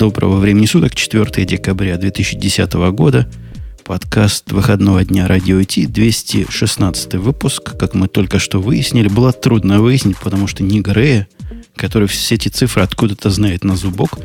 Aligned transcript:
Доброго 0.00 0.36
времени 0.36 0.64
суток, 0.64 0.94
4 0.94 1.44
декабря 1.44 1.98
2010 1.98 2.72
года. 2.72 3.30
Подкаст 3.84 4.50
выходного 4.50 5.04
дня 5.04 5.28
Радио 5.28 5.62
Ти, 5.62 5.84
216 5.84 7.16
выпуск. 7.16 7.76
Как 7.78 7.92
мы 7.92 8.08
только 8.08 8.38
что 8.38 8.62
выяснили, 8.62 9.08
было 9.08 9.30
трудно 9.30 9.82
выяснить, 9.82 10.16
потому 10.16 10.46
что 10.46 10.62
ни 10.62 10.80
Грея, 10.80 11.28
который 11.76 12.08
все 12.08 12.36
эти 12.36 12.48
цифры 12.48 12.82
откуда-то 12.82 13.28
знает 13.28 13.62
на 13.62 13.76
зубок, 13.76 14.18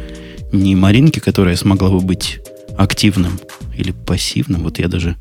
ни 0.53 0.75
Маринки, 0.75 1.19
которая 1.19 1.58
смогла 1.58 1.89
бы 1.89 1.99
быть 1.99 2.39
активным 2.78 3.37
или 3.76 3.92
пассивным. 3.92 4.63
Вот 4.63 4.79
я 4.79 4.87
даже, 4.87 5.17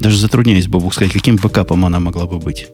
даже 0.00 0.18
затрудняюсь, 0.18 0.66
Бобук, 0.66 0.94
сказать, 0.94 1.12
каким 1.12 1.36
бэкапом 1.36 1.84
она 1.84 2.00
могла 2.00 2.26
бы 2.26 2.40
быть. 2.40 2.66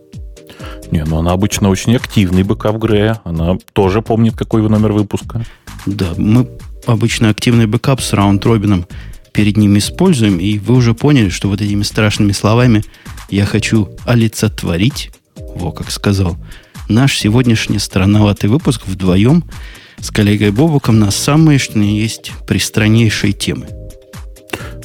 Не, 0.91 1.05
ну 1.05 1.19
она 1.19 1.33
обычно 1.33 1.69
очень 1.69 1.95
активный 1.97 2.45
бэкап 2.45 2.77
Грея. 2.77 3.21
Она 3.25 3.59
тоже 3.75 4.01
помнит, 4.01 4.37
какой 4.37 4.67
номер 4.67 4.93
выпуска. 4.93 5.45
Да, 5.85 6.15
мы 6.17 6.49
обычно 6.87 7.31
активный 7.31 7.67
бэкап 7.67 8.01
с 8.01 8.13
round-robin 8.13 8.75
ом 8.75 8.87
перед 9.33 9.57
ним 9.57 9.79
используем, 9.79 10.39
и 10.39 10.59
вы 10.59 10.75
уже 10.75 10.95
поняли, 10.95 11.29
что 11.29 11.49
вот 11.49 11.61
этими 11.61 11.83
страшными 11.83 12.33
словами 12.33 12.83
я 13.29 13.47
хочу 13.47 13.91
олицетворить, 14.05 15.11
во 15.37 15.73
как 15.73 15.91
сказал, 15.91 16.37
наш 16.89 17.17
сегодняшний 17.17 17.79
странноватый 17.79 18.51
выпуск 18.51 18.83
вдвоем 18.87 19.45
с 19.99 20.11
коллегой 20.11 20.51
Бобуком 20.51 20.99
на 20.99 21.11
самые, 21.11 21.59
что 21.59 21.79
есть, 21.79 22.33
пристраннейшие 22.47 23.33
темы– 23.33 23.69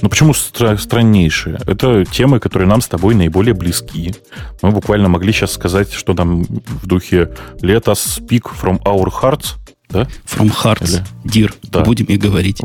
ну 0.02 0.10
почему 0.10 0.34
стра- 0.34 0.77
страннейшие? 0.77 1.60
Это 1.66 2.05
темы, 2.05 2.40
которые 2.40 2.68
нам 2.68 2.82
с 2.82 2.88
тобой 2.88 3.16
наиболее 3.16 3.54
близки. 3.54 4.14
Мы 4.62 4.72
буквально 4.72 5.10
могли 5.10 5.32
сейчас 5.32 5.54
сказать, 5.54 5.91
что 5.94 6.14
там 6.14 6.44
в 6.44 6.86
духе 6.86 7.32
«Let 7.62 7.86
us 7.86 8.20
speak 8.20 8.44
from 8.62 8.82
our 8.84 9.10
hearts». 9.10 9.55
Да? 9.90 10.08
From 10.26 10.52
hearts, 10.52 11.04
Или... 11.24 11.48
dear. 11.48 11.54
Да. 11.64 11.82
Будем 11.82 12.06
и 12.06 12.18
говорить. 12.18 12.62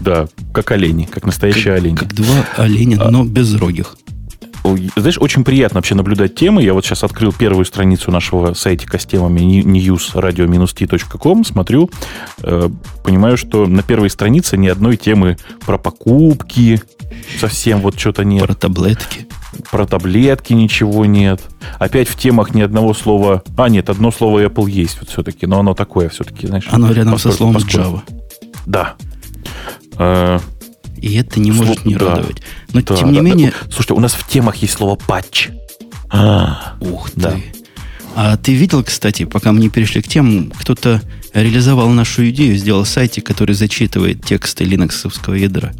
Да, 0.00 0.26
как 0.52 0.72
олени, 0.72 1.04
как 1.04 1.24
настоящие 1.24 1.74
как, 1.74 1.82
олени. 1.82 1.96
Как 1.96 2.14
два 2.14 2.46
оленя, 2.56 2.98
а... 3.00 3.10
но 3.10 3.24
без 3.24 3.54
рогих 3.54 3.96
знаешь, 4.96 5.18
очень 5.18 5.44
приятно 5.44 5.78
вообще 5.78 5.94
наблюдать 5.94 6.34
темы. 6.34 6.62
Я 6.62 6.72
вот 6.72 6.84
сейчас 6.84 7.04
открыл 7.04 7.32
первую 7.32 7.64
страницу 7.66 8.10
нашего 8.10 8.54
сайтика 8.54 8.98
с 8.98 9.04
темами 9.04 9.62
news-radio-t.com, 9.62 11.44
смотрю, 11.44 11.90
э, 12.42 12.70
понимаю, 13.02 13.36
что 13.36 13.66
на 13.66 13.82
первой 13.82 14.08
странице 14.08 14.56
ни 14.56 14.68
одной 14.68 14.96
темы 14.96 15.36
про 15.66 15.76
покупки, 15.76 16.80
совсем 17.38 17.80
вот 17.80 17.98
что-то 17.98 18.24
нет. 18.24 18.42
Про 18.42 18.54
таблетки. 18.54 19.26
Про 19.70 19.86
таблетки 19.86 20.52
ничего 20.52 21.04
нет. 21.06 21.40
Опять 21.78 22.08
в 22.08 22.16
темах 22.16 22.54
ни 22.54 22.62
одного 22.62 22.94
слова... 22.94 23.42
А, 23.56 23.68
нет, 23.68 23.90
одно 23.90 24.10
слово 24.10 24.44
Apple 24.44 24.70
есть 24.70 24.98
вот 25.00 25.10
все-таки, 25.10 25.46
но 25.46 25.60
оно 25.60 25.74
такое 25.74 26.08
все-таки, 26.08 26.46
знаешь. 26.46 26.66
Оно 26.70 26.92
рядом 26.92 27.14
поскольку, 27.14 27.32
со 27.32 27.36
словом 27.36 27.54
поскольку... 27.54 27.78
Java. 27.78 28.00
Да. 28.66 28.94
Э, 29.98 30.38
и 30.96 31.16
это 31.16 31.40
не 31.40 31.52
может 31.52 31.84
не 31.84 31.94
да. 31.96 32.16
радовать. 32.16 32.42
Но 32.72 32.80
да, 32.82 32.96
тем 32.96 33.12
не 33.12 33.18
да, 33.18 33.22
менее... 33.22 33.50
Да. 33.50 33.70
Слушайте, 33.70 33.94
у 33.94 34.00
нас 34.00 34.12
в 34.14 34.26
темах 34.26 34.56
есть 34.56 34.74
слово 34.74 34.96
патч. 34.96 35.50
А, 36.10 36.74
Ух 36.80 37.10
ты. 37.10 37.20
Да. 37.20 37.36
А 38.16 38.36
ты 38.36 38.54
видел, 38.54 38.84
кстати, 38.84 39.24
пока 39.24 39.52
мы 39.52 39.60
не 39.60 39.68
перешли 39.68 40.00
к 40.00 40.08
тем, 40.08 40.52
кто-то 40.52 41.02
реализовал 41.32 41.88
нашу 41.88 42.28
идею, 42.30 42.56
сделал 42.56 42.84
сайтик, 42.84 43.26
который 43.26 43.54
зачитывает 43.54 44.24
тексты 44.24 44.64
линоксовского 44.64 45.34
ядра. 45.34 45.72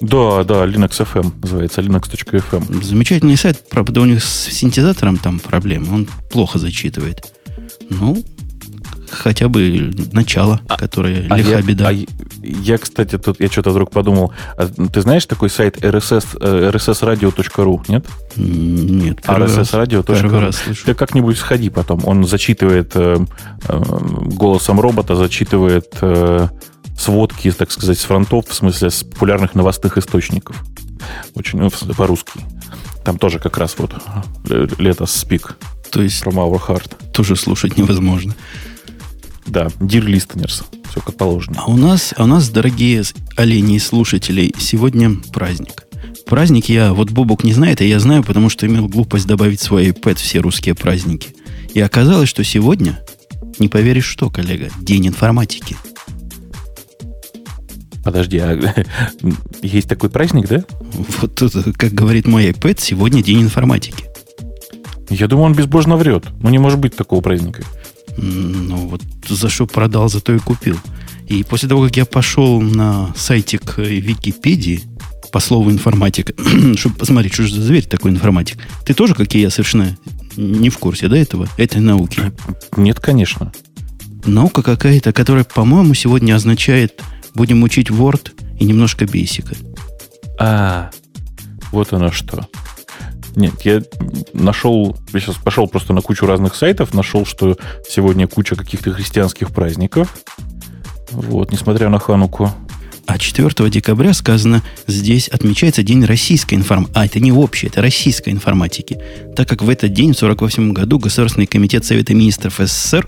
Да, 0.00 0.44
да, 0.44 0.64
Linux 0.64 0.90
FM 0.90 1.32
называется, 1.42 1.80
linux.fm. 1.80 2.84
Замечательный 2.84 3.36
сайт, 3.36 3.64
правда, 3.68 4.00
у 4.00 4.04
них 4.04 4.22
с 4.22 4.48
синтезатором 4.50 5.16
там 5.16 5.40
проблемы, 5.40 5.92
он 5.92 6.08
плохо 6.30 6.58
зачитывает. 6.58 7.32
Ну, 7.90 8.22
хотя 9.10 9.48
бы 9.48 9.90
начало, 10.12 10.60
а, 10.68 10.76
которое 10.76 11.26
а 11.28 11.36
лиха 11.36 11.50
я, 11.50 11.62
беда. 11.62 11.88
А 11.88 12.06
я, 12.42 12.78
кстати, 12.78 13.18
тут 13.18 13.40
я 13.40 13.48
что-то 13.48 13.70
вдруг 13.70 13.90
подумал. 13.90 14.32
А 14.56 14.66
ты 14.66 15.00
знаешь 15.00 15.26
такой 15.26 15.50
сайт 15.50 15.78
rss, 15.78 16.38
rssradio.ru, 16.38 17.80
э, 17.80 17.92
нет? 17.92 18.06
Нет. 18.36 19.20
rssradio.ru. 19.26 20.84
Ты 20.84 20.94
как-нибудь 20.94 21.36
сходи 21.38 21.70
потом. 21.70 22.02
Он 22.04 22.24
зачитывает 22.24 22.92
э, 22.94 23.18
э, 23.68 23.82
голосом 24.26 24.80
робота, 24.80 25.16
зачитывает 25.16 25.88
э, 26.00 26.48
сводки, 26.98 27.50
так 27.52 27.70
сказать, 27.70 27.98
с 27.98 28.04
фронтов, 28.04 28.48
в 28.48 28.54
смысле, 28.54 28.90
с 28.90 29.04
популярных 29.04 29.54
новостных 29.54 29.96
источников. 29.96 30.62
Очень 31.34 31.60
ну, 31.60 31.70
по-русски. 31.96 32.40
Там 33.04 33.18
тоже 33.18 33.38
как 33.38 33.56
раз 33.56 33.76
вот 33.78 33.94
э, 34.50 34.66
лето 34.78 35.06
спик. 35.06 35.56
То 35.90 36.02
есть 36.02 36.22
from 36.22 36.34
our 36.34 36.60
heart. 36.60 37.12
Тоже 37.12 37.36
слушать 37.36 37.78
невозможно. 37.78 38.34
Да, 39.46 39.66
Dear 39.78 40.06
Listeners. 40.06 40.64
Все 40.90 41.00
как 41.00 41.16
положено. 41.16 41.62
А 41.64 41.70
у 41.70 41.76
нас, 41.76 42.12
а 42.16 42.24
у 42.24 42.26
нас, 42.26 42.48
дорогие 42.48 43.02
олени 43.36 43.76
и 43.76 43.78
слушатели, 43.78 44.52
сегодня 44.58 45.12
праздник. 45.32 45.84
Праздник 46.26 46.68
я, 46.68 46.92
вот 46.92 47.10
Бобок 47.10 47.44
не 47.44 47.54
знает, 47.54 47.80
а 47.80 47.84
я 47.84 48.00
знаю, 48.00 48.22
потому 48.22 48.50
что 48.50 48.66
имел 48.66 48.88
глупость 48.88 49.26
добавить 49.26 49.60
свой 49.60 49.88
iPad 49.88 50.16
все 50.16 50.40
русские 50.40 50.74
праздники. 50.74 51.34
И 51.72 51.80
оказалось, 51.80 52.28
что 52.28 52.44
сегодня, 52.44 53.00
не 53.58 53.68
поверишь 53.68 54.04
что, 54.06 54.28
коллега, 54.28 54.70
день 54.80 55.08
информатики. 55.08 55.76
Подожди, 58.08 58.38
а 58.38 58.58
есть 59.62 59.86
такой 59.86 60.08
праздник, 60.08 60.48
да? 60.48 60.64
Вот 61.20 61.42
как 61.76 61.92
говорит 61.92 62.26
мой 62.26 62.48
iPad, 62.48 62.78
сегодня 62.80 63.22
день 63.22 63.42
информатики. 63.42 64.06
Я 65.10 65.28
думаю, 65.28 65.44
он 65.44 65.54
безбожно 65.54 65.98
врет. 65.98 66.24
Ну, 66.40 66.48
не 66.48 66.56
может 66.56 66.78
быть 66.78 66.96
такого 66.96 67.20
праздника. 67.20 67.64
Ну, 68.16 68.88
вот 68.88 69.02
за 69.28 69.50
что 69.50 69.66
продал, 69.66 70.08
зато 70.08 70.34
и 70.34 70.38
купил. 70.38 70.78
И 71.26 71.44
после 71.44 71.68
того, 71.68 71.84
как 71.84 71.98
я 71.98 72.06
пошел 72.06 72.62
на 72.62 73.12
сайтик 73.14 73.76
Википедии, 73.76 74.84
по 75.30 75.40
слову 75.40 75.70
информатика, 75.70 76.32
чтобы 76.78 76.96
посмотреть, 76.96 77.34
что 77.34 77.42
же 77.42 77.56
за 77.56 77.60
зверь 77.60 77.84
такой 77.84 78.10
информатик. 78.10 78.56
Ты 78.86 78.94
тоже, 78.94 79.14
как 79.14 79.34
и 79.34 79.40
я, 79.40 79.50
совершенно 79.50 79.98
не 80.34 80.70
в 80.70 80.78
курсе, 80.78 81.08
да, 81.08 81.18
этого, 81.18 81.46
этой 81.58 81.82
науки? 81.82 82.32
Нет, 82.74 83.00
конечно. 83.00 83.52
Наука 84.24 84.62
какая-то, 84.62 85.12
которая, 85.12 85.44
по-моему, 85.44 85.92
сегодня 85.92 86.34
означает 86.34 87.02
будем 87.38 87.62
учить 87.62 87.88
Word 87.88 88.32
и 88.58 88.64
немножко 88.64 89.06
бейсика. 89.06 89.54
А, 90.40 90.90
вот 91.70 91.92
оно 91.92 92.10
что. 92.10 92.48
Нет, 93.36 93.54
я 93.62 93.80
нашел, 94.32 94.96
я 95.12 95.20
сейчас 95.20 95.36
пошел 95.36 95.68
просто 95.68 95.92
на 95.92 96.00
кучу 96.00 96.26
разных 96.26 96.56
сайтов, 96.56 96.94
нашел, 96.94 97.24
что 97.24 97.56
сегодня 97.88 98.26
куча 98.26 98.56
каких-то 98.56 98.90
христианских 98.90 99.52
праздников. 99.52 100.18
Вот, 101.12 101.52
несмотря 101.52 101.88
на 101.88 102.00
Хануку. 102.00 102.50
А 103.06 103.18
4 103.18 103.70
декабря 103.70 104.12
сказано, 104.14 104.62
здесь 104.88 105.28
отмечается 105.28 105.84
День 105.84 106.04
российской 106.04 106.56
информатики. 106.56 106.98
А, 106.98 107.06
это 107.06 107.20
не 107.20 107.30
общий, 107.30 107.68
это 107.68 107.80
российской 107.80 108.30
информатики. 108.30 108.98
Так 109.36 109.48
как 109.48 109.62
в 109.62 109.68
этот 109.68 109.92
день, 109.92 110.12
в 110.12 110.18
1948 110.18 110.72
году, 110.72 110.98
Государственный 110.98 111.46
комитет 111.46 111.84
Совета 111.84 112.14
Министров 112.14 112.56
СССР, 112.58 113.06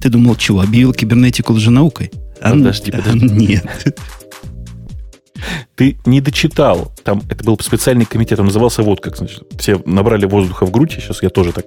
ты 0.00 0.08
думал, 0.08 0.36
чего, 0.36 0.60
объявил 0.60 0.92
кибернетику 0.92 1.52
лженаукой? 1.52 2.12
А, 2.40 2.50
подожди, 2.52 2.90
подожди. 2.90 3.28
Нет. 3.28 3.96
Ты 5.74 5.98
не 6.06 6.20
дочитал. 6.20 6.92
Там 7.04 7.22
это 7.28 7.44
был 7.44 7.58
специальный 7.60 8.06
комитет, 8.06 8.38
он 8.40 8.46
назывался 8.46 8.82
вот 8.82 9.00
как, 9.00 9.16
значит, 9.16 9.44
все 9.58 9.80
набрали 9.84 10.26
воздуха 10.26 10.66
в 10.66 10.70
грудь, 10.70 10.92
сейчас 10.92 11.22
я 11.22 11.30
тоже 11.30 11.52
так... 11.52 11.66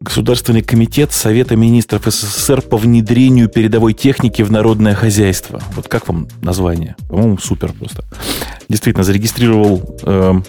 Государственный 0.00 0.62
комитет 0.62 1.12
Совета 1.12 1.54
министров 1.54 2.02
СССР 2.06 2.62
по 2.62 2.76
внедрению 2.76 3.48
передовой 3.48 3.92
техники 3.94 4.42
в 4.42 4.50
народное 4.50 4.96
хозяйство. 4.96 5.62
Вот 5.76 5.86
как 5.86 6.08
вам 6.08 6.26
название? 6.42 6.96
По-моему, 7.08 7.38
супер 7.38 7.72
просто. 7.72 8.04
Действительно, 8.68 9.04
зарегистрировал 9.04 9.96
э, 10.02 10.40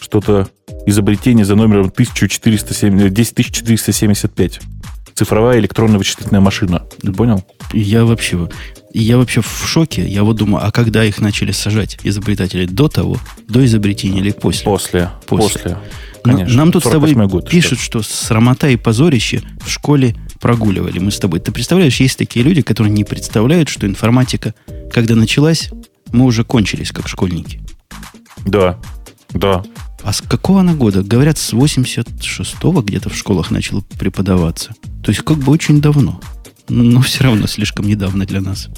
что-то 0.00 0.48
изобретение 0.86 1.44
за 1.44 1.56
номером 1.56 1.86
1407, 1.86 3.12
10475. 3.12 4.60
Цифровая 5.14 5.58
электронная 5.58 5.98
вычислительная 5.98 6.40
машина. 6.40 6.86
Ты 7.00 7.12
понял? 7.12 7.44
Я 7.72 8.04
вообще 8.04 8.48
я 8.92 9.18
вообще 9.18 9.40
в 9.40 9.66
шоке. 9.66 10.06
Я 10.06 10.24
вот 10.24 10.36
думаю, 10.36 10.66
а 10.66 10.72
когда 10.72 11.04
их 11.04 11.20
начали 11.20 11.52
сажать, 11.52 11.98
изобретатели? 12.02 12.66
До 12.66 12.88
того? 12.88 13.18
До 13.46 13.64
изобретения 13.64 14.20
или 14.20 14.32
после? 14.32 14.64
После. 14.64 15.10
После. 15.26 15.60
после. 15.60 15.78
Конечно. 16.24 16.56
Нам 16.56 16.72
тут 16.72 16.84
с 16.84 16.90
тобой 16.90 17.14
год, 17.14 17.48
пишут, 17.48 17.78
что. 17.78 18.02
что 18.02 18.14
срамота 18.14 18.68
и 18.68 18.76
позорище 18.76 19.42
в 19.64 19.70
школе 19.70 20.16
прогуливали 20.40 20.98
мы 20.98 21.10
с 21.10 21.18
тобой. 21.18 21.40
Ты 21.40 21.52
представляешь, 21.52 22.00
есть 22.00 22.18
такие 22.18 22.44
люди, 22.44 22.62
которые 22.62 22.92
не 22.92 23.04
представляют, 23.04 23.68
что 23.68 23.86
информатика, 23.86 24.54
когда 24.92 25.14
началась, 25.14 25.70
мы 26.12 26.24
уже 26.24 26.44
кончились, 26.44 26.90
как 26.92 27.08
школьники. 27.08 27.60
Да, 28.44 28.78
да. 29.30 29.62
А 30.02 30.12
с 30.12 30.20
какого 30.20 30.60
она 30.60 30.74
года? 30.74 31.02
Говорят, 31.02 31.38
с 31.38 31.52
86-го 31.52 32.82
где-то 32.82 33.10
в 33.10 33.16
школах 33.16 33.50
начало 33.50 33.82
преподаваться. 33.98 34.74
То 35.02 35.10
есть 35.10 35.22
как 35.22 35.38
бы 35.38 35.52
очень 35.52 35.80
давно 35.80 36.20
но 36.70 37.00
все 37.00 37.24
равно 37.24 37.46
слишком 37.46 37.86
недавно 37.86 38.24
для 38.24 38.40
нас. 38.40 38.68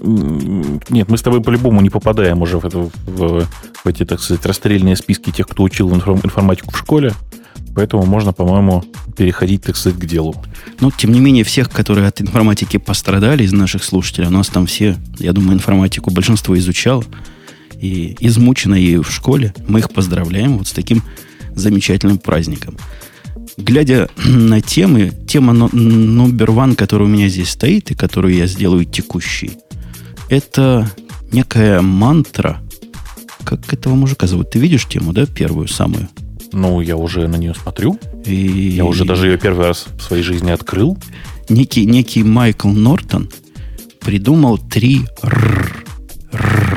Нет, 0.00 1.10
мы 1.10 1.18
с 1.18 1.22
тобой 1.22 1.42
по-любому 1.42 1.82
не 1.82 1.90
попадаем 1.90 2.40
уже 2.40 2.58
в, 2.58 2.64
это, 2.64 2.78
в, 2.78 3.46
в 3.84 3.86
эти, 3.86 4.04
так 4.06 4.20
сказать, 4.20 4.46
расстрельные 4.46 4.96
списки 4.96 5.30
тех, 5.30 5.46
кто 5.46 5.62
учил 5.64 5.92
информатику 5.92 6.72
в 6.72 6.78
школе. 6.78 7.12
Поэтому 7.74 8.06
можно, 8.06 8.32
по-моему, 8.32 8.84
переходить, 9.16 9.62
так 9.62 9.76
сказать, 9.76 9.98
к 9.98 10.04
делу. 10.06 10.34
Но, 10.80 10.90
тем 10.90 11.12
не 11.12 11.20
менее, 11.20 11.44
всех, 11.44 11.70
которые 11.70 12.06
от 12.08 12.20
информатики 12.20 12.78
пострадали 12.78 13.44
из 13.44 13.52
наших 13.52 13.84
слушателей, 13.84 14.28
у 14.28 14.30
нас 14.30 14.48
там 14.48 14.66
все, 14.66 14.96
я 15.18 15.32
думаю, 15.32 15.54
информатику 15.54 16.10
большинство 16.10 16.56
изучал 16.56 17.04
и 17.82 18.16
измучено 18.20 18.76
ею 18.76 19.02
в 19.02 19.12
школе. 19.12 19.52
Мы 19.68 19.80
их 19.80 19.90
поздравляем 19.90 20.56
вот 20.56 20.68
с 20.68 20.72
таким 20.72 21.02
замечательным 21.54 22.18
праздником. 22.18 22.78
Глядя 23.58 24.08
на 24.24 24.60
темы, 24.60 25.12
тема 25.28 25.52
номер 25.52 26.50
one, 26.50 26.76
которая 26.76 27.08
у 27.08 27.12
меня 27.12 27.28
здесь 27.28 27.50
стоит 27.50 27.90
и 27.90 27.94
которую 27.94 28.34
я 28.34 28.46
сделаю 28.46 28.84
текущей, 28.84 29.58
это 30.30 30.90
некая 31.32 31.82
мантра. 31.82 32.62
Как 33.44 33.72
этого 33.72 33.94
мужика 33.96 34.26
зовут? 34.28 34.50
Ты 34.50 34.60
видишь 34.60 34.86
тему, 34.86 35.12
да, 35.12 35.26
первую, 35.26 35.66
самую? 35.66 36.08
Ну, 36.52 36.80
я 36.80 36.96
уже 36.96 37.26
на 37.26 37.36
нее 37.36 37.54
смотрю. 37.54 37.98
И... 38.24 38.34
Я 38.34 38.84
уже 38.84 39.04
даже 39.04 39.26
ее 39.26 39.38
первый 39.38 39.66
раз 39.66 39.86
в 39.98 40.02
своей 40.02 40.22
жизни 40.22 40.50
открыл. 40.50 40.96
Некий, 41.48 41.86
некий 41.86 42.22
Майкл 42.22 42.68
Нортон 42.68 43.30
придумал 44.00 44.58
три 44.58 45.02
р. 45.22 45.84
р. 46.32 46.71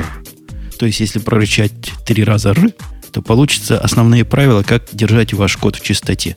То 0.78 0.86
есть, 0.86 1.00
если 1.00 1.18
прорычать 1.18 1.72
три 2.04 2.24
раза 2.24 2.50
р, 2.50 2.70
то 3.12 3.22
получится 3.22 3.78
основные 3.78 4.24
правила, 4.24 4.62
как 4.62 4.84
держать 4.92 5.32
ваш 5.32 5.56
код 5.56 5.76
в 5.76 5.82
чистоте. 5.82 6.36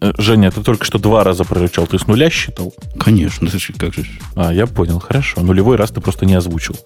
Э, 0.00 0.12
Женя, 0.18 0.50
ты 0.50 0.62
только 0.62 0.84
что 0.84 0.98
два 0.98 1.24
раза 1.24 1.44
прорычал. 1.44 1.86
Ты 1.86 1.98
с 1.98 2.06
нуля 2.06 2.30
считал? 2.30 2.74
Конечно, 2.98 3.48
ты 3.48 3.58
как 3.72 3.94
же. 3.94 4.06
А, 4.34 4.52
я 4.52 4.66
понял, 4.66 4.98
хорошо. 4.98 5.40
Нулевой 5.40 5.76
раз 5.76 5.90
ты 5.90 6.00
просто 6.00 6.26
не 6.26 6.34
озвучил. 6.34 6.76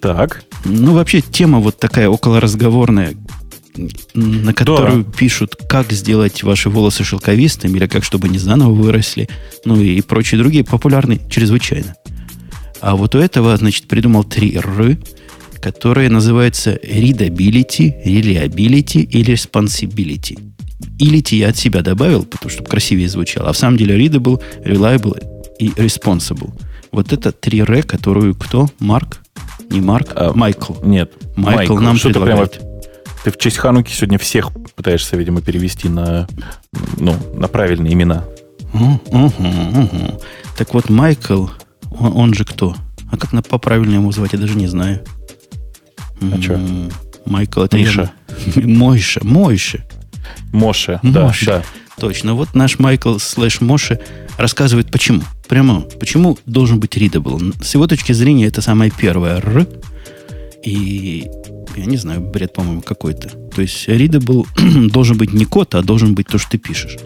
Так. 0.00 0.44
Ну, 0.64 0.94
вообще, 0.94 1.20
тема 1.20 1.58
вот 1.58 1.78
такая 1.78 2.08
околоразговорная 2.08 3.14
на 4.14 4.54
которую 4.54 5.04
да. 5.04 5.12
пишут, 5.12 5.56
как 5.68 5.92
сделать 5.92 6.42
ваши 6.42 6.70
волосы 6.70 7.04
шелковистыми, 7.04 7.76
или 7.76 7.86
как, 7.86 8.04
чтобы 8.04 8.28
они 8.28 8.38
заново 8.38 8.72
выросли, 8.72 9.28
ну 9.66 9.78
и 9.78 10.00
прочие 10.00 10.40
другие, 10.40 10.64
популярны 10.64 11.20
чрезвычайно. 11.28 11.94
А 12.80 12.96
вот 12.96 13.14
у 13.14 13.18
этого, 13.18 13.56
значит, 13.56 13.86
придумал 13.86 14.24
три 14.24 14.54
«р», 14.54 14.96
которые 15.66 16.08
называются 16.08 16.74
readability, 16.74 17.92
reliability 18.04 19.02
или 19.02 19.34
responsibility. 19.34 20.38
Илити 21.00 21.34
я 21.34 21.48
от 21.48 21.56
себя 21.56 21.82
добавил, 21.82 22.22
потому 22.24 22.50
что 22.50 22.62
красивее 22.62 23.08
звучало. 23.08 23.48
А 23.48 23.52
в 23.52 23.56
самом 23.56 23.76
деле 23.76 23.98
readable, 23.98 24.40
reliable 24.64 25.20
и 25.58 25.70
responsible. 25.70 26.52
Вот 26.92 27.12
это 27.12 27.32
три 27.32 27.58
«р», 27.58 27.82
которую 27.82 28.36
кто? 28.36 28.68
Марк? 28.78 29.18
Не 29.68 29.80
Марк? 29.80 30.12
А, 30.14 30.32
Майкл. 30.34 30.74
Нет. 30.84 31.10
Майкл, 31.36 31.56
Майкл 31.56 31.78
нам 31.78 31.98
предлагает. 31.98 32.52
Прямо 32.52 32.80
ты 33.24 33.32
в 33.32 33.36
честь 33.36 33.56
Хануки 33.56 33.90
сегодня 33.90 34.18
всех 34.18 34.52
пытаешься, 34.76 35.16
видимо, 35.16 35.42
перевести 35.42 35.88
на, 35.88 36.28
ну, 36.96 37.16
на 37.34 37.48
правильные 37.48 37.92
имена. 37.92 38.24
Угу, 38.72 39.00
угу. 39.10 40.22
Так 40.56 40.74
вот, 40.74 40.90
Майкл, 40.90 41.48
он, 41.90 42.12
он 42.16 42.34
же 42.34 42.44
кто? 42.44 42.76
А 43.10 43.16
как 43.16 43.32
на 43.32 43.42
по 43.42 43.58
правильному 43.58 44.12
звать, 44.12 44.32
я 44.32 44.38
даже 44.38 44.54
не 44.54 44.68
знаю. 44.68 45.00
А 46.20 46.40
что? 46.40 46.60
Майкл, 47.26 47.62
это 47.62 47.76
Миша. 47.76 48.12
Мойша, 48.56 49.20
Мойша. 49.24 49.84
Моше, 50.52 51.00
да, 51.02 51.32
да. 51.44 51.62
Точно. 51.98 52.34
Вот 52.34 52.54
наш 52.54 52.78
Майкл 52.78 53.18
слэш 53.18 53.60
Моше 53.60 54.00
рассказывает, 54.38 54.90
почему. 54.90 55.22
Прямо, 55.48 55.80
почему 55.80 56.38
должен 56.46 56.80
быть 56.80 56.96
readable. 56.96 57.54
С 57.62 57.74
его 57.74 57.86
точки 57.86 58.12
зрения, 58.12 58.46
это 58.46 58.60
самое 58.60 58.90
первое 58.90 59.36
«р», 59.36 59.66
и 60.64 61.30
я 61.76 61.84
не 61.84 61.96
знаю, 61.96 62.20
бред, 62.20 62.52
по-моему, 62.52 62.82
какой-то. 62.82 63.28
То 63.54 63.62
есть 63.62 63.88
readable 63.88 64.46
должен 64.90 65.16
быть 65.16 65.32
не 65.32 65.44
код, 65.44 65.74
а 65.74 65.82
должен 65.82 66.14
быть 66.14 66.26
то, 66.26 66.38
что 66.38 66.52
ты 66.52 66.58
пишешь. 66.58 66.96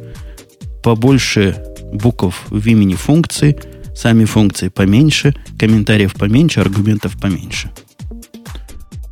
Побольше 0.82 1.62
букв 1.92 2.46
в 2.48 2.66
имени 2.66 2.94
функции, 2.94 3.58
сами 3.94 4.24
функции 4.24 4.68
поменьше, 4.68 5.34
комментариев 5.58 6.14
поменьше, 6.14 6.60
аргументов 6.60 7.18
поменьше. 7.20 7.70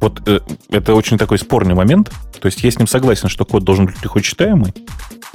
Вот 0.00 0.22
э, 0.26 0.40
это 0.70 0.94
очень 0.94 1.18
такой 1.18 1.38
спорный 1.38 1.74
момент. 1.74 2.10
То 2.40 2.46
есть 2.46 2.62
я 2.62 2.70
с 2.70 2.78
ним 2.78 2.86
согласен, 2.86 3.28
что 3.28 3.44
код 3.44 3.64
должен 3.64 3.86
быть 3.86 4.02
легко 4.02 4.20
читаемый. 4.20 4.72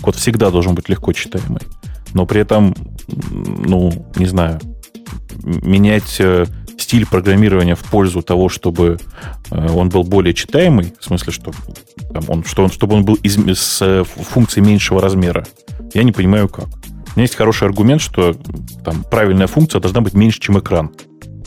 Код 0.01 0.15
всегда 0.15 0.49
должен 0.49 0.75
быть 0.75 0.89
легко 0.89 1.13
читаемый. 1.13 1.61
Но 2.13 2.25
при 2.25 2.41
этом, 2.41 2.75
ну, 3.07 3.91
не 4.15 4.25
знаю, 4.25 4.59
менять 5.43 6.17
э, 6.19 6.45
стиль 6.77 7.05
программирования 7.05 7.75
в 7.75 7.83
пользу 7.83 8.21
того, 8.21 8.49
чтобы 8.49 8.99
э, 9.51 9.71
он 9.71 9.89
был 9.89 10.03
более 10.03 10.33
читаемый, 10.33 10.93
в 10.99 11.03
смысле, 11.03 11.33
что, 11.33 11.51
там, 12.13 12.23
он, 12.27 12.43
что 12.43 12.63
он, 12.63 12.71
чтобы 12.71 12.95
он 12.95 13.05
был 13.05 13.15
из, 13.15 13.37
с 13.37 13.81
э, 13.81 14.03
функцией 14.03 14.65
меньшего 14.65 15.01
размера, 15.01 15.45
я 15.93 16.03
не 16.03 16.11
понимаю 16.11 16.47
как. 16.47 16.67
У 16.67 17.17
меня 17.17 17.23
есть 17.23 17.35
хороший 17.35 17.67
аргумент, 17.67 18.01
что 18.01 18.33
там 18.83 19.03
правильная 19.03 19.47
функция 19.47 19.79
должна 19.79 20.01
быть 20.01 20.13
меньше, 20.13 20.39
чем 20.39 20.59
экран. 20.59 20.91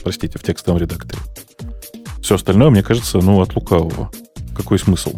Простите, 0.02 0.38
в 0.38 0.42
текстовом 0.42 0.80
редакторе. 0.80 1.20
Все 2.26 2.34
остальное, 2.34 2.70
мне 2.70 2.82
кажется, 2.82 3.19
ну, 3.19 3.40
от 3.40 3.55
лукавого. 3.55 4.11
Какой 4.56 4.81
смысл? 4.81 5.12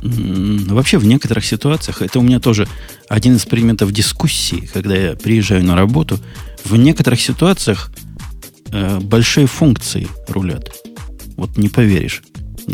Вообще, 0.00 0.96
в 0.96 1.04
некоторых 1.04 1.44
ситуациях, 1.44 2.00
это 2.00 2.18
у 2.18 2.22
меня 2.22 2.40
тоже 2.40 2.66
один 3.10 3.36
из 3.36 3.44
предметов 3.44 3.92
дискуссии, 3.92 4.66
когда 4.72 4.96
я 4.96 5.16
приезжаю 5.16 5.62
на 5.64 5.76
работу, 5.76 6.18
в 6.64 6.76
некоторых 6.76 7.20
ситуациях 7.20 7.92
э, 8.72 9.00
большие 9.00 9.46
функции 9.46 10.08
рулят. 10.28 10.70
Вот 11.36 11.58
не 11.58 11.68
поверишь. 11.68 12.22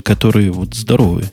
Которые 0.04 0.52
вот 0.52 0.72
здоровые. 0.72 1.32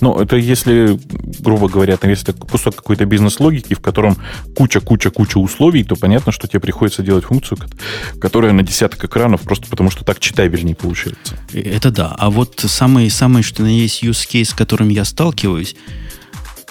Ну, 0.00 0.18
это 0.18 0.36
если, 0.36 0.98
грубо 1.40 1.68
говоря, 1.68 1.96
там, 1.96 2.10
если 2.10 2.30
это 2.30 2.46
кусок 2.46 2.76
какой-то 2.76 3.04
бизнес-логики, 3.04 3.74
в 3.74 3.80
котором 3.80 4.16
куча-куча-куча 4.56 5.38
условий, 5.38 5.84
то 5.84 5.96
понятно, 5.96 6.32
что 6.32 6.48
тебе 6.48 6.60
приходится 6.60 7.02
делать 7.02 7.24
функцию, 7.24 7.58
которая 8.20 8.52
на 8.52 8.62
десяток 8.62 9.04
экранов, 9.04 9.42
просто 9.42 9.68
потому 9.68 9.90
что 9.90 10.04
так 10.04 10.20
читабельнее 10.20 10.74
получается. 10.74 11.36
Это 11.52 11.90
да. 11.90 12.14
А 12.18 12.30
вот 12.30 12.62
самый, 12.66 13.10
самый 13.10 13.42
что 13.42 13.62
на 13.62 13.68
есть 13.68 14.02
use 14.02 14.28
case, 14.30 14.46
с 14.46 14.54
которым 14.54 14.88
я 14.88 15.04
сталкиваюсь, 15.04 15.76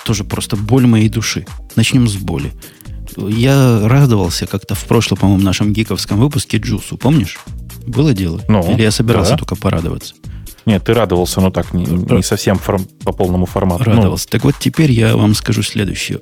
тоже 0.06 0.24
просто 0.24 0.56
боль 0.56 0.86
моей 0.86 1.10
души. 1.10 1.46
Начнем 1.76 2.08
с 2.08 2.16
боли. 2.16 2.54
Я 3.18 3.88
радовался 3.88 4.46
как-то 4.46 4.76
в 4.76 4.84
прошлом, 4.86 5.18
по-моему, 5.18 5.44
нашем 5.44 5.74
гиковском 5.74 6.20
выпуске 6.20 6.58
Джусу, 6.58 6.98
помнишь? 6.98 7.40
Было 7.86 8.14
дело? 8.14 8.42
Ну, 8.48 8.74
Или 8.74 8.84
я 8.84 8.92
собирался 8.92 9.32
да. 9.32 9.38
только 9.38 9.56
порадоваться? 9.56 10.16
Нет, 10.66 10.84
ты 10.84 10.94
радовался, 10.94 11.42
но 11.42 11.52
так, 11.52 11.74
не, 11.74 11.86
не 11.86 12.24
совсем 12.24 12.58
форм, 12.58 12.86
по 13.04 13.12
полному 13.12 13.46
формату. 13.46 13.84
Ну. 13.86 13.96
Радовался. 13.98 14.28
Ну. 14.28 14.32
Так 14.32 14.44
вот, 14.44 14.56
теперь 14.60 14.92
я 14.92 15.16
вам 15.16 15.36
скажу 15.36 15.62
следующее. 15.62 16.20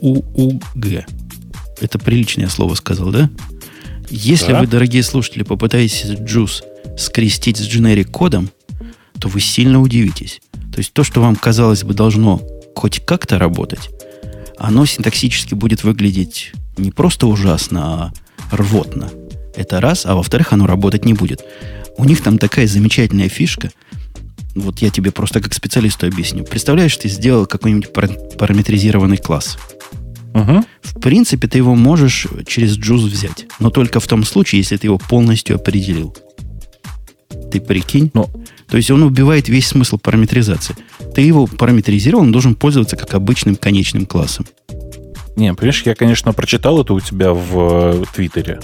УУГ. 0.00 1.04
Это 1.80 1.98
приличное 1.98 2.48
слово 2.48 2.74
сказал, 2.74 3.10
да? 3.10 3.30
Если 4.10 4.52
да. 4.52 4.60
вы, 4.60 4.66
дорогие 4.66 5.02
слушатели, 5.02 5.42
попытаетесь 5.42 6.04
Джус 6.20 6.62
скрестить 6.96 7.58
с 7.58 7.68
generic 7.68 8.04
кодом, 8.04 8.50
то 9.20 9.28
вы 9.28 9.40
сильно 9.40 9.80
удивитесь. 9.80 10.40
То 10.72 10.78
есть 10.78 10.92
то, 10.92 11.04
что 11.04 11.20
вам 11.20 11.36
казалось 11.36 11.84
бы 11.84 11.94
должно 11.94 12.40
хоть 12.74 13.04
как-то 13.04 13.38
работать, 13.38 13.90
оно 14.58 14.86
синтаксически 14.86 15.54
будет 15.54 15.84
выглядеть 15.84 16.52
не 16.76 16.90
просто 16.90 17.26
ужасно, 17.26 18.12
а 18.50 18.56
рвотно. 18.56 19.10
Это 19.54 19.80
раз, 19.80 20.06
а 20.06 20.14
во-вторых, 20.14 20.52
оно 20.52 20.66
работать 20.66 21.04
не 21.04 21.14
будет. 21.14 21.44
У 21.98 22.04
них 22.04 22.22
там 22.22 22.38
такая 22.38 22.66
замечательная 22.66 23.28
фишка. 23.28 23.70
Вот 24.54 24.78
я 24.78 24.88
тебе 24.88 25.12
просто 25.12 25.40
как 25.40 25.52
специалисту 25.52 26.06
объясню. 26.06 26.44
Представляешь, 26.44 26.96
ты 26.96 27.08
сделал 27.08 27.44
какой-нибудь 27.44 27.92
параметризированный 27.92 29.18
класс. 29.18 29.58
Угу. 30.32 30.64
В 30.82 31.00
принципе, 31.00 31.46
ты 31.46 31.58
его 31.58 31.74
можешь 31.74 32.26
через 32.46 32.76
джуз 32.76 33.02
взять. 33.02 33.46
Но 33.60 33.70
только 33.70 34.00
в 34.00 34.06
том 34.06 34.24
случае, 34.24 34.60
если 34.60 34.78
ты 34.78 34.86
его 34.86 34.98
полностью 34.98 35.56
определил. 35.56 36.16
Ты 37.52 37.60
прикинь? 37.60 38.10
Но... 38.14 38.30
То 38.68 38.76
есть 38.76 38.90
он 38.90 39.02
убивает 39.02 39.48
весь 39.48 39.66
смысл 39.66 39.98
параметризации 39.98 40.76
ты 41.18 41.22
его 41.22 41.48
параметризировал, 41.48 42.22
он 42.22 42.30
должен 42.30 42.54
пользоваться 42.54 42.96
как 42.96 43.12
обычным 43.14 43.56
конечным 43.56 44.06
классом. 44.06 44.46
Не, 45.34 45.52
понимаешь, 45.52 45.82
я, 45.84 45.96
конечно, 45.96 46.32
прочитал 46.32 46.80
это 46.80 46.94
у 46.94 47.00
тебя 47.00 47.32
в 47.32 48.02
э, 48.02 48.04
Твиттере. 48.14 48.60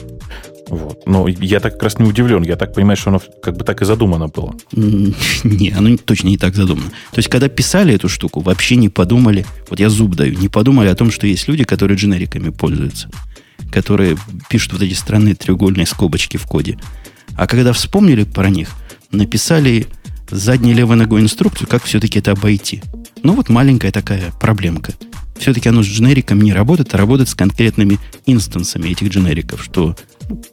Вот. 0.68 1.06
Но 1.06 1.28
я 1.28 1.60
так 1.60 1.74
как 1.74 1.82
раз 1.84 1.98
не 1.98 2.08
удивлен. 2.08 2.42
Я 2.42 2.56
так 2.56 2.72
понимаю, 2.74 2.96
что 2.96 3.10
оно 3.10 3.20
как 3.42 3.56
бы 3.56 3.64
так 3.64 3.82
и 3.82 3.84
задумано 3.84 4.28
было. 4.28 4.54
Не, 4.72 5.70
оно 5.76 5.96
точно 5.96 6.28
не 6.28 6.38
так 6.38 6.54
задумано. 6.54 6.88
То 7.10 7.18
есть, 7.18 7.28
когда 7.28 7.48
писали 7.48 7.94
эту 7.94 8.08
штуку, 8.08 8.40
вообще 8.40 8.76
не 8.76 8.88
подумали, 8.88 9.44
вот 9.68 9.78
я 9.78 9.90
зуб 9.90 10.14
даю, 10.14 10.38
не 10.38 10.48
подумали 10.48 10.88
о 10.88 10.94
том, 10.94 11.10
что 11.10 11.26
есть 11.26 11.48
люди, 11.48 11.64
которые 11.64 11.96
дженериками 11.98 12.50
пользуются, 12.50 13.10
которые 13.70 14.16
пишут 14.48 14.72
вот 14.72 14.82
эти 14.82 14.94
странные 14.94 15.34
треугольные 15.34 15.86
скобочки 15.86 16.38
в 16.38 16.46
коде. 16.46 16.78
А 17.36 17.46
когда 17.46 17.72
вспомнили 17.72 18.24
про 18.24 18.48
них, 18.48 18.70
написали 19.10 19.86
задней 20.30 20.74
левой 20.74 20.96
ногой 20.96 21.20
инструкцию, 21.20 21.68
как 21.68 21.84
все-таки 21.84 22.18
это 22.18 22.32
обойти. 22.32 22.82
Ну, 23.22 23.34
вот 23.34 23.48
маленькая 23.48 23.92
такая 23.92 24.32
проблемка. 24.40 24.92
Все-таки 25.38 25.68
оно 25.68 25.82
с 25.82 25.86
дженериком 25.86 26.40
не 26.40 26.52
работает, 26.52 26.94
а 26.94 26.98
работает 26.98 27.28
с 27.28 27.34
конкретными 27.34 27.98
инстансами 28.26 28.88
этих 28.88 29.08
дженериков, 29.08 29.62
что 29.62 29.96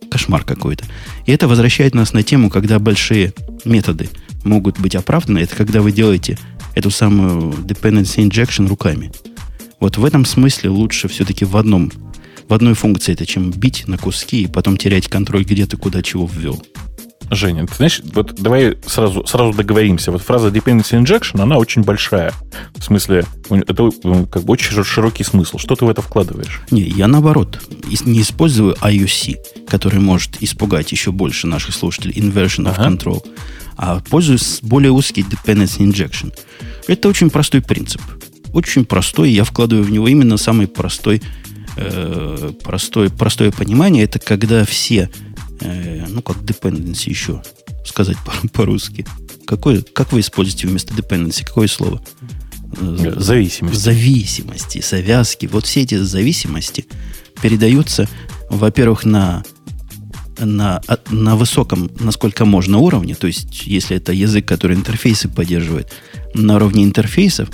кошмар 0.10 0.44
какой-то. 0.44 0.86
И 1.26 1.32
это 1.32 1.48
возвращает 1.48 1.96
нас 1.96 2.14
на 2.14 2.24
тему, 2.24 2.50
когда 2.50 2.80
большие 2.80 3.34
методы 3.66 4.10
могут 4.44 4.80
быть 4.80 4.96
оправданы. 4.96 5.40
Это 5.40 5.56
когда 5.56 5.82
вы 5.82 5.92
делаете 5.92 6.38
эту 6.76 6.90
самую 6.90 7.52
dependency 7.52 8.28
injection 8.28 8.68
руками. 8.68 9.12
Вот 9.80 9.98
в 9.98 10.06
этом 10.06 10.26
смысле 10.26 10.70
лучше 10.70 11.08
все-таки 11.08 11.46
в 11.46 11.58
одном, 11.58 11.92
в 12.48 12.54
одной 12.54 12.76
функции 12.76 13.14
это, 13.14 13.26
чем 13.26 13.52
бить 13.52 13.88
на 13.88 13.98
куски 13.98 14.44
и 14.44 14.48
потом 14.48 14.78
терять 14.78 15.08
контроль, 15.08 15.44
где 15.44 15.66
ты 15.66 15.78
куда 15.78 16.02
чего 16.04 16.30
ввел. 16.32 16.62
Женя, 17.30 17.66
ты 17.66 17.76
знаешь, 17.76 18.02
вот 18.14 18.36
давай 18.36 18.78
сразу, 18.86 19.26
сразу 19.26 19.54
договоримся. 19.54 20.12
Вот 20.12 20.22
фраза 20.22 20.50
dependency 20.50 21.02
injection, 21.02 21.42
она 21.42 21.58
очень 21.58 21.82
большая. 21.82 22.34
В 22.76 22.84
смысле, 22.84 23.26
это 23.50 23.90
ну, 24.04 24.26
как 24.26 24.44
бы 24.44 24.54
очень 24.54 24.84
широкий 24.84 25.24
смысл. 25.24 25.58
Что 25.58 25.76
ты 25.76 25.86
в 25.86 25.90
это 25.90 26.02
вкладываешь? 26.02 26.62
Не, 26.72 26.82
я 26.82 27.08
наоборот. 27.08 27.62
Не 28.06 28.22
использую 28.22 28.76
IUC, 28.76 29.66
который 29.68 30.00
может 30.00 30.42
испугать 30.42 30.92
еще 30.92 31.12
больше 31.12 31.48
наших 31.48 31.74
слушателей, 31.74 32.16
inversion 32.16 32.66
of 32.66 32.76
ага. 32.78 32.90
control, 32.90 33.26
а 33.78 34.02
пользуюсь 34.10 34.60
более 34.62 34.92
узкий 34.92 35.22
dependency 35.22 35.80
injection. 35.80 36.34
Это 36.88 37.08
очень 37.08 37.30
простой 37.30 37.62
принцип. 37.62 38.02
Очень 38.54 38.84
простой, 38.84 39.32
я 39.32 39.46
вкладываю 39.46 39.86
в 39.86 39.92
него 39.92 40.08
именно 40.10 40.36
самый 40.36 40.68
простой, 40.68 41.22
э, 41.78 42.52
простой, 42.64 43.10
простое 43.10 43.52
понимание. 43.52 44.04
Это 44.04 44.20
когда 44.20 44.66
все 44.66 45.10
э, 45.62 46.06
ну, 46.10 46.22
как 46.22 46.38
dependency 46.38 47.10
еще 47.10 47.42
сказать 47.86 48.18
по- 48.26 48.48
по-русски. 48.50 49.06
Какое, 49.46 49.82
как 49.82 50.12
вы 50.12 50.20
используете 50.20 50.68
вместо 50.68 50.94
dependency? 50.94 51.46
Какое 51.46 51.68
слово? 51.68 52.02
Э, 52.80 53.14
зависимости. 53.18 53.78
Зависимости, 53.78 54.82
завязки. 54.82 55.46
Вот 55.48 55.66
все 55.66 55.82
эти 55.82 55.96
зависимости 55.96 56.86
передаются, 57.42 58.08
во-первых, 58.50 59.06
на, 59.06 59.44
на, 60.40 60.82
на 61.10 61.36
высоком, 61.36 61.92
насколько 62.00 62.46
можно, 62.46 62.78
уровне. 62.78 63.16
То 63.16 63.28
есть, 63.28 63.66
если 63.66 63.98
это 63.98 64.14
язык, 64.14 64.48
который 64.48 64.76
интерфейсы 64.78 65.28
поддерживает, 65.28 65.92
на 66.34 66.56
уровне 66.56 66.84
интерфейсов, 66.84 67.50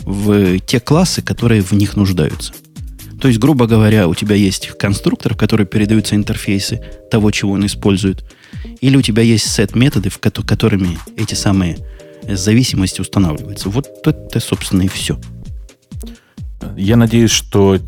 в 0.00 0.58
те 0.60 0.80
классы, 0.80 1.22
которые 1.22 1.62
в 1.62 1.72
них 1.72 1.96
нуждаются. 1.96 2.52
То 3.22 3.28
есть, 3.28 3.38
грубо 3.38 3.68
говоря, 3.68 4.08
у 4.08 4.16
тебя 4.16 4.34
есть 4.34 4.70
конструктор, 4.76 5.34
в 5.34 5.36
который 5.36 5.64
передаются 5.64 6.16
интерфейсы 6.16 6.82
того, 7.08 7.30
чего 7.30 7.52
он 7.52 7.64
использует, 7.64 8.24
или 8.80 8.96
у 8.96 9.02
тебя 9.02 9.22
есть 9.22 9.48
сет 9.48 9.76
методов, 9.76 10.18
которыми 10.18 10.98
эти 11.16 11.34
самые 11.34 11.78
зависимости 12.28 13.00
устанавливаются. 13.00 13.68
Вот 13.68 13.86
это, 14.04 14.40
собственно, 14.40 14.82
и 14.82 14.88
все. 14.88 15.20
Я 16.76 16.96
надеюсь, 16.96 17.30
что 17.30 17.78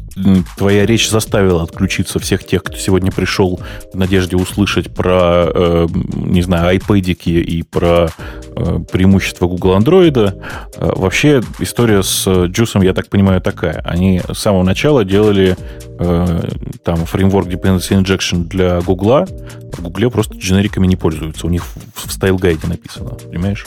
твоя 0.56 0.86
речь 0.86 1.10
заставила 1.10 1.62
отключиться 1.62 2.18
всех 2.18 2.44
тех, 2.44 2.62
кто 2.62 2.76
сегодня 2.76 3.10
пришел 3.10 3.60
в 3.92 3.96
надежде 3.96 4.36
услышать 4.36 4.94
про, 4.94 5.46
э, 5.52 5.86
не 6.14 6.42
знаю, 6.42 6.76
iPad 6.78 7.12
и 7.12 7.62
про 7.62 8.08
э, 8.56 8.78
преимущества 8.92 9.46
Google 9.46 9.76
Android. 9.76 10.16
Э, 10.16 10.32
вообще 10.96 11.42
история 11.58 12.02
с 12.02 12.26
Guice, 12.26 12.84
я 12.84 12.94
так 12.94 13.08
понимаю, 13.08 13.40
такая. 13.40 13.80
Они 13.84 14.20
с 14.32 14.38
самого 14.38 14.62
начала 14.62 15.04
делали 15.04 15.56
э, 15.98 16.40
там 16.84 17.04
фреймворк 17.04 17.48
Dependency 17.48 18.00
Injection 18.00 18.44
для 18.44 18.80
Google, 18.80 19.26
в 19.72 19.82
Google 19.82 20.10
просто 20.10 20.36
дженериками 20.36 20.86
не 20.86 20.96
пользуются. 20.96 21.46
У 21.46 21.50
них 21.50 21.64
в 21.94 22.08
style 22.08 22.35
guide 22.35 22.61
е 22.61 22.66
написано, 22.68 23.10
понимаешь? 23.10 23.66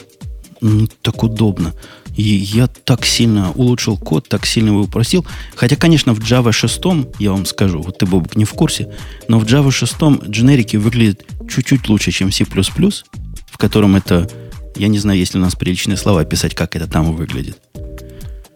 Ну, 0.61 0.87
так 1.01 1.23
удобно. 1.23 1.73
И 2.17 2.23
я 2.23 2.65
так 2.67 3.05
сильно 3.05 3.51
улучшил 3.51 3.95
код, 3.95 4.27
так 4.27 4.45
сильно 4.47 4.69
его 4.69 4.81
упростил. 4.81 5.25
Хотя, 5.55 5.75
конечно, 5.75 6.13
в 6.13 6.19
Java 6.19 6.51
6, 6.51 6.81
я 7.19 7.31
вам 7.31 7.45
скажу, 7.45 7.79
вот 7.79 7.99
ты, 7.99 8.07
Бобук, 8.07 8.35
не 8.35 8.43
в 8.43 8.51
курсе, 8.51 8.91
но 9.27 9.39
в 9.39 9.45
Java 9.45 9.71
6 9.71 10.27
дженерики 10.27 10.77
выглядят 10.77 11.23
чуть-чуть 11.47 11.87
лучше, 11.87 12.11
чем 12.11 12.31
C++, 12.31 12.43
в 12.43 13.57
котором 13.57 13.95
это, 13.95 14.27
я 14.75 14.87
не 14.87 14.97
знаю, 14.97 15.19
есть 15.19 15.35
ли 15.35 15.39
у 15.39 15.43
нас 15.43 15.55
приличные 15.55 15.95
слова 15.95 16.21
описать, 16.21 16.55
как 16.55 16.75
это 16.75 16.87
там 16.87 17.15
выглядит. 17.15 17.59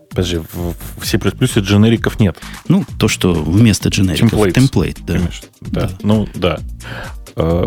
Подожди, 0.09 0.41
в, 0.53 0.75
C++ 1.05 1.17
дженериков 1.17 2.19
нет. 2.19 2.37
Ну, 2.67 2.83
то, 2.99 3.07
что 3.07 3.31
вместо 3.31 3.89
дженериков. 3.89 4.31
Темплейт, 4.53 4.97
да. 5.05 5.19
да. 5.61 5.81
да. 5.81 5.91
Ну, 6.01 6.27
да. 6.33 6.59
Э, 7.35 7.65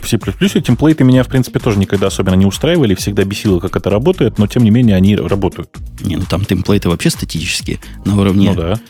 в 0.00 0.08
C++ 0.08 0.18
темплейты 0.60 1.04
меня, 1.04 1.22
в 1.22 1.28
принципе, 1.28 1.58
тоже 1.58 1.78
никогда 1.78 2.08
особенно 2.08 2.34
не 2.34 2.46
устраивали, 2.46 2.94
всегда 2.94 3.24
бесило, 3.24 3.60
как 3.60 3.76
это 3.76 3.90
работает, 3.90 4.38
но, 4.38 4.46
тем 4.46 4.64
не 4.64 4.70
менее, 4.70 4.96
они 4.96 5.16
работают. 5.16 5.70
Не, 6.00 6.16
ну 6.16 6.24
там 6.28 6.44
темплейты 6.44 6.88
вообще 6.88 7.10
статические, 7.10 7.78
на 8.04 8.20
уровне... 8.20 8.50
Ну 8.50 8.56
да. 8.56 8.80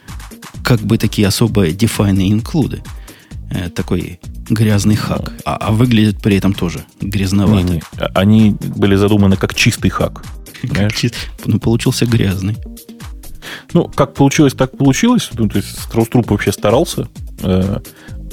Как 0.64 0.80
бы 0.80 0.98
такие 0.98 1.26
особые 1.26 1.72
define 1.72 2.22
и 2.22 2.32
include. 2.32 2.80
Э, 3.50 3.68
такой 3.70 4.20
грязный 4.48 4.96
хак. 4.96 5.32
А, 5.44 5.56
а 5.56 5.72
выглядит 5.72 6.20
при 6.20 6.36
этом 6.36 6.54
тоже 6.54 6.84
грязновато. 7.00 7.64
Не, 7.64 7.72
не. 7.74 7.82
Они 8.14 8.56
были 8.60 8.96
задуманы 8.96 9.36
как 9.36 9.54
чистый 9.54 9.88
хак. 9.88 10.24
Как 10.74 10.92
чист... 10.92 11.14
Ну, 11.46 11.58
получился 11.58 12.04
грязный. 12.04 12.58
Ну, 13.72 13.88
как 13.88 14.12
получилось, 14.12 14.52
так 14.52 14.76
получилось. 14.76 15.30
Ну, 15.32 15.48
то 15.48 15.56
есть 15.56 15.80
Страуструп 15.80 16.30
вообще 16.30 16.52
старался. 16.52 17.08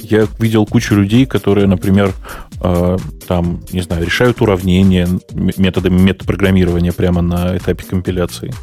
Я 0.09 0.27
видел 0.39 0.65
кучу 0.65 0.95
людей, 0.95 1.25
которые, 1.25 1.67
например, 1.67 2.13
э, 2.61 2.97
там, 3.27 3.61
не 3.71 3.81
знаю, 3.81 4.05
решают 4.05 4.41
уравнения 4.41 5.07
методами 5.33 5.99
метапрограммирования 5.99 6.93
прямо 6.93 7.21
на 7.21 7.57
этапе 7.57 7.83
компиляции 7.83 8.53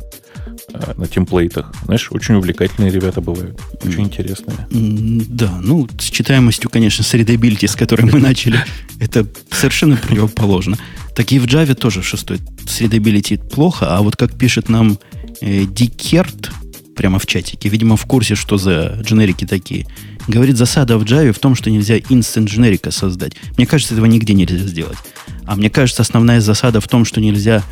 э, 0.73 0.95
на 0.97 1.07
темплейтах. 1.07 1.71
Знаешь, 1.85 2.11
очень 2.11 2.37
увлекательные 2.37 2.91
ребята 2.91 3.21
бывают. 3.21 3.61
Очень 3.85 4.05
интересные. 4.05 4.67
Да, 4.71 5.61
ну, 5.63 5.87
с 5.99 6.05
читаемостью, 6.05 6.71
конечно, 6.71 7.05
с 7.05 7.15
readability, 7.15 7.69
с 7.69 7.77
которой 7.77 8.11
мы 8.11 8.21
начали, 8.21 8.59
это 9.01 9.27
совершенно 9.51 9.97
противоположно. 9.97 10.79
Так 11.15 11.31
и 11.33 11.39
в 11.39 11.45
Java 11.45 11.75
тоже 11.75 12.01
в 12.01 12.07
шестой 12.07 12.39
с 12.67 12.81
readability 12.81 13.37
плохо, 13.37 13.95
а 13.95 14.01
вот 14.01 14.17
как 14.17 14.35
пишет 14.39 14.71
нам 14.71 14.99
э, 15.43 15.65
Дикерт 15.65 16.51
прямо 16.97 17.19
в 17.19 17.27
чатике, 17.27 17.69
видимо, 17.69 17.97
в 17.97 18.07
курсе, 18.07 18.35
что 18.35 18.57
за 18.57 18.99
дженерики 19.03 19.45
такие– 19.45 19.87
Говорит, 20.27 20.57
засада 20.57 20.97
в 20.99 21.05
Java 21.05 21.33
в 21.33 21.39
том, 21.39 21.55
что 21.55 21.71
нельзя 21.71 21.99
instant 21.99 22.47
generic 22.47 22.91
создать. 22.91 23.35
Мне 23.57 23.67
кажется, 23.67 23.95
этого 23.95 24.07
нигде 24.07 24.35
нельзя 24.35 24.67
сделать. 24.67 24.99
А 25.45 25.55
мне 25.57 25.71
кажется, 25.71 26.03
основная 26.03 26.41
засада 26.41 26.81
в 26.81 26.89
том, 26.89 27.05
что 27.05 27.21
нельзя 27.21 27.63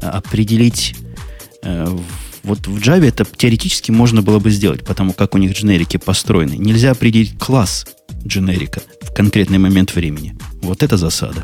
э, 0.00 0.06
определить... 0.06 0.94
Э, 1.62 1.86
вот 2.44 2.66
в 2.66 2.76
Java 2.78 3.06
это 3.06 3.24
теоретически 3.24 3.90
можно 3.90 4.22
было 4.22 4.38
бы 4.38 4.50
сделать, 4.50 4.84
потому 4.84 5.12
как 5.12 5.34
у 5.34 5.38
них 5.38 5.52
дженерики 5.52 5.96
построены. 5.96 6.52
Нельзя 6.52 6.92
определить 6.92 7.36
класс 7.38 7.86
дженерика 8.24 8.80
в 9.02 9.12
конкретный 9.12 9.58
момент 9.58 9.94
времени. 9.94 10.36
Вот 10.62 10.82
это 10.82 10.96
засада. 10.96 11.42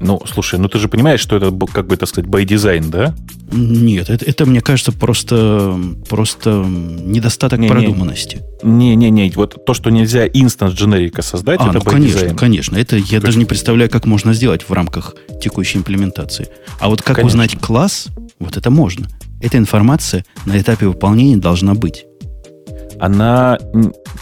Ну, 0.00 0.20
слушай, 0.26 0.58
ну 0.58 0.68
ты 0.68 0.78
же 0.78 0.88
понимаешь, 0.88 1.20
что 1.20 1.36
это, 1.36 1.50
как 1.72 1.86
бы 1.86 1.96
так 1.96 2.08
сказать, 2.08 2.28
by 2.28 2.44
design, 2.44 2.90
да? 2.90 3.14
Нет, 3.50 4.10
это, 4.10 4.24
это 4.24 4.44
мне 4.44 4.60
кажется, 4.60 4.92
просто, 4.92 5.78
просто 6.08 6.50
недостаток 6.50 7.58
не, 7.58 7.68
продуманности. 7.68 8.42
Не-не-не, 8.62 9.30
вот 9.34 9.64
то, 9.64 9.74
что 9.74 9.90
нельзя 9.90 10.26
инстанс 10.26 10.74
дженерика 10.74 11.22
создать, 11.22 11.60
а, 11.60 11.68
это 11.68 11.74
ну, 11.74 11.80
by 11.80 11.90
конечно, 11.90 12.18
design. 12.18 12.36
конечно. 12.36 12.76
Это 12.76 12.96
я 12.96 13.18
как... 13.18 13.26
даже 13.26 13.38
не 13.38 13.44
представляю, 13.44 13.90
как 13.90 14.04
можно 14.04 14.34
сделать 14.34 14.68
в 14.68 14.72
рамках 14.72 15.14
текущей 15.40 15.78
имплементации. 15.78 16.48
А 16.80 16.88
вот 16.88 17.02
как 17.02 17.16
конечно. 17.16 17.42
узнать 17.42 17.58
класс, 17.58 18.08
вот 18.38 18.56
это 18.56 18.70
можно. 18.70 19.08
Эта 19.40 19.58
информация 19.58 20.24
на 20.44 20.58
этапе 20.60 20.86
выполнения 20.86 21.36
должна 21.36 21.74
быть. 21.74 22.04
Она, 22.98 23.58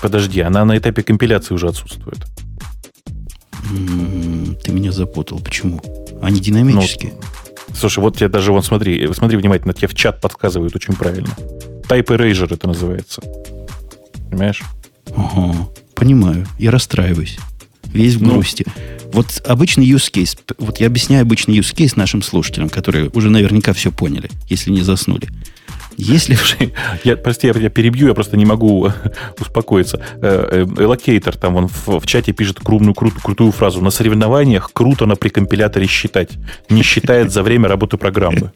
подожди, 0.02 0.40
она 0.40 0.64
на 0.64 0.76
этапе 0.76 1.02
компиляции 1.02 1.54
уже 1.54 1.68
отсутствует. 1.68 2.18
Ты 4.62 4.72
меня 4.72 4.92
запутал. 4.92 5.40
Почему? 5.40 5.80
Они 6.22 6.40
динамические. 6.40 7.12
Ну, 7.68 7.74
слушай, 7.74 7.98
вот 8.00 8.16
тебе 8.16 8.28
даже, 8.28 8.52
вот 8.52 8.64
смотри, 8.64 9.08
смотри 9.12 9.36
внимательно, 9.36 9.74
тебе 9.74 9.88
в 9.88 9.94
чат 9.94 10.20
подсказывают 10.20 10.74
очень 10.76 10.94
правильно. 10.94 11.30
Type 11.88 12.06
Erasure 12.06 12.54
это 12.54 12.66
называется. 12.66 13.22
Понимаешь? 14.30 14.62
Ага, 15.16 15.68
понимаю. 15.94 16.46
Я 16.58 16.70
расстраиваюсь. 16.70 17.38
Весь 17.84 18.14
в 18.14 18.22
ну. 18.22 18.34
грусти. 18.34 18.64
Ну, 18.66 18.72
вот 19.12 19.42
обычный 19.46 19.86
use 19.88 20.10
case. 20.12 20.36
Вот 20.58 20.80
я 20.80 20.88
объясняю 20.88 21.22
обычный 21.22 21.56
use 21.56 21.74
case 21.74 21.92
нашим 21.94 22.22
слушателям, 22.22 22.68
которые 22.68 23.10
уже 23.10 23.30
наверняка 23.30 23.72
все 23.72 23.92
поняли, 23.92 24.30
если 24.48 24.70
не 24.70 24.82
заснули. 24.82 25.28
Если... 25.96 26.38
Я, 27.04 27.16
прости, 27.16 27.46
я, 27.46 27.54
я 27.54 27.70
перебью, 27.70 28.08
я 28.08 28.14
просто 28.14 28.36
не 28.36 28.44
могу 28.44 28.90
успокоиться. 29.40 30.00
Элокейтор 30.20 31.36
там 31.36 31.56
он 31.56 31.68
в, 31.68 32.00
в 32.00 32.06
чате 32.06 32.32
пишет 32.32 32.60
крупную, 32.60 32.94
крут, 32.94 33.14
крутую 33.22 33.52
фразу. 33.52 33.80
На 33.80 33.90
соревнованиях 33.90 34.70
круто 34.72 35.06
на 35.06 35.16
прикомпиляторе 35.16 35.86
считать. 35.86 36.30
Не 36.68 36.82
считает 36.82 37.32
за 37.32 37.42
время 37.42 37.68
работы 37.68 37.96
программы. 37.96 38.52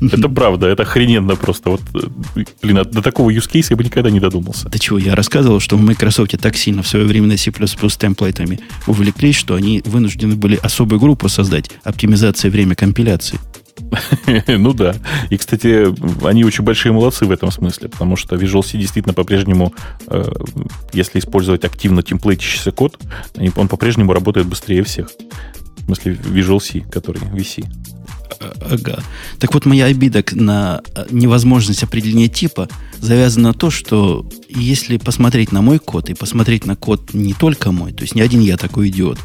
Это 0.00 0.28
правда, 0.28 0.66
это 0.66 0.82
охрененно 0.82 1.36
просто. 1.36 1.70
Вот, 1.70 1.82
э, 1.94 2.42
блин, 2.62 2.78
а 2.78 2.84
до 2.84 3.02
такого 3.02 3.30
use 3.30 3.50
case 3.50 3.66
я 3.70 3.76
бы 3.76 3.84
никогда 3.84 4.10
не 4.10 4.20
додумался. 4.20 4.68
Да 4.68 4.78
чего, 4.78 4.98
я 4.98 5.14
рассказывал, 5.14 5.60
что 5.60 5.76
в 5.76 5.82
Microsoft 5.82 6.38
так 6.40 6.56
сильно 6.56 6.82
в 6.82 6.88
свое 6.88 7.04
время 7.04 7.26
на 7.26 7.36
C++ 7.36 7.50
темплейтами 7.50 8.60
увлеклись, 8.86 9.36
что 9.36 9.54
они 9.54 9.82
вынуждены 9.84 10.36
были 10.36 10.58
особую 10.62 11.00
группу 11.00 11.28
создать, 11.28 11.70
оптимизация 11.84 12.50
время 12.50 12.74
компиляции. 12.74 13.38
ну 14.46 14.72
да. 14.72 14.94
И, 15.30 15.36
кстати, 15.36 15.86
они 16.26 16.44
очень 16.44 16.64
большие 16.64 16.92
молодцы 16.92 17.24
в 17.24 17.30
этом 17.30 17.50
смысле, 17.50 17.88
потому 17.88 18.16
что 18.16 18.36
Visual 18.36 18.62
C 18.62 18.78
действительно 18.78 19.14
по-прежнему, 19.14 19.74
э, 20.06 20.32
если 20.92 21.18
использовать 21.18 21.64
активно 21.64 22.02
темплейтящийся 22.02 22.72
код, 22.72 22.98
он 23.56 23.68
по-прежнему 23.68 24.12
работает 24.12 24.46
быстрее 24.46 24.82
всех. 24.84 25.10
В 25.78 25.84
смысле 25.86 26.12
Visual 26.12 26.60
C, 26.60 26.80
который 26.80 27.20
VC. 27.20 27.64
Ага. 28.70 29.02
Так 29.38 29.52
вот, 29.54 29.66
моя 29.66 29.86
обида 29.86 30.24
на 30.32 30.82
э, 30.94 31.06
невозможность 31.10 31.82
определения 31.82 32.28
типа 32.28 32.68
завязана 32.98 33.48
на 33.48 33.54
то, 33.54 33.70
что 33.70 34.26
если 34.48 34.96
посмотреть 34.96 35.52
на 35.52 35.62
мой 35.62 35.78
код 35.78 36.10
и 36.10 36.14
посмотреть 36.14 36.64
на 36.64 36.76
код 36.76 37.12
не 37.12 37.34
только 37.34 37.72
мой, 37.72 37.92
то 37.92 38.02
есть 38.02 38.14
не 38.14 38.22
один 38.22 38.40
я 38.40 38.56
такой 38.56 38.88
идиот, 38.88 39.18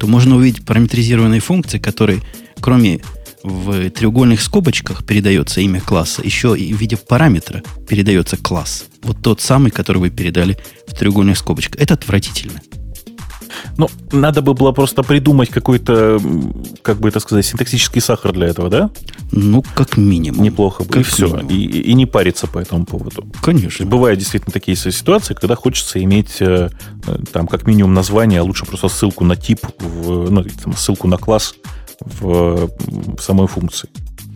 то 0.00 0.06
можно 0.06 0.36
увидеть 0.36 0.64
параметризированные 0.64 1.40
функции, 1.40 1.78
которые, 1.78 2.20
кроме 2.60 3.00
в 3.42 3.90
треугольных 3.90 4.42
скобочках 4.42 5.04
передается 5.04 5.60
имя 5.60 5.80
класса, 5.80 6.22
еще 6.24 6.58
и 6.58 6.72
в 6.72 6.78
виде 6.78 6.96
параметра 6.96 7.62
передается 7.88 8.36
класс. 8.36 8.86
Вот 9.02 9.18
тот 9.22 9.40
самый, 9.40 9.70
который 9.70 9.98
вы 9.98 10.10
передали 10.10 10.58
в 10.86 10.94
треугольных 10.94 11.38
скобочках. 11.38 11.80
Это 11.80 11.94
отвратительно. 11.94 12.60
Ну, 13.76 13.88
надо 14.12 14.42
бы 14.42 14.54
было 14.54 14.72
просто 14.72 15.02
придумать 15.02 15.50
какой-то, 15.50 16.20
как 16.82 16.98
бы 16.98 17.08
это 17.08 17.20
сказать, 17.20 17.46
синтаксический 17.46 18.00
сахар 18.00 18.32
для 18.32 18.48
этого, 18.48 18.68
да? 18.68 18.90
Ну, 19.32 19.62
как 19.74 19.96
минимум. 19.96 20.42
Неплохо 20.42 20.84
бы. 20.84 20.90
Как 20.90 21.00
и 21.00 21.04
все. 21.04 21.40
И, 21.48 21.64
и 21.64 21.94
не 21.94 22.06
париться 22.06 22.46
по 22.46 22.58
этому 22.58 22.84
поводу. 22.84 23.26
Конечно. 23.42 23.86
Бывают 23.86 24.18
действительно 24.18 24.52
такие 24.52 24.76
ситуации, 24.76 25.34
когда 25.34 25.54
хочется 25.54 26.02
иметь 26.02 26.36
э, 26.40 26.70
э, 27.06 27.18
там 27.32 27.46
как 27.46 27.66
минимум 27.66 27.94
название, 27.94 28.40
а 28.40 28.42
лучше 28.42 28.66
просто 28.66 28.88
ссылку 28.88 29.24
на 29.24 29.36
тип, 29.36 29.60
в, 29.78 30.30
ну, 30.30 30.44
там, 30.62 30.74
ссылку 30.74 31.08
на 31.08 31.16
класс 31.16 31.54
в, 32.00 32.70
в 33.16 33.20
самой 33.20 33.46
функции. 33.46 33.88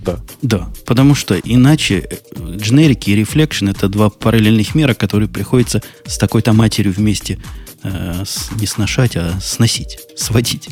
Да. 0.05 0.19
Да, 0.43 0.69
потому 0.85 1.15
что 1.15 1.39
иначе 1.39 2.09
дженерики 2.37 3.11
и 3.11 3.23
reflection 3.23 3.71
это 3.71 3.89
два 3.89 4.11
параллельных 4.11 4.75
мира, 4.75 4.95
которые 4.95 5.29
приходится 5.29 5.81
с 6.05 6.19
такой-то 6.19 6.53
матерью 6.53 6.93
вместе 6.93 7.39
э, 7.85 8.25
с, 8.25 8.51
не 8.61 8.67
сношать, 8.67 9.17
а 9.17 9.39
сносить, 9.41 10.01
сводить. 10.17 10.71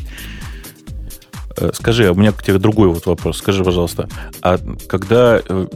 Э, 1.56 1.70
скажи, 1.74 2.08
а 2.08 2.12
у 2.12 2.16
меня 2.16 2.32
к 2.32 2.42
тебе 2.42 2.58
другой 2.58 2.88
вот 2.88 3.06
вопрос. 3.06 3.38
Скажи, 3.38 3.62
пожалуйста, 3.62 4.08
а 4.42 4.58
когда 4.88 5.40
э, 5.48 5.66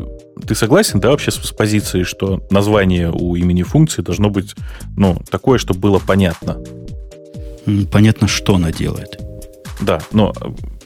ты 0.46 0.54
согласен, 0.56 0.98
да, 0.98 1.10
вообще 1.10 1.30
с, 1.30 1.36
с 1.36 1.52
позицией, 1.52 2.02
что 2.02 2.42
название 2.50 3.12
у 3.12 3.36
имени 3.36 3.62
функции 3.62 4.02
должно 4.02 4.30
быть, 4.30 4.54
ну, 4.96 5.16
такое, 5.30 5.58
чтобы 5.58 5.78
было 5.78 6.00
понятно? 6.00 6.58
Понятно, 7.92 8.26
что 8.26 8.56
она 8.56 8.72
делает. 8.72 9.20
Да, 9.80 10.00
но 10.12 10.32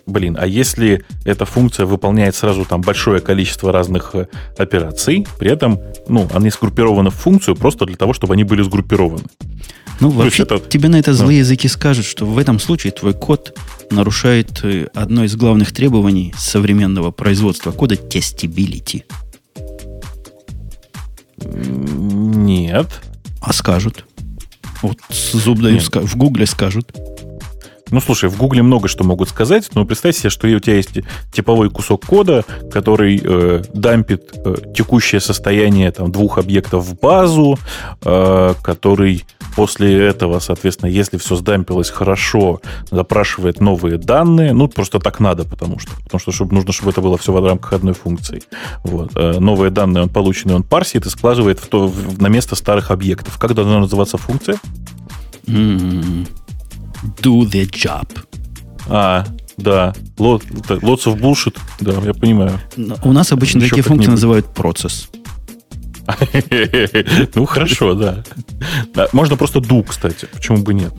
блин, 0.08 0.36
а 0.38 0.46
если 0.46 1.04
эта 1.24 1.44
функция 1.44 1.86
выполняет 1.86 2.34
сразу 2.34 2.64
там 2.64 2.80
большое 2.80 3.20
количество 3.20 3.72
разных 3.72 4.14
э, 4.14 4.26
операций, 4.56 5.26
при 5.38 5.50
этом, 5.50 5.80
ну, 6.08 6.28
они 6.32 6.50
сгруппированы 6.50 7.10
в 7.10 7.14
функцию 7.14 7.54
просто 7.54 7.86
для 7.86 7.96
того, 7.96 8.12
чтобы 8.12 8.34
они 8.34 8.44
были 8.44 8.62
сгруппированы. 8.62 9.24
Ну, 10.00 10.10
вообще, 10.10 10.44
это, 10.44 10.58
тебе 10.58 10.88
на 10.88 10.96
это 10.96 11.12
злые 11.12 11.38
ну, 11.38 11.44
языки 11.44 11.68
скажут, 11.68 12.04
что 12.06 12.24
в 12.24 12.38
этом 12.38 12.58
случае 12.60 12.92
твой 12.92 13.14
код 13.14 13.58
нарушает 13.90 14.64
э, 14.64 14.88
одно 14.94 15.24
из 15.24 15.36
главных 15.36 15.72
требований 15.72 16.34
современного 16.36 17.10
производства 17.10 17.72
кода– 17.72 17.94
testability. 17.96 19.02
Нет. 21.44 22.88
А 23.40 23.52
скажут. 23.52 24.04
Вот 24.82 24.98
зуб 25.10 25.60
даю, 25.60 25.80
в 25.80 26.16
Гугле 26.16 26.46
скажут. 26.46 26.92
Ну, 27.90 28.00
слушай, 28.00 28.28
в 28.28 28.36
Гугле 28.36 28.62
много 28.62 28.88
что 28.88 29.04
могут 29.04 29.28
сказать, 29.28 29.68
но 29.74 29.84
представь 29.84 30.16
себе, 30.16 30.30
что 30.30 30.46
у 30.46 30.58
тебя 30.58 30.76
есть 30.76 30.90
типовой 31.32 31.70
кусок 31.70 32.04
кода, 32.04 32.44
который 32.70 33.20
э, 33.22 33.62
дампит 33.72 34.32
э, 34.34 34.56
текущее 34.74 35.20
состояние 35.20 35.90
там, 35.90 36.12
двух 36.12 36.38
объектов 36.38 36.84
в 36.84 36.98
базу, 36.98 37.58
э, 38.04 38.54
который 38.62 39.24
после 39.56 40.06
этого, 40.06 40.38
соответственно, 40.38 40.90
если 40.90 41.16
все 41.16 41.34
сдампилось 41.34 41.90
хорошо, 41.90 42.60
запрашивает 42.90 43.60
новые 43.60 43.98
данные. 43.98 44.52
Ну, 44.52 44.68
просто 44.68 45.00
так 45.00 45.18
надо, 45.20 45.44
потому 45.44 45.78
что, 45.78 45.90
потому 46.04 46.20
что 46.20 46.30
чтобы, 46.30 46.54
нужно, 46.54 46.72
чтобы 46.72 46.90
это 46.90 47.00
было 47.00 47.18
все 47.18 47.32
в 47.32 47.44
рамках 47.44 47.72
одной 47.72 47.94
функции. 47.94 48.42
Вот. 48.84 49.12
Э, 49.16 49.38
новые 49.40 49.70
данные 49.70 50.04
он 50.04 50.08
полученные 50.10 50.56
он 50.56 50.62
парсит 50.62 51.06
и 51.06 51.10
складывает 51.10 51.58
в 51.58 51.66
то, 51.66 51.88
в, 51.88 52.20
на 52.20 52.28
место 52.28 52.54
старых 52.54 52.90
объектов. 52.90 53.38
Как 53.38 53.54
должна 53.54 53.80
называться 53.80 54.16
функция? 54.16 54.58
Mm-hmm 55.46 56.47
do 57.02 57.48
the 57.48 57.68
job. 57.70 58.08
А, 58.88 59.26
да. 59.56 59.94
Lots 60.16 61.04
of 61.06 61.20
bullshit. 61.20 61.56
Да, 61.80 61.92
я 62.04 62.14
понимаю. 62.14 62.60
У 63.04 63.12
нас 63.12 63.32
обычно 63.32 63.58
Еще 63.58 63.70
такие 63.70 63.82
функции 63.82 64.10
называют 64.10 64.46
процесс. 64.54 65.08
Ну, 67.34 67.44
хорошо, 67.44 67.94
да. 67.94 68.24
Можно 69.12 69.36
просто 69.36 69.58
do, 69.58 69.84
кстати. 69.86 70.26
Почему 70.32 70.58
бы 70.58 70.72
нет? 70.74 70.92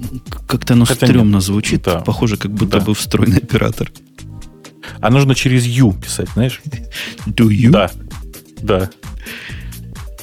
Как-то 0.48 0.74
оно 0.74 0.86
стрёмно 0.86 1.42
звучит. 1.42 1.88
Похоже, 2.06 2.38
как 2.38 2.52
будто 2.52 2.80
бы 2.80 2.94
встроенный 2.94 3.40
оператор. 3.40 3.92
А 5.02 5.10
нужно 5.10 5.36
через 5.36 5.66
you 5.66 6.00
писать, 6.00 6.30
знаешь? 6.34 6.62
Do 7.26 7.48
you? 7.48 7.70
Да. 7.70 7.90
Да. 8.62 8.90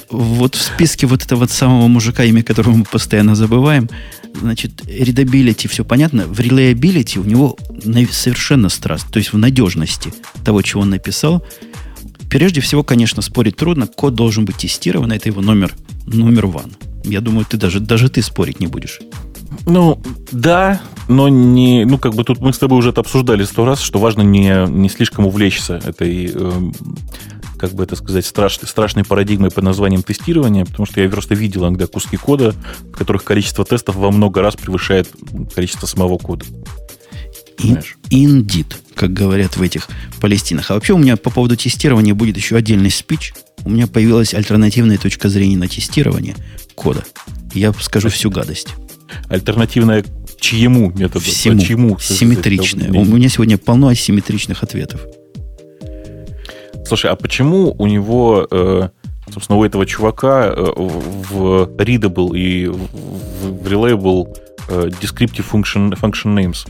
Вот 0.09 0.55
в 0.55 0.61
списке 0.61 1.05
вот 1.05 1.23
этого 1.23 1.47
самого 1.47 1.87
мужика, 1.87 2.23
имя 2.23 2.43
которого 2.43 2.75
мы 2.75 2.85
постоянно 2.85 3.35
забываем, 3.35 3.89
значит, 4.39 4.81
readability, 4.81 5.67
все 5.67 5.83
понятно. 5.83 6.27
В 6.27 6.39
reliability 6.39 7.19
у 7.19 7.23
него 7.23 7.57
совершенно 8.11 8.69
страст, 8.69 9.07
то 9.11 9.17
есть 9.17 9.33
в 9.33 9.37
надежности 9.37 10.13
того, 10.43 10.61
чего 10.61 10.81
он 10.81 10.89
написал. 10.89 11.45
Прежде 12.29 12.61
всего, 12.61 12.83
конечно, 12.83 13.21
спорить 13.21 13.55
трудно. 13.55 13.87
Код 13.87 14.15
должен 14.15 14.45
быть 14.45 14.57
тестирован, 14.57 15.11
это 15.11 15.29
его 15.29 15.41
номер, 15.41 15.73
номер 16.05 16.45
one. 16.45 16.73
Я 17.03 17.21
думаю, 17.21 17.45
ты 17.49 17.57
даже, 17.57 17.79
даже 17.79 18.09
ты 18.09 18.21
спорить 18.21 18.59
не 18.59 18.67
будешь. 18.67 18.99
Ну, 19.65 19.99
да, 20.31 20.81
но 21.07 21.29
не... 21.29 21.85
Ну, 21.85 21.97
как 21.97 22.13
бы 22.13 22.23
тут 22.23 22.39
мы 22.39 22.53
с 22.53 22.57
тобой 22.57 22.79
уже 22.79 22.89
это 22.89 23.01
обсуждали 23.01 23.43
сто 23.43 23.65
раз, 23.65 23.81
что 23.81 23.99
важно 23.99 24.21
не, 24.21 24.67
не 24.69 24.89
слишком 24.89 25.25
увлечься 25.25 25.81
этой 25.85 26.31
э, 26.33 26.51
как 27.57 27.71
бы 27.71 27.83
это 27.83 27.95
сказать, 27.95 28.25
страшной, 28.25 28.67
страшной 28.67 29.03
парадигмой 29.03 29.51
под 29.51 29.63
названием 29.63 30.03
тестирования, 30.03 30.65
потому 30.65 30.85
что 30.85 31.01
я 31.01 31.09
просто 31.09 31.35
видел 31.35 31.63
иногда 31.63 31.87
куски 31.87 32.17
кода, 32.17 32.53
в 32.93 32.97
которых 32.97 33.23
количество 33.23 33.65
тестов 33.65 33.95
во 33.95 34.11
много 34.11 34.41
раз 34.41 34.55
превышает 34.55 35.09
количество 35.53 35.87
самого 35.87 36.17
кода. 36.17 36.45
In, 37.57 37.83
indeed, 38.11 38.75
как 38.93 39.13
говорят 39.13 39.57
в 39.57 39.61
этих 39.61 39.87
Палестинах. 40.21 40.69
А 40.69 40.75
вообще 40.75 40.93
у 40.93 40.97
меня 40.97 41.17
по 41.17 41.31
поводу 41.31 41.57
тестирования 41.57 42.13
будет 42.13 42.37
еще 42.37 42.55
отдельный 42.55 42.91
спич. 42.91 43.33
У 43.65 43.69
меня 43.69 43.87
появилась 43.87 44.35
альтернативная 44.35 44.99
точка 44.99 45.27
зрения 45.27 45.57
на 45.57 45.67
тестирование 45.67 46.35
кода. 46.75 47.03
Я 47.53 47.73
скажу 47.73 48.09
всю 48.09 48.29
гадость. 48.29 48.75
Альтернативная 49.29 50.03
чьему 50.39 50.91
методу? 50.91 51.19
Всему. 51.19 51.59
Чьему? 51.59 51.99
Симметричная. 51.99 52.91
У 52.91 53.05
меня 53.05 53.29
сегодня 53.29 53.57
полно 53.57 53.87
асимметричных 53.87 54.63
ответов. 54.63 55.01
Слушай, 56.85 57.11
а 57.11 57.15
почему 57.15 57.75
у 57.77 57.85
него, 57.85 58.47
э, 58.49 58.89
собственно, 59.33 59.59
у 59.59 59.65
этого 59.65 59.85
чувака 59.85 60.47
э, 60.47 60.73
в 60.77 61.69
readable 61.77 62.37
и 62.37 62.67
в 62.67 63.67
reliable 63.67 64.33
э, 64.69 64.89
descriptive 65.01 65.45
function, 65.51 65.91
function 65.99 66.33
names? 66.33 66.65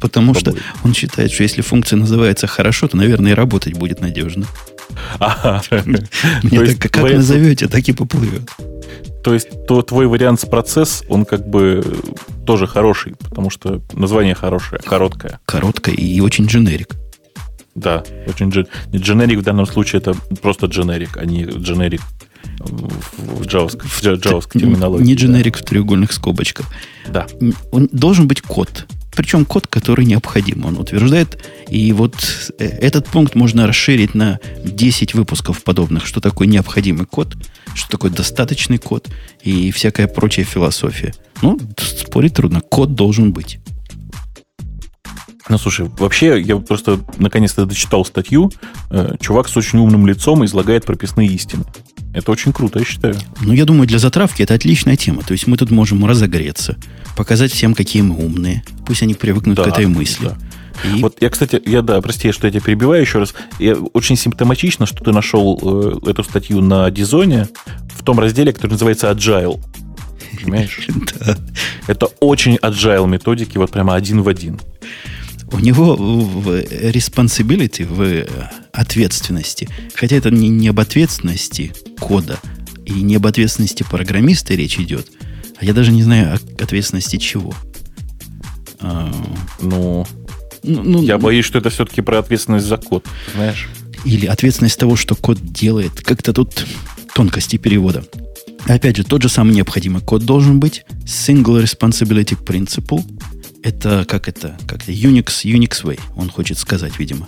Потому 0.00 0.34
что 0.34 0.54
он 0.84 0.94
считает, 0.94 1.32
что 1.32 1.42
если 1.42 1.62
функция 1.62 1.96
называется 1.96 2.46
хорошо, 2.46 2.86
то, 2.86 2.96
наверное, 2.96 3.32
и 3.32 3.34
работать 3.34 3.74
будет 3.76 4.00
надежно. 4.00 4.46
Так, 5.18 6.78
как 6.78 7.12
назовете, 7.12 7.68
так 7.68 7.88
и 7.88 7.92
поплывет. 7.92 8.50
То 9.22 9.32
есть 9.32 9.48
то 9.66 9.80
твой 9.82 10.06
вариант 10.06 10.40
с 10.40 10.46
процесс, 10.46 11.02
он 11.08 11.24
как 11.24 11.48
бы 11.48 11.82
тоже 12.46 12.66
хороший, 12.66 13.14
потому 13.16 13.48
что 13.48 13.80
название 13.94 14.34
хорошее, 14.34 14.80
короткое. 14.84 15.40
Короткое 15.46 15.94
и 15.94 16.20
очень 16.20 16.46
дженерик. 16.46 16.94
Да, 17.74 18.04
очень 18.28 18.50
джен... 18.50 18.66
Дженерик 18.94 19.40
в 19.40 19.42
данном 19.42 19.66
случае 19.66 20.00
это 20.00 20.14
просто 20.42 20.66
дженерик, 20.66 21.16
а 21.16 21.24
не 21.24 21.44
дженерик 21.44 22.02
в 22.60 23.42
JavaScript, 23.42 23.88
в 23.88 24.02
JavaScript 24.02 24.60
терминологии. 24.60 25.04
Не 25.04 25.14
дженерик 25.14 25.54
да. 25.54 25.62
в 25.62 25.64
треугольных 25.64 26.12
скобочках. 26.12 26.66
Да. 27.08 27.26
Он 27.72 27.88
должен 27.92 28.28
быть 28.28 28.42
код. 28.42 28.86
Причем 29.14 29.44
код, 29.44 29.66
который 29.66 30.04
необходим, 30.04 30.64
он 30.64 30.78
утверждает. 30.78 31.42
И 31.68 31.92
вот 31.92 32.14
э, 32.58 32.64
этот 32.64 33.06
пункт 33.06 33.34
можно 33.34 33.66
расширить 33.66 34.14
на 34.14 34.40
10 34.64 35.14
выпусков 35.14 35.62
подобных. 35.62 36.06
Что 36.06 36.20
такое 36.20 36.48
необходимый 36.48 37.06
код, 37.06 37.36
что 37.74 37.90
такое 37.90 38.10
достаточный 38.10 38.78
код 38.78 39.08
и 39.42 39.70
всякая 39.70 40.06
прочая 40.06 40.44
философия. 40.44 41.14
Ну, 41.42 41.58
спорить 41.78 42.34
трудно. 42.34 42.60
Код 42.60 42.94
должен 42.94 43.32
быть. 43.32 43.58
Ну, 45.48 45.58
слушай, 45.58 45.90
вообще, 45.98 46.40
я 46.40 46.56
просто 46.56 47.00
наконец-то 47.18 47.66
дочитал 47.66 48.04
статью. 48.04 48.50
Э, 48.90 49.14
чувак 49.20 49.48
с 49.48 49.56
очень 49.56 49.78
умным 49.78 50.06
лицом 50.06 50.44
излагает 50.44 50.86
прописные 50.86 51.28
истины. 51.28 51.64
Это 52.14 52.30
очень 52.30 52.52
круто, 52.52 52.78
я 52.78 52.84
считаю. 52.84 53.16
Ну, 53.42 53.52
я 53.52 53.64
думаю, 53.64 53.88
для 53.88 53.98
затравки 53.98 54.42
это 54.42 54.54
отличная 54.54 54.96
тема. 54.96 55.22
То 55.22 55.32
есть 55.32 55.48
мы 55.48 55.56
тут 55.56 55.72
можем 55.72 56.06
разогреться, 56.06 56.76
показать 57.16 57.52
всем, 57.52 57.74
какие 57.74 58.02
мы 58.02 58.16
умные. 58.16 58.62
Пусть 58.86 59.02
они 59.02 59.14
привыкнут 59.14 59.56
да, 59.56 59.64
к 59.64 59.66
этой 59.66 59.86
мысли. 59.86 60.26
Да. 60.26 60.36
И... 60.88 61.00
Вот 61.02 61.16
я, 61.20 61.28
кстати, 61.28 61.60
я 61.66 61.82
да, 61.82 62.00
прости, 62.00 62.30
что 62.30 62.46
я 62.46 62.52
тебя 62.52 62.62
перебиваю 62.62 63.00
еще 63.00 63.18
раз. 63.18 63.34
Я, 63.58 63.74
очень 63.74 64.16
симптоматично, 64.16 64.86
что 64.86 65.02
ты 65.02 65.12
нашел 65.12 65.58
э, 65.60 66.10
эту 66.10 66.22
статью 66.22 66.60
на 66.60 66.88
Дизоне 66.90 67.48
в 67.96 68.04
том 68.04 68.20
разделе, 68.20 68.52
который 68.52 68.72
называется 68.72 69.10
Agile. 69.10 69.60
Понимаешь? 70.40 70.86
да. 71.20 71.36
Это 71.86 72.06
очень 72.20 72.56
agile 72.56 73.08
методики, 73.08 73.58
вот 73.58 73.70
прямо 73.70 73.94
один 73.94 74.22
в 74.22 74.28
один. 74.28 74.60
У 75.52 75.58
него 75.58 75.96
в 75.96 76.48
responsibility, 76.48 77.86
в 77.86 78.26
ответственности, 78.72 79.68
хотя 79.94 80.16
это 80.16 80.30
не, 80.30 80.48
не 80.48 80.68
об 80.68 80.80
ответственности 80.80 81.72
кода 82.00 82.40
и 82.84 82.92
не 82.92 83.16
об 83.16 83.26
ответственности 83.26 83.82
программиста 83.82 84.54
речь 84.54 84.78
идет, 84.78 85.08
а 85.60 85.64
я 85.64 85.72
даже 85.72 85.92
не 85.92 86.02
знаю 86.02 86.34
о 86.34 86.62
ответственности 86.62 87.16
чего. 87.16 87.54
А, 88.80 89.12
ну, 89.60 90.06
ну, 90.64 90.82
ну, 90.82 91.02
я 91.02 91.18
боюсь, 91.18 91.44
что 91.44 91.58
это 91.58 91.70
все-таки 91.70 92.00
про 92.00 92.18
ответственность 92.18 92.66
за 92.66 92.76
код, 92.76 93.06
знаешь. 93.34 93.68
Или 94.04 94.26
ответственность 94.26 94.78
того, 94.78 94.96
что 94.96 95.14
код 95.14 95.38
делает. 95.40 95.92
Как-то 96.02 96.32
тут 96.32 96.66
тонкости 97.14 97.56
перевода. 97.56 98.04
Опять 98.66 98.96
же, 98.96 99.04
тот 99.04 99.22
же 99.22 99.28
самый 99.28 99.54
необходимый 99.54 100.02
код 100.02 100.24
должен 100.24 100.60
быть. 100.60 100.84
Single 101.04 101.62
Responsibility 101.62 102.36
Principle. 102.36 103.02
Это 103.64 104.04
как 104.04 104.28
это? 104.28 104.56
Как 104.66 104.82
это? 104.82 104.92
Unix, 104.92 105.44
Unix 105.44 105.82
Way. 105.82 105.98
Он 106.16 106.28
хочет 106.28 106.58
сказать, 106.58 106.98
видимо. 106.98 107.26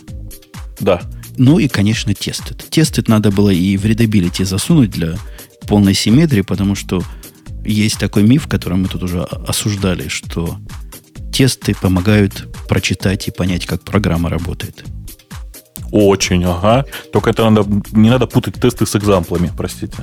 Да. 0.79 1.01
Ну 1.39 1.59
и, 1.59 1.67
конечно, 1.67 2.13
тесты. 2.13 2.55
Тесты 2.55 3.03
надо 3.07 3.31
было 3.31 3.49
и 3.49 3.79
в 3.79 3.87
readability 3.87 4.45
засунуть 4.45 4.91
для 4.91 5.17
полной 5.67 5.95
симметрии, 5.95 6.43
потому 6.43 6.75
что 6.75 7.03
есть 7.65 7.99
такой 7.99 8.23
миф, 8.23 8.49
который 8.49 8.77
мы 8.77 8.89
тут 8.89 9.03
уже 9.03 9.23
осуждали, 9.23 10.09
что 10.09 10.59
тесты 11.33 11.75
помогают 11.75 12.47
прочитать 12.69 13.27
и 13.29 13.31
понять, 13.31 13.65
как 13.65 13.83
программа 13.83 14.29
работает. 14.29 14.85
Очень, 15.91 16.45
ага. 16.45 16.85
Только 17.13 17.31
это 17.31 17.49
надо, 17.49 17.67
не 17.93 18.11
надо 18.11 18.27
путать 18.27 18.61
тесты 18.61 18.85
с 18.85 18.95
экзамплами, 18.95 19.51
простите. 19.57 19.97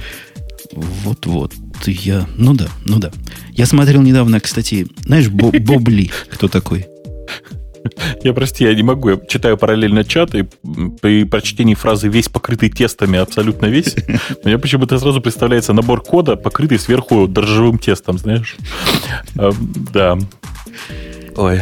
Вот-вот. 0.75 1.53
Я, 1.85 2.27
ну 2.37 2.53
да, 2.53 2.67
ну 2.85 2.99
да. 2.99 3.11
Я 3.51 3.65
смотрел 3.65 4.01
недавно, 4.01 4.39
кстати, 4.39 4.87
знаешь, 5.05 5.29
Бо, 5.29 5.51
Бобли, 5.59 6.11
кто 6.29 6.47
такой? 6.47 6.87
Я, 8.23 8.33
прости, 8.33 8.63
я 8.63 8.73
не 8.73 8.83
могу. 8.83 9.09
Я 9.09 9.17
читаю 9.27 9.57
параллельно 9.57 10.05
чат, 10.05 10.33
и 10.35 10.43
при 11.01 11.25
прочтении 11.25 11.75
фразы 11.75 12.07
«весь 12.07 12.29
покрытый 12.29 12.69
тестами», 12.69 13.19
абсолютно 13.19 13.65
весь, 13.65 13.95
мне 14.45 14.57
почему-то 14.57 14.97
сразу 14.97 15.21
представляется 15.21 15.73
набор 15.73 16.01
кода, 16.01 16.35
покрытый 16.37 16.79
сверху 16.79 17.27
дрожжевым 17.27 17.77
тестом, 17.79 18.17
знаешь? 18.17 18.55
А, 19.37 19.51
да. 19.91 20.17
Ой. 21.35 21.61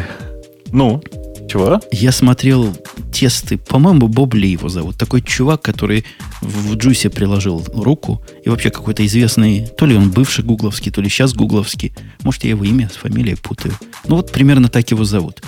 Ну, 0.72 1.02
чего? 1.52 1.82
Я 1.92 2.14
смотрел 2.14 2.74
тесты, 3.12 3.58
по-моему, 3.58 4.08
Бобли 4.08 4.48
его 4.48 4.70
зовут. 4.70 4.98
Такой 4.98 5.22
чувак, 5.22 5.62
который 5.62 6.06
в 6.40 6.76
Джусе 6.76 7.10
приложил 7.10 7.66
руку. 7.74 8.22
И 8.46 8.50
вообще 8.50 8.70
какой-то 8.70 9.06
известный, 9.06 9.68
то 9.78 9.86
ли 9.86 9.96
он 9.96 10.12
бывший 10.12 10.46
гугловский, 10.46 10.92
то 10.92 11.02
ли 11.02 11.10
сейчас 11.10 11.34
гугловский. 11.34 11.94
Может, 12.24 12.46
я 12.46 12.52
его 12.52 12.64
имя 12.64 12.90
с 12.90 12.96
фамилией 12.96 13.36
путаю. 13.36 13.74
Ну, 14.08 14.16
вот 14.16 14.32
примерно 14.32 14.70
так 14.70 14.90
его 14.92 15.04
зовут. 15.04 15.44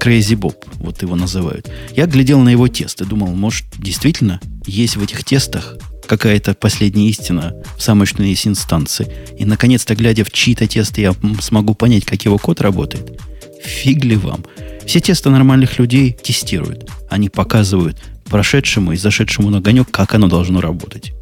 Crazy 0.00 0.36
Bob, 0.36 0.54
вот 0.74 1.02
его 1.02 1.16
называют. 1.16 1.68
Я 1.96 2.06
глядел 2.06 2.38
на 2.40 2.50
его 2.50 2.68
тесты, 2.68 3.04
думал, 3.04 3.34
может, 3.34 3.66
действительно 3.78 4.40
есть 4.64 4.96
в 4.96 5.02
этих 5.02 5.24
тестах 5.24 5.76
какая-то 6.06 6.54
последняя 6.54 7.08
истина 7.08 7.54
в 7.76 7.82
самой 7.82 8.06
что 8.06 8.22
есть 8.22 8.46
инстанции. 8.46 9.10
И, 9.36 9.44
наконец-то, 9.44 9.96
глядя 9.96 10.24
в 10.24 10.30
чьи-то 10.30 10.68
тесты, 10.68 11.00
я 11.00 11.14
смогу 11.40 11.74
понять, 11.74 12.04
как 12.04 12.24
его 12.24 12.38
код 12.38 12.60
работает. 12.60 13.20
Фиг 13.64 14.04
ли 14.04 14.16
вам. 14.16 14.44
Все 14.86 15.00
тесты 15.00 15.30
нормальных 15.30 15.78
людей 15.78 16.12
тестируют. 16.12 16.90
Они 17.08 17.28
показывают 17.28 18.02
прошедшему 18.24 18.92
и 18.92 18.96
зашедшему 18.96 19.50
на 19.50 19.58
огонек, 19.58 19.90
как 19.90 20.14
оно 20.14 20.28
должно 20.28 20.60
работать. 20.60 21.12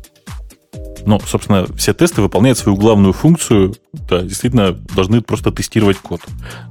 Ну, 1.07 1.19
собственно, 1.27 1.67
все 1.77 1.95
тесты 1.95 2.21
выполняют 2.21 2.59
свою 2.59 2.77
главную 2.77 3.13
функцию, 3.13 3.75
да, 3.93 4.21
действительно 4.23 4.73
должны 4.73 5.23
просто 5.23 5.51
тестировать 5.51 5.97
код. 5.97 6.21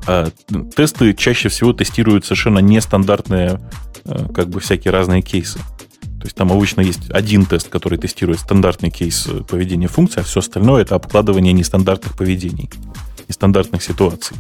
А 0.08 0.30
тесты 0.75 1.13
чаще 1.13 1.49
всего 1.49 1.73
тестируют 1.73 2.25
совершенно 2.25 2.60
нестандартные, 2.60 3.60
э, 4.06 4.28
как 4.34 4.49
бы 4.49 4.60
всякие 4.60 4.91
разные 4.91 5.21
кейсы. 5.21 5.58
То 5.58 6.25
есть 6.25 6.36
там 6.36 6.52
обычно 6.52 6.82
есть 6.82 7.10
один 7.10 7.45
тест, 7.45 7.69
который 7.69 7.97
тестирует 7.97 8.39
стандартный 8.39 8.91
кейс 8.91 9.28
поведения 9.47 9.88
функции, 9.88 10.19
а 10.19 10.23
все 10.23 10.41
остальное 10.41 10.84
это 10.84 10.95
обкладывание 10.95 11.54
нестандартных 11.54 12.15
поведений, 12.15 12.69
нестандартных 13.28 13.82
ситуаций 13.82 14.36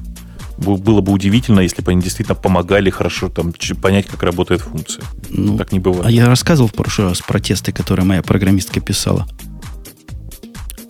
было 0.59 1.01
бы 1.01 1.11
удивительно, 1.11 1.61
если 1.61 1.81
бы 1.81 1.91
они 1.91 2.01
действительно 2.01 2.35
помогали 2.35 2.89
хорошо 2.89 3.29
там, 3.29 3.53
понять, 3.81 4.07
как 4.07 4.23
работает 4.23 4.61
функция. 4.61 5.03
Ну, 5.29 5.57
так 5.57 5.71
не 5.71 5.79
бывает. 5.79 6.05
А 6.05 6.11
я 6.11 6.25
рассказывал 6.27 6.69
в 6.69 6.73
прошлый 6.73 7.09
раз 7.09 7.21
про 7.21 7.39
тесты, 7.39 7.71
которые 7.71 8.05
моя 8.05 8.21
программистка 8.21 8.79
писала. 8.81 9.27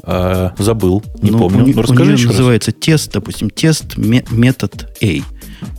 А, 0.04 0.56
забыл, 0.58 1.04
не 1.22 1.32
ну, 1.32 1.38
помню. 1.38 1.64
У, 1.64 1.68
ну, 1.68 1.82
расскажи 1.82 2.14
у 2.14 2.16
нее 2.16 2.28
называется 2.28 2.72
раз. 2.72 2.80
тест, 2.82 3.12
допустим, 3.12 3.50
тест 3.50 3.96
метод 3.98 4.98
A. 5.04 5.22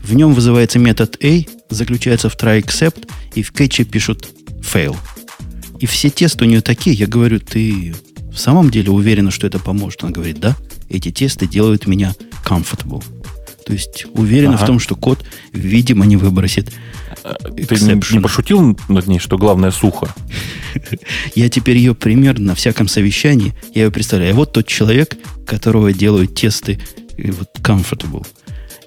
В 0.03 0.15
нем 0.15 0.35
вызывается 0.35 0.79
метод 0.79 1.17
A, 1.25 1.45
заключается 1.69 2.29
в 2.29 2.37
try 2.37 2.63
except, 2.63 3.09
и 3.35 3.43
в 3.43 3.53
кетче 3.53 3.85
пишут 3.85 4.29
fail. 4.61 4.97
И 5.81 5.87
все 5.87 6.11
тесты 6.11 6.45
у 6.45 6.49
нее 6.49 6.61
такие, 6.61 6.95
я 6.95 7.07
говорю, 7.07 7.41
ты 7.41 7.95
в 8.33 8.37
самом 8.39 8.71
деле 8.71 8.91
уверена, 8.91 9.31
что 9.31 9.47
это 9.47 9.59
поможет? 9.59 10.05
Она 10.05 10.13
говорит, 10.13 10.39
да, 10.39 10.57
эти 10.89 11.11
тесты 11.11 11.47
делают 11.47 11.87
меня 11.87 12.15
comfortable. 12.45 13.03
То 13.71 13.75
есть 13.77 14.07
уверена 14.15 14.55
ага. 14.55 14.65
в 14.65 14.67
том, 14.67 14.81
что 14.81 14.97
код, 14.97 15.25
видимо, 15.53 16.05
не 16.05 16.17
выбросит. 16.17 16.73
Ты 17.23 17.77
не, 17.85 18.15
не 18.15 18.21
пошутил 18.21 18.77
над 18.89 19.07
ней, 19.07 19.21
что 19.21 19.39
главное 19.39 19.71
сухо? 19.71 20.13
Я 21.37 21.49
теперь 21.49 21.77
ее 21.77 21.95
пример 21.95 22.41
на 22.41 22.57
всяком 22.57 22.89
совещании, 22.89 23.55
я 23.75 23.85
ее 23.85 23.91
представляю. 23.93 24.35
Вот 24.35 24.53
тот 24.53 24.67
человек, 24.67 25.17
которого 25.47 25.93
делают 25.93 26.35
тесты 26.35 26.81
вот 27.17 27.49
comfortable. 27.63 28.27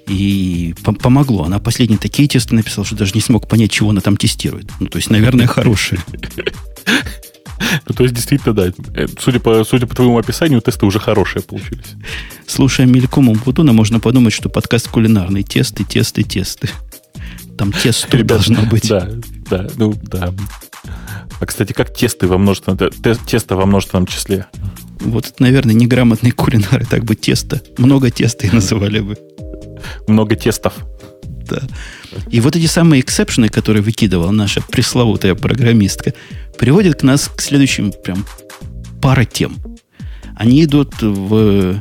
И 0.06 0.74
помогло. 0.82 1.44
Она 1.44 1.60
последние 1.60 1.98
такие 1.98 2.28
тесты 2.28 2.54
написала, 2.54 2.86
что 2.86 2.94
даже 2.94 3.12
не 3.14 3.22
смог 3.22 3.48
понять, 3.48 3.70
чего 3.70 3.88
она 3.88 4.02
там 4.02 4.18
тестирует. 4.18 4.70
Ну, 4.80 4.88
то 4.88 4.98
есть, 4.98 5.08
наверное, 5.08 5.46
хорошие. 5.46 5.98
Ну, 7.86 7.94
то 7.94 8.02
есть, 8.02 8.14
действительно, 8.14 8.54
да. 8.54 8.72
Э, 8.94 9.06
судя 9.18 9.40
по, 9.40 9.64
судя 9.64 9.86
по 9.86 9.94
твоему 9.94 10.18
описанию, 10.18 10.60
тесты 10.60 10.86
уже 10.86 10.98
хорошие 10.98 11.42
получились. 11.42 11.94
Слушая 12.46 12.86
мельком 12.86 13.28
Умпутуна, 13.28 13.72
можно 13.72 14.00
подумать, 14.00 14.32
что 14.32 14.48
подкаст 14.48 14.88
кулинарный. 14.88 15.42
Тесты, 15.42 15.84
тесты, 15.84 16.22
тесты. 16.22 16.68
Там 17.56 17.72
тесто 17.72 18.22
должно 18.24 18.62
быть. 18.70 18.88
Да, 18.88 19.08
да, 19.50 19.68
ну, 19.76 19.94
да. 20.02 20.34
А, 21.40 21.46
кстати, 21.46 21.72
как 21.72 21.92
тесты 21.92 22.26
во 22.26 22.38
множественном, 22.38 22.78
тесто 23.26 23.56
во 23.56 23.66
множественном 23.66 24.06
числе? 24.06 24.46
Вот, 25.00 25.34
наверное, 25.38 25.74
неграмотные 25.74 26.32
кулинары 26.32 26.84
так 26.84 27.04
бы 27.04 27.14
тесто, 27.14 27.62
много 27.78 28.10
теста 28.10 28.46
и 28.46 28.50
называли 28.50 29.00
бы. 29.00 29.18
Много 30.08 30.36
тестов. 30.36 30.74
Да. 31.48 31.60
И 32.30 32.40
вот 32.40 32.56
эти 32.56 32.66
самые 32.66 33.00
эксепшены, 33.00 33.48
которые 33.48 33.82
выкидывала 33.82 34.30
наша 34.30 34.62
пресловутая 34.62 35.34
программистка, 35.34 36.14
приводят 36.58 37.00
к 37.00 37.02
нас 37.02 37.28
к 37.28 37.40
следующим 37.40 37.92
прям 37.92 38.24
пара 39.00 39.24
тем. 39.24 39.56
Они 40.36 40.64
идут 40.64 40.94
в 41.00 41.80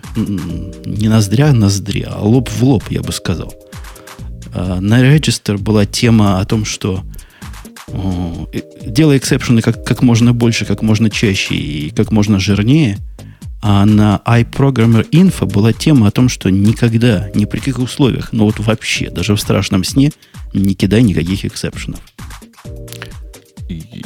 не 0.86 1.08
ноздря, 1.08 1.50
а 1.50 1.54
ноздри, 1.54 2.06
а 2.08 2.20
лоб 2.22 2.50
в 2.50 2.64
лоб, 2.64 2.84
я 2.90 3.02
бы 3.02 3.12
сказал. 3.12 3.54
А, 4.54 4.80
на 4.80 5.02
Register 5.02 5.58
была 5.58 5.86
тема 5.86 6.40
о 6.40 6.46
том, 6.46 6.66
что 6.66 7.04
делай 8.82 9.18
эксепшены 9.18 9.62
как, 9.62 9.84
как 9.84 10.02
можно 10.02 10.34
больше, 10.34 10.66
как 10.66 10.82
можно 10.82 11.10
чаще 11.10 11.56
и 11.56 11.90
как 11.90 12.12
можно 12.12 12.40
жирнее– 12.40 12.98
а 13.66 13.86
на 13.86 14.22
iProgrammer 14.26 15.10
Info 15.12 15.46
была 15.46 15.72
тема 15.72 16.08
о 16.08 16.12
том, 16.12 16.28
что 16.28 16.50
никогда, 16.50 17.30
ни 17.34 17.46
при 17.46 17.60
каких 17.60 17.80
условиях, 17.80 18.34
ну 18.34 18.44
вот 18.44 18.60
вообще, 18.60 19.10
даже 19.10 19.38
в 19.38 19.40
страшном 19.40 19.86
сне, 19.86 20.12
не 20.54 20.76
кидай 20.76 21.02
никаких 21.02 21.46
эксепшенов. 21.46 22.02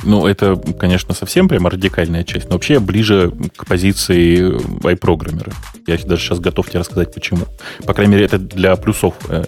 Ну, 0.03 0.27
это, 0.27 0.55
конечно, 0.55 1.13
совсем 1.13 1.47
прям 1.47 1.67
радикальная 1.67 2.23
часть, 2.23 2.47
но 2.49 2.53
вообще 2.53 2.73
я 2.73 2.79
ближе 2.79 3.31
к 3.55 3.65
позиции 3.65 4.51
iProgrammer. 4.81 5.53
Я 5.87 5.97
даже 5.97 6.21
сейчас 6.21 6.39
готов 6.39 6.69
тебе 6.69 6.79
рассказать, 6.79 7.13
почему. 7.13 7.45
По 7.85 7.93
крайней 7.93 8.13
мере, 8.13 8.25
это 8.25 8.37
для 8.37 8.75
плюсов 8.75 9.15
э, 9.29 9.43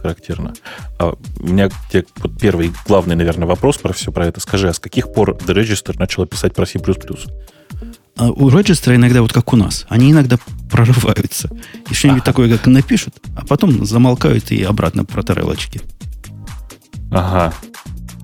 характерно. 0.00 0.54
А 0.98 1.14
у 1.38 1.46
меня 1.46 1.70
те, 1.90 2.04
вот 2.18 2.38
первый 2.38 2.72
главный, 2.86 3.16
наверное, 3.16 3.46
вопрос 3.46 3.78
про 3.78 3.92
все 3.92 4.12
про 4.12 4.26
это. 4.26 4.40
Скажи, 4.40 4.68
а 4.68 4.72
с 4.72 4.78
каких 4.78 5.12
пор 5.12 5.36
The 5.36 5.54
Register 5.54 5.98
начала 5.98 6.26
писать 6.26 6.54
про 6.54 6.66
C++? 6.66 6.78
А 8.16 8.30
у 8.30 8.50
Роджестера 8.50 8.96
иногда 8.96 9.22
вот 9.22 9.32
как 9.32 9.52
у 9.52 9.56
нас. 9.56 9.86
Они 9.88 10.10
иногда 10.10 10.38
прорываются. 10.70 11.48
И 11.88 11.94
что-нибудь 11.94 12.22
ага. 12.22 12.32
такое, 12.32 12.50
как 12.50 12.66
напишут, 12.66 13.14
а 13.34 13.46
потом 13.46 13.84
замолкают 13.86 14.50
и 14.50 14.62
обратно 14.62 15.04
про 15.04 15.22
тарелочки. 15.22 15.80
Ага. 17.10 17.54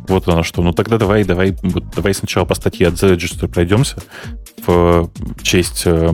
Вот 0.09 0.29
оно 0.29 0.42
что. 0.42 0.62
Ну 0.62 0.73
тогда 0.73 0.99
давай, 0.99 1.25
давай, 1.25 1.57
вот, 1.62 1.90
давай 1.95 2.14
сначала 2.14 2.45
по 2.45 2.55
статье 2.55 2.88
от 2.88 2.95
The 2.95 3.16
Register 3.16 3.49
пройдемся 3.49 3.97
в 4.66 5.11
честь 5.42 5.83
э, 5.85 6.11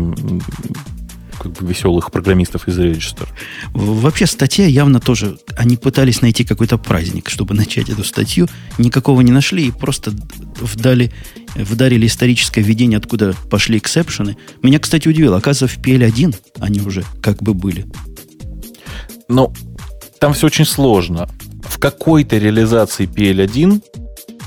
как 1.42 1.52
бы 1.52 1.66
веселых 1.66 2.10
программистов 2.10 2.68
из 2.68 2.78
Register. 2.78 3.28
Вообще 3.72 4.26
статья 4.26 4.66
явно 4.66 5.00
тоже... 5.00 5.38
Они 5.56 5.76
пытались 5.76 6.22
найти 6.22 6.44
какой-то 6.44 6.78
праздник, 6.78 7.28
чтобы 7.28 7.54
начать 7.54 7.88
эту 7.88 8.04
статью. 8.04 8.48
Никакого 8.78 9.20
не 9.22 9.32
нашли 9.32 9.66
и 9.66 9.70
просто 9.70 10.12
вдали, 10.60 11.12
вдарили 11.54 12.06
историческое 12.06 12.62
введение, 12.62 12.98
откуда 12.98 13.34
пошли 13.50 13.78
эксепшены. 13.78 14.36
Меня, 14.62 14.78
кстати, 14.78 15.08
удивило. 15.08 15.36
Оказывается, 15.36 15.78
в 15.78 15.82
PL1 15.82 16.36
они 16.60 16.80
уже 16.80 17.04
как 17.20 17.42
бы 17.42 17.54
были. 17.54 17.86
Ну, 19.28 19.52
там 20.20 20.34
все 20.34 20.46
очень 20.46 20.64
сложно. 20.64 21.28
В 21.72 21.78
какой-то 21.78 22.36
реализации 22.36 23.08
PL1 23.08 23.82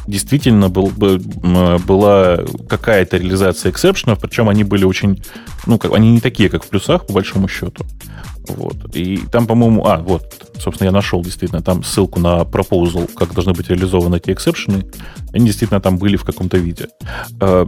действительно 0.07 0.69
был, 0.69 0.89
была 0.89 2.39
какая-то 2.69 3.17
реализация 3.17 3.71
эксепшенов, 3.71 4.19
причем 4.19 4.47
они 4.47 4.63
были 4.63 4.85
очень, 4.85 5.23
ну, 5.65 5.79
как, 5.79 5.93
они 5.93 6.11
не 6.11 6.19
такие, 6.19 6.49
как 6.49 6.63
в 6.63 6.69
плюсах, 6.69 7.07
по 7.07 7.13
большому 7.13 7.47
счету. 7.47 7.83
Вот. 8.47 8.95
И 8.95 9.17
там, 9.31 9.47
по-моему, 9.47 9.87
а, 9.87 9.97
вот, 9.97 10.51
собственно, 10.59 10.85
я 10.85 10.91
нашел 10.91 11.23
действительно 11.23 11.63
там 11.63 11.83
ссылку 11.83 12.19
на 12.19 12.41
proposal, 12.41 13.11
как 13.11 13.33
должны 13.33 13.53
быть 13.53 13.69
реализованы 13.69 14.17
эти 14.17 14.31
эксепшены. 14.31 14.85
Они 15.33 15.47
действительно 15.47 15.81
там 15.81 15.97
были 15.97 16.15
в 16.15 16.23
каком-то 16.23 16.57
виде. 16.57 16.89
Э, 17.41 17.65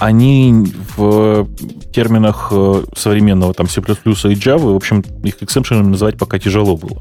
они 0.00 0.66
в 0.96 1.48
терминах 1.94 2.48
э, 2.50 2.82
современного 2.96 3.54
там 3.54 3.68
C++ 3.68 3.80
и 3.80 3.84
Java, 3.84 4.72
в 4.72 4.76
общем, 4.76 5.04
их 5.22 5.40
эксепшенами 5.40 5.90
называть 5.90 6.18
пока 6.18 6.40
тяжело 6.40 6.76
было. 6.76 7.00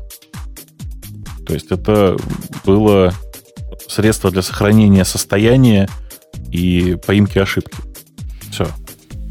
То 1.51 1.55
есть 1.55 1.67
это 1.69 2.15
было 2.63 3.13
средство 3.89 4.31
для 4.31 4.41
сохранения 4.41 5.03
состояния 5.03 5.89
и 6.49 6.97
поимки 7.05 7.39
ошибки. 7.39 7.75
Все. 8.49 8.69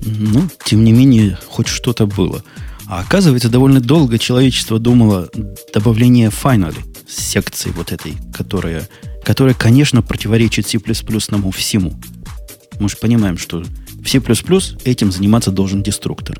Ну, 0.04 0.42
тем 0.66 0.84
не 0.84 0.92
менее, 0.92 1.38
хоть 1.48 1.66
что-то 1.66 2.06
было. 2.06 2.44
А 2.86 3.00
оказывается, 3.00 3.48
довольно 3.48 3.80
долго 3.80 4.18
человечество 4.18 4.78
думало 4.78 5.30
добавление 5.72 6.28
finally 6.28 6.84
секции 7.08 7.70
вот 7.70 7.90
этой, 7.90 8.12
которая, 8.34 8.86
которая, 9.24 9.54
конечно, 9.54 10.02
противоречит 10.02 10.66
C++ 10.66 10.78
всему. 10.78 11.94
Мы 12.78 12.90
же 12.90 12.98
понимаем, 12.98 13.38
что 13.38 13.62
в 13.62 14.06
C++ 14.06 14.20
этим 14.84 15.10
заниматься 15.10 15.50
должен 15.50 15.82
деструктор. 15.82 16.38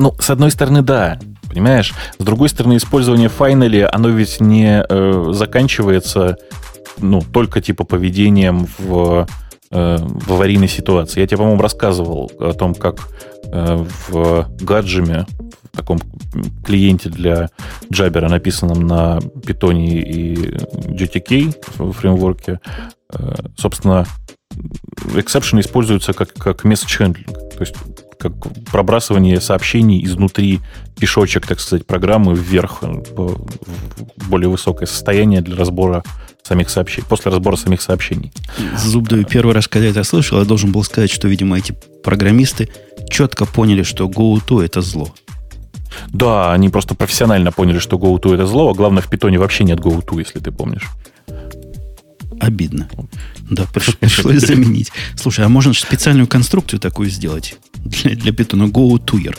Ну, 0.00 0.16
с 0.18 0.30
одной 0.30 0.50
стороны, 0.50 0.82
да. 0.82 1.20
Понимаешь? 1.50 1.92
С 2.18 2.24
другой 2.24 2.48
стороны, 2.48 2.76
использование 2.76 3.28
finally, 3.28 3.82
оно 3.82 4.08
ведь 4.08 4.40
не 4.40 4.84
э, 4.88 5.32
заканчивается 5.32 6.36
ну, 6.98 7.20
только 7.20 7.60
типа 7.60 7.84
поведением 7.84 8.66
в, 8.78 9.26
э, 9.70 9.96
в 10.00 10.32
аварийной 10.32 10.68
ситуации. 10.68 11.20
Я 11.20 11.26
тебе, 11.26 11.38
по-моему, 11.38 11.60
рассказывал 11.60 12.30
о 12.38 12.52
том, 12.52 12.74
как 12.74 13.08
Э, 13.52 13.84
в 14.08 14.48
гаджеме, 14.60 15.26
в 15.72 15.76
таком 15.76 15.98
клиенте 16.64 17.08
для 17.08 17.48
Jabber, 17.90 18.28
написанном 18.28 18.86
на 18.86 19.18
Python 19.18 19.76
и 19.76 20.34
GTK 20.54 21.92
фреймворке, 21.92 22.60
э, 23.12 23.34
собственно, 23.56 24.06
exception 25.14 25.58
используются 25.60 26.12
как, 26.12 26.32
как 26.34 26.64
message 26.64 27.00
handling, 27.00 27.32
то 27.32 27.60
есть 27.60 27.74
как 28.20 28.32
пробрасывание 28.70 29.40
сообщений 29.40 30.04
изнутри 30.04 30.60
кишочек, 31.00 31.46
так 31.46 31.58
сказать, 31.58 31.86
программы 31.86 32.34
вверх 32.34 32.82
в 32.82 34.28
более 34.28 34.48
высокое 34.48 34.86
состояние 34.86 35.40
для 35.40 35.56
разбора 35.56 36.04
самих 36.42 36.68
сообщений, 36.68 37.06
после 37.08 37.30
разбора 37.30 37.56
самих 37.56 37.80
сообщений. 37.80 38.32
Зуб 38.76 39.08
даю, 39.08 39.24
первый 39.24 39.54
раз, 39.54 39.68
когда 39.68 39.86
я 39.86 39.92
это 39.92 40.04
слышал, 40.04 40.38
я 40.38 40.44
должен 40.44 40.70
был 40.70 40.84
сказать, 40.84 41.10
что, 41.10 41.28
видимо, 41.28 41.56
эти 41.56 41.74
программисты 42.04 42.68
четко 43.08 43.46
поняли, 43.46 43.82
что 43.82 44.08
GoTo 44.08 44.62
это 44.62 44.82
зло. 44.82 45.08
Да, 46.08 46.52
они 46.52 46.68
просто 46.68 46.94
профессионально 46.94 47.52
поняли, 47.52 47.78
что 47.78 47.96
GoTo 47.96 48.34
это 48.34 48.46
зло, 48.46 48.70
а 48.70 48.74
главное, 48.74 49.02
в 49.02 49.08
питоне 49.08 49.38
вообще 49.38 49.64
нет 49.64 49.80
GoTo, 49.80 50.18
если 50.18 50.40
ты 50.40 50.52
помнишь. 50.52 50.88
Обидно. 52.40 52.88
Да, 53.50 53.66
пришлось 54.00 54.40
заменить. 54.40 54.90
Слушай, 55.14 55.44
а 55.44 55.48
можно 55.48 55.74
специальную 55.74 56.26
конструкцию 56.26 56.80
такую 56.80 57.10
сделать 57.10 57.56
для, 57.84 58.16
для 58.16 58.32
питона 58.32 58.64
GoToer? 58.64 59.36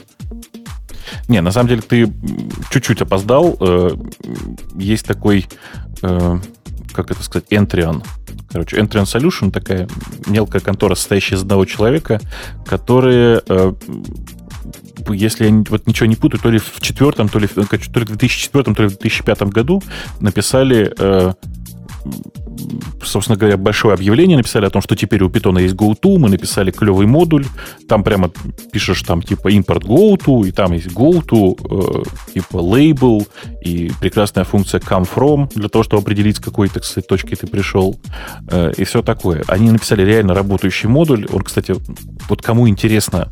Не, 1.27 1.41
на 1.41 1.51
самом 1.51 1.69
деле 1.69 1.81
ты 1.81 2.11
чуть-чуть 2.71 3.01
опоздал. 3.01 3.57
Э, 3.59 3.91
есть 4.77 5.05
такой, 5.05 5.47
э, 6.01 6.39
как 6.93 7.11
это 7.11 7.23
сказать, 7.23 7.47
Entrian 7.49 8.03
Короче, 8.51 8.77
Entrance 8.77 9.15
Solution 9.15 9.49
такая 9.49 9.87
мелкая 10.27 10.61
контора, 10.61 10.95
состоящая 10.95 11.35
из 11.35 11.41
одного 11.41 11.65
человека, 11.65 12.19
которые 12.65 13.41
э, 13.47 13.73
если 15.09 15.47
я 15.47 15.63
вот 15.69 15.87
ничего 15.87 16.05
не 16.05 16.15
путаю, 16.15 16.41
то 16.41 16.49
ли 16.49 16.59
в 16.59 16.79
четвертом, 16.81 17.29
то 17.29 17.39
ли, 17.39 17.47
то 17.47 17.61
ли 17.61 17.65
в 17.65 18.09
2004, 18.09 18.75
то 18.75 18.83
ли 18.83 18.89
в 18.89 18.97
2005 18.99 19.41
году 19.43 19.81
написали 20.19 20.93
э, 20.97 21.33
собственно 23.03 23.37
говоря, 23.37 23.57
большое 23.57 23.93
объявление 23.93 24.37
написали 24.37 24.65
о 24.65 24.69
том, 24.69 24.81
что 24.81 24.95
теперь 24.95 25.23
у 25.23 25.29
Python 25.29 25.61
есть 25.61 25.75
GoTo, 25.75 26.17
мы 26.17 26.29
написали 26.29 26.71
клевый 26.71 27.07
модуль, 27.07 27.45
там 27.87 28.03
прямо 28.03 28.31
пишешь 28.71 29.01
там 29.01 29.21
типа 29.21 29.51
import 29.51 29.83
GoTo, 29.83 30.47
и 30.47 30.51
там 30.51 30.73
есть 30.73 30.87
GoTo, 30.87 31.55
э, 31.59 32.31
типа 32.33 32.57
label, 32.57 33.27
и 33.61 33.91
прекрасная 33.99 34.43
функция 34.43 34.79
come 34.79 35.07
from 35.07 35.49
для 35.53 35.69
того, 35.69 35.83
чтобы 35.83 36.01
определить, 36.01 36.37
с 36.37 36.39
какой, 36.39 36.69
так 36.69 36.83
сказать, 36.85 37.07
точки 37.07 37.35
ты 37.35 37.47
пришел, 37.47 37.99
э, 38.49 38.71
и 38.77 38.83
все 38.83 39.01
такое. 39.01 39.43
Они 39.47 39.71
написали 39.71 40.03
реально 40.03 40.33
работающий 40.33 40.89
модуль. 40.89 41.27
Он, 41.31 41.41
кстати, 41.41 41.75
вот 42.29 42.41
кому 42.41 42.67
интересно 42.67 43.31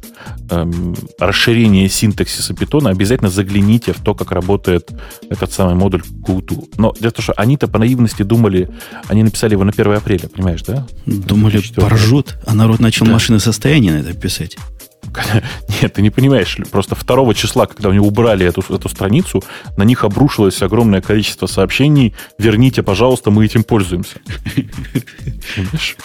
э, 0.49 0.71
расширение 1.19 1.89
синтаксиса 1.89 2.53
Python, 2.53 2.89
обязательно 2.89 3.29
загляните 3.29 3.93
в 3.93 4.01
то, 4.01 4.15
как 4.15 4.31
работает 4.31 4.91
этот 5.29 5.51
самый 5.51 5.75
модуль 5.75 6.01
GoTo. 6.01 6.67
Но 6.77 6.93
в 6.93 6.99
том, 6.99 7.23
что 7.23 7.33
они-то 7.33 7.67
по 7.67 7.79
наивности 7.79 8.23
думали, 8.23 8.69
они 9.07 9.18
написали 9.23 9.53
его 9.53 9.63
на 9.63 9.71
1 9.71 9.93
апреля, 9.93 10.27
понимаешь, 10.27 10.61
да? 10.63 10.87
Думали, 11.05 11.61
поржут, 11.75 12.37
а 12.45 12.53
народ 12.53 12.79
начал 12.79 13.05
да. 13.05 13.13
машины 13.13 13.39
состояния 13.39 13.93
на 13.93 13.97
это 13.97 14.13
писать. 14.13 14.57
Нет, 15.81 15.93
ты 15.93 16.01
не 16.01 16.09
понимаешь. 16.09 16.57
Просто 16.71 16.95
2 16.95 17.33
числа, 17.33 17.65
когда 17.65 17.89
они 17.89 17.99
убрали 17.99 18.45
эту, 18.45 18.61
эту 18.73 18.89
страницу, 18.89 19.43
на 19.77 19.83
них 19.83 20.03
обрушилось 20.03 20.61
огромное 20.61 21.01
количество 21.01 21.47
сообщений. 21.47 22.13
Верните, 22.37 22.83
пожалуйста, 22.83 23.31
мы 23.31 23.45
этим 23.45 23.63
пользуемся. 23.63 24.19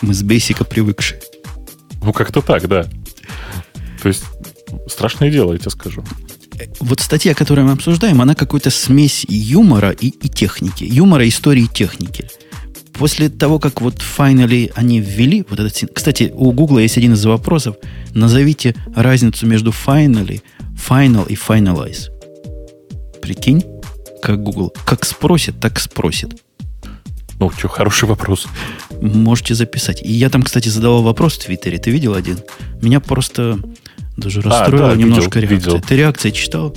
Мы 0.02 0.14
с 0.14 0.22
бейсика 0.22 0.64
привыкшие. 0.64 1.20
Ну, 2.02 2.12
как-то 2.12 2.42
так, 2.42 2.68
да. 2.68 2.84
То 4.02 4.08
есть, 4.08 4.24
страшное 4.86 5.30
дело, 5.30 5.52
я 5.52 5.58
тебе 5.58 5.70
скажу. 5.70 6.04
Вот 6.80 7.00
статья, 7.00 7.34
которую 7.34 7.66
мы 7.66 7.72
обсуждаем, 7.72 8.20
она 8.20 8.34
какой-то 8.34 8.70
смесь 8.70 9.24
юмора 9.28 9.90
и, 9.90 10.08
и 10.08 10.28
техники. 10.28 10.84
Юмора, 10.84 11.26
истории 11.26 11.64
и 11.64 11.68
техники 11.68 12.28
после 12.94 13.28
того, 13.28 13.58
как 13.58 13.80
вот 13.80 13.96
finally 13.96 14.72
они 14.74 15.00
ввели 15.00 15.44
вот 15.48 15.60
этот... 15.60 15.92
Кстати, 15.92 16.32
у 16.34 16.52
Google 16.52 16.78
есть 16.78 16.96
один 16.96 17.12
из 17.12 17.24
вопросов. 17.24 17.76
Назовите 18.14 18.74
разницу 18.94 19.46
между 19.46 19.70
finally, 19.70 20.42
final 20.76 21.26
и 21.28 21.34
finalize. 21.34 22.10
Прикинь, 23.20 23.64
как 24.22 24.42
Google. 24.42 24.72
Как 24.84 25.04
спросит, 25.04 25.60
так 25.60 25.78
спросит. 25.80 26.40
Ну, 27.40 27.50
что, 27.50 27.68
хороший 27.68 28.08
вопрос. 28.08 28.46
Можете 29.00 29.54
записать. 29.54 30.00
И 30.02 30.12
я 30.12 30.30
там, 30.30 30.42
кстати, 30.42 30.68
задавал 30.68 31.02
вопрос 31.02 31.34
в 31.34 31.44
Твиттере. 31.44 31.78
Ты 31.78 31.90
видел 31.90 32.14
один? 32.14 32.38
Меня 32.80 33.00
просто 33.00 33.58
даже 34.16 34.40
расстроило 34.40 34.92
а, 34.92 34.94
да, 34.94 34.96
немножко 34.96 35.40
видел, 35.40 35.50
реакция. 35.50 35.72
Видел. 35.74 35.88
Ты 35.88 35.96
реакции 35.96 36.30
читал? 36.30 36.76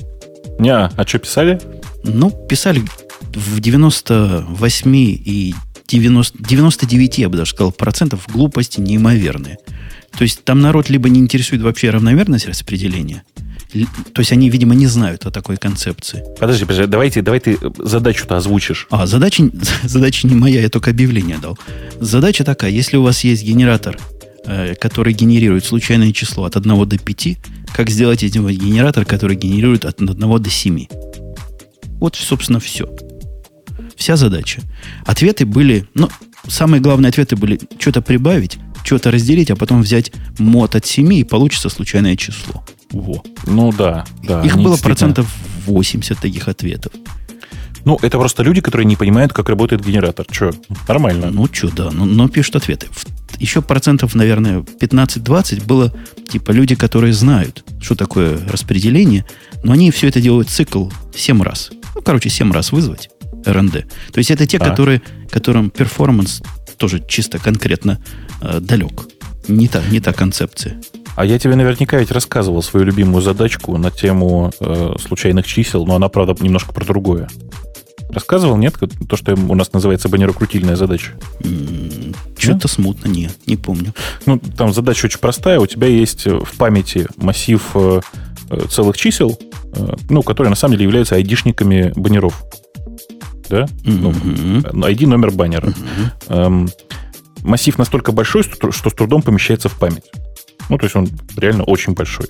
Не, 0.60 0.74
а 0.74 1.06
что 1.06 1.20
писали? 1.20 1.62
Ну, 2.04 2.32
писали 2.32 2.84
в 3.34 3.60
98 3.60 4.96
и 4.96 5.54
90, 5.88 6.38
99, 6.44 7.18
я 7.18 7.30
бы 7.30 7.38
даже 7.38 7.52
сказал, 7.52 7.72
процентов 7.72 8.28
глупости 8.28 8.80
неимоверные. 8.80 9.58
То 10.18 10.24
есть 10.24 10.44
там 10.44 10.62
народ 10.62 10.90
либо 10.90 11.10
не 11.10 11.20
интересует 11.20 11.62
вообще 11.62 11.90
равномерность 11.90 12.48
распределения, 12.48 13.24
то 14.14 14.20
есть 14.20 14.32
они, 14.32 14.50
видимо, 14.50 14.76
не 14.76 14.88
знают 14.88 15.26
о 15.26 15.32
такой 15.32 15.58
концепции. 15.58 16.24
Подожди, 16.40 16.64
подожди, 16.64 16.86
давайте, 16.88 17.22
давай 17.22 17.40
ты 17.40 17.58
задачу-то 17.78 18.38
озвучишь. 18.38 18.88
А, 18.90 19.06
задача, 19.06 19.50
задача 19.84 20.28
не 20.28 20.36
моя, 20.36 20.62
я 20.62 20.70
только 20.70 20.92
объявление 20.92 21.38
дал. 21.38 21.58
Задача 22.00 22.44
такая, 22.44 22.72
если 22.72 22.98
у 22.98 23.04
вас 23.04 23.24
есть 23.24 23.44
генератор, 23.44 24.00
э, 24.46 24.76
который 24.76 25.14
генерирует 25.14 25.66
случайное 25.66 26.14
число 26.14 26.46
от 26.46 26.56
1 26.56 26.88
до 26.88 26.98
5, 26.98 27.38
как 27.76 27.90
сделать 27.90 28.24
из 28.24 28.34
него 28.34 28.50
генератор, 28.50 29.06
который 29.06 29.36
генерирует 29.36 29.86
от 29.86 30.02
1 30.02 30.16
до 30.16 30.50
7? 30.50 30.86
Вот, 32.00 32.16
собственно, 32.16 32.60
все. 32.60 32.88
Вся 33.98 34.16
задача. 34.16 34.62
Ответы 35.06 35.46
были, 35.46 35.88
ну, 35.96 36.10
самые 36.48 36.82
главные 36.82 37.10
ответы 37.10 37.36
были 37.36 37.60
что-то 37.80 38.02
прибавить, 38.02 38.60
что-то 38.84 39.12
разделить, 39.12 39.52
а 39.52 39.56
потом 39.56 39.82
взять 39.82 40.12
мод 40.38 40.76
от 40.76 40.86
7 40.86 41.14
и 41.14 41.24
получится 41.24 41.70
случайное 41.70 42.16
число. 42.16 42.64
Во. 42.92 43.24
Ну 43.46 43.74
да, 43.74 44.06
да. 44.24 44.42
Их 44.44 44.56
было 44.56 44.78
процентов 44.78 45.28
80 45.66 46.18
таких 46.20 46.48
ответов. 46.48 46.94
Ну, 47.86 47.98
это 48.02 48.18
просто 48.18 48.44
люди, 48.44 48.62
которые 48.62 48.86
не 48.86 48.96
понимают, 48.96 49.34
как 49.34 49.50
работает 49.50 49.86
генератор. 49.86 50.26
Че, 50.30 50.52
нормально. 50.88 51.32
Ну, 51.32 51.48
что, 51.52 51.70
да, 51.70 51.90
но, 51.90 52.06
но 52.06 52.28
пишут 52.28 52.58
ответы. 52.58 52.88
Еще 53.40 53.62
процентов, 53.62 54.14
наверное, 54.14 54.60
15-20 54.60 55.66
было 55.66 55.94
типа 56.30 56.52
люди, 56.52 56.76
которые 56.76 57.14
знают, 57.14 57.64
что 57.82 57.96
такое 57.96 58.40
распределение, 58.48 59.26
но 59.64 59.72
они 59.74 59.92
все 59.92 60.08
это 60.08 60.20
делают 60.22 60.50
цикл 60.50 60.90
7 61.16 61.42
раз. 61.42 61.72
Ну, 61.96 62.02
короче, 62.02 62.30
7 62.30 62.52
раз 62.52 62.72
вызвать. 62.72 63.10
R&D. 63.48 63.86
То 64.12 64.18
есть 64.18 64.32
это 64.32 64.46
те, 64.46 64.58
а. 64.58 64.66
которые, 64.66 65.02
которым 65.30 65.70
перформанс 65.70 66.42
тоже 66.78 67.04
чисто 67.08 67.40
конкретно 67.40 68.00
э, 68.42 68.60
далек. 68.60 69.08
Не 69.48 69.68
та, 69.68 69.82
не 69.90 70.00
та 70.00 70.14
концепция. 70.14 70.80
А 71.16 71.26
я 71.26 71.40
тебе 71.40 71.56
наверняка 71.56 71.98
ведь 71.98 72.12
рассказывал 72.12 72.62
свою 72.62 72.86
любимую 72.86 73.22
задачку 73.22 73.76
на 73.78 73.90
тему 73.90 74.52
э, 74.60 74.96
случайных 75.00 75.48
чисел, 75.48 75.86
но 75.86 75.96
она, 75.96 76.10
правда, 76.10 76.36
немножко 76.40 76.74
про 76.74 76.86
другое. 76.86 77.28
Рассказывал, 78.10 78.56
нет? 78.58 78.76
То, 79.10 79.18
что 79.18 79.34
у 79.34 79.56
нас 79.56 79.74
называется 79.74 80.10
баннерокрутильная 80.10 80.76
задача. 80.76 81.14
Что-то 82.38 82.68
смутно, 82.68 83.10
нет, 83.10 83.34
не 83.48 83.56
помню. 83.58 83.94
Ну, 84.26 84.40
там 84.40 84.74
задача 84.74 85.06
очень 85.06 85.20
простая. 85.20 85.60
У 85.60 85.66
тебя 85.66 85.88
есть 85.88 86.26
в 86.26 86.58
памяти 86.58 87.08
массив 87.18 87.64
э, 87.74 88.02
целых 88.70 88.96
чисел, 88.98 89.38
э, 89.74 89.96
ну, 90.10 90.22
которые 90.22 90.50
на 90.52 90.56
самом 90.56 90.74
деле 90.74 90.86
являются 90.86 91.16
айдишниками 91.16 91.92
баннеров. 91.96 92.44
Да? 93.50 93.64
Mm-hmm. 93.64 94.70
Ну, 94.74 94.88
ID 94.88 95.08
номер 95.08 95.32
баннера. 95.32 95.68
Mm-hmm. 95.68 96.12
Эм, 96.30 96.70
массив 97.44 97.78
настолько 97.78 98.12
большой, 98.12 98.44
что, 98.44 98.72
что 98.72 98.90
с 98.90 98.94
трудом 98.94 99.22
помещается 99.22 99.70
в 99.70 99.78
память. 99.78 100.06
Ну, 100.70 100.78
то 100.78 100.86
есть 100.86 100.96
он 100.96 101.08
реально 101.38 101.64
очень 101.64 101.94
большой. 101.94 102.28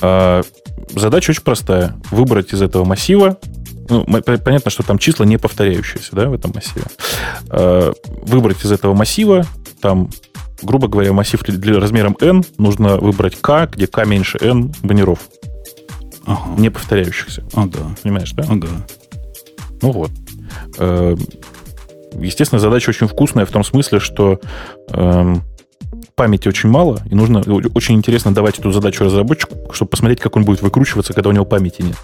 А, 0.00 0.42
задача 0.94 1.30
очень 1.30 1.42
простая. 1.42 1.96
Выбрать 2.10 2.52
из 2.52 2.62
этого 2.62 2.84
массива 2.84 3.38
ну, 3.90 4.06
понятно, 4.06 4.70
что 4.70 4.84
там 4.84 4.98
числа 4.98 5.24
не 5.24 5.36
повторяющиеся 5.36 6.14
да, 6.14 6.28
в 6.28 6.34
этом 6.34 6.52
массиве. 6.54 6.84
А, 7.48 7.92
выбрать 8.22 8.64
из 8.64 8.72
этого 8.72 8.94
массива, 8.94 9.44
там, 9.80 10.10
грубо 10.62 10.88
говоря, 10.88 11.12
массив 11.12 11.42
для 11.42 11.80
размером 11.80 12.16
n, 12.20 12.44
нужно 12.58 12.96
выбрать 12.96 13.36
k, 13.40 13.68
где 13.72 13.86
k 13.86 14.04
меньше 14.04 14.38
n 14.40 14.72
баннеров. 14.82 15.28
Ага. 16.24 16.60
Не 16.60 16.70
повторяющихся. 16.70 17.42
Ага. 17.54 17.96
Понимаешь, 18.02 18.32
да? 18.32 18.44
Ага. 18.48 18.68
Ну 19.82 19.90
вот. 19.92 20.10
А, 20.78 21.14
естественно, 22.18 22.58
задача 22.58 22.90
очень 22.90 23.06
вкусная 23.06 23.46
в 23.46 23.50
том 23.50 23.64
смысле, 23.64 24.00
что 24.00 24.40
эм, 24.88 25.42
памяти 26.14 26.48
очень 26.48 26.68
мало, 26.68 27.00
и 27.10 27.14
нужно 27.14 27.40
очень 27.74 27.94
интересно 27.94 28.34
давать 28.34 28.58
эту 28.58 28.72
задачу 28.72 29.04
разработчику, 29.04 29.72
чтобы 29.72 29.90
посмотреть, 29.90 30.20
как 30.20 30.36
он 30.36 30.44
будет 30.44 30.62
выкручиваться, 30.62 31.12
когда 31.12 31.30
у 31.30 31.32
него 31.32 31.44
памяти 31.44 31.82
нет. 31.82 31.96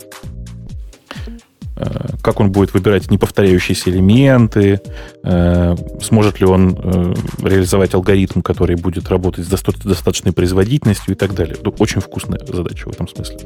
Э, 1.76 2.16
как 2.22 2.40
он 2.40 2.50
будет 2.50 2.72
выбирать 2.72 3.10
неповторяющиеся 3.10 3.90
элементы, 3.90 4.80
э, 5.22 5.76
сможет 6.00 6.40
ли 6.40 6.46
он 6.46 6.78
э, 6.82 7.14
реализовать 7.42 7.94
алгоритм, 7.94 8.40
который 8.40 8.76
будет 8.76 9.08
работать 9.08 9.44
с 9.44 9.48
достаточной 9.48 10.32
производительностью 10.32 11.14
и 11.14 11.16
так 11.16 11.34
далее. 11.34 11.56
Очень 11.78 12.00
вкусная 12.00 12.40
задача 12.46 12.88
в 12.88 12.92
этом 12.92 13.08
смысле. 13.08 13.38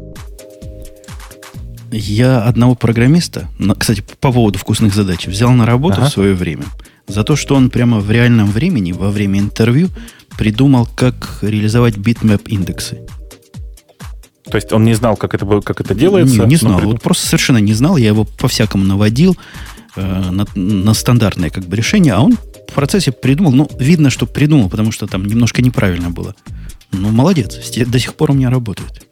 Я 1.93 2.43
одного 2.43 2.75
программиста, 2.75 3.49
кстати, 3.79 4.03
по 4.21 4.33
поводу 4.33 4.59
вкусных 4.59 4.95
задач, 4.95 5.27
взял 5.27 5.51
на 5.53 5.67
работу 5.67 5.99
ага. 5.99 6.09
в 6.09 6.13
свое 6.13 6.35
время 6.35 6.65
за 7.09 7.25
то, 7.25 7.37
что 7.37 7.55
он 7.57 7.71
прямо 7.71 7.99
в 7.99 8.11
реальном 8.11 8.51
времени, 8.51 8.93
во 8.93 9.11
время 9.11 9.41
интервью, 9.41 9.89
придумал, 10.39 10.89
как 10.95 11.39
реализовать 11.43 11.97
bitmap 11.97 12.43
индексы. 12.47 12.99
То 14.45 14.57
есть 14.57 14.73
он 14.73 14.85
не 14.85 14.95
знал, 14.95 15.17
как 15.17 15.35
это, 15.35 15.61
как 15.61 15.81
это 15.81 15.95
делается? 15.95 16.43
Не, 16.43 16.47
не 16.47 16.57
знал. 16.57 16.81
Вот 16.81 17.03
просто 17.03 17.27
совершенно 17.27 17.59
не 17.59 17.73
знал. 17.73 17.97
Я 17.97 18.09
его 18.09 18.25
по-всякому 18.25 18.85
наводил 18.85 19.37
э, 19.97 20.31
на, 20.31 20.47
на 20.55 20.95
стандартное 20.95 21.51
как 21.51 21.65
бы 21.67 21.77
решение, 21.77 22.15
а 22.15 22.21
он 22.21 22.37
в 22.69 22.73
процессе 22.73 23.13
придумал. 23.13 23.53
Ну, 23.53 23.69
видно, 23.79 24.11
что 24.11 24.27
придумал, 24.27 24.69
потому 24.69 24.93
что 24.93 25.07
там 25.07 25.25
немножко 25.25 25.63
неправильно 25.63 26.11
было. 26.11 26.35
Ну, 26.93 27.11
молодец. 27.11 27.59
До 27.87 27.99
сих 27.99 28.15
пор 28.15 28.33
у 28.33 28.35
меня 28.35 28.51
работает. 28.51 29.07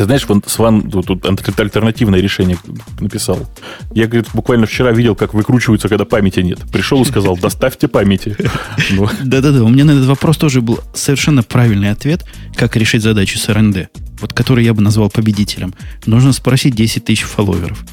Ты 0.00 0.04
знаешь, 0.04 0.26
вон 0.26 0.42
Сван 0.46 0.90
тут, 0.90 1.08
тут 1.08 1.60
альтернативное 1.60 2.22
решение 2.22 2.56
написал. 3.00 3.46
Я, 3.92 4.06
говорит, 4.06 4.28
буквально 4.32 4.64
вчера 4.64 4.92
видел, 4.92 5.14
как 5.14 5.34
выкручиваются, 5.34 5.90
когда 5.90 6.06
памяти 6.06 6.40
нет. 6.40 6.58
Пришел 6.72 7.02
и 7.02 7.04
сказал, 7.04 7.36
доставьте 7.36 7.86
памяти. 7.86 8.34
Да-да-да, 9.22 9.62
у 9.62 9.68
меня 9.68 9.84
на 9.84 9.90
этот 9.90 10.06
вопрос 10.06 10.38
тоже 10.38 10.62
был 10.62 10.80
совершенно 10.94 11.42
правильный 11.42 11.90
ответ, 11.90 12.24
как 12.54 12.76
решить 12.76 13.02
задачу 13.02 13.36
с 13.36 13.46
РНД, 13.50 13.90
вот 14.22 14.32
который 14.32 14.64
я 14.64 14.72
бы 14.72 14.80
назвал 14.80 15.10
победителем. 15.10 15.74
Нужно 16.06 16.32
спросить 16.32 16.74
10 16.74 17.04
тысяч 17.04 17.24
фолловеров. 17.24 17.84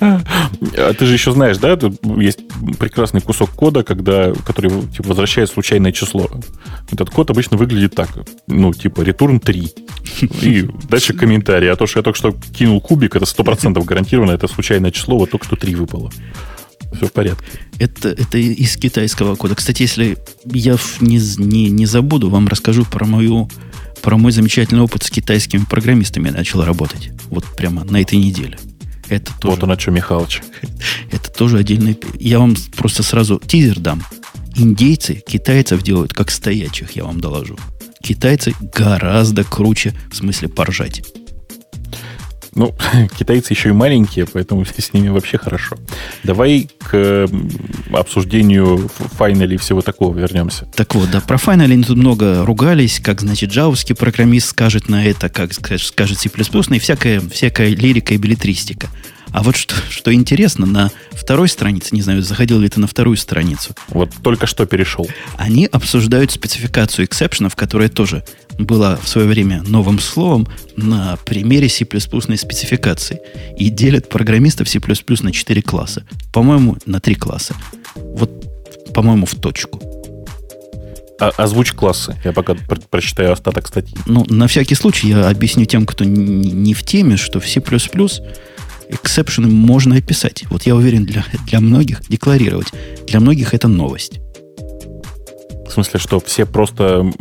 А 0.00 0.94
ты 0.94 1.06
же 1.06 1.12
еще 1.12 1.32
знаешь, 1.32 1.58
да, 1.58 1.76
тут 1.76 1.98
есть 2.18 2.40
прекрасный 2.78 3.20
кусок 3.20 3.50
кода, 3.50 3.82
когда, 3.82 4.32
который 4.46 4.70
типа, 4.88 5.08
возвращает 5.08 5.50
случайное 5.50 5.92
число. 5.92 6.30
Этот 6.90 7.10
код 7.10 7.30
обычно 7.30 7.56
выглядит 7.56 7.94
так, 7.94 8.08
ну, 8.46 8.72
типа 8.72 9.00
return 9.02 9.40
3. 9.40 9.74
И 10.42 10.68
дальше 10.88 11.14
комментарий. 11.14 11.70
А 11.70 11.76
то, 11.76 11.86
что 11.86 12.00
я 12.00 12.02
только 12.02 12.18
что 12.18 12.32
кинул 12.32 12.80
кубик, 12.80 13.16
это 13.16 13.24
100% 13.24 13.82
гарантированно, 13.84 14.32
это 14.32 14.48
случайное 14.48 14.90
число, 14.90 15.18
вот 15.18 15.30
только 15.30 15.46
что 15.46 15.56
3 15.56 15.74
выпало. 15.74 16.10
Все 16.92 17.06
в 17.06 17.12
порядке. 17.12 17.44
Это, 17.78 18.08
это 18.08 18.38
из 18.38 18.76
китайского 18.76 19.34
кода. 19.36 19.54
Кстати, 19.54 19.82
если 19.82 20.16
я 20.46 20.76
не, 21.00 21.20
не, 21.36 21.70
не 21.70 21.86
забуду, 21.86 22.30
вам 22.30 22.48
расскажу 22.48 22.84
про 22.84 23.04
мою 23.06 23.48
про 24.02 24.16
мой 24.16 24.32
замечательный 24.32 24.80
опыт 24.80 25.02
с 25.02 25.10
китайскими 25.10 25.64
программистами 25.64 26.30
начал 26.30 26.64
работать. 26.64 27.10
Вот 27.30 27.44
прямо 27.56 27.84
на 27.84 28.00
этой 28.00 28.18
неделе. 28.18 28.58
Это 29.08 29.32
тоже, 29.38 29.54
вот 29.54 29.64
он 29.64 29.70
о 29.70 29.76
чем, 29.76 29.94
Михалыч. 29.94 30.42
Это 31.10 31.30
тоже 31.30 31.58
отдельный... 31.58 31.98
Я 32.18 32.38
вам 32.38 32.56
просто 32.76 33.02
сразу 33.02 33.40
тизер 33.44 33.78
дам. 33.78 34.02
Индейцы 34.56 35.22
китайцев 35.26 35.82
делают 35.82 36.12
как 36.12 36.30
стоячих, 36.30 36.92
я 36.92 37.04
вам 37.04 37.20
доложу. 37.20 37.56
Китайцы 38.02 38.54
гораздо 38.74 39.44
круче, 39.44 39.94
в 40.10 40.16
смысле 40.16 40.48
поржать. 40.48 41.02
Ну, 42.54 42.74
китайцы 43.18 43.52
еще 43.52 43.70
и 43.70 43.72
маленькие, 43.72 44.26
поэтому 44.26 44.64
с 44.78 44.92
ними 44.92 45.08
вообще 45.08 45.38
хорошо. 45.38 45.76
Давай 46.24 46.68
к 46.78 47.28
обсуждению 47.92 48.90
Finally 49.18 49.54
и 49.54 49.56
всего 49.56 49.82
такого 49.82 50.16
вернемся. 50.16 50.66
Так 50.74 50.94
вот, 50.94 51.10
да, 51.10 51.20
про 51.20 51.36
Finally 51.36 51.84
тут 51.84 51.96
много 51.96 52.44
ругались, 52.44 53.00
как, 53.00 53.20
значит, 53.20 53.50
джавовский 53.50 53.94
программист 53.94 54.48
скажет 54.48 54.88
на 54.88 55.04
это, 55.04 55.28
как 55.28 55.52
скажет 55.52 56.18
C++, 56.18 56.28
и 56.28 56.78
всякая, 56.78 57.20
всякая 57.20 57.68
лирика 57.68 58.14
и 58.14 58.16
билетристика. 58.16 58.88
А 59.30 59.42
вот 59.42 59.56
что, 59.56 59.74
что 59.90 60.12
интересно, 60.12 60.66
на 60.66 60.90
второй 61.12 61.48
странице, 61.48 61.94
не 61.94 62.02
знаю, 62.02 62.22
заходил 62.22 62.58
ли 62.58 62.68
ты 62.68 62.80
на 62.80 62.86
вторую 62.86 63.16
страницу. 63.16 63.74
Вот 63.88 64.10
только 64.22 64.46
что 64.46 64.66
перешел. 64.66 65.08
Они 65.36 65.66
обсуждают 65.66 66.30
спецификацию 66.32 67.06
эксепшенов, 67.06 67.56
которая 67.56 67.88
тоже 67.88 68.24
была 68.58 68.96
в 68.96 69.08
свое 69.08 69.26
время 69.26 69.62
новым 69.66 69.98
словом 69.98 70.48
на 70.76 71.16
примере 71.24 71.68
C++ 71.68 71.84
спецификации. 71.84 73.20
И 73.56 73.70
делят 73.70 74.08
программистов 74.08 74.68
C++ 74.68 74.80
на 75.22 75.32
4 75.32 75.62
класса. 75.62 76.04
По-моему, 76.32 76.76
на 76.86 77.00
3 77.00 77.14
класса. 77.14 77.54
Вот, 77.94 78.30
по-моему, 78.92 79.26
в 79.26 79.34
точку. 79.34 79.80
А, 81.20 81.30
озвучь 81.36 81.72
классы. 81.72 82.16
Я 82.24 82.32
пока 82.32 82.54
про- 82.54 82.80
прочитаю 82.80 83.32
остаток 83.32 83.66
статьи. 83.66 83.96
Ну, 84.06 84.24
на 84.28 84.46
всякий 84.46 84.74
случай 84.74 85.08
я 85.08 85.28
объясню 85.28 85.64
тем, 85.64 85.84
кто 85.84 86.04
не, 86.04 86.50
не 86.50 86.74
в 86.74 86.82
теме, 86.84 87.16
что 87.16 87.40
в 87.40 87.48
C++ 87.48 87.60
эксепшены 88.90 89.48
можно 89.48 89.96
описать. 89.96 90.44
Вот 90.48 90.62
я 90.62 90.74
уверен, 90.74 91.04
для, 91.04 91.24
для 91.46 91.60
многих 91.60 92.02
декларировать. 92.08 92.68
Для 93.06 93.20
многих 93.20 93.52
это 93.52 93.68
новость. 93.68 94.20
В 95.68 95.72
смысле, 95.72 96.00
что 96.00 96.20
все 96.20 96.46
просто 96.46 97.12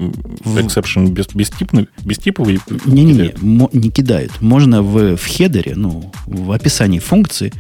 exception 0.58 1.08
без, 1.08 1.28
бестипный, 1.28 1.90
бестиповый? 2.04 2.60
Не-не-не, 2.86 3.34
не 3.74 3.92
кидают. 3.92 4.42
Можно 4.42 4.82
в, 4.82 5.18
в 5.18 5.26
header 5.26 5.62
е, 5.62 5.74
ну, 5.76 6.12
в 6.26 6.52
описании 6.52 7.00
функции, 7.00 7.52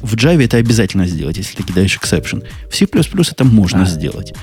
в 0.00 0.14
Java 0.14 0.44
это 0.44 0.56
обязательно 0.56 1.06
сделать, 1.06 1.36
если 1.36 1.56
ты 1.56 1.62
кидаешь 1.62 1.98
exception. 2.00 2.44
В 2.70 2.76
C++ 2.76 2.86
это 2.86 3.44
можно 3.44 3.82
а. 3.82 3.86
сделать. 3.86 4.34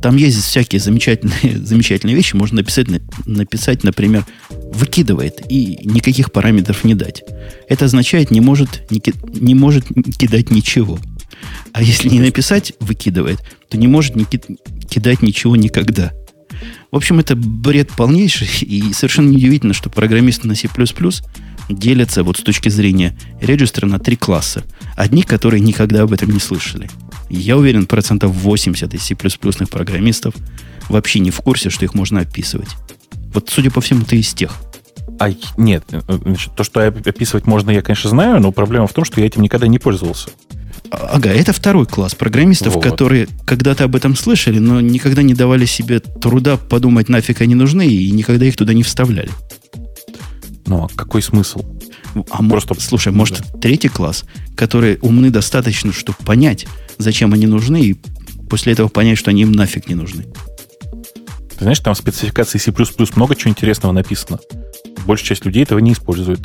Там 0.00 0.16
есть 0.16 0.42
всякие 0.42 0.80
замечательные, 0.80 1.58
замечательные 1.64 2.16
вещи. 2.16 2.34
Можно 2.34 2.58
написать, 2.58 2.86
написать, 3.26 3.84
например, 3.84 4.24
выкидывает 4.50 5.42
и 5.48 5.80
никаких 5.84 6.32
параметров 6.32 6.84
не 6.84 6.94
дать. 6.94 7.22
Это 7.68 7.84
означает, 7.84 8.30
не 8.30 8.40
может, 8.40 8.90
не, 8.90 9.02
не 9.38 9.54
может 9.54 9.86
кидать 10.16 10.50
ничего. 10.50 10.98
А 11.72 11.82
если 11.82 12.08
не 12.08 12.20
написать 12.20 12.72
выкидывает, 12.80 13.40
то 13.68 13.78
не 13.78 13.88
может 13.88 14.16
не 14.16 14.24
кидать 14.90 15.22
ничего 15.22 15.56
никогда. 15.56 16.12
В 16.90 16.96
общем, 16.96 17.20
это 17.20 17.36
бред 17.36 17.90
полнейший, 17.90 18.48
и 18.60 18.92
совершенно 18.92 19.30
неудивительно, 19.30 19.72
что 19.72 19.88
программисты 19.88 20.48
на 20.48 20.54
C++ 20.54 20.68
делятся 21.68 22.24
вот 22.24 22.36
с 22.36 22.42
точки 22.42 22.68
зрения 22.68 23.16
регистра 23.40 23.86
на 23.86 23.98
три 23.98 24.16
класса. 24.16 24.64
Одни, 24.96 25.22
которые 25.22 25.60
никогда 25.60 26.02
об 26.02 26.12
этом 26.12 26.30
не 26.30 26.40
слышали– 26.40 26.90
я 27.30 27.56
уверен, 27.56 27.86
процентов 27.86 28.32
80 28.32 28.92
из 28.92 29.02
C++ 29.02 29.14
программистов 29.14 30.34
вообще 30.88 31.20
не 31.20 31.30
в 31.30 31.40
курсе, 31.40 31.70
что 31.70 31.84
их 31.84 31.94
можно 31.94 32.20
описывать. 32.20 32.70
Вот, 33.32 33.48
судя 33.48 33.70
по 33.70 33.80
всему, 33.80 34.04
ты 34.04 34.18
из 34.18 34.34
тех. 34.34 34.52
А, 35.20 35.30
нет, 35.56 35.84
значит, 36.08 36.56
то, 36.56 36.64
что 36.64 36.84
описывать 36.84 37.46
можно, 37.46 37.70
я, 37.70 37.82
конечно, 37.82 38.10
знаю, 38.10 38.40
но 38.40 38.50
проблема 38.50 38.88
в 38.88 38.92
том, 38.92 39.04
что 39.04 39.20
я 39.20 39.26
этим 39.26 39.42
никогда 39.42 39.68
не 39.68 39.78
пользовался. 39.78 40.30
Ага, 40.90 41.30
это 41.30 41.52
второй 41.52 41.86
класс 41.86 42.14
программистов, 42.14 42.74
вот. 42.74 42.82
которые 42.82 43.28
когда-то 43.44 43.84
об 43.84 43.94
этом 43.94 44.16
слышали, 44.16 44.58
но 44.58 44.80
никогда 44.80 45.22
не 45.22 45.34
давали 45.34 45.64
себе 45.64 46.00
труда 46.00 46.56
подумать, 46.56 47.08
нафиг 47.08 47.40
они 47.40 47.54
нужны, 47.54 47.86
и 47.86 48.10
никогда 48.10 48.46
их 48.46 48.56
туда 48.56 48.74
не 48.74 48.82
вставляли. 48.82 49.30
Ну, 50.66 50.84
а 50.84 50.88
какой 50.94 51.22
смысл? 51.22 51.64
А 52.30 52.42
Просто... 52.42 52.74
Слушай, 52.80 53.12
может, 53.12 53.40
да. 53.40 53.58
третий 53.60 53.88
класс, 53.88 54.24
которые 54.56 54.98
умны 55.00 55.30
достаточно, 55.30 55.92
чтобы 55.92 56.18
понять, 56.24 56.66
зачем 56.98 57.32
они 57.32 57.46
нужны, 57.46 57.80
и 57.80 58.00
после 58.48 58.72
этого 58.72 58.88
понять, 58.88 59.18
что 59.18 59.30
они 59.30 59.42
им 59.42 59.52
нафиг 59.52 59.88
не 59.88 59.94
нужны. 59.94 60.26
Ты 61.50 61.64
знаешь, 61.64 61.78
там 61.80 61.94
в 61.94 61.98
спецификации 61.98 62.58
C++ 62.58 62.72
много 63.14 63.36
чего 63.36 63.50
интересного 63.50 63.92
написано. 63.92 64.40
Большая 65.06 65.28
часть 65.28 65.44
людей 65.44 65.62
этого 65.62 65.78
не 65.78 65.92
использует. 65.92 66.40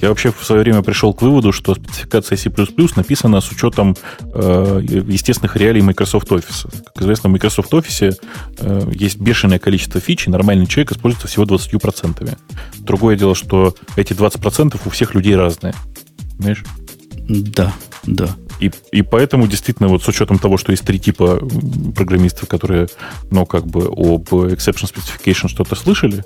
Я 0.00 0.08
вообще 0.08 0.32
в 0.32 0.44
свое 0.44 0.62
время 0.62 0.82
пришел 0.82 1.12
к 1.12 1.22
выводу, 1.22 1.52
что 1.52 1.74
спецификация 1.74 2.36
C++ 2.36 2.50
написана 2.96 3.40
с 3.40 3.50
учетом 3.50 3.96
э, 4.20 4.80
естественных 4.82 5.56
реалий 5.56 5.82
Microsoft 5.82 6.28
Office. 6.28 6.68
Как 6.86 7.02
известно, 7.02 7.28
в 7.28 7.32
Microsoft 7.32 7.72
Office 7.72 8.16
э, 8.58 8.90
есть 8.92 9.20
бешеное 9.20 9.58
количество 9.58 10.00
фич, 10.00 10.26
и 10.26 10.30
нормальный 10.30 10.66
человек 10.66 10.92
используется 10.92 11.28
всего 11.28 11.44
20%. 11.44 12.38
Другое 12.78 13.16
дело, 13.16 13.34
что 13.34 13.74
эти 13.96 14.12
20% 14.12 14.80
у 14.84 14.90
всех 14.90 15.14
людей 15.14 15.36
разные. 15.36 15.74
Понимаешь? 16.38 16.64
Да, 17.28 17.72
да. 18.04 18.28
И, 18.60 18.70
и 18.92 19.02
поэтому 19.02 19.46
действительно 19.46 19.88
вот 19.88 20.02
с 20.02 20.08
учетом 20.08 20.38
того, 20.38 20.58
что 20.58 20.72
есть 20.72 20.84
три 20.84 20.98
типа 20.98 21.40
программистов, 21.96 22.48
которые, 22.48 22.88
ну, 23.30 23.46
как 23.46 23.66
бы 23.66 23.86
об 23.86 24.28
exception 24.32 24.90
specification 24.92 25.48
что-то 25.48 25.74
слышали, 25.76 26.22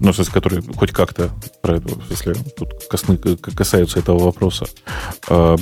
ну, 0.00 0.12
в 0.12 0.14
смысле, 0.14 0.32
которые 0.32 0.62
хоть 0.76 0.92
как-то 0.92 1.30
про 1.62 1.76
это, 1.76 1.88
если 2.10 2.34
тут 2.56 2.84
косны, 2.88 3.16
касаются 3.16 3.98
этого 3.98 4.18
вопроса, 4.18 4.66
э, 5.28 5.56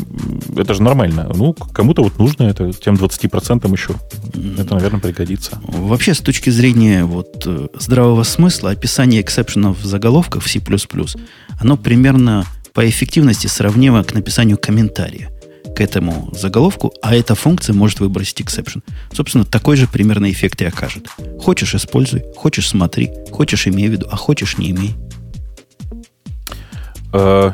это 0.57 0.75
же 0.75 0.83
нормально. 0.83 1.31
Ну, 1.35 1.55
кому-то 1.55 2.03
вот 2.03 2.19
нужно 2.19 2.45
это, 2.45 2.73
тем 2.73 2.95
20% 2.95 3.73
еще. 3.73 3.95
Это, 4.59 4.75
наверное, 4.75 5.01
пригодится. 5.01 5.59
Вообще, 5.63 6.15
с 6.15 6.21
точки 6.21 6.51
зрения 6.51 7.05
вот 7.05 7.45
э, 7.47 7.69
здравого 7.75 8.23
смысла, 8.25 8.71
описание 8.71 9.21
эксепшенов 9.21 9.81
в 9.81 9.87
заголовках 9.87 10.43
в 10.43 10.51
C++, 10.51 10.61
оно 11.61 11.77
примерно 11.77 12.47
по 12.73 12.89
эффективности 12.89 13.47
сравнимо 13.47 14.03
к 14.05 14.15
написанию 14.15 14.59
комментария 14.59 15.32
этому 15.83 16.31
заголовку, 16.33 16.93
а 17.03 17.15
эта 17.15 17.35
функция 17.35 17.75
может 17.75 18.01
выбросить 18.01 18.41
exception. 18.41 18.83
Собственно, 19.13 19.45
такой 19.45 19.77
же 19.77 19.87
примерно 19.87 20.31
эффект 20.31 20.63
и 20.63 20.65
окажет. 20.65 21.09
Хочешь– 21.41 21.75
используй, 21.77 22.25
хочешь– 22.37 22.69
смотри, 22.71 23.11
хочешь– 23.31 23.67
имей 23.69 23.89
в 23.89 23.93
виду, 23.93 24.07
а 24.11 24.17
хочешь– 24.17 24.57
не 24.59 24.71
имей. 24.71 24.95
Э, 27.13 27.53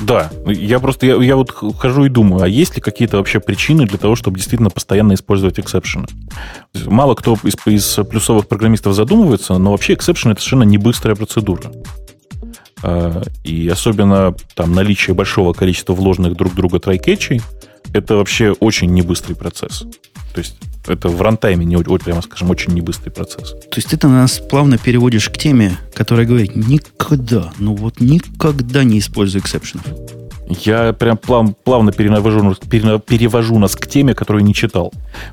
да, 0.00 0.30
я 0.46 0.78
просто, 0.78 1.06
я, 1.06 1.16
я 1.16 1.36
вот 1.36 1.50
хожу 1.50 2.04
и 2.04 2.08
думаю, 2.08 2.42
а 2.42 2.48
есть 2.48 2.76
ли 2.76 2.82
какие-то 2.82 3.16
вообще 3.16 3.40
причины 3.40 3.86
для 3.86 3.98
того, 3.98 4.14
чтобы 4.14 4.36
действительно 4.36 4.70
постоянно 4.70 5.14
использовать 5.14 5.58
exception 5.58 5.97
ы? 5.97 6.06
Мало 6.84 7.14
кто 7.14 7.38
из, 7.42 7.56
из 7.66 7.98
плюсовых 8.04 8.46
программистов 8.46 8.94
задумывается, 8.94 9.56
но 9.56 9.70
вообще 9.70 9.94
exception 9.94 10.30
это 10.30 10.40
совершенно 10.40 10.64
не 10.64 10.76
быстрая 10.76 11.16
процедура. 11.16 11.72
А, 12.82 13.22
и 13.44 13.68
особенно 13.68 14.34
там 14.54 14.72
наличие 14.72 15.14
большого 15.14 15.52
количества 15.52 15.94
вложенных 15.94 16.36
друг 16.36 16.54
друга 16.54 16.78
трайкетчей, 16.78 17.40
это 17.92 18.16
вообще 18.16 18.52
очень 18.52 18.92
небыстрый 18.92 19.34
процесс. 19.34 19.84
То 20.34 20.40
есть 20.40 20.56
это 20.86 21.08
в 21.08 21.20
рантайме, 21.22 21.64
не, 21.64 21.76
прямо 22.04 22.22
скажем, 22.22 22.50
очень 22.50 22.72
небыстрый 22.72 23.10
процесс. 23.10 23.52
То 23.52 23.76
есть 23.76 23.88
ты 23.88 23.96
нас 24.08 24.38
плавно 24.38 24.78
переводишь 24.78 25.28
к 25.30 25.38
теме, 25.38 25.78
которая 25.94 26.26
говорит, 26.26 26.54
никогда, 26.54 27.52
ну 27.58 27.74
вот 27.74 28.00
никогда 28.00 28.84
не 28.84 28.98
используй 28.98 29.40
эксепшенов. 29.40 29.86
Я 30.48 30.92
прям 30.92 31.16
плав, 31.16 31.56
плавно 31.64 31.90
перевожу, 31.90 32.54
перевожу 32.54 33.58
нас 33.58 33.74
к 33.74 33.86
теме, 33.88 34.14
которую 34.14 34.44
не 34.44 34.54
читал. 34.54 34.92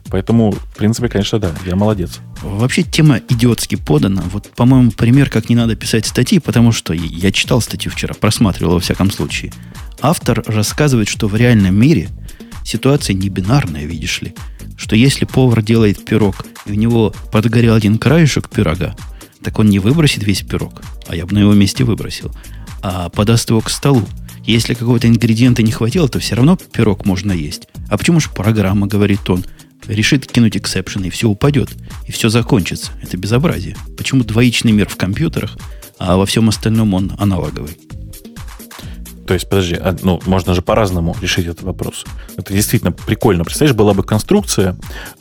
Поэтому, 0.10 0.52
в 0.52 0.76
принципе, 0.76 1.08
конечно, 1.08 1.40
да, 1.40 1.52
я 1.66 1.76
молодец. 1.76 2.20
Вообще 2.42 2.84
тема 2.84 3.20
идиотски 3.30 3.76
подана. 3.76 4.24
Вот, 4.32 4.50
по-моему, 4.56 4.92
пример, 4.92 5.30
как 5.30 5.50
не 5.50 5.56
надо 5.56 5.76
писать 5.76 6.08
статьи, 6.08 6.40
потому 6.40 6.72
что 6.72 6.94
я 6.94 7.32
читал 7.32 7.62
статью 7.62 7.92
вчера, 7.92 8.16
просматривал 8.16 8.74
во 8.74 8.80
всяком 8.80 9.12
случае. 9.12 9.54
Автор 10.02 10.44
рассказывает, 10.48 11.08
что 11.08 11.28
в 11.28 11.36
реальном 11.36 11.76
мире 11.76 12.10
ситуация 12.66 13.14
не 13.14 13.30
бинарная, 13.30 13.86
видишь 13.86 14.22
ли. 14.22 14.34
Что 14.78 14.96
если 14.96 15.26
повар 15.26 15.62
делает 15.62 16.04
пирог, 16.04 16.46
и 16.66 16.72
у 16.72 16.76
него 16.76 17.14
подгорел 17.32 17.76
один 17.76 18.00
краешек 18.00 18.50
пирога, 18.50 18.96
так 19.44 19.60
он 19.60 19.68
не 19.68 19.78
выбросит 19.80 20.24
весь 20.24 20.42
пирог, 20.42 20.82
а 21.08 21.16
я 21.16 21.26
бы 21.26 21.34
на 21.36 21.40
его 21.40 21.54
месте 21.54 21.84
выбросил, 21.84 22.32
а 22.82 23.10
подаст 23.10 23.50
его 23.50 23.62
к 23.62 23.70
столу. 23.70 24.08
Если 24.46 24.74
какого-то 24.74 25.08
ингредиента 25.08 25.64
не 25.64 25.72
хватило, 25.72 26.10
то 26.10 26.20
все 26.20 26.36
равно 26.36 26.58
пирог 26.58 27.06
можно 27.06 27.32
есть. 27.32 27.68
А 27.90 27.98
почему 27.98 28.20
же 28.20 28.30
программа, 28.30 28.88
говорит 28.88 29.30
он, 29.30 29.46
решит 29.88 30.28
кинуть 30.28 30.58
эксепшн, 30.58 31.04
и 31.04 31.10
все 31.10 31.30
упадет, 31.30 31.70
и 32.08 32.12
все 32.12 32.30
закончится. 32.30 32.92
Это 33.02 33.18
безобразие. 33.18 33.76
Почему 33.98 34.24
двоичный 34.24 34.72
мир 34.72 34.90
в 34.90 34.98
компьютерах, 34.98 35.58
а 35.98 36.18
во 36.18 36.26
всем 36.26 36.50
остальном 36.50 36.94
он 36.94 37.14
аналоговый? 37.18 37.78
То 39.26 39.34
есть, 39.34 39.50
подожди, 39.50 39.76
а, 39.76 39.96
ну, 40.02 40.22
можно 40.26 40.54
же 40.54 40.62
по-разному 40.62 41.16
решить 41.22 41.46
этот 41.46 41.64
вопрос. 41.64 42.04
Это 42.36 42.52
действительно 42.54 42.92
прикольно. 42.92 43.46
Представляешь, 43.46 43.76
была 43.76 43.94
бы 43.94 44.04
конструкция, 44.04 44.78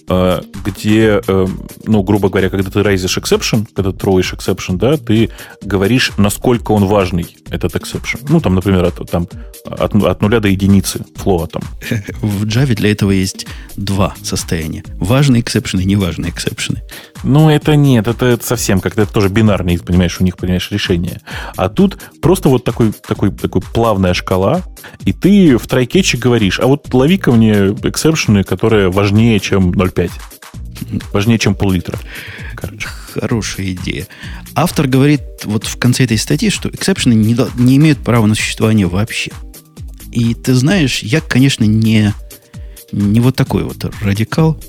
где, 0.09 1.21
э, 1.27 1.47
ну, 1.85 2.03
грубо 2.03 2.29
говоря, 2.29 2.51
когда 2.51 2.71
ты 2.71 2.83
райзишь 2.83 3.19
exception, 3.19 3.67
когда 3.75 3.93
ты 3.93 3.99
троишь 3.99 4.33
exception, 4.33 4.77
да, 4.77 4.97
ты 4.97 5.31
говоришь, 5.63 6.13
насколько 6.17 6.73
он 6.73 6.87
важный, 6.87 7.37
этот 7.51 7.75
exception. 7.77 8.21
Ну, 8.29 8.41
там, 8.41 8.55
например, 8.55 8.85
от, 8.85 9.11
там, 9.11 9.29
от, 9.65 9.95
от 9.95 10.23
нуля 10.23 10.41
до 10.41 10.49
единицы 10.49 11.05
флоа 11.15 11.47
там. 11.47 11.63
В 12.21 12.45
Java 12.45 12.75
для 12.75 12.93
этого 12.93 13.11
есть 13.11 13.47
два 13.77 14.15
состояния. 14.23 14.85
Важные 14.99 15.43
эксепшены 15.43 15.83
и 15.83 15.85
неважные 15.85 16.31
exception 16.31 16.73
ы. 16.73 16.83
Ну, 17.25 17.49
это 17.49 17.77
нет, 17.77 18.09
это, 18.09 18.39
совсем 18.43 18.81
как-то 18.81 19.03
это 19.03 19.13
тоже 19.13 19.29
бинарные, 19.29 19.79
понимаешь, 19.79 20.21
у 20.21 20.25
них, 20.25 20.37
понимаешь, 20.37 20.71
решение. 20.71 21.21
А 21.57 21.69
тут 21.69 21.99
просто 22.21 22.49
вот 22.49 22.65
такой, 22.65 22.93
такой, 22.93 23.31
такой 23.31 23.63
плавная 23.63 24.15
шкала, 24.15 24.63
и 25.05 25.13
ты 25.13 25.57
в 25.57 25.67
try-catch 25.67 26.14
е 26.14 26.19
говоришь, 26.19 26.59
а 26.59 26.67
вот 26.67 26.93
лови-ка 26.93 27.31
мне 27.31 27.53
exception 27.83 28.32
ы, 28.32 28.43
которые 28.43 28.91
важнее, 28.91 29.39
чем 29.39 29.73
0,5. 29.95 30.11
Важнее, 31.13 31.39
чем 31.39 31.55
пол-литра. 31.55 31.99
Короче. 32.55 32.89
Хорошая 32.89 33.73
идея. 33.73 34.07
Автор 34.55 34.87
говорит 34.87 35.23
вот 35.45 35.65
в 35.65 35.79
конце 35.79 36.05
этой 36.05 36.19
статьи, 36.19 36.51
что 36.51 36.69
exception 36.69 37.10
ы 37.10 37.15
не, 37.15 37.37
не 37.61 37.77
имеют 37.77 37.99
права 37.99 38.27
на 38.27 38.35
существование 38.35 38.87
вообще. 38.87 39.31
И 40.11 40.35
ты 40.35 40.55
знаешь, 40.55 41.03
я, 41.03 41.21
конечно, 41.21 41.65
не, 41.65 42.13
не 42.93 43.21
вот 43.21 43.37
такой 43.37 43.65
вот 43.65 43.85
радикал, 44.03 44.63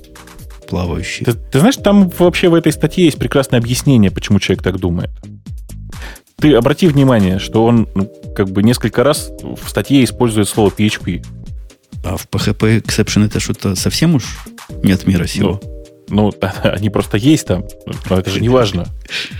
плавающий. 0.67 1.25
Ты, 1.25 1.33
ты 1.33 1.59
знаешь, 1.59 1.75
там 1.75 2.09
вообще 2.17 2.49
в 2.49 2.53
этой 2.53 2.71
статье 2.71 3.05
есть 3.05 3.17
прекрасное 3.17 3.59
объяснение, 3.59 4.11
почему 4.11 4.39
человек 4.39 4.63
так 4.63 4.79
думает. 4.79 5.11
Ты 6.37 6.53
обрати 6.55 6.87
внимание, 6.87 7.39
что 7.39 7.65
он 7.65 7.87
ну, 7.95 8.11
как 8.35 8.49
бы 8.49 8.63
несколько 8.63 9.03
раз 9.03 9.31
в 9.41 9.69
статье 9.69 10.03
использует 10.03 10.47
слово 10.47 10.69
PHP. 10.69 11.25
А 12.03 12.17
в 12.17 12.27
PHP 12.27 12.81
exception 12.81 13.25
это 13.25 13.39
что-то 13.39 13.75
совсем 13.75 14.15
уж 14.15 14.23
не 14.83 14.91
от 14.91 15.07
мира 15.07 15.25
сего? 15.25 15.61
Ну, 15.63 15.73
ну, 16.09 16.31
они 16.63 16.89
просто 16.89 17.17
есть 17.17 17.47
там, 17.47 17.65
но 18.09 18.19
это 18.19 18.29
же 18.29 18.41
не 18.41 18.49
важно. 18.49 18.85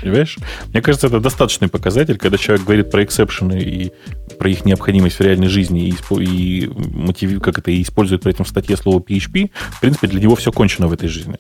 Понимаешь? 0.02 0.38
Мне 0.68 0.82
кажется, 0.82 1.08
это 1.08 1.20
достаточный 1.20 1.68
показатель, 1.68 2.18
когда 2.18 2.38
человек 2.38 2.66
говорит 2.66 2.92
про 2.92 3.04
эксепшены 3.04 3.62
и 3.62 3.92
про 4.40 4.50
их 4.50 4.66
необходимость 4.66 5.18
в 5.18 5.22
реальной 5.22 5.48
жизни 5.48 5.90
и, 5.90 5.96
и 6.24 6.68
мотив, 6.68 7.40
как 7.42 7.60
это, 7.60 7.72
и 7.72 7.82
использует 7.82 8.24
при 8.24 8.34
этом 8.34 8.46
в 8.46 8.50
статье 8.50 8.78
слово 8.78 9.00
PHP. 9.00 9.52
В 9.72 9.82
принципе, 9.82 10.08
для 10.08 10.22
него 10.22 10.36
все 10.36 10.52
кончено 10.52 10.88
в 10.88 10.94
этой 10.94 11.10
жизни. 11.10 11.38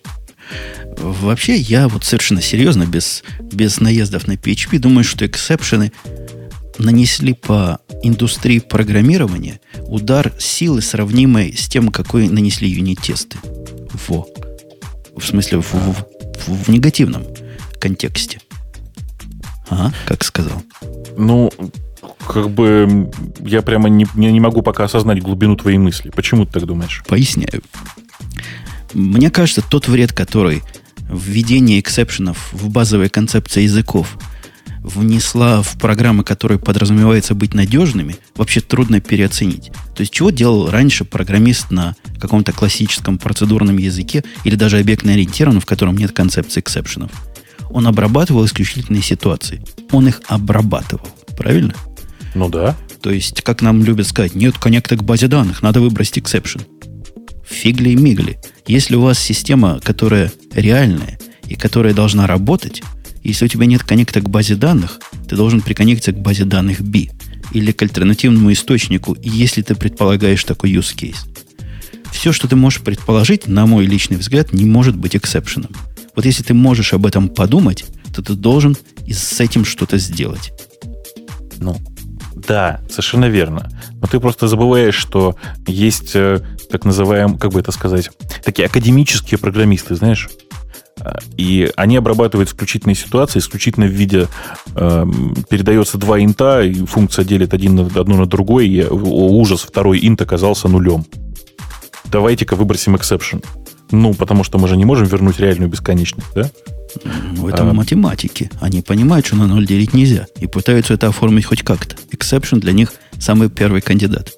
Вообще, 0.97 1.55
я 1.55 1.87
вот 1.87 2.03
совершенно 2.03 2.41
серьезно, 2.41 2.85
без, 2.85 3.23
без 3.39 3.79
наездов 3.79 4.27
на 4.27 4.33
PHP, 4.33 4.79
думаю, 4.79 5.03
что 5.03 5.25
эксепшены 5.25 5.91
нанесли 6.77 7.33
по 7.33 7.79
индустрии 8.01 8.59
программирования 8.59 9.59
удар 9.87 10.33
силы, 10.39 10.81
сравнимой 10.81 11.53
с 11.55 11.67
тем, 11.67 11.89
какой 11.89 12.27
нанесли 12.27 12.69
юнит-тесты. 12.69 13.37
Во. 14.07 14.27
В 15.15 15.23
смысле, 15.23 15.61
в, 15.61 15.73
в, 15.73 16.05
в, 16.47 16.65
в 16.65 16.69
негативном 16.69 17.23
контексте. 17.79 18.39
А, 19.69 19.91
как 20.05 20.23
сказал. 20.23 20.61
Ну, 21.17 21.51
как 22.27 22.49
бы 22.49 23.11
я 23.39 23.61
прямо 23.61 23.89
не, 23.89 24.05
не 24.15 24.39
могу 24.39 24.61
пока 24.61 24.85
осознать 24.85 25.21
глубину 25.21 25.55
твоей 25.55 25.77
мысли. 25.77 26.09
Почему 26.09 26.45
ты 26.45 26.53
так 26.53 26.65
думаешь? 26.65 27.03
Поясняю. 27.07 27.61
Мне 28.93 29.29
кажется, 29.29 29.61
тот 29.67 29.87
вред, 29.87 30.13
который 30.13 30.63
введение 31.09 31.79
эксепшенов 31.79 32.51
в 32.53 32.69
базовые 32.69 33.09
концепции 33.09 33.63
языков 33.63 34.17
внесла 34.83 35.61
в 35.61 35.77
программы, 35.77 36.23
которые 36.23 36.59
подразумевается 36.59 37.33
быть 37.33 37.53
надежными, 37.53 38.17
вообще 38.35 38.59
трудно 38.59 38.99
переоценить. 38.99 39.71
То 39.95 40.01
есть, 40.01 40.11
чего 40.11 40.29
делал 40.29 40.69
раньше 40.69 41.05
программист 41.05 41.71
на 41.71 41.95
каком-то 42.19 42.51
классическом 42.51 43.17
процедурном 43.17 43.77
языке 43.77 44.23
или 44.43 44.55
даже 44.55 44.77
объектно-ориентированном, 44.79 45.61
в 45.61 45.65
котором 45.65 45.97
нет 45.97 46.11
концепции 46.11 46.59
эксепшенов? 46.59 47.11
Он 47.69 47.87
обрабатывал 47.87 48.45
исключительные 48.45 49.01
ситуации. 49.01 49.63
Он 49.91 50.07
их 50.07 50.21
обрабатывал. 50.27 51.07
Правильно? 51.37 51.73
Ну 52.35 52.49
да. 52.49 52.75
То 53.01 53.09
есть, 53.09 53.41
как 53.41 53.61
нам 53.61 53.83
любят 53.83 54.07
сказать, 54.07 54.35
нет 54.35 54.57
connect 54.57 54.91
а 54.91 54.95
к 54.95 55.03
базе 55.03 55.27
данных, 55.27 55.61
надо 55.61 55.81
выбросить 55.81 56.19
exception. 56.19 56.61
Фигли 57.45 57.89
и 57.89 57.95
мигли. 57.95 58.39
Если 58.67 58.95
у 58.95 59.01
вас 59.01 59.19
система, 59.19 59.79
которая 59.81 60.31
реальная 60.53 61.19
и 61.47 61.55
которая 61.55 61.93
должна 61.93 62.27
работать, 62.27 62.81
если 63.23 63.45
у 63.45 63.47
тебя 63.47 63.65
нет 63.65 63.83
connect 63.83 64.16
а 64.17 64.21
к 64.21 64.29
базе 64.29 64.55
данных, 64.55 64.99
ты 65.27 65.35
должен 65.35 65.61
приконнектиться 65.61 66.11
к 66.11 66.19
базе 66.19 66.45
данных 66.45 66.81
B 66.81 67.09
или 67.51 67.71
к 67.71 67.81
альтернативному 67.81 68.51
источнику, 68.51 69.15
если 69.21 69.61
ты 69.61 69.75
предполагаешь 69.75 70.43
такой 70.43 70.73
use 70.73 70.95
case. 70.95 71.17
Все, 72.11 72.31
что 72.31 72.47
ты 72.47 72.55
можешь 72.55 72.81
предположить, 72.81 73.47
на 73.47 73.65
мой 73.65 73.85
личный 73.85 74.17
взгляд, 74.17 74.53
не 74.53 74.65
может 74.65 74.95
быть 74.95 75.15
exception 75.15 75.57
ом. 75.57 75.71
Вот 76.15 76.25
если 76.25 76.43
ты 76.43 76.53
можешь 76.53 76.93
об 76.93 77.05
этом 77.05 77.29
подумать, 77.29 77.85
то 78.13 78.21
ты 78.21 78.33
должен 78.33 78.77
с 79.07 79.39
этим 79.39 79.65
что-то 79.65 79.97
сделать. 79.97 80.51
Ну, 81.57 81.77
Да, 82.35 82.81
совершенно 82.89 83.29
верно. 83.29 83.69
Но 84.01 84.07
ты 84.07 84.19
просто 84.19 84.47
забываешь, 84.47 84.95
что 84.95 85.37
есть 85.65 86.11
э, 86.13 86.41
так 86.69 86.83
называемые, 86.85 87.37
как 87.37 87.51
бы 87.51 87.59
это 87.59 87.71
сказать, 87.71 88.09
такие 88.43 88.65
академические 88.65 89.37
программисты, 89.37 89.95
знаешь? 89.95 90.29
И 91.37 91.69
они 91.75 91.97
обрабатывают 91.97 92.49
исключительные 92.49 92.95
ситуации, 92.95 93.39
исключительно 93.39 93.85
в 93.85 93.91
виде 93.91 94.27
э, 94.75 95.05
передается 95.49 95.97
два 95.97 96.19
инта, 96.23 96.61
и 96.61 96.73
функция 96.85 97.25
делит 97.25 97.53
один 97.53 97.75
на, 97.75 97.85
одну 97.99 98.17
на 98.17 98.25
другой, 98.25 98.67
и 98.67 98.83
о, 98.83 98.93
ужас, 98.93 99.61
второй 99.61 99.99
инт 100.07 100.21
оказался 100.21 100.67
нулем. 100.67 101.05
Давайте-ка 102.05 102.55
выбросим 102.55 102.95
exception. 102.95 103.43
Ну, 103.91 104.13
потому 104.13 104.43
что 104.43 104.57
мы 104.57 104.67
же 104.67 104.77
не 104.77 104.85
можем 104.85 105.07
вернуть 105.07 105.39
реальную 105.39 105.69
бесконечность, 105.69 106.27
да? 106.33 106.49
Ну, 107.35 107.49
это 107.49 107.63
а, 107.63 107.73
математики. 107.73 108.49
Они 108.61 108.81
понимают, 108.81 109.25
что 109.25 109.35
на 109.35 109.47
ноль 109.47 109.65
делить 109.65 109.93
нельзя, 109.93 110.27
и 110.39 110.47
пытаются 110.47 110.93
это 110.93 111.07
оформить 111.07 111.45
хоть 111.45 111.63
как-то. 111.63 111.95
Exception 112.11 112.59
для 112.59 112.71
них 112.71 112.93
самый 113.19 113.49
первый 113.49 113.81
кандидат. 113.81 114.31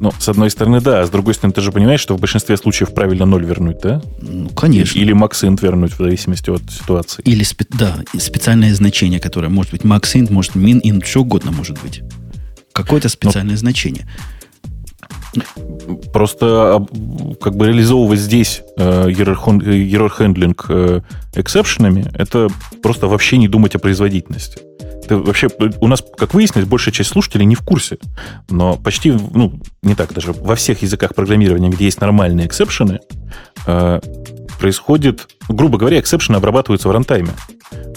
Ну, 0.00 0.10
с 0.18 0.30
одной 0.30 0.50
стороны, 0.50 0.80
да, 0.80 1.02
а 1.02 1.06
с 1.06 1.10
другой 1.10 1.34
стороны, 1.34 1.52
ты 1.52 1.60
же 1.60 1.72
понимаешь, 1.72 2.00
что 2.00 2.16
в 2.16 2.20
большинстве 2.20 2.56
случаев 2.56 2.94
правильно 2.94 3.26
ноль 3.26 3.44
вернуть, 3.44 3.80
да? 3.82 4.00
Ну, 4.22 4.48
конечно. 4.48 4.98
Или 4.98 5.14
maxint 5.14 5.58
вернуть 5.60 5.92
в 5.92 5.98
зависимости 5.98 6.48
от 6.48 6.62
ситуации. 6.70 7.20
Или, 7.26 7.44
спе- 7.44 7.66
да, 7.68 7.98
специальное 8.18 8.74
значение, 8.74 9.20
которое 9.20 9.48
может 9.50 9.72
быть 9.72 9.82
maxint, 9.82 10.32
может 10.32 10.56
minint, 10.56 11.04
что 11.04 11.20
угодно 11.20 11.52
может 11.52 11.78
быть. 11.82 12.00
Какое-то 12.72 13.08
ну, 13.08 13.10
специальное 13.10 13.56
Но... 13.56 13.58
значение. 13.58 14.08
Просто 16.12 16.84
как 17.40 17.54
бы 17.56 17.68
реализовывать 17.68 18.18
здесь 18.18 18.62
э, 18.76 19.08
error 19.10 19.36
handling 19.38 20.56
э, 20.68 21.00
exception 21.34 21.87
ами, 21.87 22.10
это 22.14 22.48
просто 22.82 23.06
вообще 23.06 23.38
не 23.38 23.48
думать 23.48 23.74
о 23.74 23.78
производительности. 23.78 24.60
Это 25.04 25.18
вообще, 25.18 25.48
у 25.80 25.86
нас, 25.86 26.04
как 26.16 26.34
выяснилось, 26.34 26.68
большая 26.68 26.92
часть 26.92 27.10
слушателей 27.10 27.44
не 27.44 27.54
в 27.54 27.62
курсе. 27.62 27.98
Но 28.48 28.76
почти, 28.76 29.12
ну, 29.12 29.60
не 29.82 29.94
так 29.94 30.12
даже, 30.12 30.32
во 30.32 30.54
всех 30.56 30.82
языках 30.82 31.14
программирования, 31.14 31.68
где 31.68 31.84
есть 31.86 32.00
нормальные 32.00 32.46
exception 32.46 32.90
ы, 32.90 33.00
э, 33.66 34.00
происходит, 34.60 35.28
грубо 35.48 35.78
говоря, 35.78 35.98
exception 35.98 36.32
ы 36.32 36.36
обрабатываются 36.36 36.88
в 36.88 36.92
runtime 36.92 37.22
е. 37.22 37.30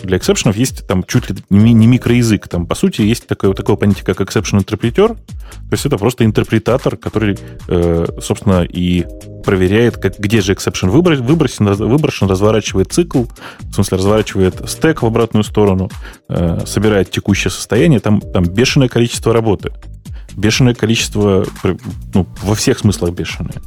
Для 0.03 0.17
эксепшенов 0.17 0.55
есть 0.55 0.85
там 0.87 1.03
чуть 1.03 1.29
ли 1.29 1.37
не 1.49 1.87
микроязык. 1.87 2.47
Там, 2.47 2.67
по 2.67 2.75
сути, 2.75 3.01
есть 3.01 3.27
такое, 3.27 3.53
такое 3.53 3.75
понятие, 3.75 4.03
как 4.05 4.21
exception 4.21 4.59
интерпретер. 4.59 5.09
То 5.13 5.71
есть 5.71 5.85
это 5.85 5.97
просто 5.97 6.25
интерпретатор, 6.25 6.97
который, 6.97 7.37
э, 7.67 8.05
собственно, 8.21 8.63
и 8.63 9.05
проверяет, 9.43 9.97
как, 9.97 10.19
где 10.19 10.41
же 10.41 10.53
exception 10.53 10.89
выбросен, 10.89 11.65
выброшен, 11.65 12.27
разворачивает 12.27 12.91
цикл, 12.91 13.23
в 13.59 13.73
смысле, 13.73 13.97
разворачивает 13.97 14.69
стек 14.69 15.01
в 15.01 15.05
обратную 15.05 15.43
сторону, 15.43 15.89
э, 16.29 16.59
собирает 16.65 17.11
текущее 17.11 17.51
состояние. 17.51 17.99
Там, 17.99 18.21
там 18.21 18.43
бешеное 18.43 18.89
количество 18.89 19.33
работы 19.33 19.71
бешеное 20.35 20.73
количество, 20.73 21.45
ну, 22.13 22.27
во 22.41 22.55
всех 22.55 22.79
смыслах 22.79 23.11
бешеное. 23.13 23.61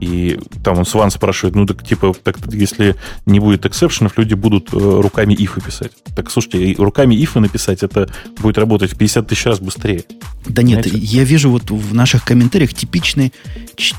И 0.00 0.38
там 0.62 0.78
он 0.78 0.86
Сван 0.86 1.10
спрашивает, 1.10 1.56
ну, 1.56 1.66
так, 1.66 1.86
типа, 1.86 2.14
так, 2.22 2.38
если 2.52 2.96
не 3.26 3.40
будет 3.40 3.66
exception 3.66 4.04
ов, 4.04 4.16
люди 4.16 4.34
будут 4.34 4.72
э, 4.72 4.76
руками 4.76 5.34
if 5.34 5.51
ы 5.51 5.60
писать. 5.60 5.92
Так, 6.14 6.30
слушайте, 6.30 6.74
руками 6.78 7.14
if 7.14 7.31
ы 7.31 7.40
написать, 7.40 7.82
это 7.82 8.08
будет 8.38 8.58
работать 8.58 8.92
в 8.92 8.96
50 8.96 9.26
тысяч 9.26 9.46
раз 9.46 9.58
быстрее. 9.58 10.04
Да 10.46 10.62
Понимаете? 10.62 10.90
нет, 10.90 11.02
я 11.02 11.24
вижу 11.24 11.50
вот 11.50 11.70
в 11.70 11.94
наших 11.94 12.24
комментариях 12.24 12.74
типичный 12.74 13.32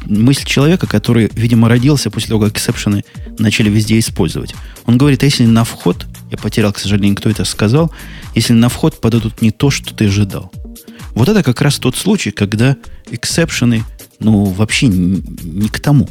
мысль 0.05 0.45
человека, 0.45 0.87
который, 0.87 1.29
видимо, 1.33 1.67
родился 1.67 2.09
после 2.09 2.29
того, 2.29 2.45
как 2.45 2.53
exception 2.53 2.98
ы 2.98 3.03
начали 3.37 3.69
везде 3.69 3.99
использовать. 3.99 4.55
Он 4.85 4.97
говорит, 4.97 5.21
а 5.23 5.25
если 5.25 5.45
на 5.45 5.63
вход, 5.63 6.05
я 6.31 6.37
потерял, 6.37 6.71
к 6.73 6.79
сожалению, 6.79 7.15
кто 7.15 7.29
это 7.29 7.43
сказал, 7.45 7.91
если 8.35 8.53
на 8.53 8.69
вход 8.69 9.01
подадут 9.01 9.41
не 9.41 9.51
то, 9.51 9.69
что 9.69 9.93
ты 9.93 10.05
ожидал. 10.05 10.51
Вот 11.19 11.27
это 11.27 11.43
как 11.43 11.59
раз 11.59 11.79
тот 11.79 11.97
случай, 11.97 12.31
когда 12.31 12.77
exception 13.11 13.70
ы, 13.70 13.83
ну, 14.19 14.45
вообще 14.45 14.87
не, 14.87 15.21
не 15.43 15.67
к 15.67 15.81
тому. 15.81 16.07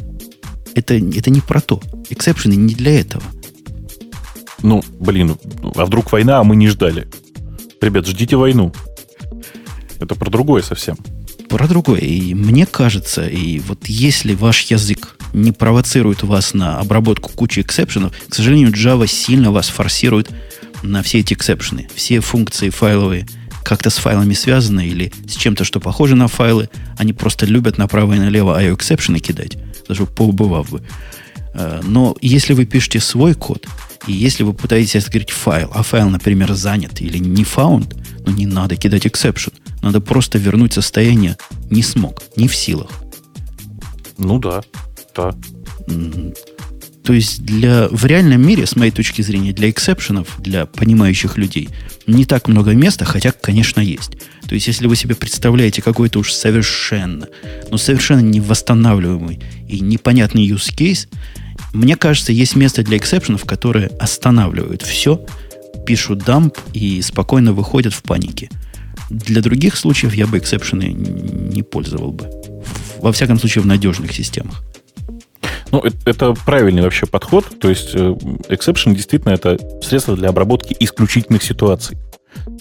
Это, 0.75 0.93
это 0.93 1.31
не 1.31 1.41
про 1.41 1.61
то. 1.61 1.81
Exception 2.11 2.49
ы 2.49 2.53
не 2.53 2.75
для 2.75 2.99
этого. 2.99 3.23
Ну, 4.61 4.83
блин, 4.99 5.35
а 5.75 5.85
вдруг 5.85 6.11
война, 6.11 6.37
а 6.37 6.43
мы 6.43 6.55
не 6.55 6.67
ждали? 6.67 7.07
Ребят, 7.81 8.05
ждите 8.05 8.35
войну. 8.35 8.71
Это 9.99 10.13
про 10.13 10.29
другое 10.29 10.61
совсем. 10.61 10.95
Про 11.49 11.67
другое. 11.67 12.01
И 12.01 12.35
мне 12.35 12.67
кажется, 12.67 13.25
и 13.25 13.57
вот 13.61 13.87
если 13.87 14.35
ваш 14.35 14.61
язык 14.65 15.17
не 15.33 15.51
провоцирует 15.51 16.21
вас 16.21 16.53
на 16.53 16.77
обработку 16.77 17.31
кучи 17.31 17.61
exception 17.61 18.00
ов, 18.00 18.13
к 18.29 18.35
сожалению, 18.35 18.71
Java 18.71 19.07
сильно 19.07 19.51
вас 19.51 19.69
форсирует 19.69 20.29
на 20.83 21.01
все 21.01 21.21
эти 21.21 21.33
exception 21.33 21.79
ы. 21.79 21.89
Все 21.95 22.19
функции 22.19 22.69
файловые– 22.69 23.25
как-то 23.63 23.89
с 23.89 23.97
файлами 23.97 24.33
связаны 24.33 24.87
или 24.87 25.11
с 25.27 25.35
чем-то, 25.35 25.63
что 25.63 25.79
похоже 25.79 26.15
на 26.15 26.27
файлы. 26.27 26.69
Они 26.97 27.13
просто 27.13 27.45
любят 27.45 27.77
направо 27.77 28.13
и 28.13 28.19
налево 28.19 28.59
IO 28.61 28.71
exception 28.71 29.14
ы 29.14 29.19
кидать, 29.19 29.57
даже 29.87 30.05
поубивав 30.05 30.69
бы. 30.69 30.81
Э, 31.53 31.81
но 31.83 32.15
если 32.21 32.53
вы 32.53 32.65
пишете 32.65 32.99
свой 32.99 33.33
код, 33.33 33.67
и 34.07 34.13
если 34.13 34.43
вы 34.43 34.53
пытаетесь 34.53 34.95
открыть 34.95 35.31
файл, 35.31 35.69
а 35.73 35.83
файл, 35.83 36.09
например, 36.09 36.53
занят 36.53 37.01
или 37.01 37.17
не 37.17 37.43
found, 37.43 37.95
ну 38.25 38.31
не 38.31 38.45
надо 38.45 38.75
кидать 38.75 39.05
exception. 39.05 39.53
Надо 39.81 40.01
просто 40.01 40.37
вернуть 40.37 40.73
состояние 40.73 41.37
не 41.69 41.83
смог, 41.83 42.21
не 42.35 42.47
в 42.47 42.55
силах. 42.55 42.89
Ну 44.17 44.39
да, 44.39 44.61
да. 45.15 45.33
То 47.09 47.13
есть 47.13 47.41
для, 47.43 47.87
в 47.89 48.05
реальном 48.05 48.45
мире, 48.45 48.67
с 48.67 48.75
моей 48.75 48.91
точки 48.91 49.23
зрения, 49.23 49.51
для 49.51 49.71
exception 49.71 50.19
ов, 50.19 50.35
для 50.37 50.67
понимающих 50.67 51.39
людей, 51.39 51.67
не 52.05 52.23
так 52.23 52.47
много 52.47 52.75
места, 52.75 53.03
хотя, 53.03 53.31
конечно, 53.31 53.81
есть. 53.81 54.11
То 54.47 54.53
есть, 54.53 54.67
если 54.67 54.85
вы 54.85 54.95
себе 54.95 55.15
представляете 55.15 55.81
какой-то 55.81 56.19
уж 56.19 56.31
совершенно, 56.31 57.27
но 57.71 57.77
совершенно 57.77 58.19
невосстанавливаемый 58.19 59.39
и 59.67 59.79
непонятный 59.79 60.47
use 60.47 60.71
case, 60.71 61.07
мне 61.73 61.95
кажется, 61.95 62.31
есть 62.31 62.55
место 62.55 62.83
для 62.83 62.97
эксепшенов, 62.97 63.43
которые 63.43 63.87
останавливают 63.99 64.83
все, 64.83 65.25
пишут 65.87 66.19
дамп 66.19 66.59
и 66.73 67.01
спокойно 67.01 67.53
выходят 67.53 67.95
в 67.95 68.03
панике. 68.03 68.51
Для 69.09 69.41
других 69.41 69.77
случаев 69.77 70.13
я 70.13 70.27
бы 70.27 70.37
эксепшены 70.37 70.83
не 70.83 71.63
пользовал 71.63 72.11
бы. 72.11 72.29
Во 73.01 73.11
всяком 73.11 73.39
случае, 73.39 73.63
в 73.63 73.65
надежных 73.65 74.13
системах. 74.13 74.63
Ну, 75.71 75.83
это, 76.05 76.33
правильный 76.33 76.81
вообще 76.81 77.05
подход. 77.05 77.45
То 77.59 77.69
есть 77.69 77.91
э, 77.93 78.15
exception 78.49 78.93
действительно 78.95 79.33
это 79.33 79.57
средство 79.81 80.15
для 80.15 80.29
обработки 80.29 80.75
исключительных 80.79 81.43
ситуаций. 81.43 81.97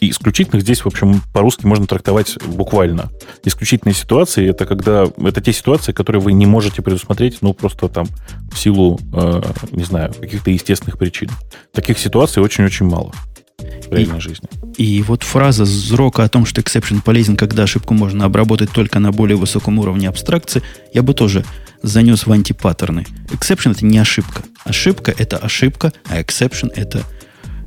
И 0.00 0.10
исключительных 0.10 0.62
здесь, 0.62 0.80
в 0.80 0.86
общем, 0.86 1.22
по-русски 1.32 1.66
можно 1.66 1.86
трактовать 1.86 2.36
буквально. 2.46 3.10
Исключительные 3.44 3.94
ситуации 3.94 4.48
это 4.48 4.64
когда 4.64 5.06
это 5.18 5.40
те 5.40 5.52
ситуации, 5.52 5.92
которые 5.92 6.22
вы 6.22 6.32
не 6.32 6.46
можете 6.46 6.82
предусмотреть, 6.82 7.38
ну, 7.40 7.52
просто 7.52 7.88
там 7.88 8.06
в 8.50 8.58
силу, 8.58 8.98
э, 9.12 9.42
не 9.72 9.84
знаю, 9.84 10.12
каких-то 10.14 10.50
естественных 10.50 10.98
причин. 10.98 11.30
Таких 11.72 11.98
ситуаций 11.98 12.42
очень-очень 12.42 12.86
мало 12.86 13.12
в 13.58 13.92
реальной 13.92 14.18
и, 14.18 14.20
жизни. 14.20 14.48
И 14.76 15.02
вот 15.02 15.22
фраза 15.22 15.64
Зрока 15.64 16.24
о 16.24 16.28
том, 16.28 16.46
что 16.46 16.60
exception 16.60 17.02
полезен, 17.02 17.36
когда 17.36 17.64
ошибку 17.64 17.94
можно 17.94 18.24
обработать 18.24 18.70
только 18.70 19.00
на 19.00 19.10
более 19.12 19.36
высоком 19.36 19.78
уровне 19.78 20.08
абстракции, 20.08 20.62
я 20.94 21.02
бы 21.02 21.14
тоже 21.14 21.44
занес 21.82 22.26
в 22.26 22.32
антипаттерны. 22.32 23.06
Exception 23.28 23.72
это 23.72 23.84
не 23.84 23.98
ошибка. 23.98 24.42
Ошибка 24.64 25.14
это 25.16 25.36
ошибка, 25.38 25.92
а 26.08 26.20
exception 26.20 26.70
это 26.74 27.04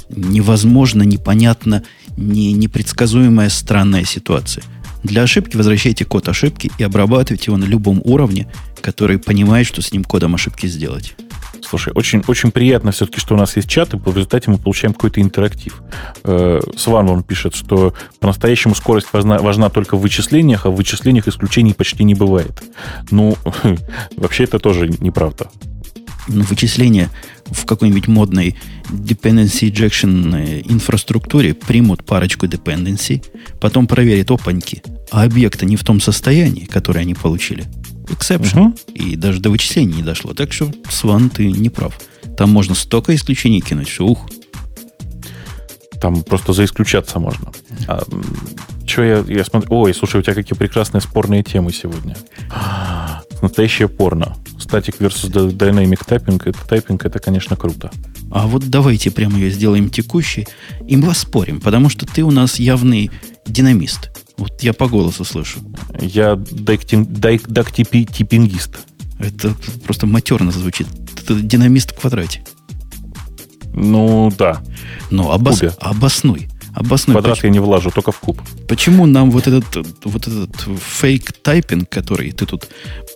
невозможно, 0.10 1.04
непонятно, 1.04 1.84
не, 2.18 2.52
непредсказуемая 2.54 3.50
странная 3.50 4.04
ситуация. 4.04 4.64
Для 5.04 5.24
ошибки 5.24 5.58
возвращайте 5.58 6.06
код 6.06 6.30
ошибки 6.30 6.72
и 6.78 6.84
обрабатывайте 6.84 7.46
его 7.48 7.58
на 7.58 7.66
любом 7.66 8.02
уровне, 8.04 8.48
который 8.82 9.18
понимает, 9.18 9.68
что 9.68 9.82
с 9.82 9.92
ним 9.92 10.04
кодом 10.04 10.36
ошибки 10.36 10.68
сделать. 10.68 11.16
Слушай, 11.62 11.94
очень, 11.94 12.24
очень 12.28 12.52
приятно 12.52 12.92
все-таки, 12.92 13.20
что 13.20 13.36
у 13.36 13.38
нас 13.38 13.56
есть 13.56 13.70
чат, 13.70 13.94
и 13.94 13.98
в 13.98 14.08
результате 14.08 14.50
мы 14.52 14.58
получаем 14.58 14.94
какой-то 14.94 15.22
интерактив. 15.22 15.82
Э, 16.24 16.60
Сван 16.76 17.08
вам 17.08 17.24
пишет, 17.24 17.56
что 17.56 17.94
по-настоящему 18.20 18.76
скорость 18.76 19.08
важна, 19.14 19.38
важна 19.38 19.70
только 19.70 19.96
в 19.96 20.02
вычислениях, 20.02 20.66
а 20.66 20.70
в 20.70 20.76
вычислениях 20.76 21.28
исключений 21.28 21.74
почти 21.74 22.04
не 22.04 22.16
бывает. 22.16 22.64
Ну, 23.10 23.38
вообще 24.18 24.46
это 24.46 24.60
тоже 24.60 24.90
неправда. 25.00 25.50
Ну, 26.28 26.44
вычисления 26.44 27.10
в 27.52 27.66
какой-нибудь 27.66 28.08
модной 28.08 28.56
dependency 28.90 29.72
injection 29.72 30.36
э, 30.36 30.62
инфраструктуре 30.66 31.54
примут 31.54 32.06
парочку 32.06 32.46
dependency, 32.46 33.24
потом 33.60 33.88
проверят 33.88 34.32
опаньки, 34.32 34.82
а 35.12 35.24
объекта 35.24 35.66
не 35.66 35.76
в 35.76 35.84
том 35.84 36.02
состоянии, 36.02 36.66
которое 36.66 37.02
они 37.02 37.14
получили– 37.14 37.66
exception. 38.12 38.68
Угу. 38.68 38.76
И 38.94 39.16
даже 39.16 39.40
до 39.40 39.50
вычислений 39.50 39.96
не 39.96 40.04
дошло. 40.04 40.34
Так 40.34 40.54
что, 40.54 40.72
Сван, 40.90 41.30
ты 41.30 41.48
не 41.48 41.70
прав. 41.70 42.00
Там 42.38 42.52
можно 42.52 42.76
столько 42.76 43.16
исключений 43.16 43.62
кинуть, 43.62 43.88
что 43.88 44.08
ух. 44.08 44.30
Там 46.02 46.24
просто 46.24 46.54
заисключаться 46.54 47.20
можно. 47.20 47.52
А, 47.88 48.02
что 48.88 49.04
я, 49.04 49.24
я 49.28 49.46
смотрю... 49.46 49.72
Ой, 49.72 49.94
слушай, 49.94 50.20
у 50.20 50.24
тебя 50.24 50.34
какие 50.34 50.58
прекрасные 50.58 51.00
спорные 51.00 51.44
темы 51.44 51.72
сегодня. 51.72 52.18
Настоящее 53.42 53.88
порно. 53.88 54.36
Статик 54.60 54.96
versus 55.00 55.32
Dynamic 55.32 56.06
Typing. 56.06 56.42
Это 56.44 56.68
тайпинг, 56.68 57.06
это, 57.06 57.20
конечно, 57.20 57.56
круто. 57.56 57.92
А 58.32 58.48
вот 58.48 58.70
давайте 58.70 59.12
прямо 59.12 59.38
ее 59.38 59.52
сделаем 59.52 59.90
текущей, 59.90 60.48
и 60.88 60.98
мы 60.98 61.14
спорим, 61.14 61.62
потому 61.62 61.90
что 61.90 62.06
ты 62.06 62.24
у 62.24 62.32
нас 62.32 62.60
явный 62.60 63.12
динамист 63.46 64.10
Вот 64.38 64.64
я 64.64 64.74
по 64.74 64.88
голосу 64.88 65.24
слышу. 65.24 65.60
Я 66.00 66.36
дактипингист. 66.36 68.80
Это 69.20 69.54
просто 69.86 70.08
матерно 70.08 70.52
звучит. 70.52 70.88
Это 71.22 71.36
динамист 71.36 71.92
в 71.92 72.00
квадрате. 72.00 72.44
Ну, 73.74 74.32
да. 74.38 74.62
Ну, 75.10 75.32
обос... 75.32 75.64
обоснуй. 75.80 76.50
Обоснуй. 76.74 77.16
Квадрат 77.16 77.38
почему... 77.38 77.48
я 77.50 77.54
не 77.54 77.60
влажу, 77.60 77.92
только 77.92 78.12
в 78.12 78.20
куб. 78.20 78.42
Почему 78.68 79.06
нам 79.06 79.30
вот 79.32 79.48
этот, 79.48 79.66
вот 80.06 80.28
этот 80.28 80.56
duck 81.02 81.34
typing, 81.34 81.90
который 81.90 82.32
ты 82.32 82.46
тут 82.46 82.70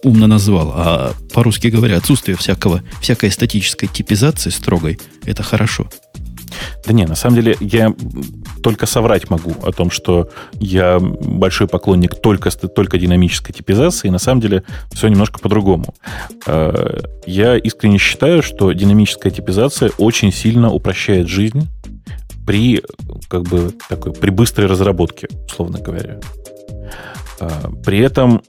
умно 0.03 0.27
назвал, 0.27 0.73
а 0.75 1.13
по-русски 1.33 1.67
говоря, 1.67 1.97
отсутствие 1.97 2.35
всякого, 2.35 2.83
всякой 3.01 3.31
статической 3.31 3.87
типизации 3.87 4.49
строгой, 4.49 4.99
это 5.23 5.41
хорошо? 5.41 5.89
Да 6.85 6.93
не, 6.93 7.05
на 7.05 7.15
самом 7.15 7.35
деле 7.35 7.55
я 7.59 7.93
только 8.63 8.85
соврать 8.85 9.29
могу 9.29 9.53
о 9.63 9.71
том, 9.71 9.89
что 9.89 10.29
я 10.53 10.99
большой 10.99 11.67
поклонник 11.67 12.15
только, 12.15 12.49
только 12.51 12.97
динамической 12.97 13.53
типизации, 13.53 14.07
и 14.07 14.11
на 14.11 14.19
самом 14.19 14.41
деле 14.41 14.63
все 14.91 15.07
немножко 15.07 15.39
по-другому. 15.39 15.93
Э, 16.45 16.99
я 17.25 17.57
искренне 17.57 17.97
считаю, 17.97 18.41
что 18.43 18.71
динамическая 18.71 19.31
типизация 19.31 19.91
очень 19.97 20.31
сильно 20.31 20.71
упрощает 20.71 21.27
жизнь 21.27 21.67
при, 22.45 22.83
как 23.27 23.43
бы, 23.43 23.73
такой, 23.89 24.13
при 24.13 24.29
быстрой 24.29 24.67
разработке, 24.67 25.27
условно 25.47 25.79
говоря. 25.79 26.19
Э, 27.39 27.49
при 27.83 27.99
этом 27.99 28.41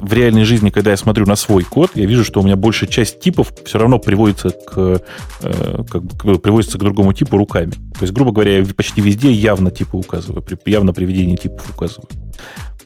в 0.00 0.12
реальной 0.12 0.44
жизни, 0.44 0.70
когда 0.70 0.90
я 0.90 0.96
смотрю 0.96 1.26
на 1.26 1.36
свой 1.36 1.64
код, 1.64 1.92
я 1.94 2.06
вижу, 2.06 2.24
что 2.24 2.40
у 2.40 2.44
меня 2.44 2.56
большая 2.56 2.88
часть 2.88 3.20
типов 3.20 3.52
все 3.64 3.78
равно 3.78 3.98
приводится 3.98 4.50
к, 4.50 5.02
э, 5.42 5.84
как 5.90 6.02
бы, 6.04 6.38
приводится 6.38 6.78
к 6.78 6.80
другому 6.80 7.12
типу 7.12 7.36
руками. 7.36 7.70
То 7.70 8.02
есть, 8.02 8.12
грубо 8.12 8.32
говоря, 8.32 8.58
я 8.58 8.64
почти 8.64 9.00
везде 9.00 9.30
явно 9.30 9.70
типы 9.70 9.96
указываю, 9.96 10.44
явно 10.66 10.92
приведение 10.92 11.36
типов 11.36 11.68
указываю. 11.70 12.08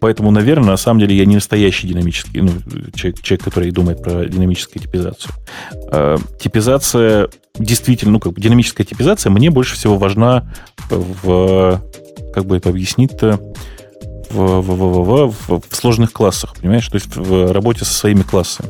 Поэтому, 0.00 0.30
наверное, 0.30 0.70
на 0.70 0.76
самом 0.76 1.00
деле 1.00 1.16
я 1.16 1.24
не 1.24 1.36
настоящий 1.36 1.86
динамический, 1.86 2.40
ну, 2.40 2.50
человек, 2.94 3.22
человек 3.22 3.44
который 3.44 3.70
думает 3.70 4.02
про 4.02 4.26
динамическую 4.26 4.82
типизацию. 4.82 5.32
Э, 5.92 6.18
типизация 6.40 7.28
действительно, 7.58 8.12
ну, 8.12 8.20
как 8.20 8.32
бы 8.32 8.40
динамическая 8.40 8.86
типизация 8.86 9.30
мне 9.30 9.50
больше 9.50 9.76
всего 9.76 9.96
важна 9.96 10.52
в, 10.90 11.80
как 12.34 12.44
бы 12.44 12.56
это 12.56 12.68
объяснить-то, 12.70 13.40
в, 14.30 14.60
в, 14.60 14.62
в, 14.62 15.34
в, 15.48 15.62
в 15.68 15.76
сложных 15.76 16.12
классах, 16.12 16.54
понимаешь? 16.54 16.86
То 16.88 16.96
есть 16.96 17.16
в 17.16 17.52
работе 17.52 17.84
со 17.84 17.92
своими 17.92 18.22
классами. 18.22 18.68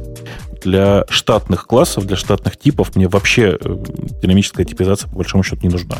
Для 0.62 1.04
штатных 1.08 1.66
классов, 1.66 2.06
для 2.06 2.16
штатных 2.16 2.58
типов 2.58 2.96
мне 2.96 3.08
вообще 3.08 3.58
э, 3.60 3.76
динамическая 4.22 4.64
типизация 4.64 5.10
по 5.10 5.16
большому 5.16 5.42
счету 5.42 5.60
не 5.62 5.68
нужна. 5.68 5.98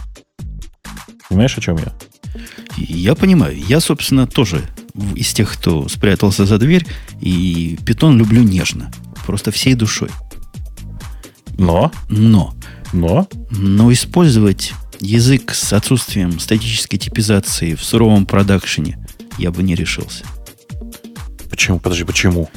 Понимаешь, 1.29 1.57
о 1.59 1.61
чем 1.61 1.77
я? 1.77 1.93
Я 2.77 3.15
понимаю. 3.15 3.57
Я, 3.57 3.81
собственно, 3.81 4.27
тоже 4.27 4.63
из 5.15 5.33
тех, 5.33 5.53
кто 5.53 5.89
спрятался 5.89 6.47
за 6.47 6.59
дверь, 6.59 6.87
и 7.21 7.79
питон 7.85 8.19
люблю 8.19 8.43
нежно. 8.43 8.91
Просто 9.27 9.51
всей 9.51 9.75
душой. 9.75 10.11
Но? 11.57 11.93
Но. 12.09 12.55
Но? 12.93 13.29
Но 13.51 13.93
использовать 13.93 14.73
язык 15.01 15.55
с 15.55 15.73
отсутствием 15.73 16.39
статической 16.41 16.99
типизации 16.99 17.75
в 17.75 17.85
суровом 17.85 18.27
продакшене 18.27 19.04
я 19.39 19.51
бы 19.51 19.63
не 19.63 19.75
решился. 19.75 20.25
Почему? 21.51 21.79
Подожди, 21.79 22.05
почему? 22.05 22.51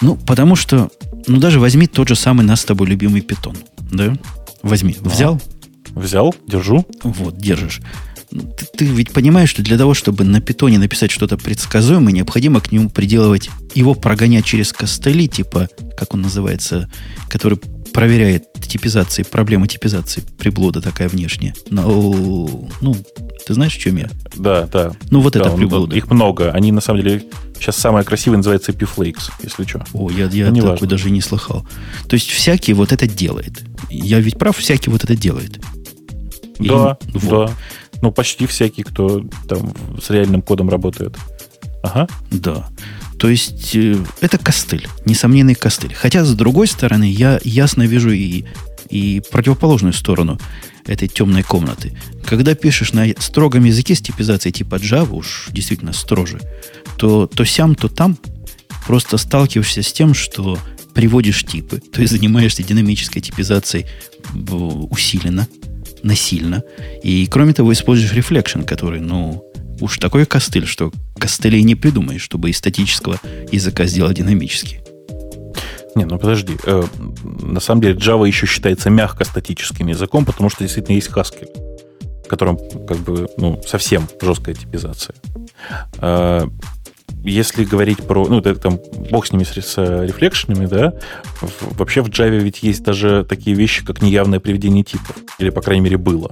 Ну, 0.00 0.16
потому 0.16 0.56
что, 0.56 0.90
ну, 1.26 1.38
даже 1.38 1.60
возьми 1.60 1.86
тот 1.86 2.08
же 2.08 2.16
самый 2.16 2.44
нас 2.44 2.60
с 2.60 2.64
тобой 2.64 2.88
любимый 2.88 3.20
питон. 3.20 3.56
Да? 3.78 4.16
Возьми. 4.62 4.96
Взял? 5.00 5.40
А, 5.94 6.00
взял, 6.00 6.34
держу. 6.46 6.86
Вот, 7.02 7.38
держишь. 7.38 7.80
Ну, 8.30 8.42
ты, 8.42 8.66
ты 8.66 8.84
ведь 8.84 9.12
понимаешь, 9.12 9.50
что 9.50 9.62
для 9.62 9.78
того, 9.78 9.94
чтобы 9.94 10.24
на 10.24 10.40
питоне 10.40 10.78
написать 10.78 11.10
что-то 11.10 11.36
предсказуемое, 11.36 12.12
необходимо 12.12 12.60
к 12.60 12.72
нему 12.72 12.90
приделывать, 12.90 13.50
его 13.74 13.94
прогонять 13.94 14.44
через 14.44 14.72
костыли, 14.72 15.28
типа, 15.28 15.68
как 15.96 16.14
он 16.14 16.22
называется, 16.22 16.90
который 17.28 17.58
проверяет 17.96 18.52
типизации, 18.52 19.22
проблема 19.22 19.66
типизации, 19.66 20.22
приблуда 20.38 20.82
такая 20.82 21.08
внешняя. 21.08 21.54
Но, 21.70 22.12
ну, 22.82 22.94
ты 23.46 23.54
знаешь, 23.54 23.74
в 23.74 23.78
чем 23.78 23.96
я? 23.96 24.10
Да, 24.34 24.66
да. 24.70 24.92
Ну, 25.10 25.20
вот 25.20 25.32
да, 25.32 25.40
это 25.40 25.50
приблуда. 25.50 25.96
Их 25.96 26.10
много. 26.10 26.52
Они, 26.52 26.72
на 26.72 26.82
самом 26.82 27.02
деле, 27.02 27.24
сейчас 27.54 27.76
самое 27.76 28.04
красивое 28.04 28.36
называется 28.36 28.72
Epiflakes, 28.72 29.30
если 29.42 29.64
что. 29.64 29.82
О, 29.94 30.10
я, 30.10 30.26
я 30.26 30.50
ну, 30.50 30.60
такой 30.60 30.88
даже 30.88 31.10
не 31.10 31.22
слыхал. 31.22 31.66
То 32.06 32.14
есть, 32.14 32.28
всякий 32.28 32.74
вот 32.74 32.92
это 32.92 33.06
делает. 33.06 33.64
Я 33.88 34.20
ведь 34.20 34.38
прав, 34.38 34.58
всякий 34.58 34.90
вот 34.90 35.02
это 35.02 35.16
делает. 35.16 35.58
И, 36.58 36.68
да, 36.68 36.98
вот. 37.14 37.46
да. 37.46 37.54
Ну, 38.02 38.12
почти 38.12 38.46
всякий, 38.46 38.82
кто 38.82 39.22
там 39.48 39.72
с 40.02 40.10
реальным 40.10 40.42
кодом 40.42 40.68
работает. 40.68 41.16
Ага. 41.82 42.08
Да. 42.30 42.68
То 43.18 43.28
есть 43.28 43.74
э, 43.74 43.96
это 44.20 44.38
костыль, 44.38 44.88
несомненный 45.04 45.54
костыль. 45.54 45.94
Хотя, 45.94 46.24
с 46.24 46.34
другой 46.34 46.66
стороны, 46.66 47.10
я 47.10 47.40
ясно 47.44 47.82
вижу 47.84 48.10
и, 48.10 48.44
и 48.90 49.22
противоположную 49.30 49.92
сторону 49.92 50.38
этой 50.86 51.08
темной 51.08 51.42
комнаты. 51.42 51.96
Когда 52.24 52.54
пишешь 52.54 52.92
на 52.92 53.06
строгом 53.18 53.64
языке 53.64 53.94
с 53.94 54.00
типизацией 54.00 54.52
типа 54.52 54.76
Java, 54.76 55.12
уж 55.12 55.48
действительно 55.50 55.92
строже, 55.92 56.40
то, 56.98 57.26
то 57.26 57.44
сям, 57.44 57.74
то 57.74 57.88
там 57.88 58.18
просто 58.86 59.16
сталкиваешься 59.16 59.82
с 59.82 59.92
тем, 59.92 60.14
что 60.14 60.58
приводишь 60.94 61.44
типы, 61.44 61.78
то 61.78 62.00
есть 62.00 62.12
занимаешься 62.12 62.62
динамической 62.62 63.20
типизацией 63.20 63.86
усиленно, 64.90 65.46
насильно. 66.02 66.62
И 67.02 67.26
кроме 67.26 67.52
того, 67.52 67.72
используешь 67.72 68.12
reflection, 68.12 68.64
который, 68.64 69.00
ну, 69.00 69.44
уж 69.80 69.98
такой 69.98 70.26
костыль, 70.26 70.66
что 70.66 70.92
костылей 71.18 71.62
не 71.62 71.74
придумаешь, 71.74 72.22
чтобы 72.22 72.50
из 72.50 72.58
статического 72.58 73.18
языка 73.50 73.84
сделать 73.86 74.16
динамический. 74.16 74.80
Не, 75.94 76.04
ну 76.04 76.18
подожди. 76.18 76.56
Э, 76.64 76.84
на 77.22 77.58
самом 77.60 77.80
деле 77.80 77.94
Java 77.94 78.26
еще 78.26 78.46
считается 78.46 78.90
мягко 78.90 79.24
статическим 79.24 79.86
языком, 79.86 80.26
потому 80.26 80.50
что 80.50 80.62
действительно 80.62 80.94
есть 80.94 81.08
Haskell, 81.08 81.48
в 82.24 82.28
котором 82.28 82.58
как 82.86 82.98
бы 82.98 83.28
ну, 83.38 83.62
совсем 83.66 84.06
жесткая 84.20 84.54
типизация. 84.54 85.16
Э, 85.98 86.46
если 87.24 87.64
говорить 87.64 88.02
про, 88.06 88.26
ну, 88.28 88.40
там, 88.42 88.78
бог 89.10 89.26
с 89.26 89.32
ними, 89.32 89.44
с, 89.44 89.52
с 89.52 90.04
рефлекшенами, 90.04 90.66
да, 90.66 90.92
вообще 91.62 92.02
в 92.02 92.08
Java 92.08 92.38
ведь 92.38 92.62
есть 92.62 92.82
даже 92.82 93.24
такие 93.28 93.56
вещи, 93.56 93.84
как 93.84 94.02
неявное 94.02 94.38
приведение 94.38 94.84
типов. 94.84 95.16
Или, 95.38 95.48
по 95.50 95.62
крайней 95.62 95.82
мере, 95.82 95.96
было. 95.96 96.30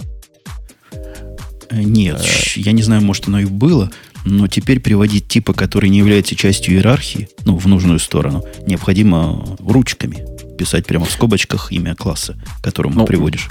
Э, 1.71 1.83
нет, 1.83 2.21
э. 2.21 2.61
я 2.61 2.73
не 2.73 2.83
знаю, 2.83 3.03
может, 3.03 3.29
оно 3.29 3.41
и 3.41 3.45
было, 3.45 3.91
но 4.25 4.47
теперь 4.49 4.81
приводить 4.81 5.29
типы, 5.29 5.53
которые 5.55 5.91
не 5.91 5.99
являются 5.99 6.35
частью 6.35 6.75
иерархии, 6.75 7.29
ну, 7.45 7.57
в 7.57 7.67
нужную 7.67 7.99
сторону, 7.99 8.45
необходимо 8.67 9.45
ручками 9.61 10.25
писать 10.57 10.87
прямо 10.87 11.05
в 11.05 11.11
скобочках 11.11 11.73
имя 11.73 11.95
класса, 11.95 12.37
к 12.61 12.65
которому 12.65 13.01
ну, 13.01 13.07
приводишь. 13.07 13.49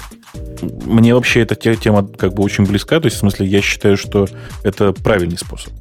Мне 0.62 1.14
вообще 1.14 1.40
эта 1.40 1.54
тема 1.54 2.06
как 2.06 2.34
бы 2.34 2.42
очень 2.42 2.64
близка, 2.64 2.98
то 2.98 3.06
есть, 3.06 3.16
в 3.16 3.20
смысле, 3.20 3.46
я 3.46 3.60
считаю, 3.60 3.96
что 3.96 4.26
это 4.62 4.92
правильный 4.92 5.38
способ, 5.38 5.72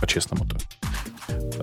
по-честному-то. 0.00 0.56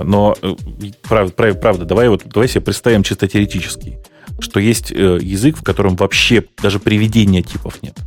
Но, 0.03 0.35
э, 0.41 0.55
правда, 1.03 1.33
правда, 1.33 1.59
правда 1.59 1.85
давай, 1.85 2.09
вот, 2.09 2.23
давай 2.25 2.47
себе 2.47 2.61
представим 2.61 3.03
чисто 3.03 3.27
теоретически, 3.27 3.99
что 4.39 4.59
есть 4.59 4.91
язык, 4.91 5.57
в 5.57 5.63
котором 5.63 5.95
вообще 5.95 6.43
даже 6.61 6.79
приведения 6.79 7.41
типов 7.41 7.81
нет. 7.81 7.97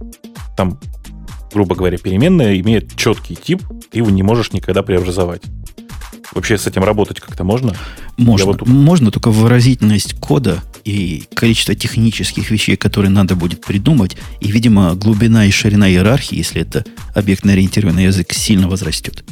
Там 0.56 0.78
грубо 1.52 1.74
говоря, 1.74 1.98
переменная 1.98 2.58
имеет 2.60 2.96
четкий 2.96 3.36
тип, 3.36 3.62
ты 3.90 3.98
его 3.98 4.10
не 4.10 4.22
можешь 4.22 4.52
никогда 4.52 4.82
преобразовать. 4.82 5.42
Вообще 6.32 6.56
с 6.56 6.66
этим 6.66 6.84
работать 6.84 7.20
как-то 7.20 7.42
можно? 7.42 7.74
Можно. 8.16 8.46
Вот... 8.46 8.66
Можно, 8.66 9.10
только 9.10 9.30
выразительность 9.30 10.14
кода 10.20 10.62
и 10.84 11.24
количество 11.34 11.74
технических 11.74 12.50
вещей, 12.50 12.76
которые 12.76 13.10
надо 13.10 13.34
будет 13.34 13.64
придумать, 13.64 14.16
и, 14.40 14.50
видимо, 14.52 14.94
глубина 14.94 15.46
и 15.46 15.50
ширина 15.50 15.90
иерархии, 15.90 16.36
если 16.36 16.62
это 16.62 16.84
объектно-ориентированный 17.14 18.04
язык, 18.04 18.32
сильно 18.32 18.68
возрастет. 18.68 19.24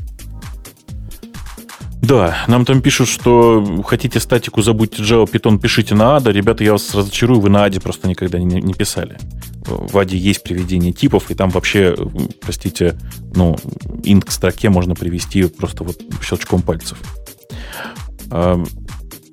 Да, 2.02 2.44
нам 2.46 2.64
там 2.64 2.80
пишут, 2.80 3.08
что 3.08 3.82
хотите 3.84 4.20
статику, 4.20 4.62
забудьте 4.62 5.02
Java, 5.02 5.30
Python, 5.30 5.58
пишите 5.58 5.94
на 5.94 6.16
ADA. 6.16 6.32
Ребята, 6.32 6.62
я 6.62 6.72
вас 6.72 6.94
разочарую, 6.94 7.40
вы 7.40 7.50
на 7.50 7.66
ADE 7.66 7.80
просто 7.80 8.08
никогда 8.08 8.38
не, 8.38 8.60
не 8.60 8.72
писали. 8.72 9.18
В 9.66 9.96
ADE 9.96 10.16
есть 10.16 10.42
приведение 10.44 10.92
типов, 10.92 11.30
и 11.30 11.34
там 11.34 11.50
вообще, 11.50 11.96
простите, 12.40 12.96
ну, 13.34 13.56
int 14.04 14.24
к 14.24 14.30
строке 14.30 14.70
можно 14.70 14.94
привести 14.94 15.44
просто 15.46 15.82
вот 15.82 16.00
щелчком 16.22 16.62
пальцев. 16.62 16.98
А, 18.30 18.62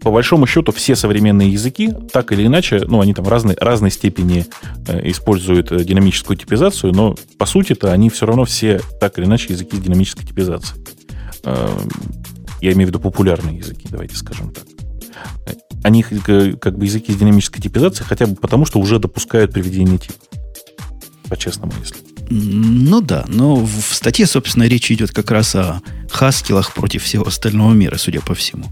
по 0.01 0.11
большому 0.11 0.47
счету, 0.47 0.71
все 0.71 0.95
современные 0.95 1.51
языки, 1.51 1.93
так 2.11 2.31
или 2.31 2.45
иначе, 2.45 2.81
ну, 2.87 2.99
они 2.99 3.13
там 3.13 3.27
разной, 3.27 3.55
разной 3.59 3.91
степени 3.91 4.45
э, 4.87 5.09
используют 5.09 5.71
э, 5.71 5.83
динамическую 5.83 6.35
типизацию, 6.35 6.93
но 6.93 7.15
по 7.37 7.45
сути-то 7.45 7.91
они 7.91 8.09
все 8.09 8.25
равно 8.25 8.45
все 8.45 8.81
так 8.99 9.17
или 9.19 9.25
иначе 9.25 9.53
языки 9.53 9.77
с 9.77 9.79
динамической 9.79 10.25
типизацией 10.25 10.83
а, 11.43 11.79
я 12.61 12.73
имею 12.73 12.87
в 12.87 12.89
виду 12.89 12.99
популярные 12.99 13.57
языки, 13.57 13.87
давайте 13.89 14.15
скажем 14.15 14.51
так. 14.51 14.63
Они 15.83 16.03
как 16.03 16.77
бы 16.77 16.85
языки 16.85 17.13
с 17.13 17.15
динамической 17.15 17.61
типизацией 17.61 18.07
хотя 18.07 18.25
бы 18.25 18.35
потому, 18.35 18.65
что 18.65 18.79
уже 18.79 18.99
допускают 18.99 19.53
приведение 19.53 19.97
типа. 19.97 20.15
По-честному, 21.29 21.73
если. 21.79 21.97
Ну 22.29 23.01
да, 23.01 23.25
но 23.27 23.55
в 23.55 23.81
статье, 23.91 24.25
собственно, 24.25 24.63
речь 24.63 24.91
идет 24.91 25.11
как 25.11 25.29
раз 25.31 25.55
о 25.55 25.81
хаскилах 26.09 26.73
против 26.73 27.03
всего 27.03 27.27
остального 27.27 27.73
мира, 27.73 27.97
судя 27.97 28.21
по 28.21 28.33
всему. 28.33 28.65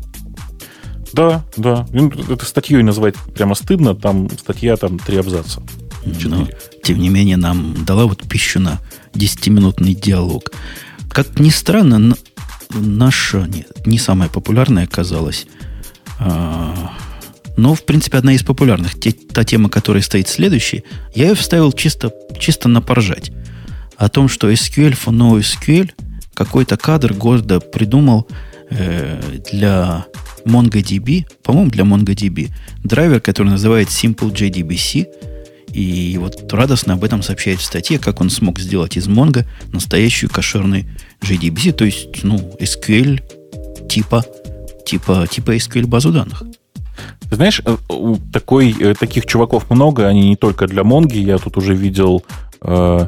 Да, 1.13 1.45
да. 1.57 1.87
Это 2.29 2.45
статьей 2.45 2.81
назвать 2.81 3.15
прямо 3.35 3.53
стыдно. 3.53 3.93
Там 3.95 4.29
статья, 4.37 4.75
там 4.75 4.97
три 4.97 5.17
абзаца. 5.17 5.61
Но, 6.05 6.47
тем 6.83 6.99
не 6.99 7.09
менее, 7.09 7.37
нам 7.37 7.85
дала 7.85 8.05
вот 8.05 8.27
пищу 8.27 8.59
на 8.59 8.79
10-минутный 9.13 9.93
диалог. 9.93 10.51
Как 11.09 11.39
ни 11.39 11.49
странно, 11.49 12.15
наша, 12.71 13.45
нет, 13.47 13.85
не 13.85 13.97
самая 13.97 14.29
популярная 14.29 14.85
оказалась. 14.85 15.47
А, 16.19 16.91
но, 17.57 17.75
в 17.75 17.85
принципе, 17.85 18.17
одна 18.17 18.33
из 18.33 18.43
популярных. 18.43 18.99
Те, 18.99 19.11
та 19.11 19.43
тема, 19.43 19.69
которая 19.69 20.01
стоит 20.01 20.27
следующей, 20.27 20.83
я 21.13 21.29
ее 21.29 21.35
вставил 21.35 21.71
чисто, 21.71 22.11
чисто 22.39 22.69
на 22.69 22.81
поржать. 22.81 23.31
О 23.97 24.09
том, 24.09 24.27
что 24.27 24.51
SQL 24.51 24.93
for 24.93 25.13
NoSQL 25.13 25.91
какой-то 26.33 26.77
кадр 26.77 27.13
города 27.13 27.59
придумал 27.59 28.27
э, 28.69 29.21
для 29.51 30.05
MongoDB, 30.45 31.25
по-моему, 31.43 31.69
для 31.69 31.83
MongoDB, 31.83 32.49
драйвер, 32.83 33.21
который 33.21 33.49
называет 33.49 33.89
Simple 33.89 34.33
JDBC, 34.33 35.07
и 35.73 36.17
вот 36.19 36.51
радостно 36.53 36.93
об 36.93 37.03
этом 37.03 37.23
сообщает 37.23 37.59
в 37.59 37.65
статье, 37.65 37.97
как 37.99 38.21
он 38.21 38.29
смог 38.29 38.59
сделать 38.59 38.97
из 38.97 39.07
Mongo 39.07 39.45
настоящую 39.71 40.29
кошерный 40.29 40.87
JDBC, 41.21 41.71
то 41.73 41.85
есть, 41.85 42.23
ну, 42.23 42.37
SQL 42.59 43.21
типа, 43.89 44.23
типа, 44.85 45.27
типа 45.27 45.55
SQL 45.55 45.87
базу 45.87 46.11
данных. 46.11 46.43
знаешь, 47.31 47.61
э, 47.65 47.75
такой, 48.31 48.75
э, 48.79 48.93
таких 48.93 49.25
чуваков 49.25 49.69
много, 49.69 50.07
они 50.07 50.29
не 50.29 50.35
только 50.35 50.67
для 50.67 50.83
Монги. 50.83 51.17
Я 51.17 51.37
тут 51.39 51.57
уже 51.57 51.73
видел 51.73 52.23
э, 52.61 53.07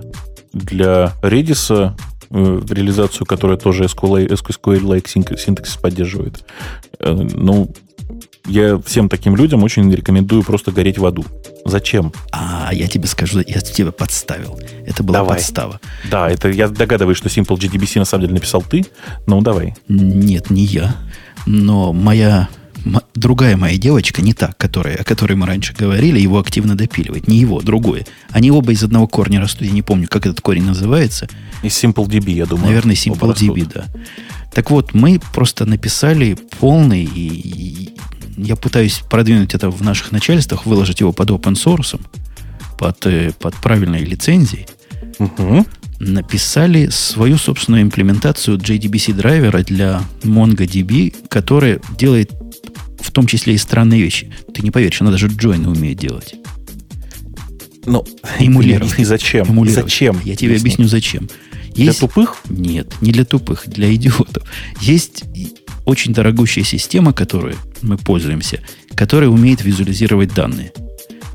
для 0.54 1.14
Redis 1.22 1.96
э, 2.30 2.62
реализацию, 2.70 3.28
которая 3.28 3.58
тоже 3.58 3.84
SQL-like 3.84 5.08
синтаксис 5.08 5.78
поддерживает. 5.78 6.44
Э, 7.00 7.14
ну, 7.14 7.70
я 8.46 8.78
всем 8.86 9.10
таким 9.10 9.36
людям 9.36 9.64
очень 9.64 9.92
рекомендую 9.94 10.44
просто 10.44 10.72
гореть 10.72 10.98
в 10.98 11.06
аду. 11.06 11.26
Зачем? 11.66 12.14
А, 12.32 12.70
я 12.72 12.88
тебе 12.88 13.08
скажу, 13.08 13.40
я 13.40 13.62
тебя 13.62 13.92
подставил. 13.92 14.60
Это 14.86 15.04
была 15.04 15.20
давай. 15.20 15.38
подстава. 15.38 15.80
Да, 16.10 16.30
это 16.30 16.50
я 16.50 16.68
догадываюсь, 16.68 17.18
что 17.18 17.30
Simple 17.30 17.58
JDBC 17.58 18.00
на 18.00 18.06
самом 18.06 18.24
деле 18.24 18.36
написал 18.36 18.62
ты. 18.62 18.86
Ну, 19.26 19.42
давай. 19.42 19.76
Нет, 19.88 20.50
не 20.50 20.66
я. 20.66 20.96
Но 21.46 21.94
моя 21.94 22.50
другая 23.16 23.58
моя 23.58 23.78
девочка, 23.78 24.22
не 24.22 24.34
та, 24.34 24.54
которая, 24.58 24.98
о 24.98 25.04
которой 25.04 25.34
мы 25.34 25.48
раньше 25.48 25.74
говорили, 25.74 26.20
его 26.20 26.40
активно 26.40 26.76
допиливает. 26.76 27.28
Не 27.28 27.38
его, 27.38 27.62
другое. 27.62 28.06
Они 28.30 28.52
оба 28.52 28.72
из 28.72 28.84
одного 28.84 29.08
корня 29.08 29.40
растут. 29.40 29.64
Я 29.64 29.72
не 29.72 29.82
помню, 29.82 30.08
как 30.08 30.26
этот 30.26 30.42
корень 30.42 30.66
называется. 30.66 31.28
Из 31.64 31.72
SimpleDB, 31.72 32.32
я 32.32 32.46
думаю. 32.46 32.68
Наверное, 32.68 32.96
SimpleDB, 32.96 33.72
да. 33.74 33.86
Так 34.54 34.72
вот, 34.72 34.94
мы 34.94 35.20
просто 35.34 35.66
написали 35.66 36.38
полный, 36.60 37.04
и, 37.04 37.95
я 38.38 38.56
пытаюсь 38.56 39.02
продвинуть 39.10 39.54
это 39.54 39.70
в 39.70 39.82
наших 39.82 40.12
начальствах, 40.12 40.66
выложить 40.66 41.00
его 41.00 41.12
под 41.12 41.30
open 41.30 41.54
source, 41.54 42.00
под, 42.78 43.06
э, 43.06 43.32
под 43.40 43.56
правильной 43.56 44.04
лицензией. 44.04 44.68
Угу. 45.20 45.66
Написали 46.00 46.90
свою 46.90 47.38
собственную 47.38 47.84
имплементацию 47.84 48.58
JDBC 48.58 49.14
драйвера 49.14 49.64
для 49.64 50.02
MongoDB, 50.24 51.28
которая 51.30 51.80
делает 51.98 52.32
в 53.00 53.12
том 53.12 53.28
числе 53.28 53.54
и 53.54 53.58
странные 53.58 54.02
вещи. 54.02 54.32
Ты 54.54 54.62
не 54.62 54.72
поверишь, 54.72 55.02
она 55.02 55.12
даже 55.12 55.28
джойны 55.28 55.70
умеет 55.70 55.98
делать. 56.00 56.36
Ну, 57.86 58.04
эмулировать. 58.40 59.00
И 59.00 59.06
зачем? 59.06 59.48
Эмулировать. 59.48 59.86
Зачем? 59.86 60.20
Я 60.26 60.36
тебе 60.36 60.52
Объясни. 60.52 60.70
объясню, 60.70 60.88
зачем. 60.88 61.30
Есть... 61.76 61.76
Для 61.76 61.94
тупых? 61.94 62.38
Нет, 62.50 62.94
не 63.02 63.12
для 63.12 63.26
тупых, 63.26 63.64
для 63.68 63.94
идиотов. 63.94 64.44
Есть 64.82 65.24
очень 65.86 66.14
дорогущая 66.14 66.64
система, 66.64 67.14
которой 67.14 67.56
мы 67.82 67.98
пользуемся, 67.98 68.62
которая 68.96 69.30
умеет 69.30 69.64
визуализировать 69.64 70.34
данные. 70.34 70.74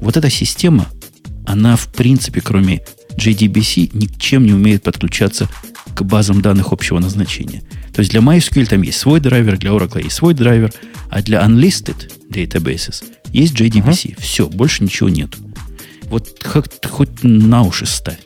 Вот 0.01 0.17
эта 0.17 0.29
система, 0.31 0.89
она 1.47 1.77
в 1.77 1.89
принципе, 1.89 2.41
кроме 2.41 2.83
JDBC, 3.17 3.91
ничем 3.93 4.45
не 4.45 4.53
умеет 4.53 4.83
подключаться 4.83 5.49
к 5.95 6.03
базам 6.03 6.43
данных 6.43 6.73
общего 6.73 6.99
назначения. 6.99 7.63
То 7.93 8.01
есть 8.01 8.13
для 8.13 8.21
MySQL 8.21 8.67
там 8.67 8.83
есть 8.83 8.99
свой 8.99 9.21
драйвер, 9.21 9.59
для 9.59 9.71
Oracle 9.71 10.03
есть 10.03 10.17
свой 10.17 10.35
драйвер, 10.35 10.73
а 11.11 11.23
для 11.23 11.41
Unlisted 11.45 12.13
databases 12.31 13.05
есть 13.33 13.55
JDBC. 13.55 13.85
Uh-huh. 13.85 14.21
Все, 14.21 14.49
больше 14.49 14.85
ничего 14.85 15.09
нет. 15.09 15.31
Вот 16.05 16.43
хоть, 16.45 16.87
хоть 16.87 17.23
на 17.23 17.63
уши 17.63 17.87
ставь. 17.87 18.19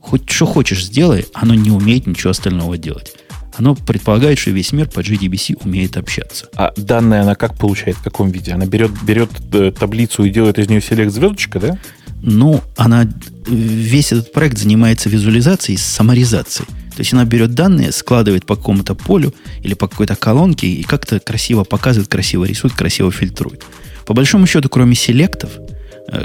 Хоть 0.00 0.28
что 0.30 0.46
хочешь 0.46 0.86
сделай, 0.86 1.26
оно 1.34 1.54
не 1.54 1.70
умеет 1.70 2.06
ничего 2.06 2.30
остального 2.30 2.78
делать 2.78 3.17
оно 3.58 3.74
предполагает, 3.74 4.38
что 4.38 4.50
весь 4.50 4.72
мир 4.72 4.88
по 4.88 5.00
JDBC 5.00 5.64
умеет 5.64 5.96
общаться. 5.96 6.48
А 6.54 6.72
данные 6.76 7.20
она 7.20 7.34
как 7.34 7.56
получает, 7.58 7.96
в 7.96 8.02
каком 8.02 8.30
виде? 8.30 8.52
Она 8.52 8.66
берет, 8.66 8.92
берет 9.02 9.30
э, 9.52 9.72
таблицу 9.72 10.24
и 10.24 10.30
делает 10.30 10.58
из 10.58 10.68
нее 10.68 10.80
селект 10.80 11.12
звездочка, 11.12 11.58
да? 11.58 11.78
Ну, 12.22 12.62
она 12.76 13.08
весь 13.46 14.12
этот 14.12 14.32
проект 14.32 14.58
занимается 14.58 15.08
визуализацией 15.08 15.76
и 15.76 15.78
саморизацией. 15.78 16.68
То 16.68 17.00
есть 17.00 17.12
она 17.12 17.24
берет 17.24 17.54
данные, 17.54 17.92
складывает 17.92 18.44
по 18.46 18.56
какому-то 18.56 18.94
полю 18.94 19.34
или 19.62 19.74
по 19.74 19.86
какой-то 19.86 20.16
колонке 20.16 20.66
и 20.66 20.82
как-то 20.82 21.20
красиво 21.20 21.64
показывает, 21.64 22.08
красиво 22.08 22.44
рисует, 22.44 22.74
красиво 22.74 23.12
фильтрует. 23.12 23.64
По 24.06 24.14
большому 24.14 24.46
счету, 24.46 24.68
кроме 24.68 24.94
селектов, 24.94 25.50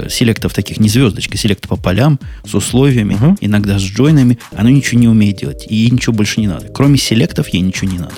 селектов 0.08 0.54
таких 0.54 0.78
не 0.80 0.88
звездочка, 0.88 1.36
селект 1.36 1.68
по 1.68 1.76
полям, 1.76 2.18
с 2.44 2.54
условиями, 2.54 3.14
угу. 3.14 3.36
иногда 3.40 3.78
с 3.78 3.82
джойнами, 3.82 4.38
оно 4.56 4.70
ничего 4.70 5.00
не 5.00 5.08
умеет 5.08 5.38
делать. 5.38 5.66
И 5.68 5.74
ей 5.74 5.90
ничего 5.90 6.14
больше 6.14 6.40
не 6.40 6.48
надо. 6.48 6.68
Кроме 6.68 6.98
селектов 6.98 7.48
ей 7.48 7.60
ничего 7.60 7.90
не 7.90 7.98
надо. 7.98 8.14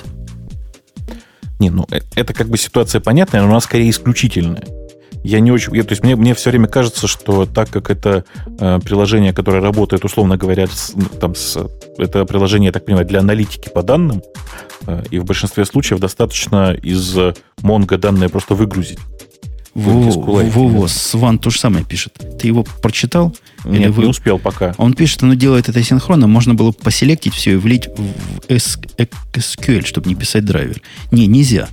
Не, 1.59 1.69
ну 1.69 1.85
э, 1.91 2.01
это 2.15 2.33
как 2.33 2.49
бы 2.49 2.57
ситуация 2.57 3.01
понятная, 3.01 3.41
но 3.41 3.49
она 3.49 3.59
скорее 3.59 3.89
исключительная. 3.89 4.63
Я 5.23 5.39
не 5.39 5.51
очень... 5.51 5.75
Я, 5.75 5.83
то 5.83 5.91
есть 5.91 6.03
мне, 6.03 6.15
мне 6.15 6.33
все 6.35 6.51
время 6.51 6.67
кажется, 6.67 7.07
что 7.07 7.45
так 7.45 7.69
как 7.69 7.89
это 7.89 8.23
э, 8.59 8.79
приложение, 8.83 9.33
которое 9.33 9.61
работает, 9.61 10.05
условно 10.05 10.37
говоря, 10.37 10.67
с, 10.67 10.93
там, 11.19 11.35
с, 11.35 11.57
это 11.97 12.25
приложение, 12.25 12.67
я 12.67 12.71
так 12.71 12.85
понимаю, 12.85 13.05
для 13.05 13.19
аналитики 13.19 13.69
по 13.69 13.81
данным, 13.81 14.21
э, 14.85 15.03
и 15.09 15.19
в 15.19 15.25
большинстве 15.25 15.65
случаев 15.65 15.99
достаточно 15.99 16.73
из 16.73 17.17
Mongo 17.61 17.97
данные 17.97 18.29
просто 18.29 18.53
выгрузить. 18.53 18.99
Во-во, 19.77 20.87
Сван 20.87 21.37
то 21.37 21.51
же 21.51 21.59
самое 21.59 21.85
пишет. 21.85 22.13
Ты 22.39 22.47
его 22.47 22.65
прочитал? 22.81 23.35
Нет, 23.63 23.81
Или 23.81 23.89
вы... 23.89 24.01
не 24.03 24.09
успел 24.09 24.39
пока. 24.39 24.73
Он 24.77 24.93
пишет, 24.93 25.21
оно 25.21 25.35
делает 25.35 25.69
это 25.69 25.83
синхронно. 25.83 26.25
Можно 26.25 26.55
было 26.55 26.71
поселектить 26.71 27.35
все 27.35 27.53
и 27.53 27.57
влить 27.57 27.87
в 27.87 28.01
SQL, 28.49 29.85
чтобы 29.85 30.09
не 30.09 30.15
писать 30.15 30.45
драйвер. 30.45 30.81
Не, 31.11 31.27
нельзя. 31.27 31.69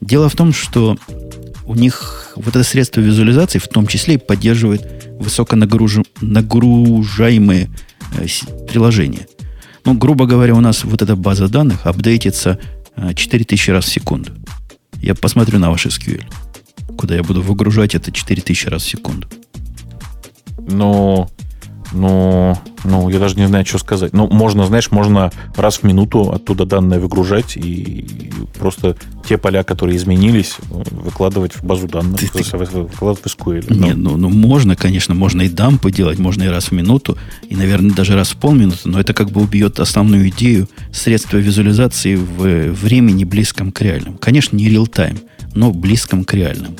Дело 0.00 0.28
в 0.28 0.36
том, 0.36 0.52
что 0.52 0.96
у 1.66 1.74
них 1.74 2.30
вот 2.36 2.54
это 2.54 2.62
средство 2.62 3.00
визуализации 3.00 3.58
в 3.58 3.66
том 3.66 3.88
числе 3.88 4.14
и 4.14 4.18
поддерживает 4.18 4.86
высоконагружаемые 5.18 7.70
э, 8.18 8.26
приложения. 8.68 9.26
Ну, 9.84 9.94
грубо 9.94 10.26
говоря, 10.26 10.54
у 10.54 10.60
нас 10.60 10.84
вот 10.84 11.02
эта 11.02 11.16
база 11.16 11.48
данных 11.48 11.86
апдейтится 11.86 12.60
4000 13.16 13.68
э, 13.68 13.72
раз 13.72 13.86
в 13.86 13.88
секунду. 13.88 14.30
Я 15.02 15.16
посмотрю 15.16 15.58
на 15.58 15.72
ваш 15.72 15.86
SQL 15.86 16.22
куда 16.98 17.14
я 17.14 17.22
буду 17.22 17.40
выгружать 17.40 17.94
это 17.94 18.10
4000 18.10 18.66
раз 18.66 18.82
в 18.82 18.88
секунду. 18.88 19.28
Ну, 20.58 21.30
ну, 21.92 22.56
ну, 22.84 23.08
я 23.08 23.18
даже 23.18 23.36
не 23.36 23.46
знаю, 23.46 23.64
что 23.64 23.78
сказать. 23.78 24.12
Ну, 24.12 24.28
можно, 24.28 24.66
знаешь, 24.66 24.90
можно 24.90 25.30
раз 25.56 25.78
в 25.78 25.82
минуту 25.84 26.32
оттуда 26.32 26.66
данные 26.66 27.00
выгружать 27.00 27.56
и 27.56 28.30
просто 28.58 28.96
те 29.26 29.38
поля, 29.38 29.62
которые 29.62 29.96
изменились, 29.96 30.56
выкладывать 30.68 31.54
в 31.54 31.64
базу 31.64 31.88
данных, 31.88 32.18
ты, 32.18 32.42
выкладывать 32.56 33.20
в 33.20 33.26
SQL. 33.26 33.74
Нет, 33.74 33.96
ну, 33.96 34.16
ну, 34.16 34.28
можно, 34.28 34.76
конечно, 34.76 35.14
можно 35.14 35.42
и 35.42 35.48
дампы 35.48 35.90
делать, 35.90 36.18
можно 36.18 36.42
и 36.44 36.48
раз 36.48 36.66
в 36.66 36.72
минуту, 36.72 37.16
и, 37.48 37.56
наверное, 37.56 37.94
даже 37.94 38.14
раз 38.14 38.30
в 38.30 38.36
полминуты, 38.36 38.80
но 38.88 39.00
это 39.00 39.14
как 39.14 39.30
бы 39.30 39.40
убьет 39.40 39.80
основную 39.80 40.28
идею 40.28 40.68
средства 40.92 41.38
визуализации 41.38 42.16
в 42.16 42.72
времени 42.72 43.24
близком 43.24 43.72
к 43.72 43.80
реальному. 43.80 44.18
Конечно, 44.18 44.56
не 44.56 44.68
real-time, 44.68 45.20
но 45.54 45.72
близком 45.72 46.24
к 46.24 46.34
реальному. 46.34 46.76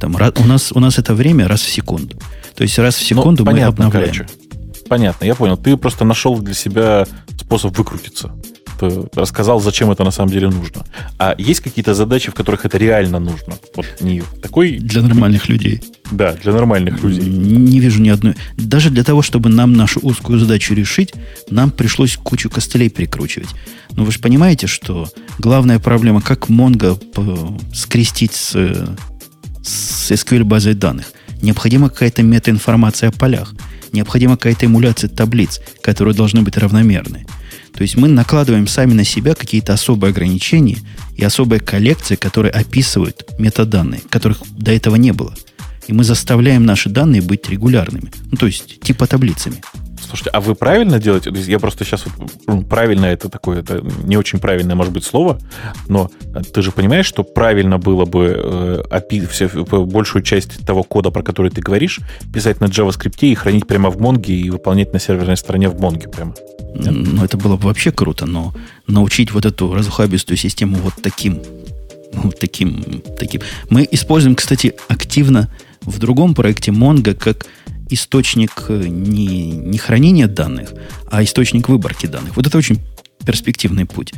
Там, 0.00 0.14
у, 0.14 0.46
нас, 0.46 0.72
у 0.72 0.80
нас 0.80 0.98
это 0.98 1.14
время 1.14 1.48
раз 1.48 1.62
в 1.62 1.70
секунду. 1.70 2.18
То 2.54 2.62
есть 2.62 2.78
раз 2.78 2.96
в 2.96 3.00
ну, 3.00 3.06
секунду 3.06 3.44
ну, 3.44 3.50
понятно, 3.50 3.84
мы 3.84 3.88
обновляем. 3.88 4.14
Короче. 4.14 4.43
Понятно, 4.88 5.24
я 5.24 5.34
понял. 5.34 5.56
Ты 5.56 5.76
просто 5.76 6.04
нашел 6.04 6.38
для 6.38 6.54
себя 6.54 7.06
способ 7.38 7.76
выкрутиться. 7.76 8.32
Ты 8.78 9.08
рассказал, 9.14 9.60
зачем 9.60 9.90
это 9.90 10.04
на 10.04 10.10
самом 10.10 10.30
деле 10.30 10.48
нужно. 10.48 10.84
А 11.18 11.34
есть 11.38 11.60
какие-то 11.60 11.94
задачи, 11.94 12.30
в 12.30 12.34
которых 12.34 12.66
это 12.66 12.76
реально 12.76 13.20
нужно? 13.20 13.54
Вот 13.76 13.86
не 14.00 14.22
такой... 14.42 14.78
Для 14.78 15.02
нормальных 15.02 15.48
людей. 15.48 15.80
Да, 16.10 16.32
для 16.32 16.52
нормальных 16.52 17.02
людей. 17.02 17.24
Не 17.24 17.80
вижу 17.80 18.00
ни 18.00 18.08
одной. 18.08 18.34
Даже 18.56 18.90
для 18.90 19.04
того, 19.04 19.22
чтобы 19.22 19.48
нам 19.48 19.72
нашу 19.72 20.00
узкую 20.00 20.38
задачу 20.38 20.74
решить, 20.74 21.14
нам 21.50 21.70
пришлось 21.70 22.16
кучу 22.16 22.50
костылей 22.50 22.90
прикручивать. 22.90 23.48
Но 23.92 24.04
вы 24.04 24.12
же 24.12 24.18
понимаете, 24.18 24.66
что 24.66 25.08
главная 25.38 25.78
проблема, 25.78 26.20
как 26.20 26.48
Mongo 26.50 26.98
скрестить 27.72 28.34
с, 28.34 28.52
с 29.62 30.10
SQL 30.10 30.42
базой 30.42 30.74
данных. 30.74 31.12
Необходима 31.42 31.90
какая-то 31.90 32.22
метаинформация 32.22 33.10
о 33.10 33.12
полях. 33.12 33.54
Необходима 33.94 34.36
какая-то 34.36 34.66
эмуляция 34.66 35.08
таблиц, 35.08 35.60
которые 35.80 36.16
должны 36.16 36.42
быть 36.42 36.56
равномерны. 36.56 37.24
То 37.72 37.82
есть 37.82 37.96
мы 37.96 38.08
накладываем 38.08 38.66
сами 38.66 38.92
на 38.92 39.04
себя 39.04 39.36
какие-то 39.36 39.72
особые 39.72 40.10
ограничения 40.10 40.78
и 41.16 41.22
особые 41.22 41.60
коллекции, 41.60 42.16
которые 42.16 42.50
описывают 42.50 43.24
метаданные, 43.38 44.00
которых 44.10 44.38
до 44.50 44.72
этого 44.72 44.96
не 44.96 45.12
было. 45.12 45.32
И 45.86 45.92
мы 45.92 46.02
заставляем 46.02 46.66
наши 46.66 46.88
данные 46.88 47.22
быть 47.22 47.48
регулярными. 47.48 48.10
Ну, 48.32 48.36
то 48.36 48.46
есть 48.46 48.80
типа 48.80 49.06
таблицами. 49.06 49.62
Слушайте, 50.06 50.30
а 50.30 50.40
вы 50.40 50.54
правильно 50.54 50.98
делаете? 50.98 51.30
Я 51.34 51.58
просто 51.58 51.84
сейчас 51.84 52.04
ну, 52.46 52.62
правильно 52.62 53.06
это 53.06 53.28
такое, 53.28 53.60
это 53.60 53.82
не 54.04 54.16
очень 54.16 54.38
правильное, 54.38 54.76
может 54.76 54.92
быть, 54.92 55.04
слово, 55.04 55.38
но 55.88 56.10
ты 56.52 56.62
же 56.62 56.72
понимаешь, 56.72 57.06
что 57.06 57.24
правильно 57.24 57.78
было 57.78 58.04
бы 58.04 58.82
э, 58.90 59.26
все, 59.30 59.48
большую 59.48 60.22
часть 60.22 60.64
того 60.66 60.82
кода, 60.82 61.10
про 61.10 61.22
который 61.22 61.50
ты 61.50 61.60
говоришь, 61.60 62.00
писать 62.32 62.60
на 62.60 62.66
JavaScript 62.66 63.18
и 63.20 63.34
хранить 63.34 63.66
прямо 63.66 63.90
в 63.90 64.00
Монге 64.00 64.34
и 64.34 64.50
выполнять 64.50 64.92
на 64.92 64.98
серверной 64.98 65.36
стороне 65.36 65.68
в 65.68 65.80
Монге 65.80 66.08
прямо. 66.08 66.34
Ну, 66.74 67.24
это 67.24 67.36
было 67.36 67.56
бы 67.56 67.68
вообще 67.68 67.92
круто, 67.92 68.26
но 68.26 68.52
научить 68.86 69.32
вот 69.32 69.46
эту 69.46 69.72
разухабистую 69.72 70.36
систему 70.36 70.76
вот 70.76 70.94
таким, 71.02 71.40
вот 72.12 72.38
таким, 72.38 73.02
таким. 73.18 73.42
Мы 73.70 73.86
используем, 73.90 74.34
кстати, 74.34 74.74
активно 74.88 75.48
в 75.82 75.98
другом 75.98 76.34
проекте 76.34 76.72
Mongo 76.72 77.14
как 77.14 77.46
источник 77.94 78.64
э, 78.68 78.86
не, 78.86 79.50
не 79.50 79.78
хранения 79.78 80.26
данных, 80.26 80.70
а 81.10 81.22
источник 81.22 81.68
выборки 81.68 82.06
данных. 82.06 82.36
Вот 82.36 82.46
это 82.46 82.58
очень 82.58 82.80
перспективный 83.24 83.86
путь. 83.86 84.12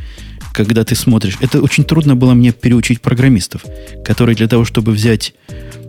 Когда 0.53 0.85
ты 0.85 0.95
смотришь, 0.95 1.37
это 1.41 1.61
очень 1.61 1.85
трудно 1.85 2.17
было 2.17 2.35
мне 2.35 2.53
переучить 2.53 3.01
программистов, 3.01 3.65
которые 4.05 4.35
для 4.35 4.49
того, 4.49 4.65
чтобы 4.65 4.93
взять, 4.93 5.35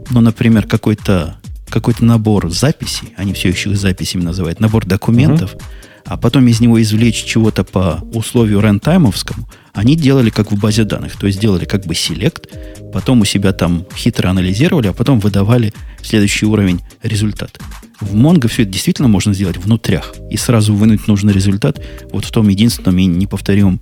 ну, 0.09 0.21
например, 0.21 0.67
какой-то 0.67 1.37
какой 1.69 1.95
набор 1.99 2.49
записей, 2.49 3.13
они 3.17 3.33
все 3.33 3.49
еще 3.49 3.71
их 3.71 3.77
записями 3.77 4.23
называют, 4.23 4.61
набор 4.61 4.85
документов, 4.85 5.53
uh-huh 5.53 5.87
а 6.07 6.15
потом 6.15 6.47
из 6.47 6.59
него 6.61 6.81
извлечь 6.81 7.23
чего-то 7.25 7.63
по 7.63 7.99
условию 8.13 8.61
рентаймовскому, 8.61 9.47
они 9.77 9.95
делали 9.95 10.31
как 10.31 10.51
в 10.51 10.59
базе 10.59 10.85
данных. 10.85 11.17
То 11.17 11.27
есть 11.27 11.39
делали 11.39 11.65
как 11.65 11.85
бы 11.85 11.93
селект, 11.93 12.49
потом 12.91 13.21
у 13.21 13.25
себя 13.25 13.53
там 13.53 13.85
хитро 13.95 14.27
анализировали, 14.29 14.87
а 14.87 14.93
потом 14.93 15.19
выдавали 15.19 15.71
следующий 16.01 16.47
уровень 16.47 16.81
результат. 17.03 17.59
В 18.01 18.15
Mongo 18.15 18.47
все 18.47 18.63
это 18.63 18.71
действительно 18.71 19.07
можно 19.07 19.35
сделать 19.35 19.57
внутрях 19.57 20.15
и 20.31 20.37
сразу 20.37 20.73
вынуть 20.73 21.07
нужный 21.07 21.31
результат 21.31 21.79
вот 22.11 22.25
в 22.25 22.31
том 22.31 22.47
единственном 22.47 22.97
и 22.97 23.05
неповторимом 23.05 23.79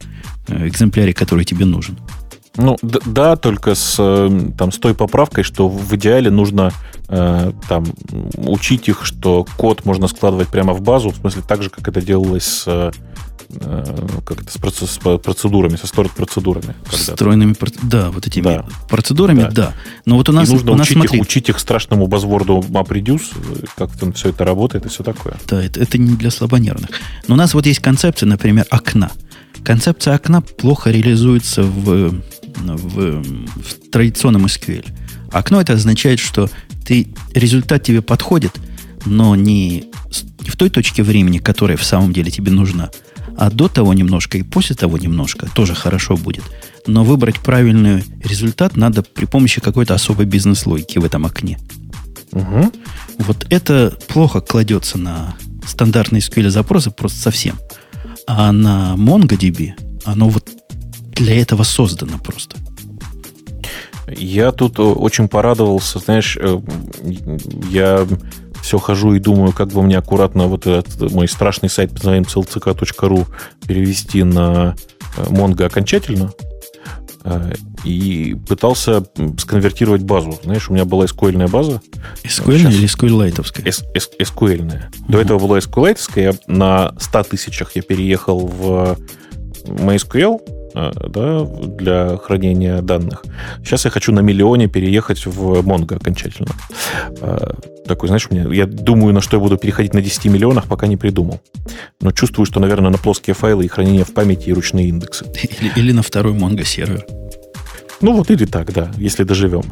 э, 0.49 0.67
экземпляре, 0.67 1.13
который 1.13 1.45
тебе 1.45 1.63
нужен. 1.63 1.97
Ну, 2.57 2.77
да, 2.81 3.37
только 3.37 3.73
с, 3.73 3.95
э, 3.97 4.51
там, 4.57 4.73
с 4.73 4.77
той 4.79 4.95
поправкой, 4.95 5.45
что 5.45 5.69
в 5.69 5.95
идеале 5.95 6.29
нужно 6.29 6.73
э, 7.07 7.51
там, 7.69 7.85
учить 8.35 8.89
их, 8.89 9.05
что 9.05 9.45
код 9.55 9.85
можно 9.85 10.07
складывать 10.07 10.49
прямо 10.49 10.73
в 10.73 10.81
базу, 10.81 11.11
в 11.11 11.15
смысле 11.15 11.41
так 11.47 11.63
же, 11.63 11.69
как 11.69 11.87
это 11.87 12.01
делалось 12.01 12.43
с, 12.43 12.63
э, 12.67 12.91
как 14.25 14.41
это, 14.41 14.51
с, 14.51 14.57
процесс, 14.57 14.91
с 14.91 15.17
процедурами, 15.17 15.75
со 15.75 15.87
сторот-процедурами. 15.87 16.75
Встроенными, 16.85 17.55
да, 17.83 18.11
вот 18.11 18.27
этими 18.27 18.43
да. 18.43 18.65
процедурами, 18.89 19.41
да. 19.41 19.49
да. 19.51 19.73
Но 20.05 20.15
вот 20.15 20.29
у 20.29 20.31
нас... 20.31 20.49
И 20.49 20.51
нужно 20.53 20.71
у 20.71 20.75
нас, 20.75 20.87
учить, 20.87 20.97
смотри, 20.97 21.17
их, 21.17 21.23
учить 21.23 21.49
их 21.49 21.59
страшному 21.59 22.07
базворду 22.07 22.59
MapReduce, 22.59 23.67
как 23.75 23.95
там 23.97 24.13
все 24.13 24.29
это 24.29 24.45
работает 24.45 24.85
и 24.85 24.89
все 24.89 25.03
такое. 25.03 25.37
Да, 25.47 25.63
это, 25.63 25.79
это 25.79 25.97
не 25.97 26.15
для 26.15 26.31
слабонервных. 26.31 26.89
Но 27.27 27.35
у 27.35 27.37
нас 27.37 27.53
вот 27.53 27.65
есть 27.65 27.79
концепция, 27.79 28.27
например, 28.27 28.65
окна. 28.69 29.11
Концепция 29.63 30.15
окна 30.15 30.41
плохо 30.41 30.91
реализуется 30.91 31.63
в 31.63 32.21
в, 32.57 33.21
в 33.21 33.89
традиционном 33.91 34.45
SQL. 34.45 34.85
Окно 35.31 35.61
это 35.61 35.73
означает, 35.73 36.19
что 36.19 36.49
ты, 36.85 37.07
результат 37.33 37.83
тебе 37.83 38.01
подходит, 38.01 38.53
но 39.05 39.35
не 39.35 39.85
в 40.39 40.55
той 40.55 40.69
точке 40.69 41.03
времени, 41.03 41.39
которая 41.39 41.77
в 41.77 41.83
самом 41.83 42.13
деле 42.13 42.31
тебе 42.31 42.51
нужна, 42.51 42.91
а 43.37 43.49
до 43.49 43.67
того 43.67 43.93
немножко 43.93 44.37
и 44.37 44.43
после 44.43 44.75
того 44.75 44.97
немножко 44.97 45.47
тоже 45.53 45.75
хорошо 45.75 46.15
будет. 46.15 46.43
Но 46.87 47.03
выбрать 47.03 47.39
правильный 47.39 48.03
результат 48.23 48.75
надо 48.75 49.01
при 49.03 49.25
помощи 49.25 49.61
какой-то 49.61 49.93
особой 49.93 50.25
бизнес-логики 50.25 50.99
в 50.99 51.05
этом 51.05 51.25
окне. 51.25 51.59
Угу. 52.31 52.71
Вот 53.19 53.45
это 53.49 53.97
плохо 54.07 54.41
кладется 54.41 54.97
на 54.97 55.35
стандартные 55.65 56.21
SQL 56.21 56.49
запросы 56.49 56.91
просто 56.91 57.19
совсем. 57.19 57.57
А 58.27 58.51
на 58.51 58.95
MongoDB 58.97 59.73
оно 60.05 60.29
вот 60.29 60.49
для 61.13 61.39
этого 61.39 61.63
создано 61.63 62.17
просто. 62.19 62.57
Я 64.07 64.51
тут 64.51 64.79
э, 64.79 64.83
очень 64.83 65.27
порадовался, 65.27 65.99
знаешь, 65.99 66.37
э, 66.39 66.59
я 67.69 68.07
все 68.61 68.77
хожу 68.77 69.13
и 69.13 69.19
думаю, 69.19 69.51
как 69.51 69.69
бы 69.69 69.81
мне 69.81 69.97
аккуратно 69.97 70.47
вот 70.47 70.67
этот 70.67 71.11
мой 71.11 71.27
страшный 71.27 71.69
сайт 71.69 71.91
под 71.91 72.03
названием 72.03 72.23
clck.ru 72.23 73.27
перевести 73.67 74.23
на 74.23 74.75
э, 75.17 75.23
Mongo 75.23 75.65
окончательно. 75.65 76.31
И 77.83 78.37
пытался 78.47 79.03
сконвертировать 79.39 80.03
базу. 80.03 80.39
Знаешь, 80.43 80.69
у 80.69 80.73
меня 80.73 80.85
была 80.85 81.05
SQL 81.05 81.47
база. 81.49 81.81
SQL 82.23 82.71
или 82.71 82.87
SQL-лайтовская? 82.87 83.63
SQL. 83.65 84.83
До 85.07 85.19
этого 85.19 85.39
была 85.39 85.57
SQL, 85.57 85.97
я 86.17 86.33
на 86.45 86.93
100 86.99 87.23
тысячах 87.23 87.75
я 87.75 87.81
переехал 87.81 88.45
в 88.45 88.99
MySQL, 89.65 90.39
Да, 90.75 91.45
для 91.45 92.17
хранения 92.17 92.81
данных. 92.81 93.23
Сейчас 93.63 93.85
я 93.85 93.91
хочу 93.91 94.11
на 94.11 94.19
миллионе 94.19 94.67
переехать 94.67 95.25
в 95.25 95.61
Mongo 95.61 95.95
окончательно. 95.95 96.51
Э, 97.21 97.53
такой, 97.87 98.07
знаешь, 98.07 98.29
мне, 98.29 98.45
я 98.51 98.65
думаю, 98.65 99.13
на 99.13 99.21
что 99.21 99.37
я 99.37 99.41
буду 99.41 99.57
переходить 99.57 99.93
на 99.93 100.01
10 100.01 100.25
миллионах, 100.25 100.65
пока 100.65 100.87
не 100.87 100.97
придумал. 100.97 101.39
Но 102.01 102.11
чувствую, 102.11 102.45
что, 102.45 102.59
наверное, 102.59 102.91
на 102.91 102.97
плоские 102.97 103.35
файлы 103.35 103.63
и 103.63 103.67
хранение 103.69 104.03
в 104.03 104.13
памяти 104.13 104.49
и 104.49 104.53
ручные 104.53 104.89
индексы. 104.89 105.25
Или, 105.61 105.71
или 105.77 105.91
на 105.93 106.03
второй 106.03 106.33
Mongo 106.33 106.65
сервер. 106.65 107.05
Ну, 108.01 108.13
вот 108.13 108.29
или 108.29 108.45
так, 108.45 108.73
да, 108.73 108.91
если 108.97 109.23
доживем. 109.23 109.63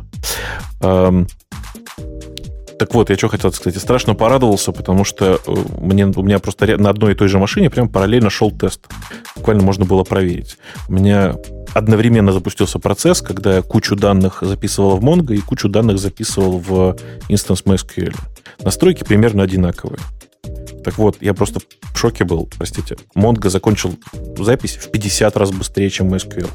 Так 2.80 2.94
вот, 2.94 3.10
я 3.10 3.18
что 3.18 3.28
хотел 3.28 3.52
сказать. 3.52 3.76
Я 3.76 3.82
страшно 3.82 4.16
порадовался, 4.16 4.72
потому 4.72 5.04
что 5.04 5.40
э, 5.46 5.56
мне, 5.80 6.06
у 6.06 6.24
меня 6.24 6.40
просто 6.40 6.78
на 6.78 6.90
одной 6.90 7.14
и 7.14 7.16
той 7.16 7.28
же 7.28 7.40
машине 7.40 7.70
прям 7.70 7.90
параллельно 7.90 8.30
шел 8.30 8.52
тест. 8.52 8.82
Буквально 9.36 9.64
можно 9.64 9.86
было 9.86 10.04
проверить. 10.04 10.58
У 10.88 10.94
меня 10.94 11.36
одновременно 11.74 12.32
запустился 12.32 12.80
процесс, 12.80 13.22
когда 13.22 13.56
я 13.56 13.62
кучу 13.62 13.96
данных 13.96 14.40
записывал 14.42 14.98
в 14.98 15.04
Mongo 15.04 15.36
и 15.36 15.40
кучу 15.40 15.70
данных 15.70 15.98
записывал 16.00 16.60
в 16.60 16.96
instance 17.30 17.64
MySQL. 17.66 18.16
Настройки 18.64 19.04
примерно 19.04 19.44
одинаковые. 19.44 20.00
Так 20.84 20.98
вот, 20.98 21.18
я 21.22 21.34
просто 21.34 21.60
в 21.94 21.98
шоке 21.98 22.26
был, 22.26 22.50
простите. 22.58 22.98
Mongo 23.16 23.50
закончил 23.50 23.96
запись 24.38 24.76
в 24.76 24.92
50 24.92 25.38
раз 25.38 25.52
быстрее, 25.52 25.90
чем 25.90 26.14
MySQL. 26.14 26.50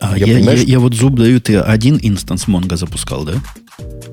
А 0.00 0.18
я, 0.18 0.26
я, 0.26 0.38
я, 0.38 0.52
я 0.52 0.80
вот 0.80 0.94
зуб 0.94 1.14
даю, 1.14 1.40
ты 1.40 1.58
один 1.58 1.98
instance 2.00 2.46
Mongo 2.46 2.76
запускал, 2.76 3.24
да? 3.24 3.34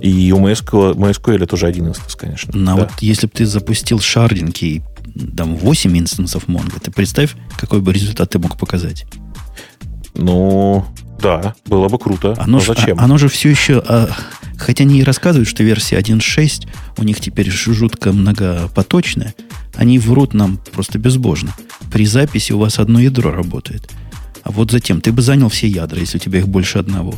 И 0.01 0.31
у 0.31 0.39
MySQL, 0.39 0.95
MySQL 0.95 1.45
тоже 1.47 1.67
один 1.67 1.88
instance, 1.88 2.15
конечно. 2.15 2.51
Но 2.53 2.75
да. 2.75 2.81
вот 2.83 2.91
если 2.99 3.27
бы 3.27 3.33
ты 3.33 3.45
запустил 3.45 3.99
шардинг 3.99 4.61
и 4.61 4.81
там 5.35 5.55
8 5.55 5.97
инстансов 5.97 6.47
Mongo, 6.47 6.79
ты 6.81 6.91
представь, 6.91 7.35
какой 7.57 7.79
бы 7.79 7.93
результат 7.93 8.29
ты 8.29 8.39
мог 8.39 8.57
показать. 8.57 9.05
Ну, 10.13 10.85
да, 11.21 11.55
было 11.65 11.88
бы 11.88 11.97
круто. 11.97 12.33
Оно 12.38 12.57
но 12.57 12.59
ж, 12.59 12.65
зачем? 12.67 12.99
А, 12.99 13.03
оно 13.03 13.17
же 13.17 13.29
все 13.29 13.49
еще... 13.49 13.81
А, 13.88 14.09
хотя 14.57 14.83
они 14.83 14.99
и 14.99 15.03
рассказывают, 15.03 15.47
что 15.47 15.63
версия 15.63 15.97
1.6 15.97 16.67
у 16.97 17.03
них 17.03 17.19
теперь 17.19 17.49
жутко 17.49 18.11
многопоточная, 18.11 19.33
они 19.75 19.99
врут 19.99 20.33
нам 20.33 20.59
просто 20.73 20.99
безбожно. 20.99 21.53
При 21.91 22.05
записи 22.05 22.51
у 22.51 22.59
вас 22.59 22.79
одно 22.79 22.99
ядро 22.99 23.31
работает. 23.31 23.89
А 24.47 24.51
вот 24.51 24.71
затем 24.71 25.01
ты 25.01 25.11
бы 25.11 25.21
занял 25.21 25.49
все 25.49 25.67
ядра, 25.67 25.99
если 25.99 26.17
у 26.17 26.21
тебя 26.21 26.39
их 26.39 26.47
больше 26.47 26.79
одного. 26.79 27.15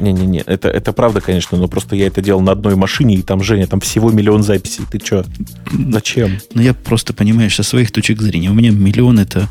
Не-не-не, 0.00 0.40
это, 0.40 0.68
это 0.68 0.92
правда, 0.92 1.20
конечно, 1.20 1.56
но 1.56 1.68
просто 1.68 1.94
я 1.94 2.08
это 2.08 2.20
делал 2.20 2.40
на 2.40 2.50
одной 2.50 2.74
машине, 2.74 3.14
и 3.14 3.22
там, 3.22 3.40
Женя, 3.40 3.68
там 3.68 3.78
всего 3.78 4.10
миллион 4.10 4.42
записей. 4.42 4.82
Ты 4.90 4.98
что? 4.98 5.24
Зачем? 5.70 6.40
Ну, 6.54 6.60
я 6.60 6.74
просто, 6.74 7.12
понимаешь, 7.12 7.54
со 7.54 7.62
своих 7.62 7.92
точек 7.92 8.20
зрения. 8.20 8.50
У 8.50 8.54
меня 8.54 8.72
миллион 8.72 9.20
это, 9.20 9.48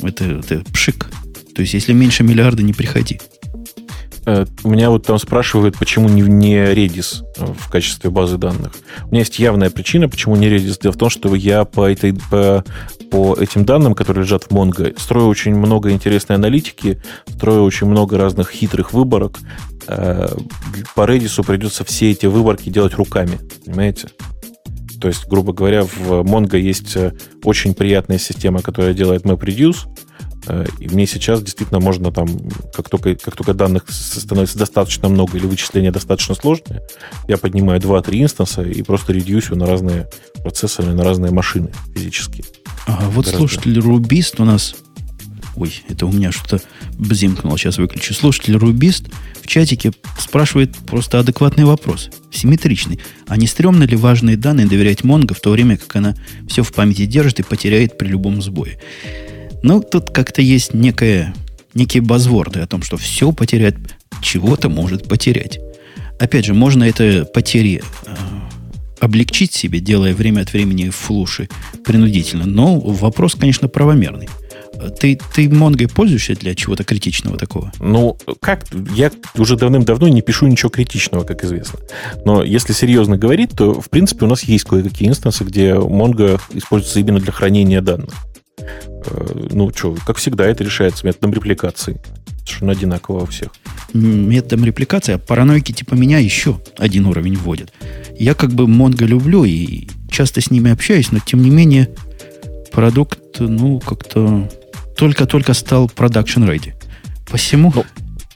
это, 0.00 0.24
это 0.24 0.62
пшик. 0.72 1.10
То 1.56 1.62
есть, 1.62 1.74
если 1.74 1.92
меньше 1.92 2.22
миллиарда, 2.22 2.62
не 2.62 2.72
приходи. 2.72 3.20
Э, 4.26 4.44
у 4.64 4.70
меня 4.70 4.90
вот 4.90 5.06
там 5.06 5.18
спрашивают, 5.18 5.78
почему 5.78 6.08
не, 6.08 6.22
не 6.22 6.56
Redis 6.56 7.24
э, 7.36 7.46
в 7.46 7.70
качестве 7.70 8.10
базы 8.10 8.36
данных. 8.38 8.72
У 9.04 9.08
меня 9.08 9.20
есть 9.20 9.38
явная 9.38 9.70
причина, 9.70 10.08
почему 10.08 10.36
не 10.36 10.48
Redis. 10.48 10.78
Дело 10.80 10.92
в 10.92 10.96
том, 10.96 11.10
что 11.10 11.34
я 11.34 11.64
по, 11.64 11.90
этой, 11.90 12.14
по, 12.30 12.64
по 13.10 13.34
этим 13.34 13.64
данным, 13.64 13.94
которые 13.94 14.24
лежат 14.24 14.44
в 14.44 14.50
Mongo, 14.50 14.98
строю 15.00 15.28
очень 15.28 15.54
много 15.54 15.90
интересной 15.90 16.36
аналитики, 16.36 17.02
строю 17.28 17.64
очень 17.64 17.86
много 17.86 18.18
разных 18.18 18.50
хитрых 18.50 18.92
выборок. 18.92 19.38
Э, 19.86 20.28
по 20.94 21.02
Redis 21.02 21.42
придется 21.44 21.84
все 21.84 22.10
эти 22.10 22.26
выборки 22.26 22.68
делать 22.68 22.94
руками, 22.94 23.38
понимаете? 23.64 24.08
То 25.00 25.08
есть, 25.08 25.26
грубо 25.28 25.54
говоря, 25.54 25.84
в 25.84 26.20
Mongo 26.24 26.58
есть 26.58 26.94
очень 27.42 27.72
приятная 27.72 28.18
система, 28.18 28.60
которая 28.60 28.92
делает 28.92 29.22
MapReduce, 29.22 29.86
Э, 29.86 30.09
и 30.78 30.88
мне 30.88 31.06
сейчас 31.06 31.42
действительно 31.42 31.80
можно 31.80 32.10
там, 32.10 32.26
как 32.74 32.88
только, 32.88 33.14
как 33.14 33.36
только 33.36 33.54
данных 33.54 33.84
становится 33.90 34.58
достаточно 34.58 35.08
много 35.08 35.36
или 35.36 35.46
вычисления 35.46 35.92
достаточно 35.92 36.34
сложные, 36.34 36.82
я 37.28 37.36
поднимаю 37.36 37.80
2-3 37.80 38.22
инстанса 38.22 38.62
и 38.62 38.82
просто 38.82 39.12
редюсю 39.12 39.56
на 39.56 39.66
разные 39.66 40.08
процессоры, 40.42 40.92
на 40.92 41.04
разные 41.04 41.30
машины 41.30 41.70
физические. 41.94 42.44
Ага, 42.86 43.06
вот 43.10 43.26
Гораздо. 43.26 43.36
слушатель 43.36 43.78
Рубист 43.78 44.40
у 44.40 44.44
нас... 44.44 44.74
Ой, 45.56 45.82
это 45.88 46.06
у 46.06 46.12
меня 46.12 46.32
что-то 46.32 46.62
бзимкнуло, 46.98 47.58
сейчас 47.58 47.76
выключу. 47.76 48.14
Слушатель 48.14 48.56
Рубист 48.56 49.06
в 49.42 49.46
чатике 49.46 49.92
спрашивает 50.18 50.74
просто 50.76 51.18
адекватный 51.18 51.64
вопрос, 51.64 52.08
симметричный. 52.32 53.00
А 53.26 53.36
не 53.36 53.46
стрёмно 53.46 53.82
ли 53.84 53.96
важные 53.96 54.36
данные 54.36 54.66
доверять 54.66 55.04
Монго 55.04 55.34
в 55.34 55.40
то 55.40 55.50
время, 55.50 55.76
как 55.76 55.96
она 55.96 56.14
все 56.48 56.62
в 56.62 56.72
памяти 56.72 57.04
держит 57.04 57.40
и 57.40 57.42
потеряет 57.42 57.98
при 57.98 58.08
любом 58.08 58.40
сбое? 58.40 58.78
Ну, 59.62 59.82
тут 59.82 60.10
как-то 60.10 60.42
есть 60.42 60.74
некое, 60.74 61.34
некие 61.74 62.02
базворды 62.02 62.60
о 62.60 62.66
том, 62.66 62.82
что 62.82 62.96
все 62.96 63.32
потерять, 63.32 63.74
чего-то 64.22 64.68
может 64.68 65.08
потерять. 65.08 65.58
Опять 66.18 66.46
же, 66.46 66.54
можно 66.54 66.84
это 66.84 67.24
потери 67.24 67.82
э, 68.06 68.10
облегчить 69.00 69.52
себе, 69.52 69.80
делая 69.80 70.14
время 70.14 70.42
от 70.42 70.52
времени 70.52 70.90
флуши 70.90 71.48
принудительно. 71.84 72.46
Но 72.46 72.78
вопрос, 72.78 73.34
конечно, 73.34 73.68
правомерный. 73.68 74.28
Ты, 74.98 75.18
ты 75.34 75.48
Монгой 75.48 75.88
пользуешься 75.88 76.34
для 76.34 76.54
чего-то 76.54 76.84
критичного 76.84 77.36
такого? 77.36 77.72
Ну, 77.80 78.16
как? 78.40 78.64
Я 78.94 79.10
уже 79.36 79.56
давным-давно 79.56 80.08
не 80.08 80.22
пишу 80.22 80.46
ничего 80.46 80.70
критичного, 80.70 81.24
как 81.24 81.44
известно. 81.44 81.80
Но 82.24 82.42
если 82.42 82.72
серьезно 82.72 83.18
говорить, 83.18 83.50
то, 83.50 83.78
в 83.80 83.90
принципе, 83.90 84.24
у 84.24 84.28
нас 84.28 84.42
есть 84.44 84.64
кое-какие 84.64 85.08
инстансы, 85.08 85.44
где 85.44 85.72
Mongo 85.72 86.40
используется 86.52 87.00
именно 87.00 87.20
для 87.20 87.32
хранения 87.32 87.82
данных. 87.82 88.14
Э, 89.06 89.46
ну, 89.50 89.70
что, 89.74 89.96
как 90.06 90.16
всегда, 90.16 90.46
это 90.46 90.64
решается 90.64 91.06
методом 91.06 91.32
репликации. 91.32 92.00
Совершенно 92.38 92.72
одинаково 92.72 93.22
у 93.22 93.26
всех. 93.26 93.50
Методом 93.92 94.64
репликации, 94.64 95.14
а 95.14 95.18
параноики 95.18 95.72
типа 95.72 95.94
меня 95.94 96.18
еще 96.18 96.60
один 96.78 97.06
уровень 97.06 97.36
вводят. 97.36 97.72
Я 98.18 98.34
как 98.34 98.52
бы 98.52 98.64
Mongo 98.64 99.04
люблю 99.06 99.44
и 99.44 99.88
часто 100.10 100.40
с 100.40 100.50
ними 100.50 100.70
общаюсь, 100.70 101.12
но 101.12 101.18
тем 101.18 101.42
не 101.42 101.50
менее 101.50 101.90
продукт, 102.72 103.40
ну, 103.40 103.80
как-то 103.80 104.48
только-только 104.96 105.54
стал 105.54 105.86
production 105.86 106.46
ready. 106.48 106.74
Посему... 107.30 107.72
Ну, 107.74 107.84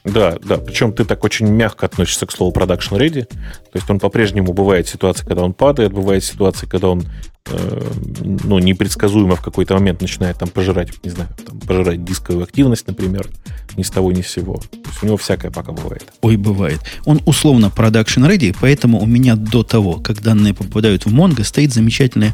да, 0.03 0.37
да. 0.43 0.57
Причем 0.57 0.93
ты 0.93 1.03
так 1.03 1.23
очень 1.23 1.47
мягко 1.47 1.85
относишься 1.87 2.25
к 2.25 2.31
слову 2.31 2.53
production 2.53 2.97
ready. 2.97 3.23
То 3.23 3.75
есть 3.75 3.89
он 3.89 3.99
по-прежнему 3.99 4.53
бывает 4.53 4.87
ситуация, 4.87 5.25
когда 5.25 5.43
он 5.43 5.53
падает, 5.53 5.93
бывает 5.93 6.23
ситуация, 6.23 6.69
когда 6.69 6.89
он 6.89 7.03
ну, 7.47 8.59
непредсказуемо 8.59 9.35
в 9.35 9.41
какой-то 9.41 9.75
момент 9.75 10.01
начинает 10.01 10.37
там 10.37 10.49
пожирать, 10.49 10.89
не 11.03 11.11
знаю, 11.11 11.29
там, 11.45 11.59
пожирать 11.59 12.03
дисковую 12.03 12.43
активность, 12.43 12.87
например, 12.87 13.29
ни 13.77 13.83
с 13.83 13.89
того, 13.89 14.11
ни 14.11 14.21
с 14.21 14.29
сего. 14.29 14.55
То 14.55 14.89
есть 14.89 15.03
у 15.03 15.05
него 15.05 15.17
всякое 15.17 15.51
пока 15.51 15.71
бывает. 15.71 16.11
Ой, 16.21 16.37
бывает. 16.37 16.79
Он 17.05 17.21
условно 17.25 17.71
production 17.75 18.27
ready, 18.27 18.55
поэтому 18.59 18.99
у 18.99 19.05
меня 19.05 19.35
до 19.35 19.63
того, 19.63 19.95
как 19.95 20.21
данные 20.21 20.53
попадают 20.53 21.05
в 21.05 21.13
Mongo, 21.13 21.43
стоит 21.43 21.73
замечательная 21.73 22.33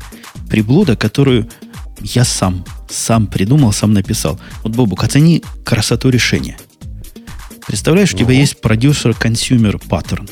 приблуда, 0.50 0.96
которую 0.96 1.50
я 2.02 2.24
сам, 2.24 2.66
сам 2.90 3.28
придумал, 3.28 3.74
сам 3.74 3.94
написал. 3.94 4.40
Вот, 4.64 4.76
Бобук, 4.76 5.04
оцени 5.04 5.44
красоту 5.64 6.10
решения– 6.10 6.58
Представляешь, 7.68 8.14
у 8.14 8.18
тебя 8.18 8.34
есть 8.34 8.60
продюсер-консюмер 8.60 9.78
паттерн. 9.78 10.28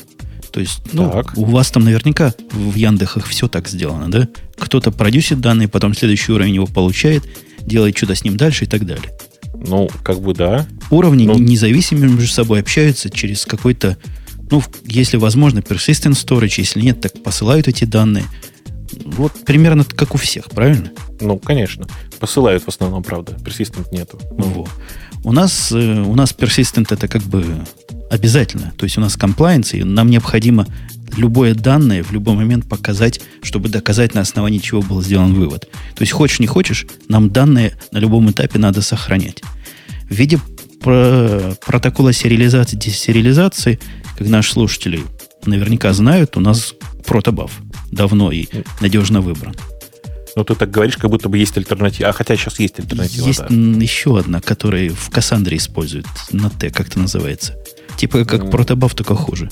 То 0.52 0.60
есть, 0.60 0.80
ну, 0.92 1.10
так. 1.10 1.36
у 1.36 1.44
вас 1.44 1.70
там 1.70 1.84
наверняка 1.84 2.34
в 2.52 2.74
Яндексах 2.74 3.26
все 3.26 3.48
так 3.48 3.68
сделано, 3.68 4.10
да? 4.10 4.28
Кто-то 4.58 4.90
продюсит 4.90 5.40
данные, 5.40 5.68
потом 5.68 5.94
следующий 5.94 6.32
уровень 6.32 6.54
его 6.56 6.66
получает, 6.66 7.24
делает 7.60 7.96
что-то 7.96 8.14
с 8.14 8.24
ним 8.24 8.36
дальше 8.36 8.64
и 8.64 8.68
так 8.68 8.84
далее. 8.84 9.10
Ну, 9.54 9.88
как 10.02 10.20
бы 10.20 10.34
да. 10.34 10.66
Уровни 10.90 11.26
ну, 11.26 11.38
независимо 11.38 12.06
между 12.06 12.28
собой 12.28 12.60
общаются 12.60 13.10
через 13.10 13.44
какой-то, 13.44 13.96
ну, 14.50 14.62
если 14.84 15.16
возможно, 15.16 15.60
persistent 15.60 16.12
storage, 16.12 16.54
если 16.58 16.80
нет, 16.80 17.00
так 17.00 17.22
посылают 17.22 17.68
эти 17.68 17.84
данные. 17.84 18.24
Вот 19.04 19.32
примерно 19.44 19.84
как 19.84 20.14
у 20.14 20.18
всех, 20.18 20.46
правильно? 20.50 20.90
Ну, 21.20 21.38
конечно. 21.38 21.86
Посылают 22.18 22.64
в 22.64 22.68
основном, 22.68 23.02
правда. 23.02 23.32
Persistent 23.44 23.86
нету. 23.92 24.18
Ну, 24.36 24.44
вот. 24.44 24.68
У 25.22 25.32
нас, 25.32 25.70
э, 25.72 26.02
у 26.02 26.14
нас 26.14 26.34
persistent 26.36 26.86
это 26.90 27.08
как 27.08 27.22
бы 27.22 27.44
обязательно. 28.10 28.72
То 28.76 28.84
есть 28.84 28.98
у 28.98 29.00
нас 29.00 29.16
compliance, 29.16 29.78
и 29.78 29.84
нам 29.84 30.10
необходимо 30.10 30.66
любое 31.16 31.54
данное 31.54 32.02
в 32.02 32.12
любой 32.12 32.34
момент 32.34 32.68
показать, 32.68 33.20
чтобы 33.42 33.68
доказать, 33.68 34.14
на 34.14 34.22
основании 34.22 34.58
чего 34.58 34.82
был 34.82 35.02
сделан 35.02 35.34
вывод. 35.34 35.68
То 35.94 36.02
есть 36.02 36.12
хочешь 36.12 36.40
не 36.40 36.46
хочешь, 36.46 36.86
нам 37.08 37.30
данные 37.30 37.76
на 37.92 37.98
любом 37.98 38.30
этапе 38.30 38.58
надо 38.58 38.82
сохранять. 38.82 39.42
В 40.08 40.14
виде 40.14 40.38
про 40.80 41.54
протокола 41.64 42.12
сериализации, 42.12 42.76
десериализации, 42.76 43.78
как 44.16 44.28
наши 44.28 44.52
слушатели 44.52 45.00
наверняка 45.44 45.92
знают, 45.92 46.36
у 46.36 46.40
нас 46.40 46.74
протобаф 47.06 47.52
давно 47.90 48.32
и 48.32 48.46
надежно 48.80 49.20
выбран. 49.20 49.54
Ну, 50.36 50.44
ты 50.44 50.54
так 50.54 50.70
говоришь, 50.70 50.96
как 50.96 51.10
будто 51.10 51.28
бы 51.28 51.38
есть 51.38 51.56
альтернатива. 51.56 52.08
А 52.08 52.12
хотя 52.12 52.36
сейчас 52.36 52.58
есть 52.60 52.78
альтернатива. 52.78 53.26
Есть 53.26 53.40
да. 53.40 53.46
еще 53.48 54.18
одна, 54.18 54.40
которая 54.40 54.90
в 54.90 55.10
Кассандре 55.10 55.56
используют. 55.56 56.06
На 56.32 56.50
Т, 56.50 56.70
как 56.70 56.88
это 56.88 56.98
называется. 56.98 57.56
Типа 57.96 58.24
как 58.24 58.44
mm. 58.44 58.50
протобаф, 58.50 58.94
только 58.94 59.14
хуже. 59.14 59.50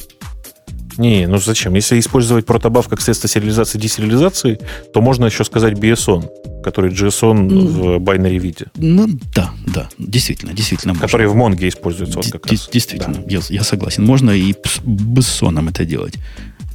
Не, 0.98 1.28
ну 1.28 1.38
зачем? 1.38 1.74
Если 1.74 1.98
использовать 2.00 2.44
протобаф 2.44 2.88
как 2.88 3.00
средство 3.00 3.28
сериализации 3.28 3.78
и 3.78 3.80
десериализации, 3.80 4.58
то 4.92 5.00
можно 5.00 5.26
еще 5.26 5.44
сказать 5.44 5.74
BSON, 5.74 6.28
который 6.64 6.90
JSON 6.90 7.48
mm. 7.48 7.66
в 7.68 7.98
байнере 8.00 8.38
виде. 8.38 8.66
Ну 8.74 9.08
да, 9.32 9.52
да, 9.66 9.88
действительно, 9.98 10.52
действительно. 10.52 10.94
Который 10.94 11.28
можно. 11.28 11.34
в 11.34 11.36
Монге 11.36 11.68
используется 11.68 12.16
вот 12.16 12.26
как 12.32 12.46
Д- 12.46 12.50
раз. 12.50 12.68
Действительно, 12.72 13.14
да. 13.14 13.22
я, 13.28 13.40
я 13.48 13.62
согласен. 13.62 14.04
Можно 14.04 14.32
и 14.32 14.52
BSON 14.52 15.68
это 15.68 15.84
делать. 15.84 16.14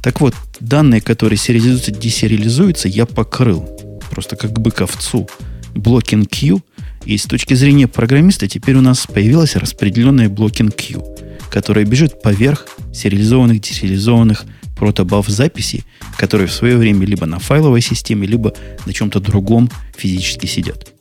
Так 0.02 0.20
вот, 0.22 0.34
данные, 0.58 1.02
которые 1.02 1.36
сериализуются, 1.36 1.90
десериализуются, 1.90 2.88
я 2.88 3.04
покрыл 3.04 3.68
просто 4.14 4.36
как 4.36 4.52
бы 4.52 4.70
овцу, 4.70 5.28
blocking 5.74 6.28
queue. 6.30 6.62
И 7.04 7.18
с 7.18 7.24
точки 7.24 7.52
зрения 7.54 7.86
программиста 7.86 8.48
теперь 8.48 8.76
у 8.76 8.80
нас 8.80 9.06
появилась 9.06 9.56
распределенная 9.56 10.30
blocking 10.30 10.74
queue, 10.74 11.04
которая 11.50 11.84
бежит 11.84 12.22
поверх 12.22 12.66
сериализованных, 12.94 13.60
десериализованных 13.60 14.44
protobuf 14.76 15.28
записей, 15.28 15.84
которые 16.16 16.48
в 16.48 16.52
свое 16.52 16.76
время 16.76 17.04
либо 17.04 17.26
на 17.26 17.38
файловой 17.38 17.80
системе, 17.80 18.26
либо 18.26 18.54
на 18.86 18.92
чем-то 18.92 19.20
другом 19.20 19.70
физически 19.96 20.46
сидят. 20.46 20.92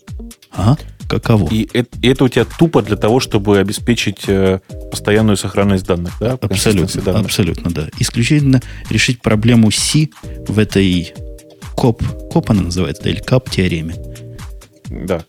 А? 0.52 0.76
Каково? 1.08 1.50
И 1.52 1.70
это, 1.74 1.90
и 2.02 2.08
это 2.08 2.24
у 2.24 2.28
тебя 2.28 2.46
тупо 2.46 2.82
для 2.82 2.96
того, 2.96 3.20
чтобы 3.20 3.60
обеспечить 3.60 4.24
э, 4.28 4.60
постоянную 4.92 5.38
сохранность 5.38 5.86
данных, 5.86 6.14
да? 6.20 6.34
Абсолютно, 6.34 7.02
данных. 7.02 7.26
абсолютно, 7.26 7.72
да. 7.72 7.90
Исключительно 8.00 8.62
решить 8.90 9.22
проблему 9.22 9.72
C 9.72 10.10
в 10.48 10.60
этой 10.60 11.14
КОП, 11.76 12.04
КОП 12.32 12.52
она 12.52 12.64
называется, 12.64 13.04
да, 13.04 13.10
или 13.10 13.20
КАП-теореме. 13.20 13.96
Да, 14.90 15.24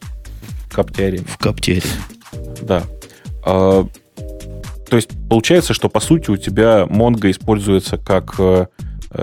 КАП-теореме. 0.70 1.24
В 1.26 1.38
КАП-теореме. 1.38 1.92
Да. 2.62 2.84
А, 3.44 3.86
то 4.88 4.96
есть 4.96 5.10
получается, 5.28 5.74
что 5.74 5.88
по 5.88 6.00
сути 6.00 6.30
у 6.30 6.36
тебя 6.36 6.86
Mongo 6.88 7.30
используется 7.30 7.98
как 7.98 8.34
э, 8.38 8.66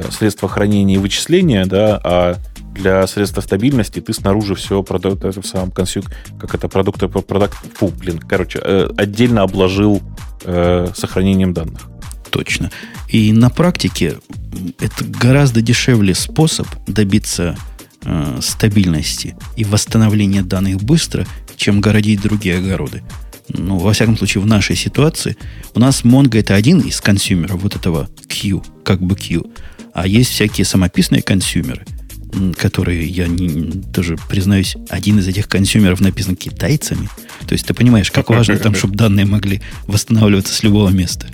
средство 0.10 0.50
хранения 0.50 0.96
и 0.96 1.00
вычисления, 1.00 1.66
да, 1.66 2.00
а 2.04 2.36
для 2.74 3.06
средства 3.08 3.42
стабильности 3.42 4.00
ты 4.00 4.14
снаружи 4.14 4.56
все 4.56 4.82
продукт, 4.84 5.26
это 5.26 5.42
в 5.42 5.46
самом 5.46 5.72
консю, 5.72 6.04
как 6.40 6.56
это 6.56 6.68
продукты, 6.70 7.08
продукт, 7.08 7.56
фу, 7.76 7.90
блин, 7.90 8.20
короче, 8.20 8.60
э, 8.64 8.90
отдельно 8.98 9.44
обложил 9.44 10.02
э, 10.44 10.88
сохранением 10.96 11.54
данных. 11.54 11.91
Точно. 12.32 12.72
И 13.10 13.34
на 13.34 13.50
практике 13.50 14.18
это 14.80 15.04
гораздо 15.04 15.62
дешевле 15.62 16.16
способ 16.16 16.66
добиться 16.88 17.58
э, 18.04 18.40
стабильности 18.42 19.36
и 19.58 19.66
восстановления 19.66 20.42
данных 20.42 20.82
быстро, 20.82 21.28
чем 21.58 21.82
городить 21.82 22.22
другие 22.22 22.58
огороды. 22.58 23.04
Ну, 23.50 23.78
во 23.78 23.92
всяком 23.92 24.18
случае, 24.18 24.42
в 24.42 24.48
нашей 24.48 24.78
ситуации 24.78 25.36
у 25.76 25.80
нас 25.80 26.04
Mongo 26.04 26.40
это 26.40 26.56
один 26.56 26.80
из 26.80 27.02
консюмеров 27.02 27.62
вот 27.62 27.76
этого 27.76 28.10
Q, 28.30 28.64
как 28.86 29.02
бы 29.02 29.16
Q. 29.16 29.46
А 29.94 30.08
есть 30.08 30.32
всякие 30.32 30.64
самописные 30.64 31.22
консюмеры, 31.22 31.86
которые, 32.58 33.06
я 33.08 33.28
не, 33.28 33.84
тоже 33.92 34.18
признаюсь, 34.30 34.78
один 34.88 35.20
из 35.20 35.28
этих 35.28 35.50
консюмеров 35.50 36.00
написан 36.00 36.38
китайцами. 36.38 37.10
То 37.46 37.54
есть 37.54 37.66
ты 37.66 37.74
понимаешь, 37.74 38.10
как 38.10 38.30
важно 38.30 38.58
там, 38.58 38.74
чтобы 38.76 38.96
данные 38.96 39.26
могли 39.26 39.62
восстанавливаться 39.86 40.54
с 40.54 40.64
любого 40.64 40.90
места 40.92 41.28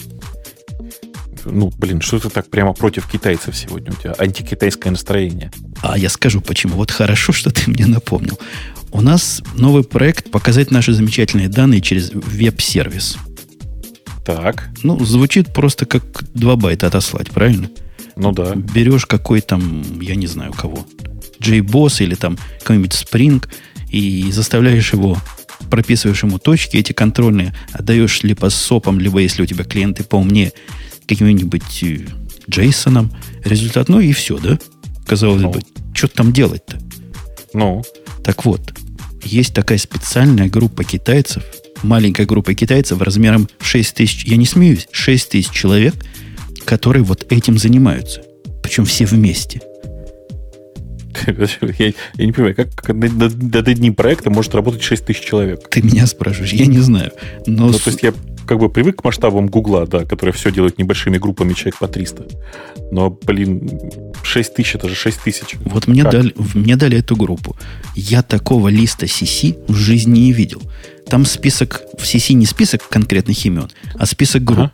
ну, 1.45 1.71
блин, 1.77 2.01
что 2.01 2.19
ты 2.19 2.29
так 2.29 2.49
прямо 2.49 2.73
против 2.73 3.07
китайцев 3.07 3.55
сегодня? 3.55 3.91
У 3.91 3.95
тебя 3.95 4.15
антикитайское 4.17 4.91
настроение. 4.91 5.51
А 5.81 5.97
я 5.97 6.09
скажу 6.09 6.41
почему. 6.41 6.75
Вот 6.75 6.91
хорошо, 6.91 7.33
что 7.33 7.49
ты 7.49 7.69
мне 7.69 7.85
напомнил. 7.85 8.39
У 8.91 9.01
нас 9.01 9.41
новый 9.55 9.83
проект 9.83 10.31
показать 10.31 10.71
наши 10.71 10.93
замечательные 10.93 11.49
данные 11.49 11.81
через 11.81 12.11
веб-сервис. 12.13 13.17
Так. 14.25 14.69
Ну, 14.83 15.03
звучит 15.03 15.53
просто 15.53 15.85
как 15.85 16.23
2 16.33 16.55
байта 16.55 16.87
отослать, 16.87 17.29
правильно? 17.31 17.69
Ну 18.15 18.31
да. 18.31 18.55
Берешь 18.55 19.05
какой 19.05 19.41
там, 19.41 20.01
я 20.01 20.15
не 20.15 20.27
знаю 20.27 20.53
кого, 20.53 20.85
JBoss 21.39 22.03
или 22.03 22.15
там 22.15 22.37
какой-нибудь 22.59 22.93
Spring 22.93 23.45
и 23.89 24.31
заставляешь 24.31 24.93
его 24.93 25.17
прописываешь 25.69 26.23
ему 26.23 26.39
точки, 26.39 26.77
эти 26.77 26.93
контрольные 26.93 27.53
отдаешь 27.71 28.23
либо 28.23 28.49
сопом, 28.49 28.99
либо, 28.99 29.19
если 29.19 29.41
у 29.41 29.45
тебя 29.45 29.63
клиенты 29.63 30.03
поумнее, 30.03 30.53
каким-нибудь 31.07 31.83
э, 31.83 32.05
Джейсоном. 32.49 33.11
Результат, 33.43 33.89
ну 33.89 33.99
и 33.99 34.11
все, 34.13 34.37
да? 34.37 34.59
Казалось 35.05 35.41
ну. 35.41 35.51
бы, 35.51 35.61
что 35.93 36.07
там 36.07 36.33
делать-то? 36.33 36.77
Ну. 37.53 37.83
Так 38.23 38.45
вот, 38.45 38.73
есть 39.23 39.53
такая 39.53 39.77
специальная 39.77 40.49
группа 40.49 40.83
китайцев, 40.83 41.43
маленькая 41.83 42.25
группа 42.25 42.53
китайцев 42.53 43.01
размером 43.01 43.47
6 43.61 43.95
тысяч, 43.95 44.25
я 44.25 44.37
не 44.37 44.45
смеюсь, 44.45 44.87
6 44.91 45.29
тысяч 45.29 45.51
человек, 45.51 45.95
которые 46.65 47.03
вот 47.03 47.25
этим 47.31 47.57
занимаются. 47.57 48.21
Причем 48.61 48.85
все 48.85 49.05
вместе. 49.05 49.61
Я, 51.27 51.93
я 52.13 52.25
не 52.25 52.31
понимаю, 52.31 52.55
как, 52.55 52.75
как 52.75 52.95
над, 52.95 53.41
над 53.41 53.67
одним 53.67 53.95
проектом 53.95 54.33
может 54.33 54.53
работать 54.53 54.83
6 54.83 55.05
тысяч 55.05 55.21
человек? 55.21 55.67
Ты 55.67 55.81
меня 55.81 56.05
спрашиваешь, 56.05 56.53
я 56.53 56.67
не 56.67 56.77
знаю. 56.77 57.11
Но... 57.47 57.67
Ну, 57.67 57.73
то 57.73 57.89
есть 57.89 58.03
я 58.03 58.13
как 58.47 58.59
бы 58.59 58.69
привык 58.69 59.01
к 59.01 59.03
масштабам 59.03 59.47
Гугла, 59.47 59.85
да, 59.85 60.05
которые 60.05 60.33
все 60.33 60.51
делают 60.51 60.77
небольшими 60.77 61.17
группами, 61.17 61.53
человек 61.53 61.77
по 61.77 61.87
300. 61.87 62.25
Но, 62.91 63.09
блин, 63.09 63.69
6 64.23 64.55
тысяч, 64.55 64.75
это 64.75 64.89
же 64.89 64.95
6 64.95 65.21
тысяч. 65.21 65.55
Вот 65.65 65.87
мне 65.87 66.03
дали, 66.03 66.33
мне 66.55 66.75
дали 66.75 66.97
эту 66.97 67.15
группу. 67.15 67.55
Я 67.95 68.23
такого 68.23 68.69
листа 68.69 69.05
CC 69.05 69.57
в 69.67 69.75
жизни 69.75 70.19
не 70.19 70.31
видел. 70.31 70.61
Там 71.07 71.25
список, 71.25 71.81
в 71.97 72.03
CC 72.03 72.33
не 72.33 72.45
список 72.45 72.87
конкретных 72.89 73.45
имен, 73.45 73.69
а 73.95 74.05
список 74.05 74.43
групп. 74.43 74.59
Ага. 74.59 74.71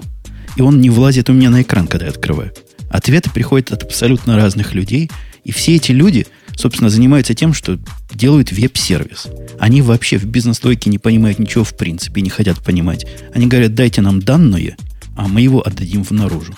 И 0.55 0.61
он 0.61 0.80
не 0.80 0.89
влазит 0.89 1.30
у 1.30 1.34
меня 1.34 1.49
на 1.49 1.63
экран, 1.63 1.88
когда 1.88 2.05
я 2.05 2.11
открываю. 2.11 2.51
Ответы 2.89 3.32
приходят 3.32 3.71
от 3.71 3.84
абсолютно 3.84 4.36
разных 4.36 4.76
людей, 4.76 5.09
и 5.43 5.51
все 5.51 5.76
эти 5.76 5.91
люди, 5.91 6.28
собственно, 6.56 6.89
занимаются 6.89 7.34
тем, 7.34 7.54
что 7.54 7.80
делают 8.14 8.51
веб-сервис. 8.51 9.28
Они 9.60 9.82
вообще 9.82 10.18
в 10.18 10.26
бизнес-логике 10.26 10.89
не 10.89 10.99
понимают 10.99 11.39
ничего 11.39 11.64
в 11.64 11.76
принципе, 11.76 12.22
не 12.22 12.30
хотят 12.30 12.60
понимать. 12.60 13.06
Они 13.34 13.47
говорят, 13.47 13.76
дайте 13.76 14.01
нам 14.01 14.22
данные, 14.22 14.78
а 15.16 15.28
мы 15.28 15.41
его 15.41 15.66
отдадим 15.66 16.04
в 16.04 16.12
наружу. 16.12 16.54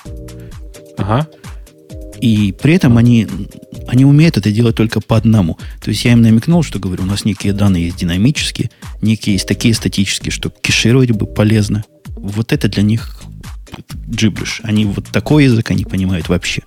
Ага. 0.97 1.27
И 2.21 2.53
при 2.53 2.75
этом 2.75 2.97
они, 2.97 3.27
они 3.87 4.05
умеют 4.05 4.37
это 4.37 4.51
делать 4.51 4.75
только 4.75 5.01
по 5.01 5.17
одному. 5.17 5.57
То 5.81 5.89
есть 5.89 6.05
я 6.05 6.13
им 6.13 6.21
намекнул, 6.21 6.63
что 6.63 6.79
говорю, 6.79 7.03
у 7.03 7.07
нас 7.07 7.25
некие 7.25 7.53
данные 7.53 7.85
есть 7.85 7.97
динамические, 7.97 8.71
некие 9.01 9.33
есть 9.33 9.47
такие 9.47 9.73
статические, 9.73 10.31
что 10.31 10.49
кешировать 10.49 11.11
бы 11.11 11.25
полезно. 11.25 11.83
Вот 12.15 12.53
это 12.53 12.69
для 12.69 12.83
них 12.83 13.21
джиблиш. 14.09 14.61
Они 14.63 14.85
вот 14.85 15.07
такой 15.07 15.45
язык 15.45 15.71
они 15.71 15.83
понимают 15.83 16.29
вообще. 16.29 16.63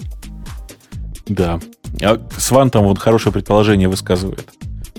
Да. 1.29 1.61
А 2.03 2.21
Сван 2.37 2.71
там 2.71 2.85
вот 2.85 2.99
хорошее 2.99 3.33
предположение 3.33 3.89
высказывает. 3.89 4.49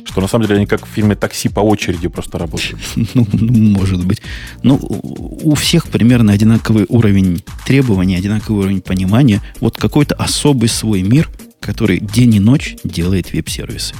Что 0.06 0.22
на 0.22 0.28
самом 0.28 0.46
деле 0.46 0.58
они 0.58 0.66
как 0.66 0.86
в 0.86 0.90
фильме 0.90 1.16
«Такси» 1.16 1.50
по 1.50 1.60
очереди 1.60 2.08
просто 2.08 2.38
работают. 2.38 2.80
Ну, 3.14 3.28
ну, 3.32 3.54
может 3.78 4.06
быть. 4.06 4.22
Ну, 4.64 4.80
у 4.82 5.56
всех 5.56 5.88
примерно 5.88 6.34
одинаковый 6.34 6.86
уровень 6.90 7.44
требований, 7.66 8.16
одинаковый 8.16 8.66
уровень 8.66 8.82
понимания. 8.82 9.42
Вот 9.60 9.78
какой-то 9.78 10.16
особый 10.16 10.70
свой 10.70 11.02
мир, 11.02 11.30
который 11.60 12.00
день 12.00 12.36
и 12.36 12.40
ночь 12.40 12.76
делает 12.84 13.34
веб-сервисы. 13.34 13.96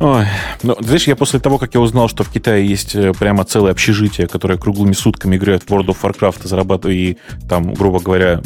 Ой, 0.00 0.26
ну, 0.62 0.76
знаешь, 0.80 1.08
я 1.08 1.16
после 1.16 1.40
того, 1.40 1.58
как 1.58 1.74
я 1.74 1.80
узнал, 1.80 2.08
что 2.08 2.22
в 2.22 2.30
Китае 2.30 2.64
есть 2.66 2.94
э, 2.94 3.12
прямо 3.18 3.44
целое 3.44 3.72
общежитие, 3.72 4.28
которое 4.28 4.56
круглыми 4.56 4.92
сутками 4.92 5.36
играет 5.36 5.64
в 5.64 5.70
World 5.70 5.86
of 5.86 5.96
Warcraft, 6.00 6.46
зарабатывают 6.46 6.96
и 6.96 7.18
там, 7.48 7.74
грубо 7.74 7.98
говоря, 7.98 8.40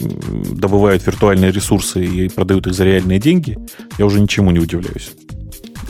добывают 0.51 1.07
виртуальные 1.07 1.53
ресурсы 1.53 2.05
и 2.05 2.29
продают 2.31 2.67
их 2.67 2.75
за 2.75 2.85
реальные 2.85 3.19
деньги, 3.19 3.59
я 3.99 4.07
уже 4.07 4.21
ничему 4.21 4.51
не 4.51 4.61
удивляюсь. 4.61 5.11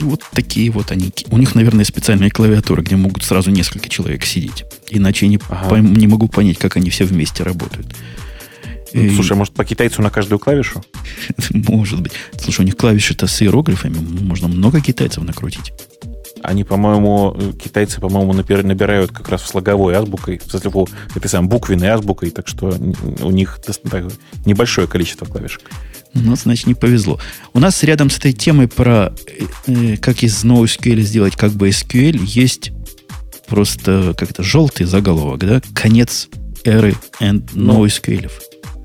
Вот 0.01 0.21
такие 0.33 0.69
вот 0.69 0.91
они. 0.91 1.11
У 1.29 1.37
них, 1.37 1.55
наверное, 1.55 1.85
специальные 1.85 2.29
клавиатуры, 2.29 2.81
где 2.83 2.97
могут 2.97 3.23
сразу 3.23 3.49
несколько 3.51 3.87
человек 3.87 4.25
сидеть. 4.25 4.65
Иначе 4.89 5.27
я 5.27 5.29
не, 5.29 5.39
ага. 5.47 5.69
пойм, 5.69 5.93
не 5.93 6.07
могу 6.07 6.27
понять, 6.27 6.57
как 6.57 6.75
они 6.75 6.89
все 6.89 7.05
вместе 7.05 7.43
работают. 7.43 7.87
Ну, 8.93 9.11
слушай, 9.15 9.35
может, 9.35 9.53
по 9.53 9.65
китайцу 9.65 10.01
на 10.01 10.09
каждую 10.09 10.39
клавишу? 10.39 10.83
Может 11.49 12.01
быть. 12.01 12.13
Слушай, 12.37 12.61
у 12.61 12.63
них 12.65 12.77
клавиши-то 12.77 13.27
с 13.27 13.41
иероглифами. 13.41 13.97
Можно 14.21 14.47
много 14.47 14.81
китайцев 14.81 15.23
накрутить. 15.23 15.73
Они, 16.43 16.63
по-моему, 16.63 17.35
китайцы, 17.63 18.01
по-моему, 18.01 18.33
набирают 18.33 19.11
как 19.11 19.29
раз 19.29 19.43
слоговой 19.43 19.95
азбукой, 19.95 20.39
в 20.45 20.51
смысле, 20.51 20.71
этой 21.15 21.27
самой 21.27 21.47
буквенной 21.47 21.87
азбукой, 21.87 22.31
так 22.31 22.49
что 22.49 22.75
у 23.21 23.31
них 23.31 23.59
небольшое 24.45 24.87
количество 24.87 25.25
клавишек. 25.25 25.61
Ну, 26.13 26.35
значит, 26.35 26.67
не 26.67 26.75
повезло. 26.75 27.19
У 27.53 27.59
нас 27.59 27.81
рядом 27.83 28.09
с 28.09 28.17
этой 28.17 28.33
темой 28.33 28.67
про 28.67 29.13
э, 29.67 29.97
как 29.97 30.21
из 30.21 30.43
NoSQL 30.43 30.99
сделать 31.01 31.35
как 31.35 31.53
бы 31.53 31.69
SQL 31.69 32.19
есть 32.23 32.71
просто 33.47 34.13
как-то 34.15 34.43
желтый 34.43 34.85
заголовок, 34.85 35.39
да? 35.39 35.61
Конец 35.73 36.29
эры 36.65 36.95
and 37.19 37.51
NoSQL. 37.53 38.29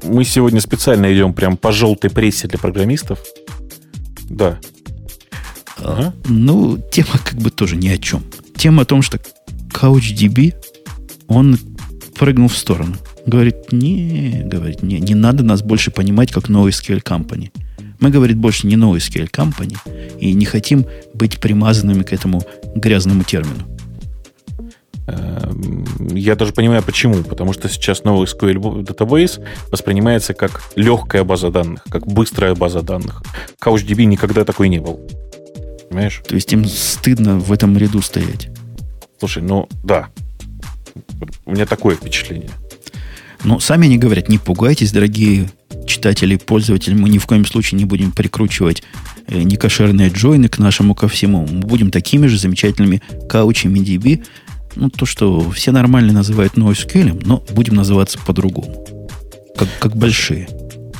Мы 0.03 0.24
сегодня 0.24 0.61
специально 0.61 1.12
идем 1.12 1.32
прям 1.32 1.57
по 1.57 1.72
желтой 1.72 2.11
прессе 2.11 2.49
для 2.49 2.59
программистов. 2.59 3.18
Да. 4.28 4.59
Ага. 5.78 6.14
Ну, 6.26 6.78
тема 6.90 7.18
как 7.24 7.38
бы 7.38 7.51
тоже 7.51 7.76
ни 7.76 7.88
о 7.88 7.99
чем. 7.99 8.22
Тема 8.57 8.82
о 8.82 8.84
том, 8.84 9.03
что 9.03 9.18
CouchDB, 9.72 10.55
он 11.26 11.59
прыгнул 12.18 12.49
в 12.49 12.57
сторону. 12.57 12.96
Говорит, 13.26 13.72
не, 13.72 14.42
говорит, 14.44 14.82
не, 14.82 14.99
не 15.01 15.14
надо 15.14 15.44
нас 15.44 15.62
больше 15.62 15.90
понимать 15.90 16.32
как 16.32 16.49
NoSQL 16.49 17.03
Company. 17.03 17.51
Мы, 18.01 18.11
говорит, 18.11 18.36
больше 18.36 18.66
не 18.66 18.76
NoSQL 18.76 19.30
Company 19.30 19.76
и 20.18 20.32
не 20.32 20.44
хотим 20.44 20.86
быть 21.14 21.38
примазанными 21.40 22.03
к 22.03 22.12
этому 22.12 22.42
грязному 22.74 23.24
термину. 23.24 23.78
Эм, 25.09 25.84
я 26.14 26.36
даже 26.36 26.52
понимаю 26.52 26.82
почему. 26.82 27.22
Потому 27.22 27.52
что 27.52 27.68
сейчас 27.68 28.04
новый 28.04 28.26
SQL 28.26 28.84
Database 28.84 29.42
воспринимается 29.70 30.34
как 30.34 30.62
легкая 30.76 31.24
база 31.24 31.50
данных, 31.50 31.84
как 31.90 32.06
быстрая 32.06 32.54
база 32.54 32.82
данных. 32.82 33.22
CouchDB 33.62 34.04
никогда 34.04 34.44
такой 34.44 34.68
не 34.68 34.78
был. 34.78 35.00
Понимаешь? 35.88 36.22
То 36.26 36.34
есть 36.34 36.52
им 36.52 36.64
стыдно 36.66 37.38
в 37.38 37.52
этом 37.52 37.76
ряду 37.76 38.02
стоять. 38.02 38.50
Слушай, 39.18 39.42
ну 39.42 39.68
да. 39.82 40.09
У 41.46 41.52
меня 41.52 41.66
такое 41.66 41.96
впечатление. 41.96 42.50
Ну, 43.44 43.61
сами 43.61 43.86
они 43.86 43.98
говорят, 43.98 44.28
не 44.28 44.36
пугайтесь, 44.36 44.92
дорогие 44.92 45.48
читатели, 45.86 46.36
пользователи, 46.36 46.94
мы 46.94 47.09
ни 47.09 47.18
в 47.18 47.26
коем 47.26 47.46
случае 47.46 47.78
не 47.78 47.84
будем 47.84 48.11
прикручивать 48.12 48.82
э, 49.28 49.42
некошерные 49.42 50.11
джойны 50.11 50.48
к 50.48 50.59
нашему 50.59 50.94
ко 50.94 51.09
всему. 51.09 51.46
Мы 51.46 51.61
будем 51.61 51.90
такими 51.90 52.26
же 52.26 52.38
замечательными 52.38 53.00
каучами 53.28 53.78
DB, 53.78 54.24
ну, 54.79 54.91
то, 54.91 55.07
что 55.07 55.51
все 55.51 55.72
нормально 55.72 56.12
называют 56.12 56.55
NoSQL, 56.55 57.22
но 57.26 57.43
будем 57.51 57.74
называться 57.74 58.18
по-другому. 58.18 58.87
Как, 59.57 59.68
как 59.81 59.97
большие. 59.97 60.49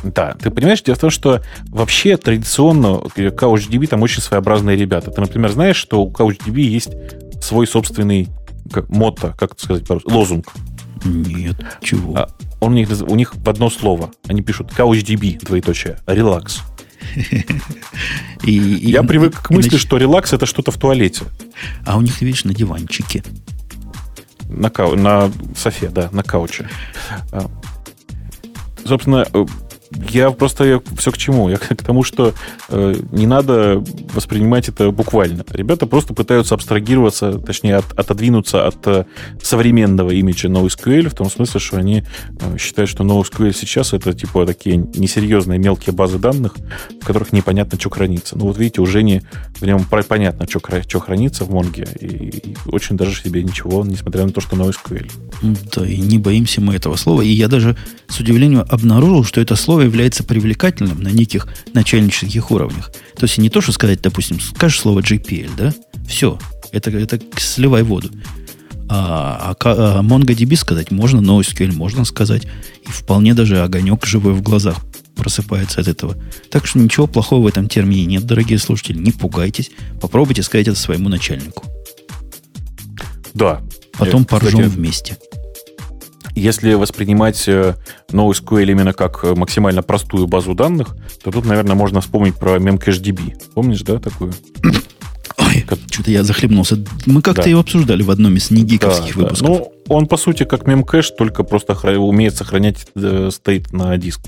Да, 0.03 0.35
ты 0.41 0.51
понимаешь, 0.51 0.83
дело 0.83 0.97
в 0.97 1.01
том, 1.01 1.11
что 1.11 1.43
вообще 1.69 2.17
традиционно 2.17 3.01
CouchDB 3.17 3.87
там 3.87 4.03
очень 4.03 4.21
своеобразные 4.21 4.77
ребята. 4.77 5.11
Ты, 5.11 5.21
например, 5.21 5.51
знаешь, 5.53 5.77
что 5.77 6.03
у 6.03 6.11
CouchDB 6.11 6.61
есть 6.61 6.91
свой 7.41 7.67
собственный 7.67 8.29
как, 8.73 8.89
мото, 8.89 9.35
как 9.39 9.53
это 9.53 9.63
сказать 9.63 9.87
по-русски, 9.87 10.11
лозунг. 10.11 10.53
Нет, 11.05 11.57
чего? 11.81 12.17
А, 12.17 12.29
он 12.61 12.73
у 12.73 12.77
них, 12.77 12.91
у 12.91 13.15
них 13.15 13.35
в 13.35 13.49
одно 13.49 13.71
слово. 13.71 14.11
Они 14.27 14.43
пишут 14.43 14.73
CouchDB, 14.77 15.45
двоеточие, 15.45 15.99
релакс. 16.07 16.63
И, 18.43 18.53
Я 18.53 19.03
привык 19.05 19.41
к 19.41 19.51
мысли, 19.51 19.77
что 19.77 19.97
релакс 19.97 20.33
это 20.33 20.47
что-то 20.47 20.73
в 20.73 20.79
туалете. 20.79 21.23
А 21.87 21.97
у 21.97 22.01
них, 22.01 22.21
видишь, 22.21 22.45
на 22.45 22.55
диванчике. 22.55 23.23
На, 24.49 24.71
кау... 24.71 24.97
на 24.97 25.31
софе, 25.57 25.89
да, 25.89 26.09
на 26.13 26.23
кауче. 26.23 26.69
А, 27.33 27.47
собственно, 28.85 29.27
э, 29.33 29.45
я 30.11 30.31
просто 30.31 30.65
я, 30.65 30.81
все 30.97 31.11
к 31.11 31.19
чему? 31.19 31.49
Я 31.49 31.57
к 31.57 31.83
тому, 31.83 32.03
что 32.03 32.35
э, 32.69 32.95
не 33.13 33.27
надо 33.27 33.83
воспринимать 34.15 34.69
это 34.69 34.91
буквально. 34.91 35.45
Ребята 35.51 35.87
просто 35.87 36.15
пытаются 36.15 36.55
абстрагироваться, 36.55 37.39
точнее, 37.39 37.77
от, 37.77 37.99
отодвинуться 37.99 38.67
от 38.67 38.87
э, 38.87 39.05
современного 39.43 40.11
имиджа 40.11 40.49
NoSQL, 40.49 41.09
в 41.09 41.15
том 41.15 41.31
смысле, 41.31 41.61
что 41.61 41.77
они 41.79 42.05
э, 42.41 42.59
считают, 42.59 42.91
что 42.91 43.05
NoSQL 43.05 43.53
сейчас 43.53 43.93
это 43.93 44.13
типа 44.13 44.47
такие 44.47 44.77
несерьезные 44.77 45.59
мелкие 45.59 45.95
базы 45.95 46.19
данных, 46.19 46.57
в 47.01 47.05
которых 47.05 47.33
непонятно, 47.33 47.79
что 47.79 47.91
хранится. 47.91 48.37
Ну 48.37 48.47
вот 48.47 48.59
видите, 48.59 48.81
уже 48.81 49.03
не 49.03 49.23
в 49.61 49.65
нем 49.65 49.85
понятно, 49.85 50.47
что, 50.49 50.61
что 50.87 51.01
хранится 51.01 51.45
в 51.45 51.51
Монге, 51.51 51.89
и, 52.01 52.07
и 52.07 52.57
очень 52.67 52.97
даже 52.97 53.21
себе 53.21 53.43
ничего, 53.43 53.85
несмотря 53.85 54.25
на 54.25 54.33
то, 54.33 54.41
что 54.41 54.57
NoSQL. 54.57 55.11
Да, 55.75 55.87
и 55.87 55.99
не 55.99 56.19
боимся 56.19 56.61
мы 56.61 56.75
этого 56.75 56.97
слова. 56.97 57.23
И 57.23 57.29
я 57.29 57.49
даже 57.49 57.77
с 58.09 58.19
удивлением 58.21 58.65
обнаружил, 58.69 59.25
что 59.25 59.41
это 59.41 59.57
слово 59.57 59.78
является 59.83 60.25
привлекательным 60.25 61.03
на 61.03 61.09
неких 61.09 61.49
начальнических 61.75 62.51
уровнях. 62.51 62.93
То 63.17 63.25
есть 63.25 63.39
не 63.39 63.51
то, 63.51 63.61
что 63.61 63.73
сказать, 63.73 64.01
допустим, 64.03 64.41
скажешь 64.41 64.81
слово 64.81 65.01
GPL, 65.01 65.51
да? 65.57 65.75
Все. 66.07 66.39
Это, 66.73 66.91
это 66.91 67.21
сливай 67.37 67.83
воду. 67.83 68.11
А, 68.91 69.55
а, 69.61 69.99
а 69.99 70.03
MongoDB 70.03 70.57
сказать 70.57 70.91
можно, 70.91 71.19
NoSQL 71.21 71.73
можно 71.73 72.05
сказать. 72.05 72.45
И 72.87 72.91
вполне 72.91 73.35
даже 73.35 73.61
огонек 73.61 74.07
живой 74.07 74.33
в 74.33 74.43
глазах 74.43 74.79
просыпается 75.15 75.81
от 75.81 75.89
этого. 75.89 76.17
Так 76.51 76.67
что 76.67 76.79
ничего 76.79 77.07
плохого 77.07 77.45
в 77.45 77.47
этом 77.47 77.69
термине 77.69 78.07
нет, 78.07 78.25
дорогие 78.25 78.59
слушатели. 78.59 78.99
Не 78.99 79.13
пугайтесь. 79.13 79.71
Попробуйте 80.01 80.43
сказать 80.43 80.69
это 80.69 80.79
своему 80.79 81.09
начальнику. 81.09 81.65
Да. 83.35 83.61
Потом 83.99 84.25
поржем 84.25 84.69
вместе. 84.69 85.19
Если 86.39 86.75
воспринимать 86.75 87.49
NoSQL 87.49 88.71
именно 88.71 88.93
как 88.93 89.25
максимально 89.37 89.83
простую 89.83 90.27
базу 90.27 90.55
данных, 90.55 90.97
то 91.23 91.31
тут, 91.31 91.45
наверное, 91.45 91.75
можно 91.75 92.01
вспомнить 92.01 92.37
про 92.37 92.57
MemCacheDB. 92.57 93.35
Помнишь, 93.55 93.83
да, 93.83 93.99
такую? 93.99 94.33
Ой, 95.39 95.65
как... 95.67 95.79
что-то 95.91 96.11
я 96.11 96.25
захлебнулся. 96.25 96.79
Мы 97.07 97.23
как-то 97.23 97.43
да. 97.43 97.51
его 97.51 97.61
обсуждали 97.61 98.03
в 98.03 98.11
одном 98.11 98.37
из 98.37 98.51
негиковских 98.51 99.17
да, 99.17 99.23
выпусков. 99.23 99.49
Да. 99.49 99.55
Ну, 99.55 99.73
он, 99.89 100.07
по 100.07 100.17
сути, 100.17 100.45
как 100.45 100.67
мемкэш, 100.67 101.11
только 101.11 101.43
просто 101.43 101.75
умеет 101.99 102.37
сохранять 102.37 102.87
э, 102.95 103.31
стейт 103.33 103.73
на 103.73 103.97
диск. 103.97 104.21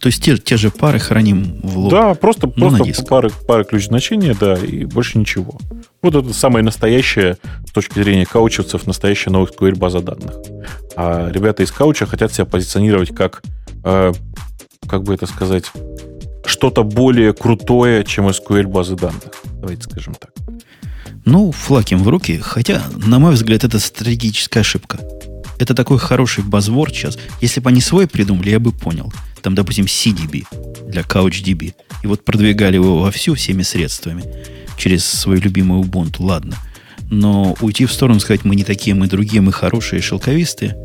То 0.00 0.06
есть 0.06 0.22
те, 0.22 0.38
те 0.38 0.56
же 0.56 0.70
пары 0.70 0.98
храним 0.98 1.60
в 1.62 1.78
лог. 1.78 1.90
Да, 1.90 2.14
просто, 2.14 2.48
просто 2.48 3.04
пары, 3.04 3.30
пары 3.46 3.64
ключ 3.64 3.86
значения, 3.86 4.34
да, 4.38 4.54
и 4.54 4.86
больше 4.86 5.18
ничего. 5.18 5.58
Вот 6.02 6.14
это 6.14 6.32
самое 6.32 6.64
настоящее, 6.64 7.36
с 7.66 7.72
точки 7.72 7.98
зрения 7.98 8.24
каучевцев, 8.24 8.86
настоящая 8.86 9.30
NoSQL 9.30 9.76
база 9.76 10.00
данных. 10.00 10.34
А 10.96 11.30
ребята 11.30 11.62
из 11.62 11.70
кауча 11.70 12.06
хотят 12.06 12.32
себя 12.32 12.46
позиционировать 12.46 13.14
как, 13.14 13.42
э, 13.84 14.12
как 14.88 15.02
бы 15.02 15.12
это 15.12 15.26
сказать, 15.26 15.70
что-то 16.46 16.84
более 16.84 17.34
крутое, 17.34 18.04
чем 18.04 18.28
SQL 18.28 18.66
базы 18.66 18.96
данных. 18.96 19.30
Давайте 19.60 19.82
скажем 19.82 20.14
так. 20.14 20.30
Ну, 21.26 21.52
флаг 21.52 21.92
им 21.92 22.02
в 22.02 22.08
руки, 22.08 22.38
хотя, 22.38 22.82
на 22.96 23.18
мой 23.18 23.34
взгляд, 23.34 23.64
это 23.64 23.78
стратегическая 23.78 24.60
ошибка. 24.60 24.98
Это 25.58 25.74
такой 25.74 25.98
хороший 25.98 26.42
базворд 26.42 26.94
сейчас. 26.94 27.18
Если 27.42 27.60
бы 27.60 27.68
они 27.68 27.82
свой 27.82 28.06
придумали, 28.06 28.48
я 28.48 28.58
бы 28.58 28.72
понял. 28.72 29.12
Там, 29.42 29.54
допустим, 29.54 29.84
CDB 29.84 30.44
для 30.88 31.02
CouchDB. 31.02 31.74
И 32.02 32.06
вот 32.06 32.24
продвигали 32.24 32.76
его 32.76 32.98
вовсю 32.98 33.34
всеми 33.34 33.62
средствами 33.62 34.24
через 34.80 35.04
свою 35.04 35.40
любимую 35.40 35.82
Ubuntu. 35.82 36.22
Ладно. 36.24 36.56
Но 37.10 37.56
уйти 37.60 37.84
в 37.86 37.92
сторону, 37.92 38.18
сказать, 38.20 38.44
мы 38.44 38.56
не 38.56 38.64
такие, 38.64 38.94
мы 38.94 39.08
другие, 39.08 39.42
мы 39.42 39.52
хорошие, 39.52 40.00
шелковистые. 40.00 40.76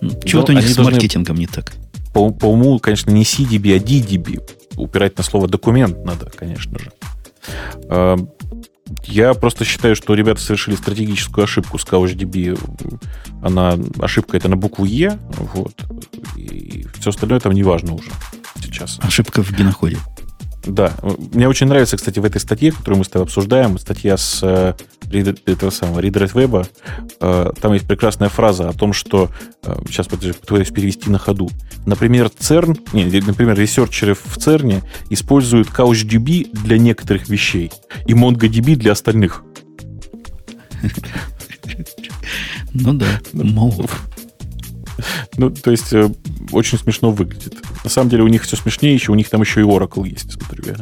Ну, 0.00 0.18
чего-то 0.24 0.52
у 0.52 0.54
них 0.56 0.66
с 0.68 0.78
маркетингом 0.78 1.36
не 1.36 1.46
так. 1.46 1.72
По, 2.12 2.30
по 2.30 2.46
уму, 2.46 2.78
конечно, 2.78 3.10
не 3.10 3.22
CDB, 3.22 3.76
а 3.76 3.78
DDB. 3.78 4.42
Упирать 4.76 5.16
на 5.16 5.22
слово 5.22 5.46
документ 5.46 6.04
надо, 6.04 6.30
конечно 6.30 6.78
же. 6.78 6.90
А, 7.88 8.16
я 9.04 9.34
просто 9.34 9.64
считаю, 9.64 9.94
что 9.94 10.14
ребята 10.14 10.40
совершили 10.40 10.74
стратегическую 10.74 11.44
ошибку 11.44 11.78
с 11.78 11.84
CouchDB. 11.84 12.58
Она, 13.42 13.78
ошибка 14.00 14.38
это 14.38 14.48
на 14.48 14.56
букву 14.56 14.86
Е, 14.86 15.18
вот, 15.54 15.74
и 16.36 16.86
все 16.98 17.10
остальное 17.10 17.38
там 17.38 17.52
не 17.52 17.62
важно 17.62 17.94
уже 17.94 18.10
сейчас. 18.60 18.98
Ошибка 19.02 19.42
в 19.42 19.52
геноходе. 19.52 19.98
Да. 20.64 20.92
Мне 21.32 21.48
очень 21.48 21.66
нравится, 21.68 21.96
кстати, 21.96 22.18
в 22.18 22.24
этой 22.24 22.40
статье, 22.40 22.72
которую 22.72 22.98
мы 22.98 23.04
с 23.04 23.08
тобой 23.08 23.24
обсуждаем, 23.24 23.78
статья 23.78 24.16
с 24.16 24.40
э, 24.42 24.74
этого 25.46 25.70
самого 25.70 26.00
Read 26.00 26.32
Web, 26.34 26.68
э, 27.20 27.52
там 27.60 27.72
есть 27.72 27.86
прекрасная 27.86 28.28
фраза 28.28 28.68
о 28.68 28.72
том, 28.72 28.92
что 28.92 29.30
э, 29.62 29.74
сейчас 29.88 30.06
пытаюсь 30.08 30.70
перевести 30.70 31.08
на 31.08 31.18
ходу. 31.18 31.48
Например, 31.86 32.26
CERN, 32.26 32.78
не, 32.92 33.04
например, 33.20 33.58
ресерчеры 33.58 34.14
в 34.14 34.36
CERN 34.36 34.82
используют 35.08 35.68
CouchDB 35.68 36.50
для 36.52 36.78
некоторых 36.78 37.28
вещей 37.28 37.72
и 38.06 38.12
MongoDB 38.12 38.76
для 38.76 38.92
остальных. 38.92 39.42
Ну 42.74 42.92
да, 42.94 43.06
могут. 43.32 43.90
Ну, 45.36 45.50
то 45.50 45.70
есть, 45.70 45.92
э, 45.92 46.10
очень 46.52 46.78
смешно 46.78 47.10
выглядит. 47.10 47.54
На 47.84 47.90
самом 47.90 48.10
деле, 48.10 48.22
у 48.22 48.28
них 48.28 48.42
все 48.42 48.56
смешнее 48.56 48.94
еще, 48.94 49.12
у 49.12 49.14
них 49.14 49.28
там 49.28 49.40
еще 49.40 49.60
и 49.60 49.64
Oracle 49.64 50.08
есть, 50.08 50.32
смотрю 50.32 50.64
я. 50.66 50.76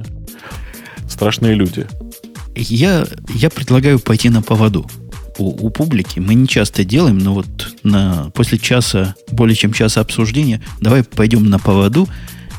Страшные 1.08 1.54
люди. 1.54 1.86
Я, 2.54 3.06
я 3.34 3.50
предлагаю 3.50 4.00
пойти 4.00 4.28
на 4.28 4.42
поводу 4.42 4.88
у, 5.38 5.66
у 5.66 5.70
публики. 5.70 6.18
Мы 6.18 6.34
не 6.34 6.48
часто 6.48 6.84
делаем, 6.84 7.18
но 7.18 7.34
вот 7.34 7.74
на, 7.82 8.30
после 8.34 8.58
часа, 8.58 9.14
более 9.30 9.56
чем 9.56 9.72
часа 9.72 10.00
обсуждения, 10.00 10.62
давай 10.80 11.02
пойдем 11.04 11.48
на 11.48 11.58
поводу 11.58 12.08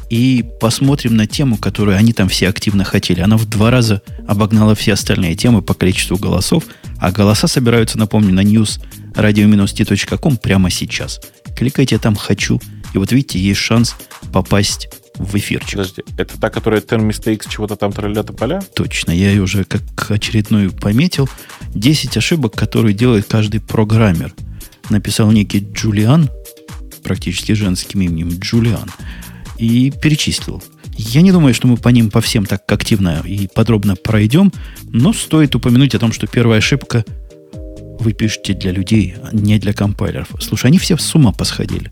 и 0.09 0.43
посмотрим 0.59 1.15
на 1.15 1.27
тему, 1.27 1.57
которую 1.57 1.97
они 1.97 2.13
там 2.13 2.29
все 2.29 2.49
активно 2.49 2.83
хотели. 2.83 3.21
Она 3.21 3.37
в 3.37 3.45
два 3.45 3.69
раза 3.69 4.01
обогнала 4.27 4.73
все 4.75 4.93
остальные 4.93 5.35
темы 5.35 5.61
по 5.61 5.73
количеству 5.73 6.17
голосов, 6.17 6.63
а 6.97 7.11
голоса 7.11 7.47
собираются, 7.47 7.97
напомню, 7.97 8.33
на 8.33 8.43
news 8.43 8.81
radio-t.com 9.13 10.37
прямо 10.37 10.69
сейчас. 10.69 11.19
Кликайте 11.55 11.97
там 11.97 12.15
«Хочу», 12.15 12.59
и 12.93 12.97
вот 12.97 13.11
видите, 13.11 13.39
есть 13.39 13.59
шанс 13.59 13.95
попасть 14.31 14.89
в 15.15 15.35
эфирчик. 15.35 15.73
Подожди, 15.73 16.03
это 16.17 16.39
та, 16.39 16.49
которая 16.49 16.81
Ten 16.81 17.07
Mistakes 17.07 17.47
чего-то 17.49 17.75
там 17.75 17.91
тролля 17.91 18.23
поля? 18.23 18.61
Точно, 18.73 19.11
я 19.11 19.29
ее 19.31 19.41
уже 19.41 19.63
как 19.65 19.81
очередную 20.09 20.71
пометил. 20.71 21.29
10 21.75 22.15
ошибок, 22.17 22.55
которые 22.55 22.93
делает 22.93 23.25
каждый 23.25 23.59
программер. 23.59 24.33
Написал 24.89 25.31
некий 25.31 25.59
Джулиан, 25.59 26.29
практически 27.03 27.51
женским 27.51 28.01
именем 28.01 28.39
Джулиан, 28.39 28.89
и 29.57 29.91
перечислил. 29.91 30.63
Я 30.97 31.21
не 31.21 31.31
думаю, 31.31 31.53
что 31.53 31.67
мы 31.67 31.77
по 31.77 31.89
ним 31.89 32.09
по 32.09 32.21
всем 32.21 32.45
так 32.45 32.69
активно 32.71 33.21
и 33.23 33.47
подробно 33.47 33.95
пройдем, 33.95 34.51
но 34.83 35.13
стоит 35.13 35.55
упомянуть 35.55 35.95
о 35.95 35.99
том, 35.99 36.11
что 36.11 36.27
первая 36.27 36.59
ошибка 36.59 37.05
вы 37.99 38.13
пишете 38.13 38.53
для 38.53 38.71
людей, 38.71 39.15
а 39.23 39.29
не 39.33 39.59
для 39.59 39.73
компайлеров. 39.73 40.29
Слушай, 40.39 40.67
они 40.67 40.77
все 40.77 40.97
с 40.97 41.15
ума 41.15 41.31
посходили. 41.31 41.89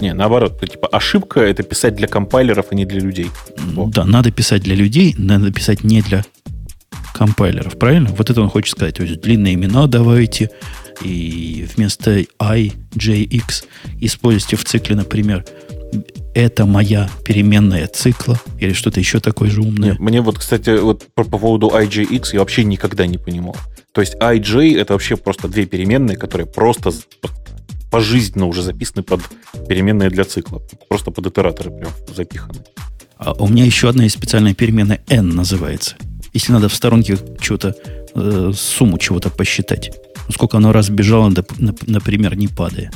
Не, 0.00 0.14
наоборот, 0.14 0.58
то, 0.58 0.66
типа 0.66 0.88
ошибка 0.88 1.40
это 1.40 1.62
писать 1.62 1.94
для 1.94 2.08
компайлеров, 2.08 2.66
а 2.70 2.74
не 2.74 2.84
для 2.84 3.00
людей. 3.00 3.30
Во. 3.58 3.86
Да, 3.86 4.04
надо 4.04 4.32
писать 4.32 4.62
для 4.62 4.74
людей, 4.74 5.14
надо 5.16 5.52
писать 5.52 5.84
не 5.84 6.02
для 6.02 6.24
компайлеров, 7.14 7.78
правильно? 7.78 8.10
Вот 8.10 8.30
это 8.30 8.40
он 8.42 8.48
хочет 8.48 8.72
сказать. 8.72 8.96
То 8.96 9.04
есть 9.04 9.20
длинные 9.20 9.54
имена 9.54 9.86
давайте, 9.86 10.50
и 11.02 11.66
вместо 11.74 12.24
i, 12.40 12.72
j, 12.94 13.14
x 13.14 13.64
используйте 14.00 14.56
в 14.56 14.64
цикле, 14.64 14.96
например, 14.96 15.44
это 16.34 16.64
моя 16.64 17.10
переменная 17.24 17.86
цикла 17.86 18.40
или 18.58 18.72
что-то 18.72 19.00
еще 19.00 19.20
такое 19.20 19.50
же 19.50 19.60
умное. 19.60 19.96
Мне 19.98 20.20
вот, 20.20 20.38
кстати, 20.38 20.70
вот 20.78 21.06
по, 21.14 21.24
по 21.24 21.38
поводу 21.38 21.68
IJX 21.68 22.30
я 22.32 22.40
вообще 22.40 22.64
никогда 22.64 23.06
не 23.06 23.18
понимал. 23.18 23.56
То 23.92 24.00
есть 24.00 24.14
IJ 24.16 24.78
это 24.78 24.94
вообще 24.94 25.16
просто 25.16 25.48
две 25.48 25.66
переменные, 25.66 26.16
которые 26.16 26.46
просто 26.46 26.92
пожизненно 27.90 28.46
уже 28.46 28.62
записаны 28.62 29.02
под 29.02 29.20
переменные 29.68 30.08
для 30.08 30.24
цикла. 30.24 30.62
Просто 30.88 31.10
под 31.10 31.26
итераторы 31.26 31.70
прям 31.70 31.92
запиханы. 32.14 32.64
А 33.18 33.34
у 33.34 33.48
меня 33.48 33.64
еще 33.64 33.88
одна 33.88 34.04
есть 34.04 34.16
специальная 34.16 34.54
переменная 34.54 35.02
n 35.08 35.28
называется. 35.28 35.96
Если 36.32 36.52
надо 36.52 36.68
в 36.68 36.74
сторонке 36.74 37.18
что-то, 37.38 37.76
э, 38.14 38.52
сумму 38.54 38.98
чего-то 38.98 39.28
посчитать. 39.28 39.92
Сколько 40.30 40.56
оно 40.56 40.72
раз 40.72 40.88
бежало, 40.88 41.30
например, 41.58 42.34
не 42.36 42.48
падая. 42.48 42.90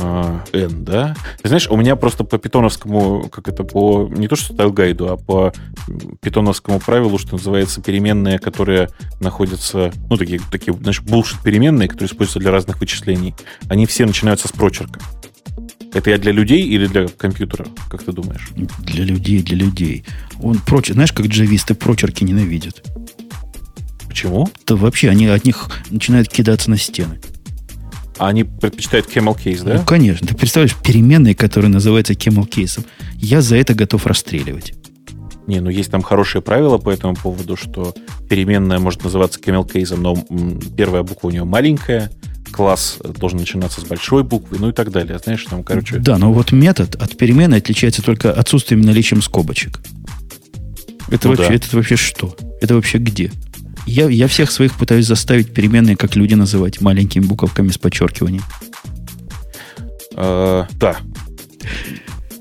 А, 0.00 0.44
N, 0.52 0.84
да? 0.84 1.16
Ты 1.42 1.48
знаешь, 1.48 1.68
у 1.68 1.76
меня 1.76 1.96
просто 1.96 2.22
по 2.24 2.38
питоновскому, 2.38 3.28
как 3.30 3.48
это, 3.48 3.64
по 3.64 4.08
не 4.08 4.28
то 4.28 4.36
что 4.36 4.54
style 4.54 4.77
guide 4.77 4.99
у, 4.99 5.08
а 5.08 5.16
по 5.16 5.52
питоновскому 6.20 6.78
правилу, 6.78 7.18
что 7.18 7.32
называется, 7.32 7.80
переменные, 7.82 8.38
которые 8.38 8.90
находятся, 9.20 9.92
ну, 10.08 10.16
такие, 10.16 10.40
такие 10.52 10.72
знаешь, 10.74 11.00
bullshit 11.00 11.40
переменные, 11.42 11.88
которые 11.88 12.08
используются 12.08 12.38
для 12.38 12.52
разных 12.52 12.80
вычислений, 12.80 13.34
они 13.68 13.86
все 13.86 14.06
начинаются 14.06 14.46
с 14.46 14.52
прочерка. 14.52 15.00
Это 15.92 16.10
я 16.10 16.18
для 16.18 16.32
людей 16.32 16.62
или 16.62 16.86
для 16.86 17.08
компьютера, 17.08 17.66
как 17.90 18.02
ты 18.04 18.12
думаешь? 18.12 18.50
Для 18.80 19.04
людей, 19.04 19.42
для 19.42 19.56
людей. 19.56 20.04
О, 20.40 20.58
прочер, 20.58 20.94
знаешь, 20.94 21.12
как 21.12 21.26
джависты 21.26 21.74
прочерки 21.74 22.22
ненавидят. 22.22 22.84
Почему? 24.06 24.48
Да 24.66 24.76
вообще 24.76 25.08
они 25.08 25.26
от 25.26 25.44
них 25.44 25.70
начинают 25.90 26.28
кидаться 26.28 26.70
на 26.70 26.76
стены. 26.76 27.20
А 28.18 28.28
они 28.28 28.44
предпочитают 28.44 29.06
camel 29.06 29.36
case, 29.36 29.64
да? 29.64 29.74
Ну, 29.78 29.84
конечно. 29.84 30.26
Ты 30.26 30.34
представляешь, 30.34 30.76
переменные, 30.76 31.34
которые 31.34 31.70
называются 31.70 32.14
camel 32.14 32.46
кейсом. 32.46 32.84
Я 33.16 33.40
за 33.40 33.56
это 33.56 33.74
готов 33.74 34.06
расстреливать. 34.06 34.74
Не, 35.46 35.60
ну 35.60 35.70
есть 35.70 35.90
там 35.90 36.02
хорошие 36.02 36.42
правила 36.42 36.76
по 36.76 36.90
этому 36.90 37.14
поводу, 37.14 37.56
что 37.56 37.94
переменная 38.28 38.78
может 38.78 39.02
называться 39.02 39.40
camel 39.40 39.70
кейсом, 39.70 40.02
но 40.02 40.22
первая 40.76 41.02
буква 41.02 41.28
у 41.28 41.30
нее 41.30 41.44
маленькая, 41.44 42.10
класс 42.52 42.98
должен 43.18 43.38
начинаться 43.38 43.80
с 43.80 43.84
большой 43.84 44.24
буквы, 44.24 44.58
ну 44.58 44.70
и 44.70 44.72
так 44.72 44.90
далее. 44.90 45.18
Знаешь, 45.18 45.44
там, 45.44 45.62
короче... 45.62 45.98
Да, 45.98 46.18
но 46.18 46.32
вот 46.32 46.52
метод 46.52 46.96
от 46.96 47.16
перемены 47.16 47.54
отличается 47.54 48.02
только 48.02 48.32
отсутствием 48.32 48.82
наличием 48.82 49.22
скобочек. 49.22 49.80
Это, 51.10 51.28
ну, 51.28 51.34
вообще, 51.34 51.48
да. 51.48 51.54
это 51.54 51.76
вообще 51.76 51.96
что? 51.96 52.36
Это 52.60 52.74
вообще 52.74 52.98
где? 52.98 53.32
Я, 53.88 54.06
я 54.10 54.28
всех 54.28 54.50
своих 54.50 54.76
пытаюсь 54.76 55.06
заставить 55.06 55.54
переменные, 55.54 55.96
как 55.96 56.14
люди 56.14 56.34
называть, 56.34 56.82
маленькими 56.82 57.24
буковками 57.24 57.70
с 57.70 57.78
подчеркиванием. 57.78 58.44
Uh, 60.12 60.66
да. 60.74 60.98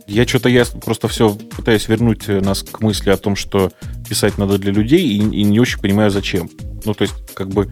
Я 0.08 0.28
что-то 0.28 0.50
я 0.50 0.66
просто 0.66 1.08
все 1.08 1.34
пытаюсь 1.56 1.88
вернуть 1.88 2.28
нас 2.28 2.64
к 2.64 2.82
мысли 2.82 3.12
о 3.12 3.18
том, 3.18 3.38
что 3.38 3.72
писать 4.10 4.38
надо 4.38 4.58
для 4.58 4.74
людей, 4.74 5.08
и, 5.08 5.20
и 5.20 5.44
не 5.44 5.60
очень 5.62 5.80
понимаю, 5.80 6.12
зачем. 6.12 6.50
Ну, 6.84 6.94
то 6.94 7.04
есть, 7.04 7.16
как 7.34 7.48
бы, 7.48 7.72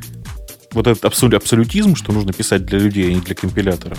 вот 0.72 0.88
этот 0.88 1.03
абсолют, 1.03 1.34
абсолютизм, 1.34 1.95
что 1.95 2.14
нужно 2.14 2.31
писать 2.31 2.65
для 2.65 2.80
людей, 2.80 3.10
а 3.10 3.14
не 3.14 3.19
для 3.19 3.35
компилятора, 3.35 3.97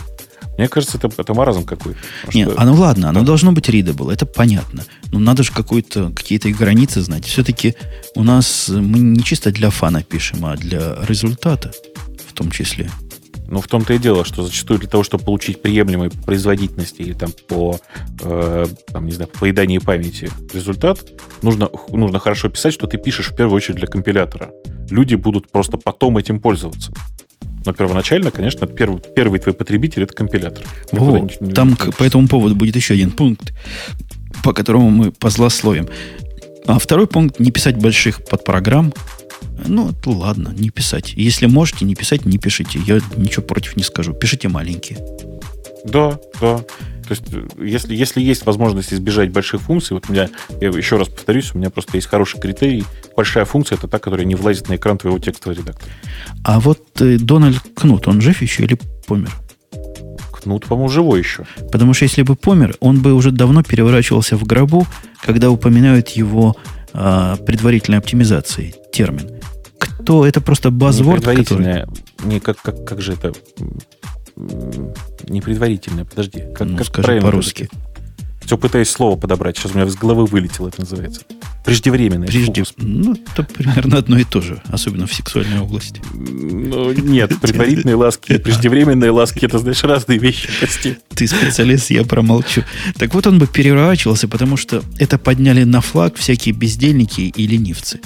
Мне 0.58 0.68
кажется, 0.68 0.98
это, 0.98 1.10
это 1.16 1.34
маразм 1.34 1.64
какой-то. 1.64 1.98
Нет, 2.32 2.50
что... 2.50 2.60
оно 2.60 2.74
ладно, 2.74 3.10
оно 3.10 3.20
да. 3.20 3.26
должно 3.26 3.52
быть 3.52 3.68
readable, 3.68 4.12
это 4.12 4.26
понятно. 4.26 4.84
Но 5.12 5.18
надо 5.18 5.42
же 5.42 5.52
какую-то, 5.52 6.10
какие-то 6.10 6.50
границы 6.50 7.00
знать. 7.00 7.24
Все-таки 7.24 7.74
у 8.14 8.22
нас 8.22 8.68
мы 8.68 8.98
не 8.98 9.22
чисто 9.22 9.52
для 9.52 9.70
фана 9.70 10.02
пишем, 10.02 10.46
а 10.46 10.56
для 10.56 10.96
результата 11.06 11.72
в 12.28 12.32
том 12.32 12.50
числе. 12.50 12.90
Ну, 13.48 13.60
в 13.60 13.68
том-то 13.68 13.94
и 13.94 13.98
дело, 13.98 14.24
что 14.24 14.42
зачастую 14.42 14.80
для 14.80 14.88
того, 14.88 15.04
чтобы 15.04 15.24
получить 15.24 15.62
приемлемый 15.62 16.10
производительности 16.10 17.02
или 17.02 17.12
там 17.12 17.30
по, 17.46 17.78
э, 18.20 18.66
там, 18.92 19.06
не 19.06 19.12
знаю, 19.12 19.28
по 19.28 19.40
поеданию 19.40 19.80
памяти 19.80 20.30
результат, 20.52 20.98
нужно, 21.42 21.70
нужно 21.90 22.18
хорошо 22.18 22.48
писать, 22.48 22.74
что 22.74 22.88
ты 22.88 22.98
пишешь 22.98 23.30
в 23.30 23.36
первую 23.36 23.56
очередь 23.56 23.76
для 23.76 23.86
компилятора. 23.86 24.50
Люди 24.90 25.14
будут 25.14 25.50
просто 25.50 25.76
потом 25.76 26.18
этим 26.18 26.40
пользоваться. 26.40 26.92
Но 27.66 27.72
первоначально, 27.72 28.30
конечно, 28.30 28.66
первый, 28.66 29.00
первый 29.14 29.40
твой 29.40 29.54
потребитель 29.54 30.04
это 30.04 30.14
компилятор. 30.14 30.64
Не, 30.92 31.48
не, 31.48 31.52
там 31.52 31.70
не 31.70 31.92
по 31.92 32.04
этому 32.04 32.28
поводу 32.28 32.54
будет 32.54 32.76
еще 32.76 32.94
один 32.94 33.10
пункт, 33.10 33.52
по 34.42 34.52
которому 34.52 34.90
мы 34.90 35.12
позлословим. 35.12 35.88
А 36.66 36.78
второй 36.78 37.06
пункт 37.06 37.40
не 37.40 37.50
писать 37.50 37.76
больших 37.76 38.24
подпрограмм, 38.24 38.92
ну, 39.66 39.92
ладно, 40.04 40.54
не 40.56 40.70
писать. 40.70 41.14
Если 41.16 41.46
можете 41.46 41.84
не 41.84 41.94
писать, 41.94 42.24
не 42.24 42.38
пишите. 42.38 42.78
Я 42.86 43.00
ничего 43.16 43.42
против 43.42 43.76
не 43.76 43.82
скажу. 43.82 44.12
Пишите 44.12 44.48
маленькие. 44.48 44.98
Да, 45.84 46.18
да. 46.40 46.60
То 47.06 47.14
есть, 47.14 47.24
если, 47.58 47.94
если 47.94 48.20
есть 48.20 48.46
возможность 48.46 48.92
избежать 48.92 49.30
больших 49.30 49.62
функций, 49.62 49.94
вот 49.94 50.08
у 50.08 50.12
меня, 50.12 50.28
я 50.60 50.68
еще 50.68 50.96
раз 50.96 51.08
повторюсь, 51.08 51.54
у 51.54 51.58
меня 51.58 51.70
просто 51.70 51.96
есть 51.96 52.08
хороший 52.08 52.40
критерий. 52.40 52.84
Большая 53.16 53.44
функция 53.44 53.76
это 53.76 53.88
та, 53.88 53.98
которая 53.98 54.26
не 54.26 54.34
влазит 54.34 54.68
на 54.68 54.76
экран 54.76 54.98
твоего 54.98 55.18
текстового 55.18 55.58
редактора. 55.58 55.90
А 56.44 56.60
вот 56.60 56.80
э, 57.00 57.18
Дональд 57.18 57.62
Кнут, 57.74 58.08
он 58.08 58.20
жив 58.20 58.42
еще 58.42 58.64
или 58.64 58.78
помер? 59.06 59.30
Кнут, 60.32 60.66
по-моему, 60.66 60.88
живой 60.88 61.20
еще. 61.20 61.46
Потому 61.72 61.94
что 61.94 62.04
если 62.04 62.22
бы 62.22 62.36
помер, 62.36 62.76
он 62.80 63.00
бы 63.00 63.12
уже 63.14 63.30
давно 63.30 63.62
переворачивался 63.62 64.36
в 64.36 64.44
гробу, 64.44 64.86
когда 65.22 65.50
упоминают 65.50 66.08
его 66.10 66.56
э, 66.92 67.36
предварительной 67.46 67.98
оптимизацией 67.98 68.74
термин 68.92 69.30
то 70.06 70.24
это 70.24 70.40
просто 70.40 70.70
базворд, 70.70 71.24
который... 71.24 71.84
Не, 72.24 72.40
как, 72.40 72.62
как, 72.62 72.84
как 72.84 73.02
же 73.02 73.14
это... 73.14 73.32
Не 74.36 75.40
предварительное, 75.40 76.04
подожди. 76.04 76.42
Как, 76.54 76.68
ну, 76.68 76.76
как 76.76 76.86
скажи 76.86 77.20
по-русски. 77.20 77.68
Все 78.44 78.56
пытаюсь 78.56 78.88
слово 78.88 79.16
подобрать. 79.16 79.56
Сейчас 79.56 79.72
у 79.72 79.78
меня 79.78 79.88
с 79.88 79.96
головы 79.96 80.24
вылетело, 80.26 80.68
это 80.68 80.80
называется. 80.80 81.22
Преждевременное. 81.64 82.28
Прежде... 82.28 82.62
Ну, 82.76 83.14
это 83.14 83.42
примерно 83.42 83.98
одно 83.98 84.18
и 84.18 84.24
то 84.24 84.40
же, 84.40 84.62
особенно 84.68 85.08
в 85.08 85.12
сексуальной 85.12 85.58
области. 85.58 86.00
Ну, 86.14 86.92
нет, 86.92 87.32
предварительные 87.40 87.96
ласки 87.96 88.34
и 88.34 88.38
преждевременные 88.38 89.10
ласки, 89.10 89.44
это, 89.46 89.58
знаешь, 89.58 89.82
разные 89.82 90.20
вещи, 90.20 90.48
прости. 90.60 90.96
Ты 91.08 91.26
специалист, 91.26 91.90
я 91.90 92.04
промолчу. 92.04 92.62
Так 92.96 93.14
вот, 93.14 93.26
он 93.26 93.40
бы 93.40 93.48
переворачивался, 93.48 94.28
потому 94.28 94.56
что 94.56 94.84
это 94.98 95.18
подняли 95.18 95.64
на 95.64 95.80
флаг 95.80 96.14
всякие 96.14 96.54
бездельники 96.54 97.22
и 97.22 97.46
ленивцы 97.48 98.00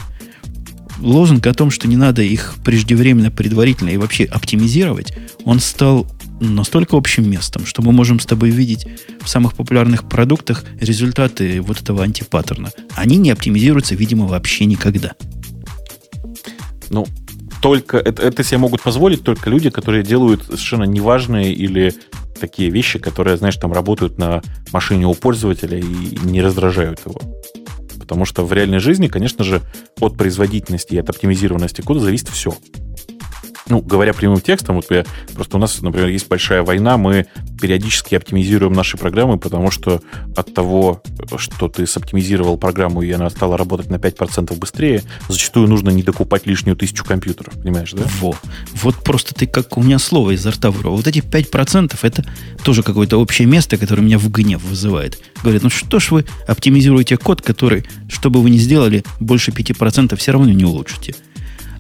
лозунг 1.01 1.47
о 1.47 1.55
том, 1.55 1.70
что 1.70 1.89
не 1.89 1.97
надо 1.97 2.23
их 2.23 2.57
преждевременно, 2.65 3.31
предварительно 3.31 3.89
и 3.90 3.97
вообще 3.97 4.24
оптимизировать, 4.24 5.15
он 5.44 5.61
стал 5.61 6.07
настолько 6.41 6.97
общим 6.97 7.31
местом, 7.31 7.67
что 7.67 7.83
мы 7.83 7.93
можем 7.93 8.19
с 8.19 8.27
тобой 8.27 8.51
видеть 8.51 8.87
в 9.21 9.29
самых 9.29 9.55
популярных 9.55 10.09
продуктах 10.09 10.65
результаты 10.81 11.61
вот 11.61 11.81
этого 11.81 12.03
антипаттерна. 12.03 12.71
Они 12.95 13.17
не 13.17 13.31
оптимизируются, 13.31 13.95
видимо, 13.95 14.27
вообще 14.27 14.65
никогда. 14.65 15.12
Ну, 16.89 17.07
только 17.62 17.99
это, 17.99 18.23
это 18.23 18.43
себе 18.43 18.59
могут 18.59 18.83
позволить 18.83 19.23
только 19.23 19.51
люди, 19.51 19.71
которые 19.71 20.03
делают 20.03 20.45
совершенно 20.45 20.85
неважные 20.85 21.53
или 21.53 21.95
такие 22.41 22.71
вещи, 22.71 22.99
которые, 22.99 23.37
знаешь, 23.37 23.57
там 23.57 23.73
работают 23.73 24.19
на 24.19 24.43
машине 24.73 25.07
у 25.07 25.15
пользователя 25.15 25.79
и 25.79 26.19
не 26.25 26.41
раздражают 26.41 27.01
его. 27.05 27.21
Потому 27.99 28.25
что 28.25 28.45
в 28.45 28.53
реальной 28.53 28.81
жизни, 28.81 29.09
конечно 29.09 29.45
же, 29.45 29.61
от 30.01 30.17
производительности 30.17 30.95
и 30.95 30.99
от 30.99 31.11
оптимизированности 31.11 31.83
кода 31.83 32.01
зависит 32.01 32.29
все 32.29 32.55
ну, 33.70 33.80
говоря 33.80 34.12
прямым 34.12 34.40
текстом, 34.40 34.76
вот 34.76 34.86
я, 34.90 35.05
просто 35.34 35.56
у 35.56 35.60
нас, 35.60 35.80
например, 35.80 36.09
есть 36.09 36.28
большая 36.28 36.62
война, 36.62 36.97
мы 36.97 37.26
периодически 37.60 38.14
оптимизируем 38.14 38.72
наши 38.72 38.97
программы, 38.97 39.38
потому 39.38 39.70
что 39.70 40.02
от 40.36 40.52
того, 40.52 41.02
что 41.36 41.68
ты 41.68 41.86
соптимизировал 41.86 42.59
программу, 42.59 43.02
и 43.02 43.10
она 43.10 43.30
стала 43.30 43.56
работать 43.56 43.90
на 43.90 43.97
5% 43.97 44.55
быстрее, 44.56 45.02
зачастую 45.28 45.68
нужно 45.68 45.90
не 45.90 46.02
докупать 46.02 46.47
лишнюю 46.47 46.76
тысячу 46.76 47.05
компьютеров, 47.05 47.55
понимаешь, 47.55 47.92
да? 47.92 48.02
Во. 48.20 48.34
Вот 48.74 48.97
просто 48.97 49.34
ты 49.34 49.47
как 49.47 49.76
у 49.76 49.82
меня 49.82 49.98
слово 49.98 50.32
изо 50.32 50.51
рта 50.51 50.70
вырвал. 50.70 50.97
Вот 50.97 51.06
эти 51.06 51.18
5% 51.18 51.98
это 52.02 52.24
тоже 52.64 52.82
какое-то 52.82 53.18
общее 53.18 53.47
место, 53.47 53.76
которое 53.76 54.02
меня 54.02 54.18
в 54.18 54.30
гнев 54.30 54.62
вызывает. 54.62 55.20
Говорят, 55.42 55.62
ну 55.62 55.70
что 55.70 55.98
ж 55.98 56.10
вы 56.10 56.24
оптимизируете 56.47 57.16
код, 57.16 57.42
который, 57.42 57.84
что 58.09 58.30
бы 58.30 58.42
вы 58.42 58.51
ни 58.51 58.59
сделали, 58.59 59.05
больше 59.20 59.51
5% 59.51 60.16
все 60.16 60.32
равно 60.32 60.51
не 60.51 60.64
улучшите. 60.64 61.14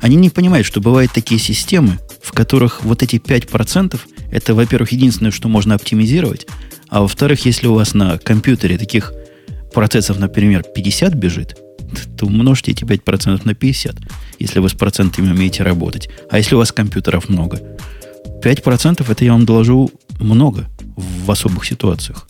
Они 0.00 0.16
не 0.16 0.30
понимают, 0.30 0.66
что 0.66 0.80
бывают 0.80 1.12
такие 1.12 1.40
системы, 1.40 1.98
в 2.22 2.32
которых 2.32 2.84
вот 2.84 3.02
эти 3.02 3.16
5% 3.16 3.98
это, 4.30 4.54
во-первых, 4.54 4.92
единственное, 4.92 5.32
что 5.32 5.48
можно 5.48 5.74
оптимизировать, 5.74 6.46
а 6.88 7.02
во-вторых, 7.02 7.44
если 7.44 7.66
у 7.66 7.74
вас 7.74 7.94
на 7.94 8.18
компьютере 8.18 8.78
таких 8.78 9.12
процессов, 9.72 10.18
например, 10.18 10.62
50 10.62 11.14
бежит, 11.14 11.56
то 12.16 12.26
умножьте 12.26 12.72
эти 12.72 12.84
5% 12.84 13.40
на 13.44 13.54
50, 13.54 13.96
если 14.38 14.58
вы 14.58 14.68
с 14.68 14.74
процентами 14.74 15.30
умеете 15.30 15.62
работать. 15.62 16.08
А 16.30 16.38
если 16.38 16.54
у 16.54 16.58
вас 16.58 16.72
компьютеров 16.72 17.28
много? 17.28 17.60
5% 18.42 19.10
это, 19.10 19.24
я 19.24 19.32
вам 19.32 19.44
доложу, 19.44 19.90
много 20.18 20.68
в 20.96 21.30
особых 21.30 21.64
ситуациях. 21.64 22.28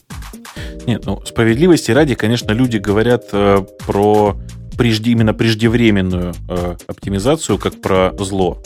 Нет, 0.87 1.05
ну, 1.07 1.23
справедливости 1.25 1.91
ради, 1.91 2.15
конечно, 2.15 2.53
люди 2.53 2.79
говорят 2.79 3.25
э, 3.33 3.65
про 3.87 4.37
прежде, 4.81 5.11
именно 5.11 5.35
преждевременную 5.35 6.33
э, 6.49 6.77
оптимизацию 6.87 7.59
как 7.59 7.83
про 7.83 8.15
зло, 8.19 8.63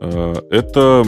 э, 0.00 0.34
это 0.52 1.04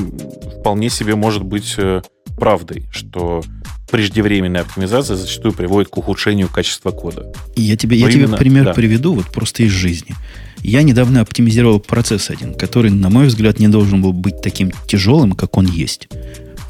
вполне 0.58 0.90
себе 0.90 1.14
может 1.14 1.44
быть 1.44 1.74
э, 1.78 2.02
правдой, 2.36 2.82
что 2.90 3.44
преждевременная 3.92 4.62
оптимизация 4.62 5.14
зачастую 5.14 5.54
приводит 5.54 5.88
к 5.88 5.96
ухудшению 5.98 6.48
качества 6.48 6.90
кода. 6.90 7.32
И 7.54 7.62
я 7.62 7.76
тебе, 7.76 7.96
я 7.96 8.10
тебе 8.10 8.26
пример 8.26 8.64
да. 8.64 8.74
приведу 8.74 9.14
вот 9.14 9.26
просто 9.26 9.62
из 9.62 9.70
жизни. 9.70 10.16
Я 10.64 10.82
недавно 10.82 11.20
оптимизировал 11.20 11.78
процесс 11.78 12.28
один, 12.28 12.54
который, 12.54 12.90
на 12.90 13.08
мой 13.08 13.28
взгляд, 13.28 13.60
не 13.60 13.68
должен 13.68 14.02
был 14.02 14.12
быть 14.12 14.42
таким 14.42 14.72
тяжелым, 14.88 15.34
как 15.34 15.56
он 15.58 15.66
есть. 15.66 16.08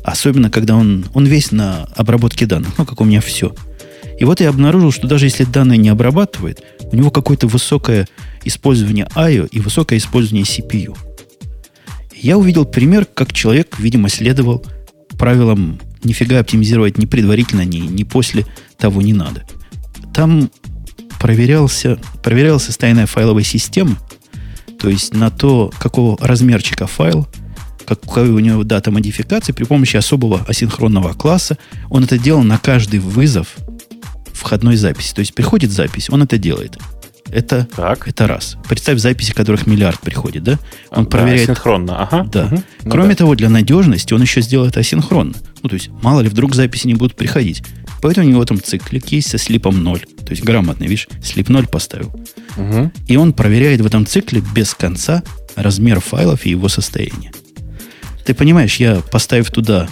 Особенно, 0.05 0.51
когда 0.51 0.77
он, 0.77 1.07
он 1.15 1.24
весь 1.24 1.51
на 1.51 1.89
обработке 1.97 2.44
данных, 2.44 2.74
ну, 2.77 2.85
как 2.85 3.01
у 3.01 3.05
меня 3.05 3.23
все– 3.23 3.55
и 4.20 4.24
вот 4.24 4.40
я 4.40 4.51
обнаружил, 4.51 4.92
что 4.92 5.09
даже 5.09 5.24
если 5.24 5.44
данные 5.44 5.78
не 5.78 5.88
обрабатывает, 5.88 6.62
у 6.92 6.94
него 6.94 7.10
какое-то 7.10 7.47
высокое 7.47 8.06
использование 8.44 9.09
I.O. 9.14 9.47
и 9.47 9.60
высокое 9.60 9.98
использование 9.98 10.44
CPU. 10.44 10.94
Я 12.14 12.36
увидел 12.36 12.66
пример, 12.66 13.06
как 13.06 13.32
человек, 13.32 13.78
видимо, 13.78 14.10
следовал 14.10 14.64
правилам 15.18 15.80
нифига 16.05 16.38
оптимизировать 16.38 16.98
ни 16.98 17.06
предварительно, 17.06 17.64
ни, 17.64 17.78
ни 17.78 18.05
после 18.05 18.44
того 18.76 19.01
не 19.01 19.14
надо. 19.14 19.47
Там 20.12 20.51
проверялся, 21.18 21.98
проверялась 22.22 22.64
состояние 22.64 23.06
файловой 23.06 23.44
системы, 23.44 23.97
то 24.78 24.90
есть 24.90 25.14
на 25.14 25.30
то, 25.30 25.72
какого 25.78 26.18
размерчика 26.20 26.86
файл, 26.86 27.26
какая 27.86 28.30
у 28.30 28.38
него 28.38 28.64
дата 28.64 28.90
модификации 28.90 29.52
при 29.52 29.64
помощи 29.64 29.97
особого 29.97 30.44
асинхронного 30.47 31.14
класса. 31.14 31.56
Он 31.88 32.05
это 32.05 32.18
делал 32.18 32.42
на 32.42 32.59
каждый 32.59 33.01
вызов 33.01 33.56
входной 34.40 34.76
записи. 34.76 35.14
То 35.14 35.20
есть 35.20 35.34
приходит 35.34 35.70
запись, 35.70 36.10
он 36.10 36.22
это 36.22 36.38
делает. 36.38 36.78
Это, 37.32 37.68
так. 37.76 38.08
это 38.08 38.26
раз. 38.26 38.56
Представь 38.68 38.98
записи, 38.98 39.32
которых 39.32 39.66
миллиард 39.66 40.00
приходит, 40.00 40.42
да? 40.42 40.58
Он 40.90 41.04
а, 41.04 41.06
проверяет... 41.06 41.46
Да, 41.46 41.52
асинхронно, 41.52 42.02
ага. 42.02 42.24
Да. 42.24 42.46
Угу. 42.46 42.62
Ну, 42.84 42.90
Кроме 42.90 43.10
да. 43.10 43.16
того, 43.16 43.34
для 43.36 43.48
надежности 43.48 44.12
он 44.14 44.22
еще 44.22 44.40
сделает 44.40 44.76
асинхронно. 44.76 45.34
Ну, 45.62 45.68
то 45.68 45.74
есть, 45.74 45.90
мало 46.02 46.20
ли, 46.22 46.28
вдруг 46.28 46.54
записи 46.54 46.88
не 46.88 46.94
будут 46.94 47.14
приходить. 47.14 47.62
Поэтому 48.02 48.26
у 48.26 48.30
него 48.30 48.44
там 48.44 48.60
циклик 48.60 49.06
есть 49.08 49.30
со 49.30 49.38
слипом 49.38 49.82
0. 49.82 50.00
То 50.00 50.30
есть, 50.30 50.42
грамотный, 50.42 50.88
видишь, 50.88 51.08
слип 51.22 51.48
0 51.48 51.66
поставил. 51.68 52.12
Угу. 52.56 52.92
И 53.06 53.16
он 53.16 53.32
проверяет 53.32 53.80
в 53.80 53.86
этом 53.86 54.06
цикле 54.06 54.42
без 54.54 54.74
конца 54.74 55.22
размер 55.54 56.00
файлов 56.00 56.46
и 56.46 56.50
его 56.50 56.68
состояние. 56.68 57.32
Ты 58.24 58.34
понимаешь, 58.34 58.76
я 58.76 59.02
поставив 59.12 59.50
туда 59.50 59.88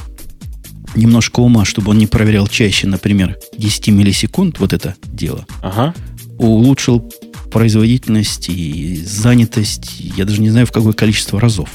немножко 0.94 1.40
ума, 1.40 1.65
чтобы 1.65 1.90
он 1.90 1.98
не 1.98 2.06
проверял 2.06 2.47
чаще, 2.47 2.86
например, 2.86 3.36
10 3.56 3.89
миллисекунд, 3.89 4.59
вот 4.59 4.73
это 4.73 4.94
дело, 5.05 5.47
ага. 5.62 5.94
улучшил 6.39 7.10
производительность 7.51 8.48
и 8.48 8.97
занятость, 8.97 10.01
я 10.01 10.24
даже 10.24 10.40
не 10.40 10.51
знаю, 10.51 10.66
в 10.66 10.73
какое 10.73 10.93
количество 10.93 11.40
разов. 11.40 11.70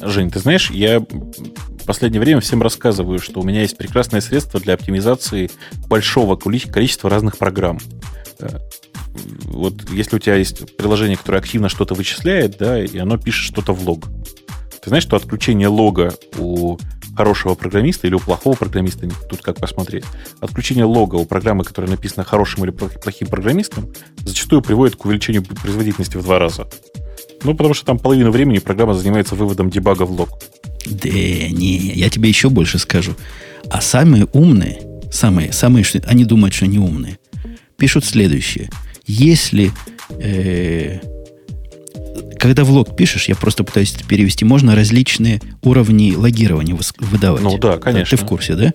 Жень, 0.00 0.30
ты 0.30 0.40
знаешь, 0.40 0.70
я 0.70 1.00
в 1.00 1.84
последнее 1.86 2.20
время 2.20 2.40
всем 2.40 2.62
рассказываю, 2.62 3.18
что 3.18 3.40
у 3.40 3.44
меня 3.44 3.62
есть 3.62 3.76
прекрасное 3.76 4.20
средство 4.20 4.58
для 4.60 4.74
оптимизации 4.74 5.50
большого 5.88 6.36
количества 6.36 7.08
разных 7.10 7.38
программ. 7.38 7.78
Э, 8.40 8.58
вот 9.44 9.90
если 9.90 10.16
у 10.16 10.18
тебя 10.18 10.36
есть 10.36 10.76
приложение, 10.76 11.16
которое 11.16 11.38
активно 11.38 11.68
что-то 11.68 11.94
вычисляет, 11.94 12.56
да, 12.58 12.82
и 12.82 12.96
оно 12.98 13.16
пишет 13.16 13.44
что-то 13.44 13.72
в 13.72 13.88
лог. 13.88 14.06
Ты 14.82 14.88
знаешь, 14.88 15.04
что 15.04 15.16
отключение 15.16 15.68
лога 15.68 16.14
у 16.38 16.78
хорошего 17.16 17.54
программиста 17.54 18.06
или 18.06 18.14
у 18.14 18.20
плохого 18.20 18.54
программиста, 18.54 19.08
тут 19.28 19.42
как 19.42 19.60
посмотреть, 19.60 20.04
отключение 20.40 20.84
лога 20.84 21.16
у 21.16 21.24
программы, 21.24 21.64
которая 21.64 21.90
написана 21.90 22.24
хорошим 22.24 22.64
или 22.64 22.70
плохим 22.70 23.28
программистом, 23.28 23.92
зачастую 24.18 24.62
приводит 24.62 24.96
к 24.96 25.04
увеличению 25.04 25.44
производительности 25.44 26.16
в 26.16 26.22
два 26.22 26.38
раза. 26.38 26.68
Ну, 27.44 27.54
потому 27.54 27.74
что 27.74 27.84
там 27.86 27.98
половину 27.98 28.30
времени 28.30 28.58
программа 28.58 28.94
занимается 28.94 29.34
выводом 29.34 29.68
дебага 29.68 30.04
в 30.04 30.12
лог. 30.12 30.30
Да 30.86 31.08
не, 31.08 31.76
я 31.94 32.08
тебе 32.08 32.28
еще 32.28 32.48
больше 32.50 32.78
скажу. 32.78 33.14
А 33.70 33.80
самые 33.80 34.26
умные, 34.32 34.82
самые, 35.10 35.52
самые, 35.52 35.84
они 36.06 36.24
думают, 36.24 36.54
что 36.54 36.66
они 36.66 36.78
умные, 36.78 37.18
пишут 37.76 38.04
следующее. 38.04 38.70
Если 39.06 39.72
э, 40.10 41.00
когда 42.42 42.64
в 42.64 42.70
лог 42.70 42.96
пишешь, 42.96 43.28
я 43.28 43.36
просто 43.36 43.62
пытаюсь 43.62 43.94
это 43.94 44.02
перевести, 44.02 44.44
можно 44.44 44.74
различные 44.74 45.40
уровни 45.62 46.12
логирования 46.16 46.76
выдавать. 46.98 47.40
Ну 47.40 47.56
да, 47.56 47.76
конечно. 47.76 48.16
Ты 48.16 48.20
в 48.20 48.26
курсе, 48.26 48.56
да? 48.56 48.72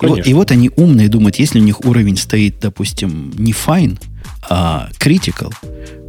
И 0.00 0.06
вот, 0.06 0.24
и 0.24 0.32
вот 0.32 0.52
они 0.52 0.70
умные 0.76 1.08
думают, 1.08 1.34
если 1.34 1.58
у 1.58 1.62
них 1.64 1.84
уровень 1.84 2.16
стоит, 2.16 2.60
допустим, 2.60 3.32
не 3.36 3.50
fine, 3.50 4.00
а 4.48 4.88
critical, 5.00 5.52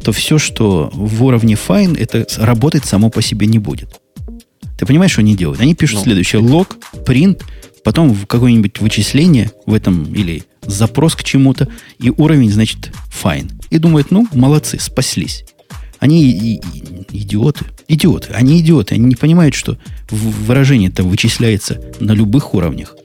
то 0.04 0.12
все, 0.12 0.38
что 0.38 0.88
в 0.92 1.24
уровне 1.24 1.54
fine, 1.54 1.98
это 1.98 2.28
работать 2.38 2.84
само 2.84 3.10
по 3.10 3.20
себе 3.22 3.48
не 3.48 3.58
будет. 3.58 4.00
Ты 4.78 4.86
понимаешь, 4.86 5.10
что 5.10 5.22
они 5.22 5.36
делают? 5.36 5.60
Они 5.60 5.74
пишут 5.74 5.96
ну, 5.96 6.04
следующее. 6.04 6.40
Лог, 6.40 6.76
print, 7.04 7.42
потом 7.82 8.12
в 8.12 8.26
какое-нибудь 8.26 8.80
вычисление 8.80 9.50
в 9.66 9.74
этом 9.74 10.14
или 10.14 10.44
запрос 10.64 11.16
к 11.16 11.24
чему-то, 11.24 11.66
и 11.98 12.10
уровень, 12.10 12.52
значит, 12.52 12.92
fine. 13.10 13.50
И 13.70 13.78
думают, 13.78 14.12
ну, 14.12 14.28
молодцы, 14.32 14.78
спаслись. 14.78 15.44
Они 16.00 16.24
и, 16.24 16.56
и, 16.56 17.22
идиоты. 17.22 17.66
Идиоты. 17.86 18.32
Они 18.32 18.60
идиоты. 18.60 18.94
Они 18.94 19.04
не 19.04 19.16
понимают, 19.16 19.54
что 19.54 19.76
выражение-то 20.10 21.02
вычисляется 21.02 21.80
на 22.00 22.12
любых 22.12 22.54
уровнях. 22.54 22.96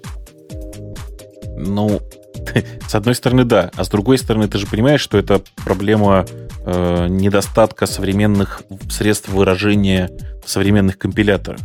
Ну, 1.58 2.02
с 2.88 2.96
одной 2.96 3.16
стороны, 3.16 3.44
да. 3.44 3.70
А 3.76 3.84
с 3.84 3.90
другой 3.90 4.18
стороны, 4.18 4.48
ты 4.48 4.58
же 4.58 4.66
понимаешь, 4.66 5.02
что 5.02 5.18
это 5.18 5.42
проблема 5.64 6.26
э, 6.66 7.08
недостатка 7.10 7.86
современных 7.86 8.64
средств 8.90 9.30
выражения 9.30 10.10
в 10.46 10.50
современных 10.50 10.98
компиляторах. 10.98 11.60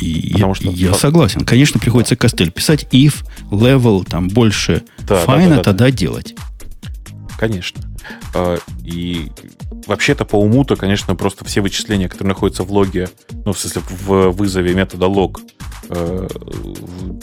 И 0.00 0.34
я, 0.36 0.52
что, 0.54 0.70
я 0.70 0.94
согласен. 0.94 1.44
Конечно, 1.44 1.78
приходится 1.78 2.16
костель 2.16 2.50
писать 2.50 2.86
if, 2.90 3.24
level, 3.50 4.04
там 4.08 4.28
больше 4.28 4.82
да, 5.06 5.16
fine 5.18 5.39
а, 5.39 5.50
да, 5.50 5.56
да, 5.56 5.62
тогда 5.62 5.84
да. 5.84 5.90
делать. 5.90 6.34
Конечно. 7.38 7.82
А, 8.34 8.58
и 8.84 9.30
вообще-то 9.86 10.24
по 10.24 10.36
уму-то, 10.36 10.76
конечно, 10.76 11.14
просто 11.14 11.44
все 11.44 11.60
вычисления, 11.60 12.08
которые 12.08 12.28
находятся 12.28 12.64
в 12.64 12.72
логе, 12.72 13.08
ну, 13.44 13.52
в 13.52 13.58
смысле, 13.58 13.82
в 13.88 14.30
вызове 14.30 14.74
метода 14.74 15.06
лог 15.06 15.40
э, 15.88 16.28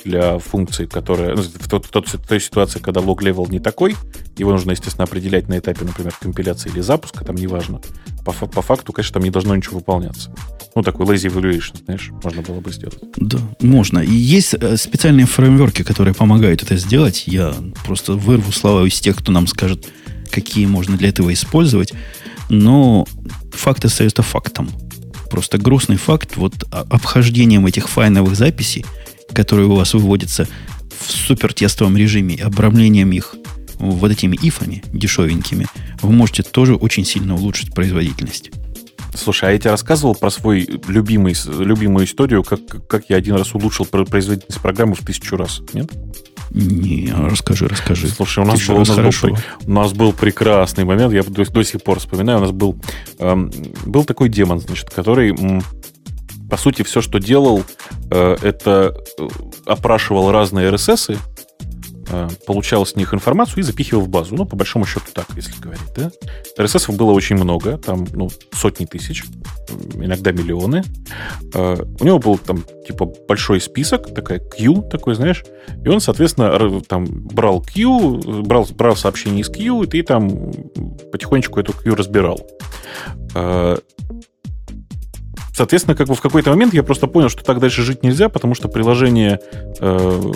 для 0.03 0.39
функции, 0.39 0.85
которая... 0.85 1.35
Ну, 1.35 1.41
в, 1.41 1.67
тот, 1.67 1.89
тот, 1.89 2.07
в 2.07 2.27
той 2.27 2.39
ситуации, 2.39 2.79
когда 2.79 3.01
log 3.01 3.18
level 3.18 3.47
не 3.47 3.59
такой, 3.59 3.95
его 4.37 4.51
нужно, 4.51 4.71
естественно, 4.71 5.05
определять 5.05 5.47
на 5.47 5.59
этапе, 5.59 5.85
например, 5.85 6.13
компиляции 6.19 6.69
или 6.69 6.81
запуска, 6.81 7.23
там 7.25 7.35
неважно. 7.35 7.81
По, 8.25 8.33
по 8.33 8.61
факту, 8.61 8.93
конечно, 8.93 9.13
там 9.13 9.23
не 9.23 9.31
должно 9.31 9.55
ничего 9.55 9.77
выполняться. 9.77 10.31
Ну, 10.75 10.83
такой 10.83 11.05
lazy 11.05 11.33
evaluation, 11.33 11.83
знаешь, 11.85 12.11
можно 12.23 12.41
было 12.41 12.59
бы 12.59 12.71
сделать. 12.71 12.99
Да, 13.17 13.39
можно. 13.61 13.99
И 13.99 14.11
есть 14.11 14.53
э, 14.53 14.77
специальные 14.77 15.25
фреймворки, 15.25 15.83
которые 15.83 16.13
помогают 16.13 16.63
это 16.63 16.77
сделать. 16.77 17.23
Я 17.25 17.53
просто 17.85 18.13
вырву 18.13 18.51
слова 18.51 18.85
из 18.85 18.99
тех, 18.99 19.17
кто 19.17 19.31
нам 19.31 19.47
скажет, 19.47 19.87
какие 20.29 20.65
можно 20.65 20.95
для 20.95 21.09
этого 21.09 21.33
использовать. 21.33 21.93
Но 22.49 23.07
факт 23.53 23.85
остается 23.85 24.23
фактом. 24.23 24.69
Просто 25.29 25.57
грустный 25.57 25.97
факт 25.97 26.35
вот 26.35 26.53
обхождением 26.71 27.65
этих 27.67 27.87
файновых 27.87 28.35
записей, 28.35 28.85
которые 29.33 29.67
у 29.67 29.75
вас 29.75 29.93
выводятся 29.93 30.47
в 30.99 31.11
супертестовом 31.11 31.95
режиме, 31.95 32.35
обрамлением 32.43 33.11
их 33.11 33.35
вот 33.77 34.11
этими 34.11 34.35
ифами 34.35 34.83
дешевенькими, 34.91 35.67
вы 36.01 36.11
можете 36.11 36.43
тоже 36.43 36.75
очень 36.75 37.05
сильно 37.05 37.35
улучшить 37.35 37.73
производительность. 37.73 38.51
Слушай, 39.15 39.49
а 39.49 39.51
я 39.53 39.59
тебе 39.59 39.71
рассказывал 39.71 40.15
про 40.15 40.29
свой 40.29 40.67
любимый, 40.87 41.35
любимую 41.47 42.05
историю, 42.05 42.43
как, 42.43 42.59
как 42.87 43.09
я 43.09 43.17
один 43.17 43.35
раз 43.35 43.53
улучшил 43.55 43.85
производительность 43.85 44.61
программы 44.61 44.95
в 44.95 45.05
тысячу 45.05 45.35
раз, 45.35 45.61
нет? 45.73 45.91
Не, 46.51 47.13
расскажи, 47.13 47.67
расскажи. 47.67 48.07
Слушай, 48.07 48.43
у 48.43 48.47
нас, 48.47 48.65
был, 48.67 48.75
у, 48.75 48.79
нас 48.79 49.21
был, 49.21 49.37
у 49.65 49.71
нас 49.71 49.93
был 49.93 50.13
прекрасный 50.13 50.83
момент, 50.83 51.13
я 51.13 51.23
до, 51.23 51.45
до 51.45 51.63
сих 51.63 51.83
пор 51.83 51.99
вспоминаю, 51.99 52.39
у 52.39 52.41
нас 52.41 52.51
был, 52.51 52.75
эм, 53.19 53.51
был 53.85 54.03
такой 54.03 54.29
демон, 54.29 54.59
значит, 54.59 54.89
который, 54.89 55.29
м, 55.29 55.61
по 56.49 56.57
сути, 56.57 56.81
все, 56.81 57.01
что 57.01 57.19
делал, 57.19 57.63
э, 58.09 58.37
это 58.41 58.95
э, 59.19 59.27
опрашивал 59.65 60.31
разные 60.31 60.71
RSS, 60.71 61.17
получал 62.45 62.85
с 62.85 62.95
них 62.95 63.13
информацию 63.13 63.59
и 63.59 63.61
запихивал 63.63 64.03
в 64.03 64.09
базу. 64.09 64.35
Ну, 64.35 64.45
по 64.45 64.55
большому 64.55 64.85
счету 64.85 65.05
так, 65.13 65.27
если 65.35 65.53
говорить, 65.59 65.83
да. 65.95 66.11
RSS 66.57 66.95
было 66.95 67.11
очень 67.11 67.35
много, 67.35 67.77
там, 67.77 68.05
ну, 68.13 68.29
сотни 68.51 68.85
тысяч, 68.85 69.23
иногда 69.95 70.31
миллионы. 70.31 70.83
Э, 71.53 71.77
у 71.99 72.05
него 72.05 72.19
был 72.19 72.37
там, 72.37 72.63
типа, 72.87 73.05
большой 73.27 73.61
список, 73.61 74.13
такая 74.13 74.39
queue 74.39 74.87
такой, 74.89 75.15
знаешь, 75.15 75.43
и 75.83 75.87
он, 75.87 75.99
соответственно, 76.01 76.81
там 76.81 77.05
брал 77.05 77.61
queue, 77.63 78.43
брал, 78.43 78.67
брал 78.71 78.95
сообщение 78.95 79.41
из 79.41 79.49
queue, 79.49 79.85
и 79.85 79.87
ты 79.87 80.03
там 80.03 80.51
потихонечку 81.11 81.59
эту 81.59 81.73
queue 81.73 81.95
разбирал. 81.95 82.39
Соответственно, 85.59 85.97
как 85.97 86.07
бы 86.07 86.15
в 86.15 86.21
какой-то 86.21 86.51
момент 86.51 86.73
я 86.73 86.83
просто 86.83 87.05
понял, 87.05 87.27
что 87.27 87.43
так 87.43 87.59
дальше 87.59 87.81
жить 87.81 88.01
нельзя, 88.01 88.29
потому 88.29 88.55
что 88.55 88.69
приложение 88.69 89.41
э, 89.81 90.31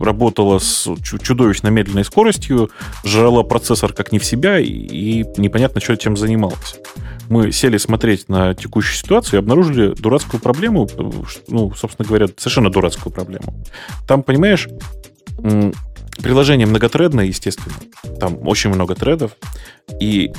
работало 0.00 0.60
с 0.60 0.88
чудовищно 1.02 1.68
медленной 1.68 2.06
скоростью, 2.06 2.70
жрало 3.04 3.42
процессор 3.42 3.92
как 3.92 4.12
не 4.12 4.18
в 4.18 4.24
себя, 4.24 4.58
и 4.60 5.24
непонятно, 5.36 5.82
что 5.82 5.94
чем 5.98 6.16
занималось. 6.16 6.76
Мы 7.28 7.52
сели 7.52 7.76
смотреть 7.76 8.30
на 8.30 8.54
текущую 8.54 8.96
ситуацию 8.96 9.40
и 9.40 9.42
обнаружили 9.42 9.94
дурацкую 9.94 10.40
проблему, 10.40 10.88
ну, 11.48 11.74
собственно 11.74 12.08
говоря, 12.08 12.28
совершенно 12.38 12.70
дурацкую 12.70 13.12
проблему. 13.12 13.52
Там, 14.08 14.22
понимаешь, 14.22 14.70
приложение 16.22 16.66
многотредное, 16.66 17.26
естественно, 17.26 17.74
там 18.18 18.38
очень 18.48 18.70
много 18.70 18.94
тредов, 18.94 19.32
и 20.00 20.32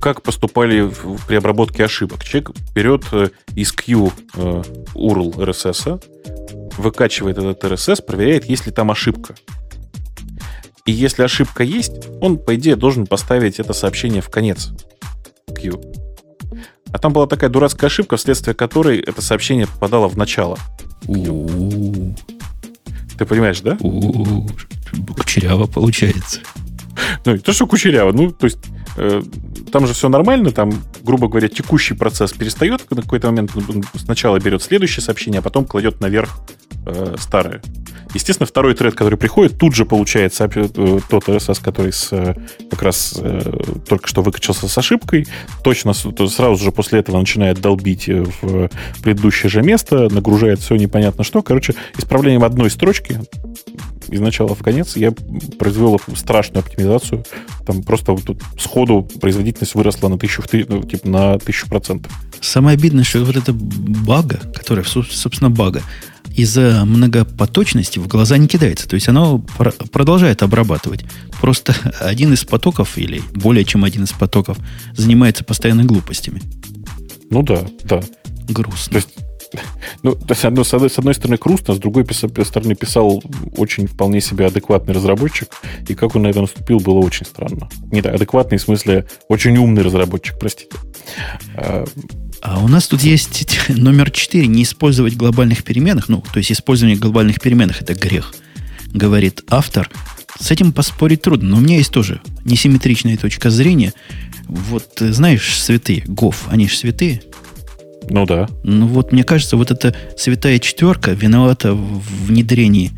как 0.00 0.22
поступали 0.22 0.90
при 1.28 1.36
обработке 1.36 1.84
ошибок. 1.84 2.24
Человек 2.24 2.50
берет 2.74 3.04
э, 3.12 3.28
из 3.54 3.70
Q 3.72 4.10
э, 4.34 4.62
URL 4.94 5.36
RSS, 5.36 6.02
выкачивает 6.76 7.38
этот 7.38 7.62
RSS, 7.62 8.02
проверяет, 8.02 8.46
есть 8.46 8.66
ли 8.66 8.72
там 8.72 8.90
ошибка. 8.90 9.34
И 10.86 10.92
если 10.92 11.22
ошибка 11.22 11.62
есть, 11.62 12.08
он, 12.20 12.38
по 12.38 12.56
идее, 12.56 12.76
должен 12.76 13.06
поставить 13.06 13.60
это 13.60 13.72
сообщение 13.72 14.22
в 14.22 14.30
конец 14.30 14.70
Q. 15.54 15.80
А 16.92 16.98
там 16.98 17.12
была 17.12 17.26
такая 17.26 17.50
дурацкая 17.50 17.88
ошибка, 17.88 18.16
вследствие 18.16 18.54
которой 18.54 18.98
это 18.98 19.22
сообщение 19.22 19.66
попадало 19.66 20.08
в 20.08 20.16
начало. 20.16 20.58
Ты 21.06 22.14
понимаешь, 23.26 23.60
да? 23.60 23.76
Кучеряво 25.14 25.66
получается. 25.66 26.40
Ну, 27.24 27.38
то, 27.38 27.52
что 27.52 27.66
кучеряво, 27.66 28.12
ну, 28.12 28.30
то 28.30 28.46
есть 28.46 28.58
Э, 28.96 29.22
там 29.72 29.86
же 29.86 29.94
все 29.94 30.08
нормально, 30.08 30.50
там, 30.50 30.72
грубо 31.02 31.28
говоря, 31.28 31.48
текущий 31.48 31.94
процесс 31.94 32.32
перестает 32.32 32.90
на 32.90 33.02
какой-то 33.02 33.28
момент, 33.28 33.52
сначала 33.94 34.38
берет 34.38 34.62
следующее 34.62 35.02
сообщение, 35.02 35.38
а 35.38 35.42
потом 35.42 35.64
кладет 35.64 36.00
наверх 36.00 36.38
э, 36.86 37.14
старое. 37.18 37.62
Естественно, 38.12 38.46
второй 38.46 38.74
тред, 38.74 38.94
который 38.94 39.16
приходит, 39.16 39.58
тут 39.58 39.74
же 39.74 39.84
получается 39.84 40.50
э, 40.52 40.68
тот 41.08 41.28
RSS, 41.28 41.62
который 41.62 41.92
с, 41.92 42.08
э, 42.12 42.34
как 42.68 42.82
раз 42.82 43.14
э, 43.16 43.40
только 43.88 44.08
что 44.08 44.22
выкачался 44.22 44.68
с 44.68 44.76
ошибкой, 44.76 45.28
точно 45.62 45.92
сразу 45.94 46.62
же 46.62 46.72
после 46.72 46.98
этого 46.98 47.18
начинает 47.18 47.60
долбить 47.60 48.08
в 48.08 48.68
предыдущее 49.02 49.48
же 49.48 49.62
место, 49.62 50.08
нагружает 50.12 50.58
все 50.58 50.74
непонятно 50.74 51.22
что. 51.22 51.42
Короче, 51.42 51.74
исправлением 51.96 52.42
одной 52.42 52.70
строчки 52.70 53.20
из 54.10 54.20
начала 54.20 54.54
в 54.54 54.62
конец 54.62 54.96
я 54.96 55.12
произвел 55.58 56.00
страшную 56.14 56.64
оптимизацию. 56.64 57.24
Там 57.66 57.82
просто 57.82 58.12
вот 58.12 58.24
тут 58.24 58.42
сходу 58.58 59.02
производительность 59.20 59.74
выросла 59.74 60.08
на 60.08 60.18
тысячу, 60.18 60.42
ну, 60.68 60.82
типа 60.82 61.08
на 61.08 61.38
тысячу 61.38 61.68
процентов. 61.68 62.12
Самое 62.40 62.76
обидное, 62.76 63.04
что 63.04 63.24
вот 63.24 63.36
эта 63.36 63.52
бага, 63.52 64.40
которая, 64.54 64.84
собственно, 64.84 65.50
бага, 65.50 65.82
из-за 66.34 66.84
многопоточности 66.84 67.98
в 67.98 68.06
глаза 68.06 68.38
не 68.38 68.46
кидается. 68.46 68.88
То 68.88 68.94
есть 68.94 69.08
оно 69.08 69.44
продолжает 69.92 70.42
обрабатывать. 70.42 71.04
Просто 71.40 71.74
один 72.00 72.32
из 72.32 72.44
потоков, 72.44 72.98
или 72.98 73.20
более 73.34 73.64
чем 73.64 73.84
один 73.84 74.04
из 74.04 74.12
потоков, 74.12 74.58
занимается 74.94 75.44
постоянно 75.44 75.84
глупостями. 75.84 76.40
Ну 77.30 77.42
да, 77.42 77.66
да. 77.84 78.00
Грустно. 78.48 78.92
То 78.92 78.96
есть 78.96 79.08
ну, 80.02 80.18
с, 80.28 80.44
одной, 80.44 80.64
с 80.64 80.74
одной 80.74 81.14
стороны, 81.14 81.36
грустно, 81.40 81.74
с 81.74 81.78
другой 81.78 82.06
стороны, 82.12 82.74
писал 82.74 83.22
очень 83.56 83.86
вполне 83.86 84.20
себе 84.20 84.46
адекватный 84.46 84.94
разработчик, 84.94 85.48
и 85.88 85.94
как 85.94 86.16
он 86.16 86.22
на 86.22 86.28
это 86.28 86.40
наступил, 86.40 86.80
было 86.80 86.98
очень 86.98 87.26
странно. 87.26 87.68
Не 87.90 88.02
так, 88.02 88.14
адекватный 88.14 88.58
в 88.58 88.62
смысле 88.62 89.06
очень 89.28 89.56
умный 89.56 89.82
разработчик, 89.82 90.38
простите. 90.38 90.76
А, 91.54 91.84
А 92.42 92.60
у 92.60 92.68
нас 92.68 92.88
тут 92.88 93.02
есть 93.02 93.46
номер 93.68 94.10
4. 94.10 94.46
Не 94.46 94.62
использовать 94.62 95.16
глобальных 95.16 95.64
переменных. 95.64 96.08
Ну, 96.08 96.22
то 96.32 96.38
есть 96.38 96.52
использование 96.52 96.96
глобальных 96.96 97.40
переменных 97.40 97.82
это 97.82 97.94
грех, 97.94 98.34
говорит 98.92 99.42
автор. 99.48 99.90
С 100.38 100.50
этим 100.50 100.72
поспорить 100.72 101.22
трудно, 101.22 101.50
но 101.50 101.56
у 101.58 101.60
меня 101.60 101.76
есть 101.76 101.92
тоже 101.92 102.22
несимметричная 102.44 103.16
точка 103.16 103.50
зрения. 103.50 103.92
Вот, 104.46 104.96
знаешь, 104.98 105.60
святые, 105.60 106.02
Гоф, 106.06 106.46
они 106.48 106.68
же 106.68 106.76
святые. 106.76 107.22
Ну 108.10 108.26
да. 108.26 108.48
Ну 108.64 108.86
вот, 108.88 109.12
мне 109.12 109.22
кажется, 109.22 109.56
вот 109.56 109.70
эта 109.70 109.94
святая 110.16 110.58
четверка 110.58 111.12
виновата 111.12 111.72
в 111.74 112.26
внедрении 112.26 112.90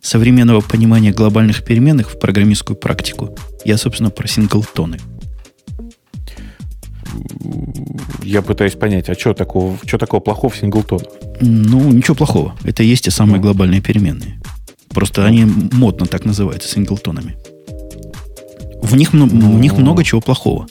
современного 0.00 0.60
понимания 0.60 1.10
глобальных 1.10 1.64
переменных 1.64 2.10
в 2.10 2.18
программистскую 2.18 2.76
практику. 2.76 3.36
Я, 3.64 3.78
собственно, 3.78 4.10
про 4.10 4.28
синглтоны. 4.28 4.98
Я 8.22 8.42
пытаюсь 8.42 8.74
понять, 8.74 9.08
а 9.08 9.14
что 9.14 9.32
такого, 9.32 9.78
что 9.86 9.96
такого 9.96 10.20
плохого 10.20 10.52
в 10.52 10.56
синглтонах? 10.56 11.08
Ну, 11.40 11.90
ничего 11.90 12.14
плохого. 12.14 12.54
Это 12.62 12.82
есть 12.82 13.04
те 13.04 13.10
самые 13.10 13.40
глобальные 13.40 13.80
переменные. 13.80 14.38
Просто 14.90 15.24
они 15.24 15.44
модно 15.44 16.06
так 16.06 16.26
называются, 16.26 16.68
синглтонами. 16.68 17.36
В 18.82 18.96
них, 18.96 19.14
ну, 19.14 19.26
в 19.26 19.60
них 19.60 19.78
много 19.78 20.04
чего 20.04 20.20
плохого. 20.20 20.66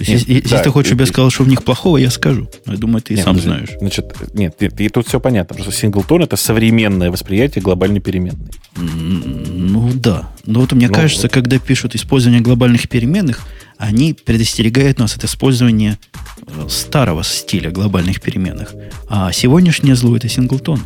То 0.00 0.10
есть, 0.10 0.28
нет, 0.28 0.42
если, 0.44 0.56
да, 0.56 0.62
ты 0.62 0.70
хочешь, 0.70 0.88
чтобы 0.88 1.02
я 1.02 1.06
сказал, 1.06 1.30
что 1.30 1.44
в 1.44 1.48
них 1.48 1.62
плохого, 1.62 1.98
я 1.98 2.08
скажу. 2.08 2.48
Я 2.64 2.78
думаю, 2.78 3.02
ты 3.02 3.12
и 3.12 3.16
сам 3.18 3.38
значит, 3.38 3.44
знаешь. 3.44 3.68
Значит, 3.80 4.14
нет, 4.32 4.56
и, 4.60 4.84
и 4.84 4.88
тут 4.88 5.06
все 5.06 5.20
понятно. 5.20 5.54
Просто 5.54 5.72
синглтон 5.72 6.22
это 6.22 6.36
современное 6.36 7.10
восприятие 7.10 7.60
глобальной 7.60 8.00
переменной. 8.00 8.50
Ну 8.76 9.92
да. 9.92 10.30
Но 10.46 10.60
вот 10.60 10.72
мне 10.72 10.88
ну, 10.88 10.94
кажется, 10.94 11.24
вот. 11.24 11.32
когда 11.32 11.58
пишут 11.58 11.94
использование 11.94 12.40
глобальных 12.40 12.88
переменных, 12.88 13.42
они 13.76 14.14
предостерегают 14.14 14.98
нас 14.98 15.16
от 15.16 15.24
использования 15.24 15.98
э, 16.46 16.68
старого 16.70 17.22
стиля 17.22 17.70
глобальных 17.70 18.22
переменных. 18.22 18.74
А 19.06 19.30
сегодняшнее 19.32 19.96
зло 19.96 20.16
это 20.16 20.30
синглтон. 20.30 20.80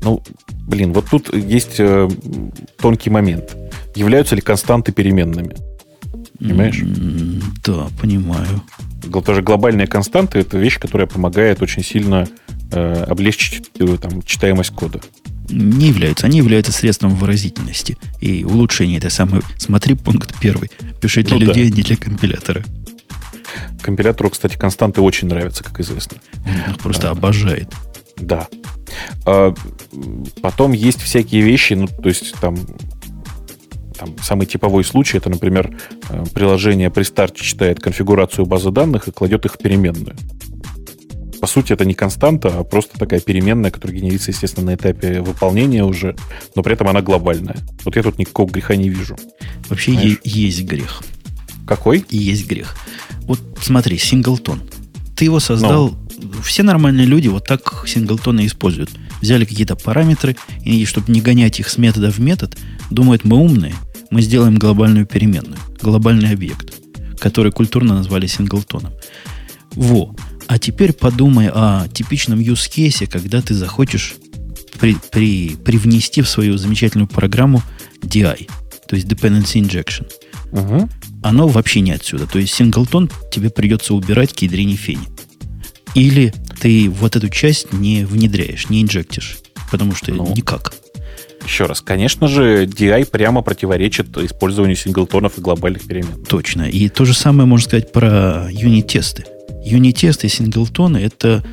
Ну, 0.00 0.22
блин, 0.68 0.92
вот 0.92 1.06
тут 1.10 1.34
есть 1.34 1.80
э, 1.80 2.08
тонкий 2.80 3.10
момент. 3.10 3.56
Являются 3.96 4.36
ли 4.36 4.42
константы 4.42 4.92
переменными? 4.92 5.71
Понимаешь? 6.42 6.82
Да, 7.64 7.88
понимаю. 8.00 8.62
Тоже 9.24 9.42
глобальные 9.42 9.86
константы 9.86 10.40
это 10.40 10.58
вещь, 10.58 10.78
которая 10.78 11.06
помогает 11.06 11.62
очень 11.62 11.84
сильно 11.84 12.26
э, 12.72 13.04
облегчить 13.04 13.70
там, 14.00 14.22
читаемость 14.22 14.70
кода. 14.70 15.00
Не 15.50 15.88
являются. 15.88 16.26
Они 16.26 16.38
являются 16.38 16.72
средством 16.72 17.14
выразительности 17.14 17.96
и 18.20 18.44
улучшения 18.44 18.96
этой 18.96 19.10
самой. 19.10 19.42
Смотри 19.58 19.94
пункт 19.94 20.34
первый. 20.40 20.70
Пиши 21.00 21.22
для 21.22 21.36
ну, 21.36 21.40
людей, 21.40 21.70
да. 21.70 21.76
не 21.76 21.82
для 21.82 21.96
компилятора. 21.96 22.64
Компилятору, 23.82 24.30
кстати, 24.30 24.56
константы 24.56 25.00
очень 25.00 25.28
нравятся, 25.28 25.62
как 25.62 25.78
известно. 25.80 26.18
Он 26.46 26.72
их 26.72 26.78
просто 26.78 27.08
а, 27.08 27.12
обожает. 27.12 27.68
Да. 28.16 28.48
А, 29.26 29.54
потом 30.40 30.72
есть 30.72 31.02
всякие 31.02 31.42
вещи, 31.42 31.74
ну, 31.74 31.86
то 31.86 32.08
есть 32.08 32.34
там 32.40 32.56
там, 34.02 34.16
самый 34.20 34.46
типовой 34.46 34.84
случай, 34.84 35.18
это, 35.18 35.30
например, 35.30 35.76
э, 36.08 36.24
приложение 36.34 36.90
при 36.90 37.04
старте 37.04 37.42
читает 37.44 37.78
конфигурацию 37.80 38.46
базы 38.46 38.70
данных 38.70 39.06
и 39.06 39.12
кладет 39.12 39.44
их 39.44 39.54
в 39.54 39.58
переменную. 39.58 40.16
По 41.40 41.46
сути, 41.46 41.72
это 41.72 41.84
не 41.84 41.94
константа, 41.94 42.48
а 42.48 42.64
просто 42.64 42.98
такая 42.98 43.20
переменная, 43.20 43.70
которая 43.70 43.98
генерится, 43.98 44.30
естественно, 44.30 44.66
на 44.66 44.74
этапе 44.74 45.20
выполнения 45.20 45.84
уже, 45.84 46.16
но 46.54 46.62
при 46.62 46.74
этом 46.74 46.88
она 46.88 47.00
глобальная. 47.00 47.56
Вот 47.84 47.96
я 47.96 48.02
тут 48.02 48.18
никакого 48.18 48.50
греха 48.50 48.76
не 48.76 48.88
вижу. 48.88 49.16
Вообще 49.68 49.92
е- 49.92 50.18
есть 50.24 50.64
грех. 50.64 51.02
Какой? 51.66 52.04
Есть 52.10 52.48
грех. 52.48 52.76
Вот 53.22 53.40
смотри, 53.60 53.98
синглтон. 53.98 54.62
Ты 55.16 55.26
его 55.26 55.40
создал... 55.40 55.90
Ну. 55.90 55.98
Все 56.44 56.62
нормальные 56.62 57.06
люди 57.06 57.26
вот 57.26 57.46
так 57.46 57.84
синглтоны 57.86 58.46
используют. 58.46 58.90
Взяли 59.20 59.44
какие-то 59.44 59.74
параметры, 59.74 60.36
и 60.64 60.84
чтобы 60.84 61.12
не 61.12 61.20
гонять 61.20 61.58
их 61.58 61.68
с 61.68 61.78
метода 61.78 62.12
в 62.12 62.20
метод, 62.20 62.56
думают, 62.90 63.24
мы 63.24 63.36
умные– 63.36 63.74
мы 64.12 64.20
сделаем 64.20 64.56
глобальную 64.56 65.06
переменную, 65.06 65.58
глобальный 65.80 66.30
объект, 66.30 66.74
который 67.18 67.50
культурно 67.50 67.94
назвали 67.94 68.26
синглтоном. 68.26 68.92
Во. 69.72 70.14
А 70.48 70.58
теперь 70.58 70.92
подумай 70.92 71.48
о 71.48 71.88
типичном 71.88 72.38
use 72.38 72.70
case, 72.70 73.06
когда 73.06 73.40
ты 73.40 73.54
захочешь 73.54 74.14
при, 74.78 74.96
при, 75.10 75.56
привнести 75.56 76.20
в 76.20 76.28
свою 76.28 76.58
замечательную 76.58 77.08
программу 77.08 77.62
DI, 78.02 78.50
то 78.86 78.96
есть 78.96 79.08
Dependency 79.08 79.62
Injection. 79.62 80.06
Угу. 80.52 80.90
Оно 81.22 81.48
вообще 81.48 81.80
не 81.80 81.92
отсюда. 81.92 82.26
То 82.26 82.38
есть 82.38 82.52
синглтон 82.52 83.10
тебе 83.32 83.48
придется 83.48 83.94
убирать 83.94 84.34
к 84.34 84.40
ядрине 84.40 84.76
фени. 84.76 85.08
Или 85.94 86.34
ты 86.60 86.90
вот 86.90 87.16
эту 87.16 87.30
часть 87.30 87.72
не 87.72 88.04
внедряешь, 88.04 88.68
не 88.68 88.82
инжектишь. 88.82 89.38
Потому 89.70 89.94
что 89.94 90.12
ну. 90.12 90.34
никак. 90.36 90.74
Еще 91.44 91.66
раз, 91.66 91.80
конечно 91.80 92.28
же, 92.28 92.66
DI 92.66 93.06
прямо 93.10 93.42
противоречит 93.42 94.16
использованию 94.18 94.76
синглтонов 94.76 95.38
и 95.38 95.40
глобальных 95.40 95.86
перемен. 95.86 96.24
Точно. 96.24 96.62
И 96.62 96.88
то 96.88 97.04
же 97.04 97.14
самое 97.14 97.46
можно 97.46 97.68
сказать 97.68 97.92
про 97.92 98.48
юнит-тесты. 98.50 99.24
Юнит-тесты 99.64 100.26
и 100.26 100.30
синглтоны– 100.30 100.98
это 100.98 101.44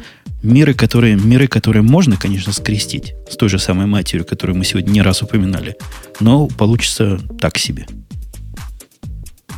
миры 0.42 0.74
которые, 0.74 1.16
миры, 1.16 1.48
которые 1.48 1.84
можно, 1.84 2.16
конечно, 2.18 2.54
скрестить 2.54 3.14
с 3.30 3.36
той 3.36 3.50
же 3.50 3.60
самой 3.60 3.88
матерью, 3.88 4.26
которую 4.26 4.58
мы 4.58 4.66
сегодня 4.66 4.92
не 4.92 5.02
раз 5.02 5.22
упоминали, 5.22 5.76
но 6.20 6.48
получится 6.48 7.20
так 7.40 7.58
себе. 7.58 7.86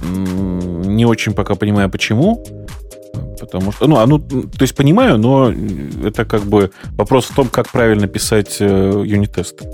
Не 0.03 1.05
очень 1.05 1.33
пока 1.33 1.55
понимаю, 1.55 1.89
почему. 1.89 2.43
Потому 3.39 3.71
что, 3.71 3.87
ну, 3.87 3.97
а 3.97 4.05
ну, 4.05 4.19
то 4.19 4.61
есть 4.61 4.75
понимаю, 4.75 5.17
но 5.17 5.51
это 5.51 6.25
как 6.25 6.43
бы 6.43 6.71
вопрос 6.91 7.25
в 7.25 7.35
том, 7.35 7.49
как 7.49 7.69
правильно 7.69 8.07
писать 8.07 8.57
э, 8.59 9.03
юнит-тесты. 9.05 9.67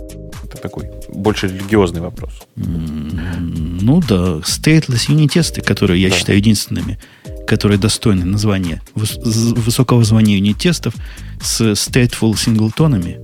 Такой 0.61 0.89
больше 1.09 1.47
религиозный 1.47 2.01
вопрос. 2.01 2.41
Ну 2.55 4.01
да, 4.07 4.39
stateless 4.39 5.11
юнит-тесты, 5.11 5.61
которые 5.61 6.01
я 6.01 6.09
да. 6.09 6.15
считаю 6.15 6.37
единственными, 6.37 6.99
которые 7.45 7.77
достойны 7.77 8.25
названия 8.25 8.81
высокого 8.95 10.03
звания 10.03 10.35
юнит-тестов 10.35 10.93
с 11.41 11.61
stateful 11.61 12.35
синглтонами, 12.37 13.23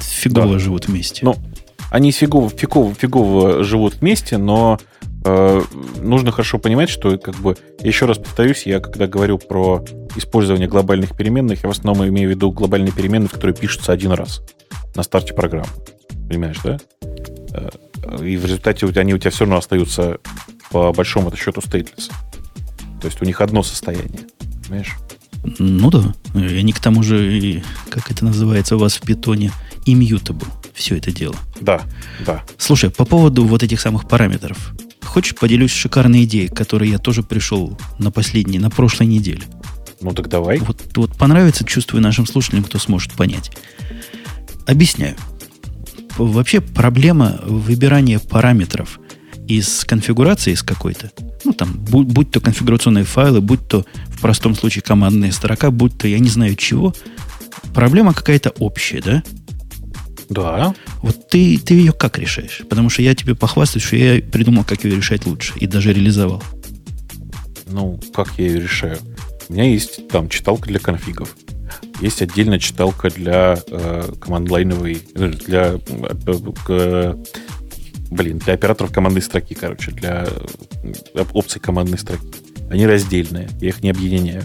фигово 0.00 0.54
да. 0.54 0.58
живут 0.58 0.88
вместе. 0.88 1.24
Ну, 1.24 1.36
они 1.90 2.10
фигово, 2.10 2.50
фигово, 2.50 2.94
фигово 2.94 3.62
живут 3.62 4.00
вместе, 4.00 4.36
но 4.36 4.78
э, 5.24 5.62
нужно 6.02 6.32
хорошо 6.32 6.58
понимать, 6.58 6.88
что, 6.88 7.16
как 7.18 7.36
бы, 7.36 7.56
еще 7.80 8.06
раз 8.06 8.18
повторюсь, 8.18 8.66
я 8.66 8.80
когда 8.80 9.06
говорю 9.06 9.38
про 9.38 9.84
использование 10.16 10.68
глобальных 10.68 11.16
переменных, 11.16 11.62
я 11.62 11.68
в 11.68 11.72
основном 11.72 12.08
имею 12.08 12.28
в 12.28 12.30
виду 12.30 12.50
глобальные 12.50 12.92
переменные, 12.92 13.28
которые 13.28 13.56
пишутся 13.56 13.92
один 13.92 14.12
раз 14.12 14.42
на 14.94 15.02
старте 15.02 15.34
программы. 15.34 15.68
Понимаешь, 16.28 16.58
да? 16.64 16.78
Э, 17.52 17.70
и 18.22 18.36
в 18.36 18.44
результате 18.44 18.86
они 18.86 19.14
у 19.14 19.18
тебя 19.18 19.30
все 19.30 19.40
равно 19.40 19.58
остаются 19.58 20.18
по 20.70 20.92
большому 20.92 21.34
счету 21.36 21.60
стейтлес. 21.60 22.10
То 23.00 23.08
есть 23.08 23.20
у 23.20 23.24
них 23.24 23.40
одно 23.40 23.62
состояние. 23.62 24.22
Понимаешь? 24.64 24.94
Ну 25.58 25.90
да. 25.90 26.14
И 26.34 26.56
они 26.56 26.72
к 26.72 26.80
тому 26.80 27.02
же, 27.02 27.62
как 27.90 28.10
это 28.10 28.24
называется 28.24 28.76
у 28.76 28.78
вас 28.78 28.94
в 28.94 29.02
питоне, 29.02 29.52
immutable. 29.86 30.46
Все 30.72 30.96
это 30.96 31.12
дело. 31.12 31.36
Да, 31.60 31.82
да. 32.26 32.42
Слушай, 32.58 32.90
по 32.90 33.04
поводу 33.04 33.44
вот 33.44 33.62
этих 33.62 33.80
самых 33.80 34.08
параметров. 34.08 34.72
Хочешь, 35.02 35.36
поделюсь 35.36 35.70
шикарной 35.70 36.24
идеей, 36.24 36.48
к 36.48 36.56
которой 36.56 36.88
я 36.88 36.98
тоже 36.98 37.22
пришел 37.22 37.78
на 37.98 38.10
последней, 38.10 38.58
на 38.58 38.70
прошлой 38.70 39.06
неделе. 39.06 39.42
Ну 40.00 40.12
так 40.12 40.28
давай. 40.28 40.58
Вот, 40.58 40.82
вот 40.96 41.16
понравится, 41.16 41.64
чувствую 41.64 42.02
нашим 42.02 42.26
слушателям, 42.26 42.64
кто 42.64 42.78
сможет 42.78 43.12
понять. 43.12 43.52
Объясняю 44.66 45.16
вообще 46.18 46.60
проблема 46.60 47.40
выбирания 47.44 48.18
параметров 48.18 49.00
из 49.46 49.84
конфигурации 49.84 50.52
из 50.52 50.62
какой-то, 50.62 51.10
ну 51.44 51.52
там, 51.52 51.72
будь, 51.72 52.06
будь 52.06 52.30
то 52.30 52.40
конфигурационные 52.40 53.04
файлы, 53.04 53.40
будь 53.40 53.66
то 53.68 53.84
в 54.08 54.20
простом 54.20 54.54
случае 54.54 54.82
командная 54.82 55.32
строка, 55.32 55.70
будь 55.70 55.98
то 55.98 56.08
я 56.08 56.18
не 56.18 56.28
знаю 56.28 56.56
чего, 56.56 56.94
проблема 57.74 58.14
какая-то 58.14 58.50
общая, 58.58 59.02
да? 59.02 59.22
Да. 60.30 60.74
Вот 61.02 61.28
ты, 61.28 61.58
ты 61.58 61.74
ее 61.74 61.92
как 61.92 62.18
решаешь? 62.18 62.62
Потому 62.68 62.88
что 62.88 63.02
я 63.02 63.14
тебе 63.14 63.34
похвастаюсь, 63.34 63.84
что 63.84 63.96
я 63.96 64.22
придумал, 64.22 64.64
как 64.64 64.84
ее 64.84 64.96
решать 64.96 65.26
лучше, 65.26 65.52
и 65.58 65.66
даже 65.66 65.92
реализовал. 65.92 66.42
Ну, 67.66 68.00
как 68.14 68.32
я 68.38 68.46
ее 68.46 68.60
решаю? 68.62 68.98
У 69.48 69.52
меня 69.52 69.64
есть 69.64 70.08
там 70.08 70.28
читалка 70.28 70.68
для 70.68 70.78
конфигов. 70.78 71.36
Есть 72.00 72.22
отдельная 72.22 72.58
читалка 72.58 73.08
для 73.08 73.56
э, 73.68 74.12
команд-лайновой, 74.20 75.02
э, 75.14 75.28
для 75.28 75.74
э, 76.68 77.14
блин, 78.10 78.38
для 78.38 78.54
операторов 78.54 78.92
командной 78.92 79.22
строки, 79.22 79.54
короче, 79.54 79.90
для 79.90 80.26
э, 81.14 81.24
опций 81.32 81.60
командной 81.60 81.98
строки. 81.98 82.26
Они 82.70 82.86
раздельные, 82.86 83.48
я 83.60 83.68
их 83.68 83.82
не 83.82 83.90
объединяю. 83.90 84.44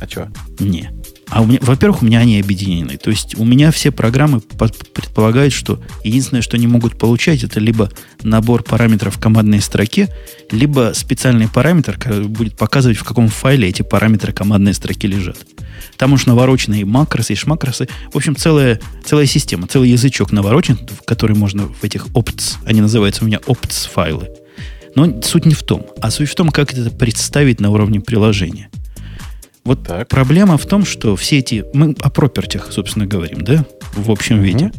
А 0.00 0.08
что? 0.08 0.30
Не. 0.58 0.90
А 1.30 1.42
у 1.42 1.46
меня, 1.46 1.60
во-первых, 1.62 2.02
у 2.02 2.04
меня 2.04 2.18
они 2.18 2.40
объединены. 2.40 2.96
То 2.96 3.10
есть 3.10 3.38
у 3.38 3.44
меня 3.44 3.70
все 3.70 3.92
программы 3.92 4.40
предполагают, 4.40 5.52
что 5.52 5.80
единственное, 6.02 6.42
что 6.42 6.56
они 6.56 6.66
могут 6.66 6.98
получать, 6.98 7.44
это 7.44 7.60
либо 7.60 7.90
набор 8.22 8.64
параметров 8.64 9.16
в 9.16 9.20
командной 9.20 9.60
строке, 9.60 10.08
либо 10.50 10.92
специальный 10.94 11.48
параметр, 11.48 11.96
который 11.96 12.26
будет 12.26 12.56
показывать, 12.56 12.98
в 12.98 13.04
каком 13.04 13.28
файле 13.28 13.68
эти 13.68 13.82
параметры 13.82 14.32
командной 14.32 14.74
строки 14.74 15.06
лежат. 15.06 15.38
Там 15.96 16.12
уж 16.12 16.26
наворочены 16.26 16.80
и 16.80 16.84
макросы, 16.84 17.34
и 17.34 17.36
шмакросы. 17.36 17.88
В 18.12 18.16
общем, 18.16 18.34
целая, 18.34 18.80
целая 19.04 19.26
система, 19.26 19.68
целый 19.68 19.90
язычок 19.90 20.32
наворочен, 20.32 20.78
в 20.78 21.04
который 21.04 21.36
можно 21.36 21.68
в 21.68 21.84
этих 21.84 22.08
opts, 22.08 22.56
они 22.64 22.80
называются 22.80 23.22
у 23.22 23.26
меня 23.26 23.38
opts 23.46 23.88
файлы. 23.88 24.28
Но 24.96 25.22
суть 25.22 25.46
не 25.46 25.54
в 25.54 25.62
том, 25.62 25.86
а 26.00 26.10
суть 26.10 26.28
в 26.28 26.34
том, 26.34 26.50
как 26.50 26.72
это 26.72 26.90
представить 26.90 27.60
на 27.60 27.70
уровне 27.70 28.00
приложения. 28.00 28.68
Вот 29.64 29.84
так. 29.84 30.08
проблема 30.08 30.56
в 30.56 30.66
том, 30.66 30.84
что 30.84 31.16
все 31.16 31.38
эти... 31.38 31.64
Мы 31.74 31.94
о 32.00 32.10
пропертях, 32.10 32.72
собственно, 32.72 33.06
говорим, 33.06 33.42
да? 33.42 33.64
В 33.94 34.10
общем 34.10 34.36
угу. 34.36 34.44
виде. 34.44 34.72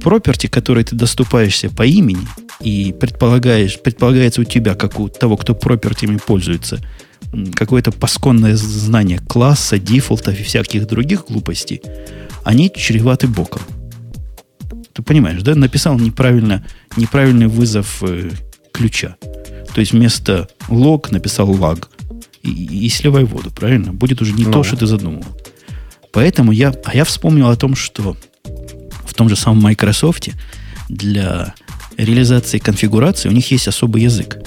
Проперти, 0.00 0.46
которые 0.46 0.84
ты 0.84 0.96
доступаешься 0.96 1.70
по 1.70 1.84
имени, 1.84 2.26
и 2.60 2.94
предполагаешь, 2.98 3.78
предполагается 3.80 4.40
у 4.40 4.44
тебя, 4.44 4.74
как 4.74 4.98
у 4.98 5.08
того, 5.08 5.36
кто 5.36 5.54
пропертями 5.54 6.16
пользуется, 6.16 6.80
какое-то 7.54 7.92
пасконное 7.92 8.56
знание 8.56 9.18
класса, 9.18 9.78
дефолтов 9.78 10.38
и 10.40 10.42
всяких 10.42 10.86
других 10.86 11.26
глупостей, 11.26 11.82
они 12.44 12.72
чреваты 12.74 13.28
боком. 13.28 13.62
Ты 14.92 15.02
понимаешь, 15.02 15.42
да? 15.42 15.54
Написал 15.54 15.98
неправильно, 15.98 16.64
неправильный 16.96 17.48
вызов 17.48 18.02
э, 18.02 18.30
ключа. 18.72 19.16
То 19.74 19.80
есть 19.80 19.92
вместо 19.92 20.48
лог 20.68 21.10
написал 21.10 21.52
lag 21.52 21.88
и, 22.44 22.86
и 22.86 22.88
сливай 22.88 23.24
воду, 23.24 23.50
правильно? 23.50 23.92
Будет 23.92 24.20
уже 24.22 24.32
не 24.32 24.44
ну. 24.44 24.52
то, 24.52 24.62
что 24.62 24.76
ты 24.76 24.86
задумал. 24.86 25.24
Поэтому 26.12 26.52
я, 26.52 26.72
а 26.84 26.94
я 26.94 27.04
вспомнил 27.04 27.48
о 27.48 27.56
том, 27.56 27.74
что 27.74 28.16
в 29.04 29.14
том 29.14 29.28
же 29.28 29.36
самом 29.36 29.62
Microsoft 29.62 30.28
для 30.88 31.54
реализации 31.96 32.58
конфигурации 32.58 33.28
у 33.28 33.32
них 33.32 33.50
есть 33.50 33.66
особый 33.66 34.02
язык. 34.02 34.38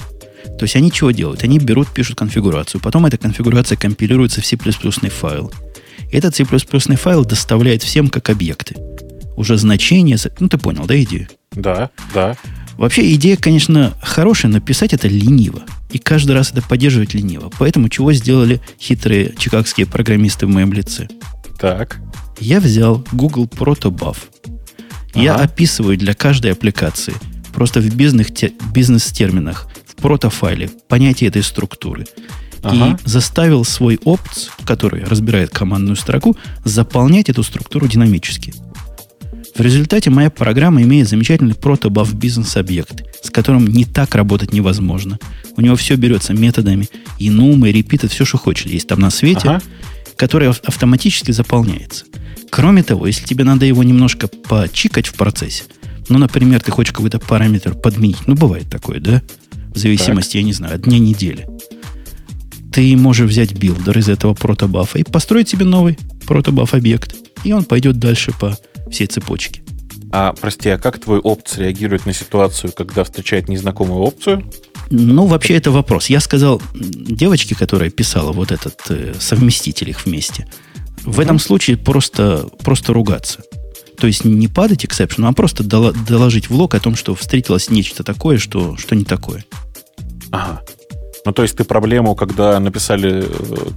То 0.57 0.63
есть 0.63 0.75
они 0.75 0.91
чего 0.91 1.11
делают? 1.11 1.43
Они 1.43 1.59
берут, 1.59 1.89
пишут 1.89 2.17
конфигурацию, 2.17 2.81
потом 2.81 3.05
эта 3.05 3.17
конфигурация 3.17 3.77
компилируется 3.77 4.41
в 4.41 4.45
C++ 4.45 4.57
файл. 4.57 5.51
Этот 6.11 6.35
C++ 6.35 6.45
файл 6.45 7.25
доставляет 7.25 7.83
всем 7.83 8.07
как 8.09 8.29
объекты. 8.29 8.75
Уже 9.35 9.57
значение... 9.57 10.17
Ну, 10.39 10.47
ты 10.47 10.57
понял, 10.57 10.85
да, 10.85 10.99
идею? 11.01 11.27
Да, 11.51 11.89
да. 12.13 12.35
Вообще 12.77 13.13
идея, 13.15 13.37
конечно, 13.37 13.93
хорошая, 14.01 14.51
но 14.51 14.59
писать 14.59 14.93
это 14.93 15.07
лениво. 15.07 15.63
И 15.91 15.97
каждый 15.97 16.33
раз 16.33 16.51
это 16.51 16.61
поддерживать 16.61 17.13
лениво. 17.13 17.51
Поэтому 17.57 17.89
чего 17.89 18.13
сделали 18.13 18.61
хитрые 18.79 19.33
чикагские 19.37 19.87
программисты 19.87 20.45
в 20.45 20.49
моем 20.49 20.71
лице? 20.73 21.07
Так. 21.59 21.99
Я 22.39 22.59
взял 22.59 23.03
Google 23.11 23.45
Protobuf. 23.45 24.17
Ага. 25.13 25.23
Я 25.23 25.35
описываю 25.35 25.97
для 25.97 26.13
каждой 26.13 26.51
аппликации 26.51 27.13
просто 27.53 27.79
в 27.79 27.95
бизнес-терминах, 27.95 29.67
в 29.87 29.95
протофайле 29.95 30.69
понятие 30.87 31.29
этой 31.29 31.41
структуры. 31.41 32.05
Ага. 32.61 32.99
И 33.03 33.09
заставил 33.09 33.65
свой 33.65 33.99
опт, 34.03 34.51
который 34.65 35.03
разбирает 35.03 35.49
командную 35.49 35.95
строку, 35.95 36.37
заполнять 36.63 37.29
эту 37.29 37.41
структуру 37.41 37.87
динамически. 37.87 38.53
В 39.57 39.61
результате 39.61 40.11
моя 40.11 40.29
программа 40.29 40.83
имеет 40.83 41.09
замечательный 41.09 41.55
протобаф 41.55 42.13
бизнес-объект, 42.13 43.03
с 43.23 43.31
которым 43.31 43.65
не 43.65 43.85
так 43.85 44.13
работать 44.13 44.53
невозможно. 44.53 45.17
У 45.55 45.61
него 45.61 45.75
все 45.75 45.95
берется 45.95 46.33
методами, 46.33 46.87
enum 47.17 47.71
ы, 47.71 47.78
repeat 47.78 48.00
ы, 48.00 48.07
все, 48.07 48.23
что 48.23 48.37
хочешь, 48.37 48.67
есть 48.67 48.87
там 48.87 48.99
на 48.99 49.09
свете, 49.09 49.49
ага. 49.49 49.61
который 50.15 50.49
автоматически 50.49 51.31
заполняется. 51.31 52.05
Кроме 52.51 52.83
того, 52.83 53.07
если 53.07 53.25
тебе 53.25 53.45
надо 53.45 53.65
его 53.65 53.81
немножко 53.81 54.27
почикать 54.27 55.07
в 55.07 55.15
процессе, 55.15 55.63
ну, 56.07 56.19
например, 56.19 56.61
ты 56.61 56.69
хочешь 56.69 56.93
какой-то 56.93 57.17
параметр 57.17 57.73
подменить, 57.73 58.27
ну, 58.27 58.35
бывает 58.35 58.69
такое, 58.69 58.99
да? 58.99 59.23
В 59.73 59.77
зависимости, 59.79 60.33
так. 60.33 60.41
я 60.41 60.43
не 60.43 60.53
знаю, 60.53 60.75
от 60.75 60.83
дня 60.83 60.99
недели. 60.99 61.47
Ты 62.71 62.95
можешь 62.95 63.27
взять 63.27 63.53
builder 63.53 63.97
из 63.97 64.07
этого 64.07 64.35
protobuf 64.35 64.92
а 64.92 64.99
и 64.99 65.03
построить 65.03 65.49
себе 65.49 65.65
новый 65.65 65.97
protobuf 66.27 66.75
объект. 66.75 67.15
И 67.43 67.51
он 67.53 67.63
пойдет 67.63 67.97
дальше 67.97 68.31
по 68.39 68.55
всей 68.91 69.07
цепочки. 69.07 69.63
А, 70.11 70.33
прости, 70.33 70.69
а 70.69 70.77
как 70.77 70.99
твой 70.99 71.19
опт 71.19 71.57
реагирует 71.57 72.05
на 72.05 72.13
ситуацию, 72.13 72.71
когда 72.71 73.03
встречает 73.03 73.49
незнакомую 73.49 74.01
опцию? 74.01 74.49
Ну, 74.89 75.25
вообще 75.25 75.55
это 75.55 75.71
вопрос. 75.71 76.07
Я 76.07 76.19
сказал 76.21 76.61
девочке, 76.73 77.55
которая 77.55 77.89
писала 77.89 78.31
вот 78.31 78.51
этот 78.51 78.79
э, 78.89 79.13
совместитель 79.19 79.89
их 79.89 80.05
вместе, 80.05 80.47
в 81.03 81.19
mm 81.19 81.23
этом 81.23 81.39
случае 81.39 81.77
просто, 81.77 82.47
просто 82.63 82.93
ругаться. 82.93 83.41
То 83.97 84.07
есть 84.07 84.23
не 84.23 84.47
падать 84.47 84.85
exception, 84.85 85.25
а 85.25 85.33
просто 85.33 85.63
доложить 85.63 86.49
в 86.49 86.55
лог 86.55 86.75
о 86.75 86.79
том, 86.79 86.95
что 86.95 87.15
встретилось 87.15 87.69
нечто 87.69 88.03
такое, 88.03 88.37
что, 88.37 88.77
что 88.77 88.95
не 88.95 89.03
такое. 89.03 89.43
Ага. 90.31 90.61
Ну, 91.27 91.33
то 91.33 91.41
есть 91.41 91.57
ты 91.57 91.65
проблему, 91.65 92.15
когда 92.15 92.57
написали, 92.57 93.25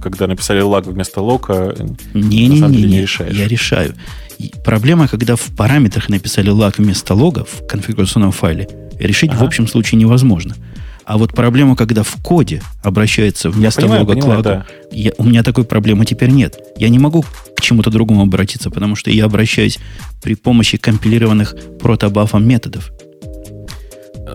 когда 0.01 0.27
написали 0.27 0.61
лаг 0.61 0.85
вместо 0.85 1.19
лока, 1.19 1.75
не, 2.13 2.47
не, 2.47 2.61
не, 2.61 2.83
не, 2.83 3.01
решаешь. 3.01 3.35
Я 3.35 3.45
решаю. 3.45 3.93
Проблема, 4.63 5.09
когда 5.09 5.35
в 5.35 5.53
параметрах 5.57 6.07
написали 6.07 6.49
лаг 6.49 6.77
вместо 6.77 7.13
лога 7.13 7.43
в 7.43 7.67
конфигурационном 7.67 8.31
файле, 8.31 8.69
решить 8.97 9.31
ага. 9.31 9.39
в 9.39 9.43
общем 9.43 9.67
случае 9.67 9.99
невозможно. 9.99 10.55
А 11.03 11.17
вот 11.17 11.33
проблема, 11.33 11.75
когда 11.75 12.03
в 12.03 12.15
коде 12.23 12.63
обращается 12.83 13.49
вместо 13.49 13.81
понимаю, 13.81 14.01
лога 14.03 14.13
понимаю, 14.13 14.43
к 14.43 14.45
лагу, 14.45 14.63
да. 14.63 14.95
я, 14.95 15.11
у 15.17 15.25
меня 15.25 15.43
такой 15.43 15.65
проблемы 15.65 16.05
теперь 16.05 16.29
нет. 16.29 16.57
Я 16.77 16.87
не 16.87 16.99
могу 16.99 17.25
к 17.57 17.59
чему-то 17.59 17.89
другому 17.89 18.21
обратиться, 18.21 18.69
потому 18.69 18.95
что 18.95 19.11
я 19.11 19.25
обращаюсь 19.25 19.77
при 20.23 20.35
помощи 20.35 20.77
компилированных 20.77 21.53
протобафом 21.81 22.47
методов. 22.47 22.91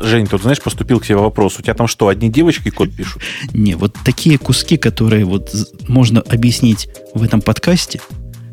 Жень, 0.03 0.27
тут, 0.27 0.43
знаешь, 0.43 0.61
поступил 0.61 1.01
к 1.01 1.07
тебе 1.07 1.17
вопрос. 1.17 1.59
У 1.59 1.63
тебя 1.63 1.75
там 1.75 1.87
что, 1.87 2.09
одни 2.09 2.31
девочки 2.31 2.71
код 2.71 2.95
пишут? 2.95 3.23
Не, 3.53 3.75
вот 3.75 3.97
такие 4.05 4.39
куски, 4.39 4.77
которые 4.77 5.25
вот 5.25 5.55
можно 5.89 6.21
объяснить 6.21 6.89
в 7.15 7.23
этом 7.23 7.41
подкасте, 7.41 8.01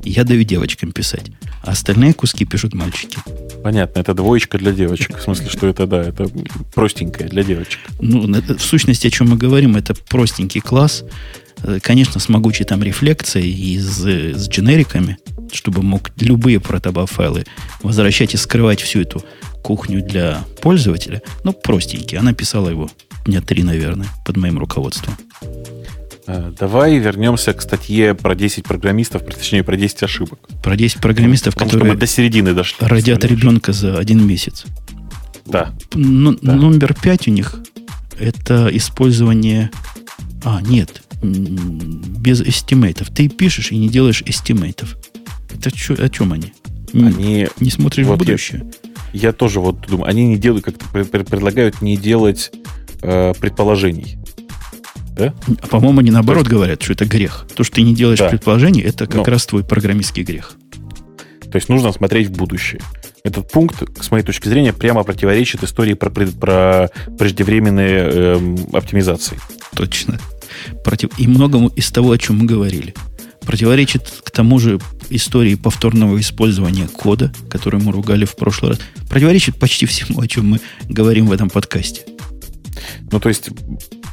я 0.03 0.23
даю 0.23 0.43
девочкам 0.43 0.91
писать. 0.91 1.31
А 1.63 1.71
остальные 1.71 2.13
куски 2.13 2.45
пишут 2.45 2.73
мальчики. 2.73 3.17
Понятно, 3.63 3.99
это 3.99 4.13
двоечка 4.13 4.57
для 4.57 4.73
девочек. 4.73 5.17
В 5.17 5.21
смысле, 5.21 5.49
что 5.49 5.67
это, 5.67 5.87
да, 5.87 6.03
это 6.03 6.29
простенькое 6.75 7.29
для 7.29 7.43
девочек. 7.43 7.79
Ну, 8.01 8.29
это, 8.35 8.57
в 8.57 8.61
сущности, 8.61 9.07
о 9.07 9.09
чем 9.09 9.29
мы 9.29 9.37
говорим, 9.37 9.77
это 9.77 9.95
простенький 9.95 10.59
класс. 10.59 11.05
Э, 11.63 11.79
конечно, 11.81 12.19
с 12.19 12.27
могучей 12.27 12.65
там 12.65 12.83
рефлекцией 12.83 13.49
и 13.49 13.79
с, 13.79 14.01
с 14.01 14.49
дженериками, 14.49 15.17
чтобы 15.53 15.81
мог 15.81 16.11
любые 16.19 16.59
протобаф-файлы 16.59 17.45
возвращать 17.81 18.33
и 18.33 18.37
скрывать 18.37 18.81
всю 18.81 19.01
эту 19.01 19.23
кухню 19.63 20.03
для 20.03 20.43
пользователя. 20.61 21.21
Ну, 21.43 21.53
простенький. 21.53 22.19
Она 22.19 22.33
писала 22.33 22.69
его 22.69 22.91
дня 23.25 23.41
три, 23.41 23.63
наверное, 23.63 24.07
под 24.25 24.37
моим 24.37 24.59
руководством. 24.59 25.15
Э, 26.27 26.51
давай 26.59 26.97
вернемся 26.99 27.53
к 27.53 27.61
статье 27.61 28.13
про 28.13 28.35
10 28.35 28.63
программистов, 28.63 29.23
точнее, 29.25 29.63
про 29.63 29.75
10 29.75 30.03
ошибок. 30.03 30.39
Про 30.61 30.75
10 30.75 30.99
программистов, 31.01 31.55
Потому 31.55 31.71
которые 31.71 31.93
мы 31.93 31.99
до 31.99 32.05
середины 32.05 32.53
дошли. 32.53 32.77
Родят 32.81 33.25
ребенка 33.25 33.73
за 33.73 33.97
один 33.97 34.25
месяц. 34.25 34.65
Да. 35.45 35.73
Н- 35.95 36.37
да. 36.41 36.53
Номер 36.53 36.93
5 36.93 37.27
у 37.27 37.31
них 37.31 37.59
это 38.19 38.69
использование... 38.71 39.71
А, 40.45 40.61
нет, 40.61 41.01
без 41.21 42.41
estimate 42.41 42.91
ов. 42.91 43.09
Ты 43.09 43.29
пишешь 43.29 43.71
и 43.71 43.77
не 43.77 43.87
делаешь 43.87 44.23
estimate 44.25 44.78
ов. 44.78 44.97
Это 45.53 45.71
чё, 45.71 45.95
о 45.97 46.09
чем 46.09 46.33
они? 46.33 46.53
Они... 46.93 47.47
Не 47.59 47.69
смотришь 47.69 48.05
вот 48.05 48.15
в 48.15 48.19
будущее? 48.19 48.65
Я, 48.83 48.92
я 49.13 49.31
тоже 49.31 49.59
вот 49.59 49.87
думаю, 49.87 50.09
они 50.09 50.27
не 50.27 50.37
делают, 50.37 50.65
как-то 50.65 50.85
предлагают 50.89 51.81
не 51.81 51.95
делать 51.97 52.51
э, 53.01 53.33
предположений 53.39 54.17
да? 55.15 55.33
А, 55.61 55.67
по-моему, 55.67 55.99
они 55.99 56.11
наоборот 56.11 56.43
есть... 56.43 56.51
говорят, 56.51 56.81
что 56.81 56.93
это 56.93 57.05
грех. 57.05 57.45
То, 57.55 57.63
что 57.63 57.75
ты 57.75 57.81
не 57.83 57.93
делаешь 57.93 58.19
да. 58.19 58.29
предположений, 58.29 58.81
это 58.81 59.05
как 59.05 59.25
Но. 59.27 59.31
раз 59.31 59.45
твой 59.45 59.63
программистский 59.63 60.23
грех. 60.23 60.53
То 61.51 61.57
есть 61.57 61.69
нужно 61.69 61.91
смотреть 61.91 62.29
в 62.29 62.31
будущее. 62.31 62.81
Этот 63.23 63.49
пункт, 63.51 63.83
с 64.01 64.11
моей 64.11 64.23
точки 64.23 64.49
зрения, 64.49 64.73
прямо 64.73 65.03
противоречит 65.03 65.63
истории 65.63 65.93
про, 65.93 66.09
про 66.09 66.89
преждевременные 67.17 67.97
эм, 67.97 68.57
оптимизации. 68.73 69.39
Точно. 69.75 70.19
Против... 70.83 71.17
И 71.17 71.27
многому 71.27 71.69
из 71.69 71.89
того, 71.91 72.11
о 72.11 72.17
чем 72.17 72.39
мы 72.39 72.45
говорили. 72.45 72.93
Противоречит 73.41 74.09
к 74.23 74.31
тому 74.31 74.59
же 74.59 74.79
истории 75.09 75.55
повторного 75.55 76.19
использования 76.19 76.87
кода, 76.87 77.33
который 77.49 77.79
мы 77.81 77.91
ругали 77.91 78.25
в 78.25 78.35
прошлый 78.35 78.71
раз. 78.71 78.79
Противоречит 79.09 79.57
почти 79.57 79.85
всему, 79.85 80.21
о 80.21 80.27
чем 80.27 80.47
мы 80.47 80.59
говорим 80.87 81.27
в 81.27 81.31
этом 81.31 81.49
подкасте. 81.49 82.01
Ну, 83.11 83.19
то 83.19 83.29
есть, 83.29 83.49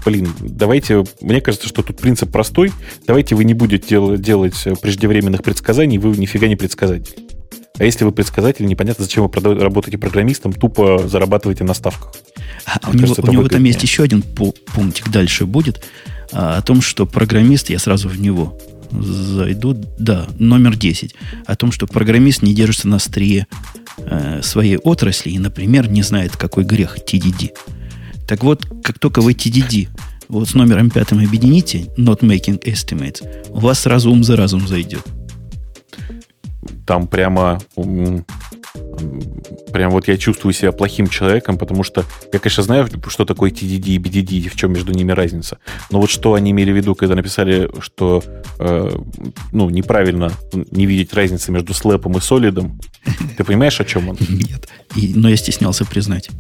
блин, 0.05 0.29
давайте, 0.41 1.05
мне 1.21 1.41
кажется, 1.41 1.69
что 1.69 1.83
тут 1.83 1.97
принцип 1.99 2.31
простой. 2.31 2.73
Давайте 3.07 3.35
вы 3.35 3.45
не 3.45 3.55
будете 3.55 3.89
дел, 3.89 4.17
делать 4.17 4.57
преждевременных 4.81 5.43
предсказаний, 5.43 5.99
вы 5.99 6.17
нифига 6.17 6.49
не 6.49 6.57
предсказатель. 6.57 7.15
А 7.79 7.85
если 7.85 8.05
вы 8.05 8.13
предсказатель, 8.13 8.67
непонятно, 8.67 9.05
зачем 9.05 9.27
вы 9.27 9.55
работаете 9.59 9.97
программистом, 9.97 10.53
тупо 10.53 11.09
зарабатываете 11.09 11.65
на 11.65 11.73
ставках. 11.73 12.13
А, 12.67 12.91
у 12.91 12.93
него, 12.93 13.15
у 13.17 13.33
него 13.33 13.49
там 13.49 13.65
есть 13.65 13.83
еще 13.83 14.03
один 14.03 14.23
пунктик 14.23 15.09
дальше 15.09 15.47
будет 15.47 15.83
а, 16.31 16.59
о 16.59 16.63
том, 16.63 16.83
что 16.83 17.07
программист, 17.07 17.71
я 17.71 17.79
сразу 17.79 18.11
в 18.11 18.21
него 18.21 18.59
зайду. 18.93 19.75
Да, 19.99 20.27
номер 20.39 20.77
10. 20.77 21.15
О 21.47 21.57
том, 21.57 21.73
что 21.73 21.87
программист 21.87 22.43
не 22.43 22.55
держится 22.55 22.89
на 22.89 22.97
острие 22.97 23.47
э, 23.99 24.41
своей 24.43 24.77
отрасли 24.77 25.31
и, 25.31 25.39
например, 25.39 25.91
не 25.91 26.03
знает, 26.03 26.37
какой 26.37 26.65
грех 26.65 26.99
TDD. 26.99 27.51
Так 28.27 28.45
вот, 28.45 28.67
как 28.83 28.99
только 28.99 29.21
вы 29.21 29.33
TDD 29.33 29.89
вот 30.29 30.49
с 30.49 30.55
номером 30.55 30.91
пятым 30.91 31.19
объедините, 31.19 31.87
not 31.99 32.21
making 32.21 32.63
estimates, 32.65 33.23
у 33.51 33.59
вас 33.59 33.81
сразу 33.81 34.11
ум 34.11 34.23
за 34.23 34.37
разум 34.37 34.67
зайдет. 34.67 35.03
Там 36.87 37.07
прямо 37.07 37.61
прям 39.73 39.91
вот 39.91 40.09
я 40.09 40.17
чувствую 40.17 40.53
себя 40.53 40.73
плохим 40.73 41.09
человеком, 41.09 41.59
потому 41.59 41.83
что 41.83 42.05
я, 42.33 42.39
конечно, 42.39 42.63
знаю, 42.63 42.89
что 43.09 43.25
такое 43.25 43.51
TDD 43.51 43.87
и 43.87 43.99
BDD, 43.99 44.33
и 44.33 44.49
в 44.49 44.57
чем 44.57 44.73
между 44.73 44.93
ними 44.93 45.13
разница. 45.13 45.59
Но 45.91 46.01
вот 46.01 46.11
что 46.11 46.35
они 46.35 46.51
имели 46.51 46.73
в 46.73 46.77
виду, 46.77 46.95
когда 46.95 47.15
написали, 47.15 47.71
что 47.81 48.23
э, 48.59 48.99
ну, 49.53 49.71
неправильно 49.71 50.33
не 50.71 50.87
видеть 50.87 51.15
разницы 51.15 51.51
между 51.53 51.75
слэпом 51.75 52.17
и 52.19 52.21
солидом, 52.21 52.81
ты 53.37 53.45
понимаешь, 53.45 53.81
о 53.81 53.85
чем 53.85 54.09
он? 54.09 54.19
Нет. 54.29 54.69
И, 54.97 55.13
но 55.15 55.29
я 55.29 55.37
стеснялся 55.37 55.85
признать. 55.85 56.31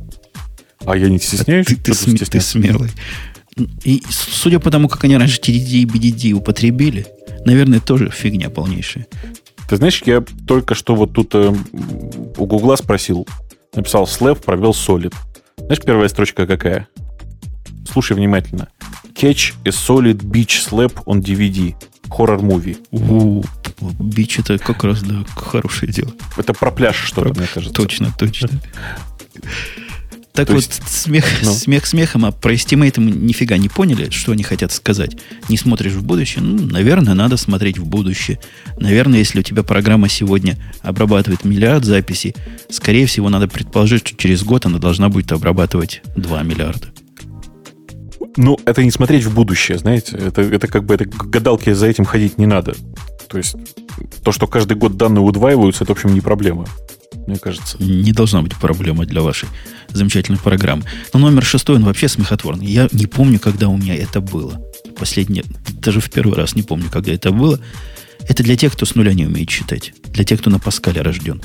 А 0.84 0.96
я 0.96 1.08
не 1.08 1.18
стесняюсь? 1.18 1.66
Ты, 1.66 1.76
ты, 1.76 1.94
см, 1.94 2.26
ты 2.26 2.40
смелый. 2.40 2.90
И 3.84 4.02
судя 4.08 4.60
по 4.60 4.70
тому, 4.70 4.88
как 4.88 5.04
они 5.04 5.16
раньше 5.16 5.40
TDD 5.40 5.82
и 5.82 5.84
BDD 5.84 6.32
употребили, 6.32 7.06
наверное, 7.44 7.80
тоже 7.80 8.10
фигня 8.10 8.50
полнейшая. 8.50 9.06
Ты 9.70 9.76
знаешь, 9.76 10.02
я 10.04 10.20
только 10.48 10.74
что 10.74 10.96
вот 10.96 11.12
тут 11.12 11.32
э, 11.36 11.54
у 12.36 12.46
Гугла 12.46 12.74
спросил, 12.74 13.28
написал 13.72 14.02
slap, 14.02 14.44
провел 14.44 14.72
solid. 14.72 15.14
Знаешь, 15.58 15.80
первая 15.80 16.08
строчка 16.08 16.44
какая? 16.44 16.88
Слушай 17.88 18.16
внимательно. 18.16 18.68
Catch 19.14 19.54
a 19.64 19.68
solid 19.68 20.24
beach 20.24 20.68
slap 20.68 21.04
on 21.04 21.20
DVD. 21.20 21.76
Horror 22.08 22.40
movie. 22.40 22.78
У, 22.90 23.44
бич 24.02 24.40
это 24.40 24.58
как 24.58 24.82
раз, 24.82 25.02
да, 25.02 25.24
хорошее 25.36 25.92
дело. 25.92 26.10
Это 26.36 26.52
про 26.52 26.72
пляж 26.72 26.96
что-то, 26.96 27.28
мне 27.38 27.46
кажется. 27.46 27.72
Точно, 27.72 28.12
точно. 28.18 28.48
Так 30.40 30.46
То 30.46 30.54
вот, 30.54 30.64
есть, 30.64 30.88
смех, 30.88 31.26
ну. 31.42 31.52
смех 31.52 31.84
смехом, 31.84 32.24
а 32.24 32.32
про 32.32 32.54
эстимейты 32.54 33.02
мы 33.02 33.10
нифига 33.10 33.58
не 33.58 33.68
поняли, 33.68 34.08
что 34.08 34.32
они 34.32 34.42
хотят 34.42 34.72
сказать. 34.72 35.18
Не 35.50 35.58
смотришь 35.58 35.92
в 35.92 36.02
будущее? 36.02 36.42
Ну, 36.42 36.64
наверное, 36.64 37.12
надо 37.12 37.36
смотреть 37.36 37.76
в 37.76 37.84
будущее. 37.84 38.40
Наверное, 38.78 39.18
если 39.18 39.40
у 39.40 39.42
тебя 39.42 39.62
программа 39.62 40.08
сегодня 40.08 40.56
обрабатывает 40.80 41.44
миллиард 41.44 41.84
записей, 41.84 42.34
скорее 42.70 43.04
всего, 43.04 43.28
надо 43.28 43.48
предположить, 43.48 44.08
что 44.08 44.16
через 44.16 44.42
год 44.42 44.64
она 44.64 44.78
должна 44.78 45.10
будет 45.10 45.30
обрабатывать 45.32 46.00
2 46.16 46.42
миллиарда. 46.42 46.86
Ну, 48.38 48.58
это 48.64 48.82
не 48.82 48.90
смотреть 48.90 49.24
в 49.24 49.34
будущее, 49.34 49.76
знаете. 49.76 50.16
Это, 50.16 50.40
это 50.40 50.68
как 50.68 50.86
бы 50.86 50.94
это 50.94 51.04
гадалки 51.04 51.70
за 51.74 51.86
этим 51.86 52.06
ходить 52.06 52.38
не 52.38 52.46
надо. 52.46 52.74
То 53.28 53.36
есть 53.36 53.56
то, 54.24 54.32
что 54.32 54.46
каждый 54.46 54.78
год 54.78 54.96
данные 54.96 55.20
удваиваются, 55.20 55.84
это, 55.84 55.92
в 55.92 55.96
общем, 55.98 56.14
не 56.14 56.22
проблема 56.22 56.66
мне 57.30 57.38
кажется. 57.38 57.76
Не 57.80 58.12
должна 58.12 58.42
быть 58.42 58.56
проблема 58.56 59.06
для 59.06 59.22
вашей 59.22 59.48
замечательной 59.88 60.38
программы. 60.38 60.84
Но 61.12 61.20
номер 61.20 61.44
шестой, 61.44 61.76
он 61.76 61.84
вообще 61.84 62.08
смехотворный. 62.08 62.66
Я 62.66 62.88
не 62.92 63.06
помню, 63.06 63.38
когда 63.38 63.68
у 63.68 63.76
меня 63.76 63.94
это 63.96 64.20
было. 64.20 64.60
Последний, 64.98 65.44
даже 65.80 66.00
в 66.00 66.10
первый 66.10 66.36
раз 66.36 66.54
не 66.54 66.62
помню, 66.62 66.90
когда 66.90 67.12
это 67.12 67.30
было. 67.30 67.60
Это 68.28 68.42
для 68.42 68.56
тех, 68.56 68.72
кто 68.72 68.84
с 68.84 68.94
нуля 68.94 69.14
не 69.14 69.26
умеет 69.26 69.48
читать. 69.48 69.94
Для 70.12 70.24
тех, 70.24 70.40
кто 70.40 70.50
на 70.50 70.58
Паскале 70.58 71.00
рожден. 71.02 71.40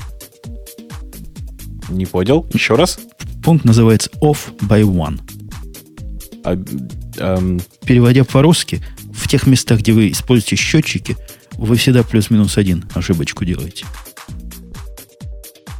Не 1.89 2.05
понял. 2.05 2.47
Еще 2.53 2.75
раз. 2.75 2.99
Пункт 3.43 3.63
называется 3.63 4.09
off 4.21 4.39
by 4.59 4.81
one. 4.81 5.19
А, 6.43 6.53
эм... 7.17 7.61
Переводя 7.85 8.23
по-русски, 8.23 8.83
в 9.13 9.27
тех 9.27 9.47
местах, 9.47 9.79
где 9.79 9.93
вы 9.93 10.11
используете 10.11 10.55
счетчики, 10.55 11.15
вы 11.53 11.75
всегда 11.77 12.03
плюс-минус 12.03 12.57
один 12.57 12.85
ошибочку 12.93 13.45
делаете. 13.45 13.85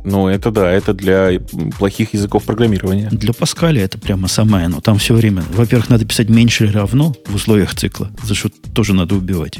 Ну, 0.06 0.27
это 0.27 0.52
да, 0.52 0.72
это 0.72 0.94
для 0.94 1.40
плохих 1.77 2.14
языков 2.14 2.44
программирования. 2.44 3.10
Для 3.11 3.34
Паскаля 3.34 3.84
это 3.84 3.98
прямо 3.98 4.27
самое. 4.27 4.68
Но 4.68 4.80
там 4.80 4.99
все 4.99 5.15
время, 5.15 5.44
во-первых, 5.52 5.90
надо 5.90 6.06
писать 6.06 6.30
меньше 6.30 6.65
или 6.65 6.73
равно 6.73 7.15
в 7.26 7.36
условиях 7.36 7.73
цикла, 7.73 8.11
за 8.23 8.36
что 8.36 8.49
тоже 8.73 8.94
надо 8.94 9.15
убивать. 9.15 9.60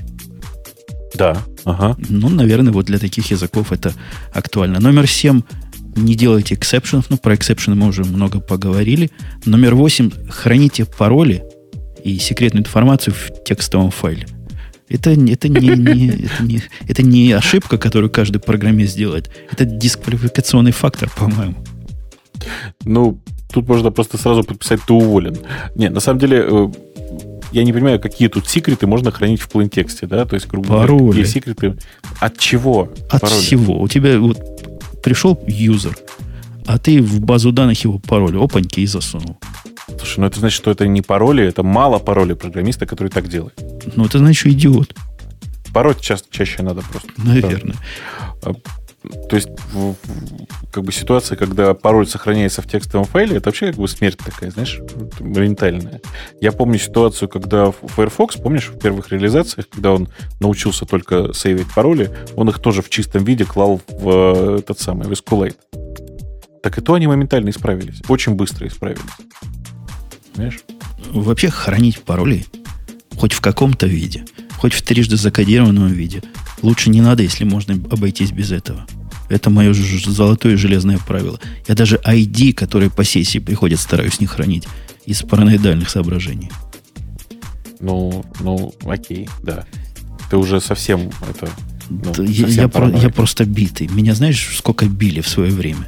Да, 1.16 1.38
ага. 1.64 1.98
Ну, 2.10 2.30
наверное, 2.30 2.72
вот 2.72 2.86
для 2.86 3.00
таких 3.00 3.32
языков 3.32 3.72
это 3.72 3.94
актуально. 4.34 4.80
Номер 4.80 5.08
семь 5.08 5.42
не 5.96 6.14
делайте 6.16 6.56
эксепшенов. 6.56 7.10
Ну, 7.10 7.18
про 7.18 7.36
эксепшены 7.36 7.76
мы 7.76 7.88
уже 7.88 8.04
много 8.04 8.40
поговорили. 8.40 9.10
Номер 9.46 9.76
восемь 9.76 10.12
храните 10.30 10.86
пароли 10.86 11.44
и 12.04 12.20
секретную 12.20 12.64
информацию 12.64 13.16
в 13.16 13.44
текстовом 13.46 13.92
файле. 13.92 14.28
Это, 14.88 15.12
это, 15.12 15.50
не, 15.50 15.70
не, 15.70 16.08
это, 16.26 16.44
не, 16.44 16.62
это 16.88 17.04
не 17.04 17.32
ошибка, 17.32 17.78
которую 17.78 18.12
каждый 18.12 18.40
программист 18.40 18.96
делает. 18.96 19.32
Это 19.52 19.66
дисквалификационный 19.66 20.72
фактор, 20.72 21.10
по-моему. 21.18 21.56
Ну, 22.84 23.20
тут 23.52 23.68
можно 23.68 23.92
просто 23.92 24.18
сразу 24.18 24.44
подписать 24.44 24.82
«ты 24.86 24.94
уволен». 24.94 25.38
Не, 25.76 25.90
на 25.90 26.00
самом 26.00 26.20
деле, 26.20 26.46
э, 26.48 26.68
я 27.52 27.64
не 27.64 27.74
понимаю, 27.74 28.00
какие 28.00 28.28
тут 28.28 28.48
секреты 28.48 28.86
можно 28.86 29.12
хранить 29.12 29.42
в 29.42 29.50
плейн-тексте, 29.50 30.06
да? 30.08 30.26
То 30.26 30.36
есть, 30.36 30.48
грубо 30.48 30.68
говоря, 30.68 31.08
какие 31.08 31.24
секреты... 31.24 31.78
От 32.20 32.38
чего? 32.38 32.92
От 33.10 33.22
пароли? 33.22 33.40
всего. 33.40 33.82
У 33.82 33.88
тебя 33.88 34.20
вот 34.20 34.38
пришел 35.02 35.40
юзер, 35.48 35.98
а 36.66 36.78
ты 36.78 37.02
в 37.02 37.22
базу 37.22 37.52
данных 37.52 37.84
его 37.84 38.00
пароль 38.00 38.38
опаньки 38.38 38.82
и 38.82 38.86
засунул. 38.86 39.38
Слушай, 40.06 40.20
ну 40.20 40.28
это 40.28 40.40
значит, 40.40 40.56
что 40.56 40.70
это 40.70 40.88
не 40.88 41.02
пароли, 41.02 41.44
это 41.44 41.64
мало 41.64 41.98
пароли 41.98 42.34
программиста, 42.34 42.86
который 42.86 43.08
так 43.08 43.28
делает. 43.28 43.60
Ну, 43.96 44.06
это 44.06 44.20
значит, 44.20 44.40
что 44.40 44.52
идиот. 44.52 44.96
Пароль 45.74 45.96
ча- 46.00 46.20
чаще 46.30 46.62
надо 46.62 46.84
просто. 46.92 47.10
Наверное. 47.18 47.74
Да. 48.44 48.52
То 49.28 49.36
есть, 49.36 49.50
как 50.72 50.84
бы 50.84 50.92
ситуация, 50.92 51.38
когда 51.38 51.74
пароль 51.74 52.06
сохраняется 52.06 52.62
в 52.62 52.68
текстовом 52.68 53.06
файле, 53.06 53.38
это 53.38 53.50
вообще 53.50 53.68
как 53.68 53.78
бы 53.78 53.88
смерть 53.88 54.20
такая, 54.24 54.52
знаешь, 54.52 54.80
моментальная. 55.20 56.02
Я 56.40 56.52
помню 56.52 56.78
ситуацию, 56.78 57.28
когда 57.28 57.72
Firefox, 57.72 58.36
помнишь, 58.36 58.70
в 58.70 58.78
первых 58.78 59.12
реализациях, 59.12 59.68
когда 59.70 59.92
он 59.92 60.08
научился 60.40 60.86
только 60.86 61.34
сейвить 61.34 61.74
пароли, 61.74 62.12
он 62.36 62.48
их 62.50 62.60
тоже 62.60 62.84
в 62.84 62.90
чистом 62.90 63.24
виде 63.24 63.44
клал 63.44 63.82
в 63.90 64.10
э, 64.10 64.60
этот 64.60 64.80
самый, 64.80 65.08
в 65.08 65.12
SQLite. 65.14 65.56
Так 66.62 66.78
и 66.78 66.82
то 66.82 66.94
они 66.94 67.08
моментально 67.08 67.50
исправились. 67.50 68.02
Очень 68.08 68.36
быстро 68.36 68.68
исправились. 68.68 69.02
Понимаешь? 70.36 70.60
Вообще 71.12 71.50
хранить 71.50 72.02
пароли 72.02 72.46
хоть 73.16 73.34
в 73.34 73.42
каком-то 73.42 73.88
виде, 73.88 74.26
хоть 74.58 74.74
в 74.74 74.82
трижды 74.82 75.18
закодированном 75.18 75.88
виде, 75.88 76.22
лучше 76.62 76.90
не 76.90 77.02
надо, 77.02 77.24
если 77.24 77.44
можно 77.44 77.76
обойтись 77.90 78.32
без 78.32 78.52
этого. 78.52 78.86
Это 79.30 79.50
мое 79.50 79.74
золотое 79.74 80.58
железное 80.58 81.00
правило. 81.00 81.40
Я 81.68 81.76
даже 81.76 81.96
ID, 82.06 82.54
которые 82.54 82.92
по 82.92 83.04
сессии 83.04 83.40
приходят, 83.40 83.80
стараюсь 83.80 84.20
не 84.20 84.28
хранить 84.28 84.66
из 85.06 85.24
параноидальных 85.24 85.90
соображений. 85.90 86.52
Ну, 87.80 88.24
ну, 88.40 88.74
окей, 88.86 89.28
да. 89.42 89.66
Ты 90.30 90.38
уже 90.38 90.62
совсем 90.62 91.10
это... 91.28 91.50
Ну, 91.90 92.14
да, 92.16 92.24
я, 92.24 92.48
я, 92.48 92.68
про, 92.68 92.90
я 92.90 93.10
просто 93.10 93.46
битый. 93.46 93.88
Меня 93.88 94.16
знаешь, 94.16 94.56
сколько 94.58 94.88
били 94.88 95.22
в 95.22 95.28
свое 95.28 95.52
время? 95.52 95.88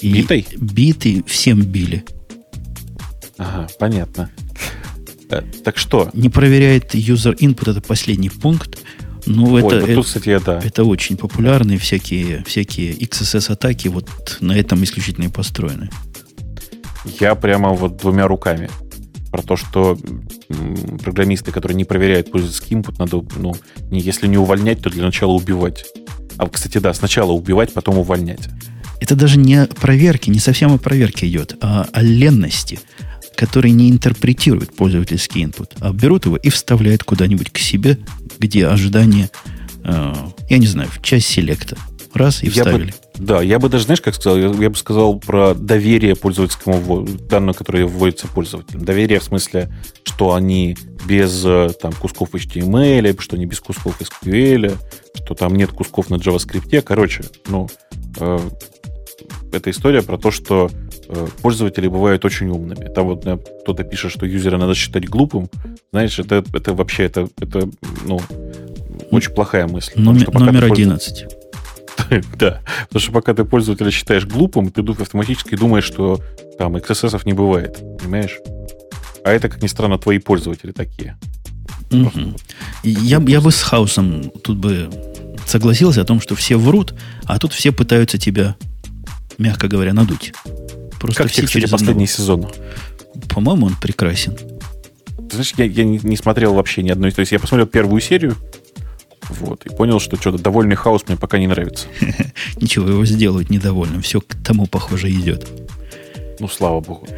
И 0.00 0.12
битый? 0.12 0.46
Битый 0.56 1.24
всем 1.26 1.62
били. 1.62 2.04
Ага, 3.42 3.66
понятно. 3.78 4.30
Э, 5.30 5.42
так 5.64 5.78
что? 5.78 6.10
Не 6.12 6.28
проверяет 6.28 6.94
user 6.94 7.36
input, 7.36 7.70
это 7.70 7.80
последний 7.80 8.30
пункт. 8.30 8.78
Ну, 9.26 9.52
Ой, 9.52 9.60
это, 9.62 9.80
вот 9.80 9.94
тут, 9.94 10.06
кстати, 10.06 10.38
да. 10.44 10.60
это 10.62 10.84
очень 10.84 11.16
популярные 11.16 11.78
всякие, 11.78 12.42
всякие 12.44 12.92
XSS-атаки, 12.92 13.88
вот 13.88 14.38
на 14.40 14.52
этом 14.52 14.82
исключительно 14.82 15.26
и 15.26 15.28
построены. 15.28 15.90
Я 17.20 17.34
прямо 17.34 17.70
вот 17.70 17.96
двумя 17.98 18.26
руками. 18.26 18.68
Про 19.30 19.42
то, 19.42 19.56
что 19.56 19.98
программисты, 21.02 21.52
которые 21.52 21.76
не 21.76 21.84
проверяют 21.84 22.30
пользовательский 22.30 22.76
input, 22.76 22.96
надо, 22.98 23.24
ну, 23.36 23.54
если 23.90 24.26
не 24.26 24.38
увольнять, 24.38 24.82
то 24.82 24.90
для 24.90 25.04
начала 25.04 25.32
убивать. 25.32 25.86
А, 26.36 26.48
кстати, 26.48 26.78
да, 26.78 26.92
сначала 26.92 27.32
убивать, 27.32 27.72
потом 27.72 27.98
увольнять. 27.98 28.48
Это 29.00 29.16
даже 29.16 29.38
не 29.38 29.66
проверки, 29.66 30.30
не 30.30 30.38
совсем 30.38 30.72
о 30.72 30.78
проверке 30.78 31.26
идет, 31.26 31.56
а 31.60 31.86
о 31.92 32.02
ленности 32.02 32.78
которые 33.36 33.72
не 33.72 33.90
интерпретируют 33.90 34.74
пользовательский 34.74 35.42
input, 35.42 35.70
а 35.80 35.92
берут 35.92 36.26
его 36.26 36.36
и 36.36 36.48
вставляют 36.50 37.04
куда-нибудь 37.04 37.50
к 37.50 37.58
себе, 37.58 37.98
где 38.38 38.66
ожидание, 38.66 39.30
э, 39.84 40.14
я 40.48 40.58
не 40.58 40.66
знаю, 40.66 40.88
в 40.90 41.02
часть 41.02 41.26
селекта. 41.26 41.76
Раз 42.14 42.42
и 42.42 42.50
вставили. 42.50 42.90
Бы, 42.90 42.94
да, 43.18 43.40
я 43.40 43.58
бы 43.58 43.70
даже, 43.70 43.84
знаешь, 43.84 44.02
как 44.02 44.14
сказал, 44.14 44.36
я, 44.36 44.48
я 44.48 44.68
бы 44.68 44.76
сказал 44.76 45.18
про 45.18 45.54
доверие 45.54 46.14
пользовательскому 46.14 47.06
данному, 47.28 47.54
которое 47.54 47.86
вводится 47.86 48.28
пользователем. 48.28 48.84
Доверие 48.84 49.18
в 49.18 49.24
смысле, 49.24 49.70
что 50.04 50.34
они 50.34 50.76
без 51.06 51.42
э, 51.44 51.70
там, 51.80 51.92
кусков 51.92 52.34
HTML, 52.34 53.18
что 53.20 53.36
они 53.36 53.46
без 53.46 53.60
кусков 53.60 54.00
SQL, 54.00 54.76
что 55.14 55.34
там 55.34 55.54
нет 55.56 55.70
кусков 55.70 56.10
на 56.10 56.16
JavaScript. 56.16 56.82
Короче, 56.82 57.24
ну, 57.46 57.68
э, 58.18 58.38
это 59.52 59.70
история 59.70 60.02
про 60.02 60.18
то, 60.18 60.30
что 60.30 60.70
пользователи 61.42 61.88
бывают 61.88 62.24
очень 62.24 62.48
умными. 62.48 62.92
Там 62.92 63.06
вот 63.06 63.26
э, 63.26 63.38
кто-то 63.62 63.84
пишет, 63.84 64.12
что 64.12 64.26
юзера 64.26 64.58
надо 64.58 64.74
считать 64.74 65.08
глупым. 65.08 65.48
Знаешь, 65.90 66.18
это, 66.18 66.44
это 66.52 66.74
вообще, 66.74 67.04
это, 67.04 67.28
это, 67.40 67.68
ну, 68.04 68.20
очень 69.10 69.32
плохая 69.32 69.66
мысль. 69.66 69.92
Номер, 69.96 70.32
номер 70.32 70.64
11. 70.64 71.26
Да, 72.38 72.60
потому 72.88 73.00
что 73.00 73.12
пока 73.12 73.32
ты 73.32 73.44
пользователя 73.44 73.90
считаешь 73.90 74.26
глупым, 74.26 74.70
ты 74.70 74.82
автоматически 74.82 75.56
думаешь, 75.56 75.84
что 75.84 76.20
там 76.58 76.76
XSS 76.76 77.22
не 77.24 77.32
бывает, 77.32 77.78
понимаешь? 77.98 78.38
А 79.24 79.30
это, 79.30 79.48
как 79.48 79.62
ни 79.62 79.66
странно, 79.66 79.98
твои 79.98 80.18
пользователи 80.18 80.72
такие. 80.72 81.16
Угу. 81.90 82.34
Я, 82.82 83.22
я 83.26 83.40
бы 83.40 83.50
с 83.50 83.62
хаосом 83.62 84.30
тут 84.42 84.58
бы 84.58 84.90
согласился 85.46 86.02
о 86.02 86.04
том, 86.04 86.20
что 86.20 86.34
все 86.34 86.56
врут, 86.56 86.94
а 87.24 87.38
тут 87.38 87.52
все 87.52 87.72
пытаются 87.72 88.18
тебя, 88.18 88.56
мягко 89.38 89.68
говоря, 89.68 89.92
надуть. 89.92 90.32
Просто 91.02 91.24
как 91.24 91.32
тебе, 91.32 91.48
через 91.48 91.70
последний 91.70 92.06
сезон? 92.06 92.48
По-моему, 93.28 93.66
он 93.66 93.74
прекрасен. 93.74 94.36
Ты 95.16 95.32
знаешь, 95.32 95.52
я, 95.56 95.64
я 95.64 95.82
не, 95.82 95.98
не 96.00 96.16
смотрел 96.16 96.54
вообще 96.54 96.84
ни 96.84 96.90
одной. 96.90 97.10
То 97.10 97.20
есть 97.20 97.32
я 97.32 97.40
посмотрел 97.40 97.66
первую 97.66 98.00
серию, 98.00 98.36
вот, 99.28 99.66
и 99.66 99.68
понял, 99.68 99.98
что 99.98 100.16
что-то 100.16 100.38
довольный 100.38 100.76
хаос 100.76 101.02
мне 101.08 101.16
пока 101.16 101.38
не 101.38 101.48
нравится. 101.48 101.88
Ничего, 102.56 102.88
его 102.88 103.04
сделают 103.04 103.50
недовольным. 103.50 104.00
Все 104.02 104.20
к 104.20 104.36
тому, 104.44 104.66
похоже, 104.66 105.10
идет. 105.10 105.48
Ну, 106.38 106.46
слава 106.46 106.80
богу. 106.80 107.08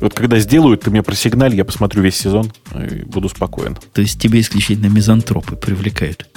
Вот 0.00 0.14
когда 0.14 0.40
сделают, 0.40 0.80
ты 0.80 0.90
мне 0.90 1.04
просигналь, 1.04 1.54
я 1.54 1.64
посмотрю 1.64 2.02
весь 2.02 2.16
сезон 2.16 2.52
и 2.74 3.04
буду 3.04 3.28
спокоен. 3.28 3.78
То 3.92 4.00
есть 4.00 4.20
тебе 4.20 4.40
исключительно 4.40 4.86
мизантропы 4.86 5.54
привлекают? 5.54 6.28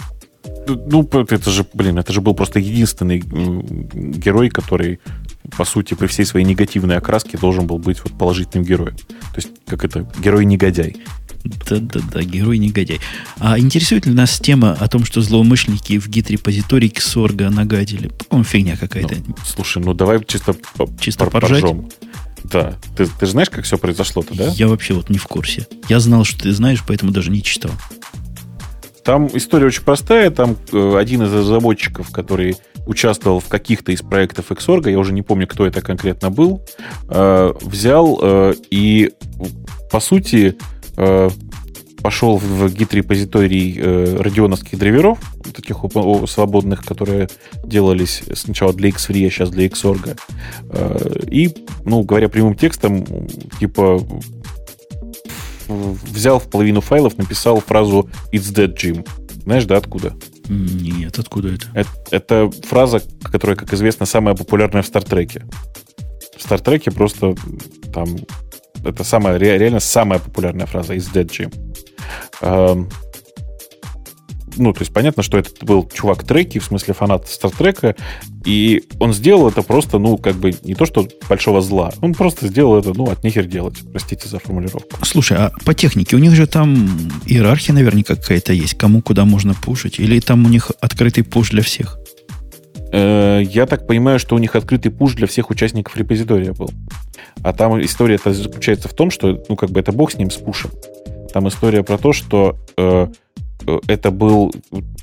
Ну, 0.76 1.08
это 1.12 1.50
же, 1.50 1.66
блин, 1.74 1.98
это 1.98 2.14
же 2.14 2.22
был 2.22 2.34
просто 2.34 2.60
единственный 2.60 3.20
герой, 3.20 4.50
который, 4.50 5.00
по 5.58 5.66
сути, 5.66 5.94
при 5.94 6.08
всей 6.08 6.26
своей 6.26 6.46
негативной 6.46 6.98
окраске 6.98 7.38
должен 7.38 7.68
был 7.68 7.78
быть 7.78 8.04
вот 8.04 8.18
положительным 8.18 8.66
героем. 8.66 8.96
То 8.98 9.38
есть, 9.38 9.50
как 9.68 9.84
это, 9.86 10.10
герой-негодяй. 10.20 10.98
Да-да-да, 11.44 12.22
герой-негодяй. 12.22 13.00
А 13.40 13.58
интересует 13.58 14.06
ли 14.06 14.14
нас 14.14 14.40
тема 14.40 14.74
о 14.74 14.88
том, 14.88 15.06
что 15.06 15.22
злоумышленники 15.22 15.98
в 15.98 16.08
гид-репозитории 16.08 16.90
Ксорга 16.90 17.50
нагадили? 17.50 18.10
По-моему, 18.30 18.44
фигня 18.44 18.78
какая-то. 18.78 19.16
Ну, 19.28 19.36
слушай, 19.44 19.82
ну 19.84 19.94
давай 19.94 20.24
чисто, 20.24 20.56
чисто. 21.00 21.26
Поржем. 21.26 21.90
Да. 22.44 22.76
Ты, 22.96 23.06
ты 23.06 23.26
же 23.26 23.32
знаешь, 23.32 23.50
как 23.50 23.66
все 23.66 23.78
произошло-то, 23.78 24.36
да? 24.36 24.48
Я 24.56 24.68
вообще 24.68 24.94
вот 24.94 25.10
не 25.10 25.18
в 25.18 25.26
курсе. 25.26 25.68
Я 25.90 26.00
знал, 26.00 26.24
что 26.24 26.44
ты 26.44 26.52
знаешь, 26.54 26.84
поэтому 26.86 27.12
даже 27.12 27.32
не 27.32 27.44
читал. 27.44 27.72
Там 29.04 29.28
история 29.34 29.68
очень 29.68 29.84
простая. 29.84 30.30
Там 30.30 30.58
э, 30.72 30.98
один 30.98 31.24
из 31.24 31.34
разработчиков, 31.34 32.12
который 32.12 32.56
участвовал 32.86 33.40
в 33.40 33.48
каких-то 33.48 33.92
из 33.92 34.02
проектов 34.02 34.52
Xorg, 34.52 34.90
я 34.90 35.00
уже 35.00 35.14
не 35.14 35.22
помню, 35.22 35.48
кто 35.48 35.66
это 35.66 35.82
конкретно 35.82 36.30
был, 36.30 36.64
э, 37.10 37.54
взял 37.62 38.20
э, 38.22 38.54
и, 38.70 39.12
по 39.92 40.00
сути, 40.00 40.58
пошел 42.04 42.38
в 42.38 42.70
гид-репозиторий 42.70 43.82
радионовских 44.18 44.78
драйверов, 44.78 45.20
таких 45.56 45.78
свободных, 46.28 46.84
которые 46.84 47.30
делались 47.64 48.24
сначала 48.34 48.74
для 48.74 48.90
Xfree, 48.90 49.28
а 49.28 49.30
сейчас 49.30 49.50
для 49.50 49.68
Xorg. 49.68 50.20
И, 51.32 51.50
ну, 51.86 52.04
говоря 52.04 52.28
прямым 52.30 52.56
текстом, 52.56 53.06
типа 53.60 54.06
взял 56.04 56.40
в 56.40 56.50
половину 56.50 56.82
файлов, 56.82 57.18
написал 57.18 57.60
фразу 57.60 58.10
«It's 58.32 58.54
dead, 58.54 58.76
Jim». 58.76 59.08
Знаешь, 59.44 59.66
да, 59.66 59.78
откуда? 59.78 60.14
Нет, 60.50 61.18
откуда 61.18 61.54
это? 61.54 61.68
это? 61.74 61.90
Это 62.12 62.52
фраза, 62.68 63.02
которая, 63.24 63.56
как 63.56 63.74
известно, 63.74 64.06
самая 64.06 64.36
популярная 64.36 64.82
в 64.82 64.88
Стартреке. 64.88 65.46
В 66.38 66.42
Стартреке 66.42 66.92
просто 66.92 67.36
там... 67.94 68.18
Это 68.84 69.04
самая, 69.04 69.38
реально 69.38 69.80
самая 69.80 70.20
популярная 70.20 70.66
фраза 70.66 70.96
«It's 70.96 71.12
dead, 71.14 71.30
Jim» 71.30 72.90
ну, 74.58 74.74
то 74.74 74.82
есть 74.82 74.94
понятно, 74.94 75.24
что 75.24 75.38
это 75.38 75.50
был 75.62 75.90
чувак 75.94 76.24
треки, 76.24 76.60
в 76.60 76.66
смысле 76.66 76.94
фанат 76.94 77.28
Стартрека, 77.28 77.96
и 78.46 78.84
он 79.00 79.14
сделал 79.14 79.48
это 79.48 79.62
просто, 79.62 80.00
ну, 80.00 80.18
как 80.18 80.36
бы 80.36 80.54
не 80.64 80.76
то, 80.76 80.86
что 80.86 81.08
большого 81.30 81.62
зла, 81.62 81.92
он 82.02 82.14
просто 82.14 82.48
сделал 82.48 82.78
это, 82.78 82.94
ну, 82.94 83.10
от 83.10 83.24
нехер 83.24 83.46
делать, 83.46 83.76
простите 83.92 84.28
за 84.28 84.40
формулировку. 84.40 84.98
Слушай, 85.04 85.38
а 85.38 85.52
по 85.66 85.74
технике 85.74 86.16
у 86.16 86.20
них 86.20 86.34
же 86.36 86.48
там 86.48 86.90
иерархия 87.26 87.74
наверняка 87.74 88.16
какая-то 88.16 88.54
есть, 88.54 88.76
кому 88.78 89.02
куда 89.02 89.26
можно 89.26 89.54
пушить, 89.54 90.00
или 90.00 90.20
там 90.20 90.46
у 90.46 90.50
них 90.50 90.72
открытый 90.80 91.24
пуш 91.24 91.52
для 91.52 91.62
всех? 91.62 91.98
Э, 92.92 93.42
я 93.44 93.66
так 93.66 93.88
понимаю, 93.88 94.20
что 94.20 94.36
у 94.36 94.40
них 94.40 94.56
открытый 94.56 94.92
пуш 94.92 95.14
для 95.14 95.28
всех 95.28 95.50
участников 95.50 95.96
репозитория 95.98 96.54
был. 96.54 96.72
А 97.44 97.54
там 97.54 97.82
история 97.82 98.20
заключается 98.24 98.90
в 98.90 98.94
том, 98.94 99.12
что, 99.12 99.44
ну, 99.48 99.56
как 99.56 99.72
бы 99.72 99.80
это 99.80 99.92
бог 99.92 100.12
с 100.12 100.18
ним, 100.18 100.30
с 100.30 100.38
пушем. 100.38 100.72
Там 101.34 101.48
история 101.48 101.84
про 101.84 101.98
то, 101.98 102.12
что 102.14 102.58
э 102.78 103.08
это 103.88 104.12
был, 104.12 104.54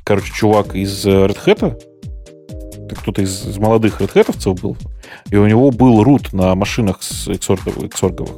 короче, 0.05 0.33
чувак 0.33 0.75
из 0.75 1.05
Red 1.07 1.39
Hat, 1.45 1.83
кто-то 2.97 3.23
из, 3.23 3.47
из 3.47 3.59
молодых 3.59 4.01
Red 4.01 4.15
Hat 4.15 4.61
был, 4.61 4.77
и 5.31 5.37
у 5.37 5.47
него 5.47 5.71
был 5.71 6.03
рут 6.03 6.33
на 6.33 6.55
машинах 6.55 7.03
с 7.03 7.29
Xorg. 7.29 8.31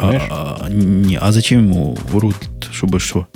А, 0.00 0.58
а, 0.60 0.68
не, 0.70 1.16
а 1.16 1.32
зачем 1.32 1.64
ему 1.64 1.96
рут, 2.12 2.36
чтобы 2.70 3.00
что? 3.00 3.26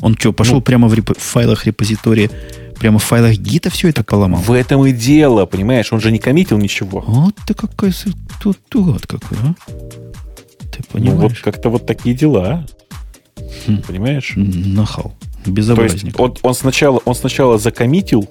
Он 0.00 0.16
что, 0.16 0.32
пошел 0.32 0.56
ну, 0.56 0.60
прямо 0.62 0.88
в, 0.88 0.94
реп- 0.94 1.18
в 1.18 1.22
файлах 1.22 1.66
репозитория, 1.66 2.30
прямо 2.78 2.98
в 2.98 3.02
файлах 3.02 3.32
гита 3.36 3.70
все 3.70 3.88
это 3.88 4.02
поломал? 4.02 4.40
В 4.40 4.52
этом 4.52 4.84
и 4.86 4.92
дело, 4.92 5.46
понимаешь? 5.46 5.92
Он 5.92 6.00
же 6.00 6.10
не 6.10 6.18
коммитил 6.18 6.58
ничего. 6.58 7.02
Вот 7.06 7.34
ты 7.46 7.54
какой 7.54 7.92
тут 8.42 8.58
тугат 8.68 9.06
какой, 9.06 9.38
а? 9.42 9.54
Ты 10.72 10.82
понимаешь? 10.90 11.16
Ну 11.16 11.28
вот 11.28 11.38
как-то 11.38 11.70
вот 11.70 11.86
такие 11.86 12.14
дела. 12.14 12.66
Хм. 13.66 13.82
Понимаешь? 13.86 14.32
Нахал. 14.36 15.14
Безобразник. 15.46 16.18
Он, 16.18 16.36
он, 16.42 16.54
сначала, 16.54 17.00
он 17.04 17.14
сначала 17.14 17.58
закоммитил 17.58 18.28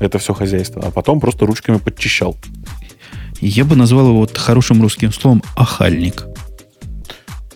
это 0.00 0.18
все 0.18 0.34
хозяйство, 0.34 0.82
а 0.84 0.90
потом 0.90 1.20
просто 1.20 1.46
ручками 1.46 1.78
подчищал. 1.78 2.36
Я 3.40 3.64
бы 3.64 3.76
назвал 3.76 4.08
его 4.08 4.18
вот 4.20 4.36
хорошим 4.36 4.82
русским 4.82 5.12
словом 5.12 5.42
охальник. 5.56 6.26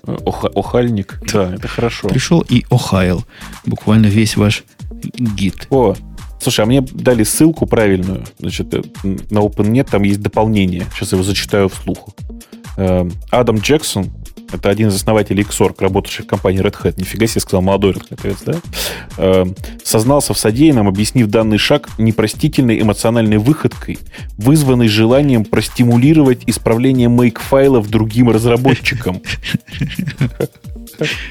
Ох, 0.02 0.44
охальник, 0.44 1.20
да, 1.32 1.55
это 1.55 1.68
хорошо. 1.68 2.09
Пришел 2.09 2.40
и 2.40 2.64
охаял 2.70 3.24
буквально 3.66 4.06
весь 4.06 4.36
ваш 4.36 4.64
гид. 4.90 5.66
О, 5.70 5.94
слушай, 6.40 6.60
а 6.60 6.66
мне 6.66 6.81
дали 6.81 7.22
ссылку 7.22 7.66
правильную. 7.66 8.24
Значит, 8.39 8.72
э, 8.74 8.82
на 9.02 9.39
OpenNet 9.40 9.89
там 9.90 10.02
есть 10.02 10.20
дополнение. 10.20 10.86
Сейчас 10.94 11.12
я 11.12 11.16
его 11.16 11.24
зачитаю 11.24 11.68
вслух. 11.68 12.09
Эм, 12.77 13.12
Адам 13.31 13.59
Джексон, 13.59 14.10
это 14.52 14.70
один 14.70 14.89
из 14.89 14.94
основателей 14.94 15.43
Xorg, 15.43 15.77
работавших 15.81 16.27
в 16.27 16.28
компании 16.28 16.62
Red 16.62 16.77
Hat. 16.82 16.94
Нифига 16.97 17.27
себе 17.27 17.40
сказал 17.40 17.62
молодой 17.62 17.93
Red 17.93 18.16
Hat, 18.22 18.39
да? 18.44 18.60
Э, 19.18 19.44
сознался 19.85 20.35
в 20.35 20.39
содеянном, 20.39 20.89
объяснив 20.89 21.28
данный 21.28 21.59
шаг 21.59 21.89
непростительной 21.98 22.81
эмоциональной 22.81 23.39
выходкой, 23.39 23.98
вызванной 24.36 24.89
желанием 24.89 25.44
простимулировать 25.44 26.43
исправление 26.47 27.09
make-файлов 27.09 27.89
другим 27.89 28.31
разработчикам. 28.31 29.22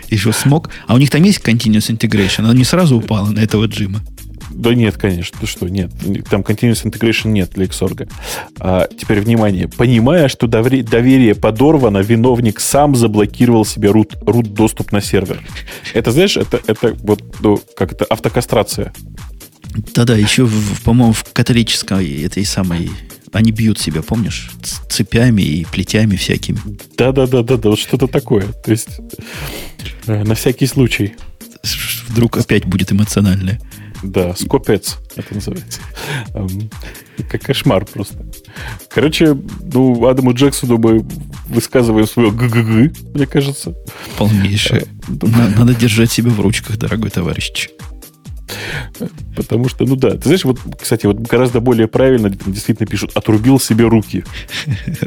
Еще 0.09 0.33
смог. 0.33 0.69
А 0.87 0.95
у 0.95 0.97
них 0.97 1.09
там 1.09 1.23
есть 1.23 1.39
continuous 1.39 1.89
integration? 1.95 2.39
Она 2.39 2.53
не 2.53 2.63
сразу 2.63 2.97
упала 2.97 3.29
на 3.29 3.39
этого 3.39 3.65
Джима? 3.65 4.01
Да 4.59 4.75
нет, 4.75 4.97
конечно. 4.97 5.37
Ты 5.39 5.47
что, 5.47 5.69
нет. 5.69 5.89
Там 6.29 6.41
Continuous 6.41 6.83
Integration 6.83 7.29
нет 7.29 7.51
для 7.51 7.65
Xorg. 7.65 8.11
А, 8.59 8.87
теперь, 8.87 9.21
внимание. 9.21 9.69
Понимая, 9.69 10.27
что 10.27 10.47
доверие 10.47 11.33
подорвано, 11.33 11.99
виновник 11.99 12.59
сам 12.59 12.93
заблокировал 12.93 13.63
себе 13.63 13.89
root, 13.89 14.21
root 14.25 14.49
доступ 14.49 14.91
на 14.91 14.99
сервер. 14.99 15.41
Это, 15.93 16.11
знаешь, 16.11 16.35
это, 16.35 16.59
это 16.67 16.93
вот, 17.01 17.23
ну, 17.39 17.61
как 17.77 17.93
это, 17.93 18.03
автокастрация. 18.03 18.91
Да-да, 19.95 20.17
еще, 20.17 20.49
по-моему, 20.83 21.13
в 21.13 21.23
католической 21.31 22.23
этой 22.23 22.43
самой 22.43 22.89
они 23.31 23.53
бьют 23.53 23.79
себя, 23.79 24.01
помнишь? 24.01 24.51
Цепями 24.89 25.41
и 25.41 25.65
плетями 25.65 26.17
всякими. 26.17 26.59
Да-да-да-да-да, 26.97 27.69
вот 27.69 27.79
что-то 27.79 28.07
такое. 28.07 28.43
То 28.65 28.71
есть, 28.71 28.99
э, 30.07 30.23
на 30.23 30.35
всякий 30.35 30.65
случай. 30.65 31.15
Вдруг 32.09 32.37
опять 32.37 32.65
будет 32.65 32.91
эмоциональное. 32.91 33.61
Да, 34.03 34.35
скопец 34.35 34.97
это 35.15 35.35
называется. 35.35 35.81
Как 37.29 37.41
кошмар 37.41 37.85
просто. 37.85 38.25
Короче, 38.89 39.37
ну, 39.73 40.07
Адаму 40.07 40.33
Джексону 40.33 40.77
мы 40.77 41.05
высказываем 41.47 42.07
свое 42.07 42.31
ГГГ, 42.31 43.13
мне 43.13 43.25
кажется. 43.25 43.75
Полнейшее. 44.17 44.85
А, 45.07 45.57
надо 45.57 45.75
держать 45.75 46.11
себя 46.11 46.31
в 46.31 46.39
ручках, 46.39 46.77
дорогой 46.77 47.09
товарищ. 47.09 47.69
Потому 49.35 49.69
что, 49.69 49.85
ну 49.85 49.95
да, 49.95 50.11
ты 50.11 50.23
знаешь, 50.23 50.45
вот, 50.45 50.59
кстати, 50.79 51.05
вот 51.05 51.19
гораздо 51.19 51.59
более 51.59 51.87
правильно 51.87 52.29
действительно 52.29 52.87
пишут 52.87 53.11
«отрубил 53.15 53.59
себе 53.59 53.85
руки». 53.85 54.23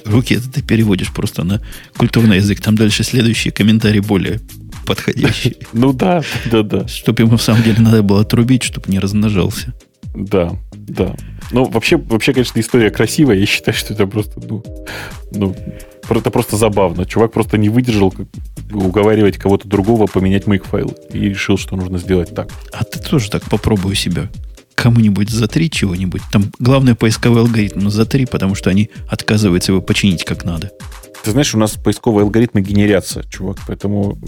Руки 0.05 0.35
это 0.35 0.51
ты 0.51 0.63
переводишь 0.63 1.13
просто 1.13 1.45
на 1.45 1.61
культурный 1.97 2.37
язык. 2.37 2.61
Там 2.61 2.77
дальше 2.77 3.05
следующий 3.05 3.51
комментарий 3.51 4.01
более 4.01 4.41
подходящий. 4.87 5.57
Ну 5.73 5.93
да, 5.93 6.23
да, 6.51 6.63
да. 6.63 6.87
Чтобы 6.87 7.23
ему 7.23 7.37
в 7.37 7.43
самом 7.43 7.63
деле 7.63 7.81
надо 7.81 8.03
было 8.03 8.21
отрубить, 8.21 8.63
чтобы 8.63 8.91
не 8.91 8.99
размножался. 8.99 9.75
Да, 10.15 10.53
да. 10.73 11.15
Ну, 11.51 11.65
вообще, 11.65 11.97
вообще, 11.97 12.33
конечно, 12.33 12.61
история 12.61 12.91
красивая. 12.91 13.37
Я 13.37 13.47
считаю, 13.47 13.77
что 13.77 13.95
это 13.95 14.07
просто, 14.07 14.41
ну, 14.47 14.63
ну, 15.33 15.57
это 16.11 16.31
просто 16.31 16.57
забавно. 16.57 17.07
Чувак 17.07 17.33
просто 17.33 17.59
не 17.59 17.69
выдержал, 17.69 18.13
уговаривать 18.71 19.39
кого-то 19.39 19.69
другого 19.69 20.07
поменять 20.07 20.47
мейк-файлы. 20.47 20.95
И 21.13 21.31
решил, 21.31 21.57
что 21.57 21.77
нужно 21.77 21.99
сделать 21.99 22.35
так. 22.35 22.49
А 22.73 22.85
ты 22.85 22.99
тоже 22.99 23.31
так 23.31 23.45
попробуй 23.45 23.95
себя. 23.95 24.29
Кому-нибудь 24.75 25.31
затри 25.31 25.71
чего-нибудь. 25.71 26.23
Там 26.33 26.51
главное 26.59 26.95
поисковый 26.95 27.43
алгоритм 27.43 27.89
затри, 27.89 28.27
потому 28.27 28.55
что 28.55 28.71
они 28.71 28.91
отказываются 29.09 29.73
его 29.73 29.81
починить 29.81 30.25
как 30.25 30.45
надо. 30.45 30.73
Ты 31.23 31.31
знаешь, 31.31 31.55
у 31.55 31.59
нас 31.59 31.73
поисковые 31.73 32.25
алгоритмы 32.25 32.63
генерятся, 32.63 33.23
чувак, 33.31 33.59
поэтому 33.69 34.19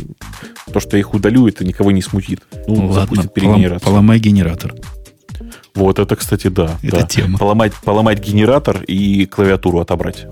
то, 0.72 0.78
что 0.78 0.96
их 0.96 1.12
удалю, 1.12 1.48
это 1.48 1.64
никого 1.64 1.90
не 1.90 2.02
смутит. 2.02 2.40
Ну, 2.68 2.82
ну 2.82 2.86
ладно, 2.86 3.24
полом, 3.26 3.80
поломай 3.80 4.20
генератор. 4.20 4.74
Вот 5.74 5.98
это, 5.98 6.14
кстати, 6.14 6.46
да. 6.46 6.78
Это 6.82 7.00
да. 7.00 7.06
тема. 7.06 7.38
Поломать, 7.38 7.72
поломать 7.84 8.20
генератор 8.20 8.82
и 8.86 9.26
клавиатуру 9.26 9.80
отобрать 9.80 10.26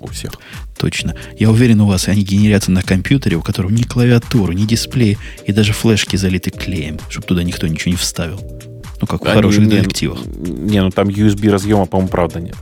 у 0.00 0.06
всех. 0.08 0.32
Точно. 0.78 1.14
Я 1.38 1.50
уверен, 1.50 1.80
у 1.80 1.86
вас 1.86 2.08
они 2.08 2.22
генерятся 2.22 2.70
на 2.70 2.82
компьютере, 2.82 3.36
у 3.36 3.42
которого 3.42 3.70
ни 3.70 3.82
клавиатуры, 3.82 4.54
ни 4.54 4.64
дисплей, 4.64 5.18
и 5.46 5.52
даже 5.52 5.72
флешки 5.72 6.16
залиты 6.16 6.50
клеем, 6.50 6.98
чтобы 7.08 7.26
туда 7.26 7.42
никто 7.42 7.66
ничего 7.66 7.92
не 7.92 7.96
вставил. 7.96 8.40
Ну, 9.00 9.06
как 9.06 9.22
в 9.22 9.24
они, 9.24 9.34
хороших 9.34 9.64
не, 9.64 9.70
детективах. 9.70 10.24
Не, 10.26 10.82
ну 10.82 10.90
там 10.90 11.08
USB 11.08 11.50
разъема, 11.50 11.86
по-моему, 11.86 12.08
правда 12.08 12.40
нет. 12.40 12.56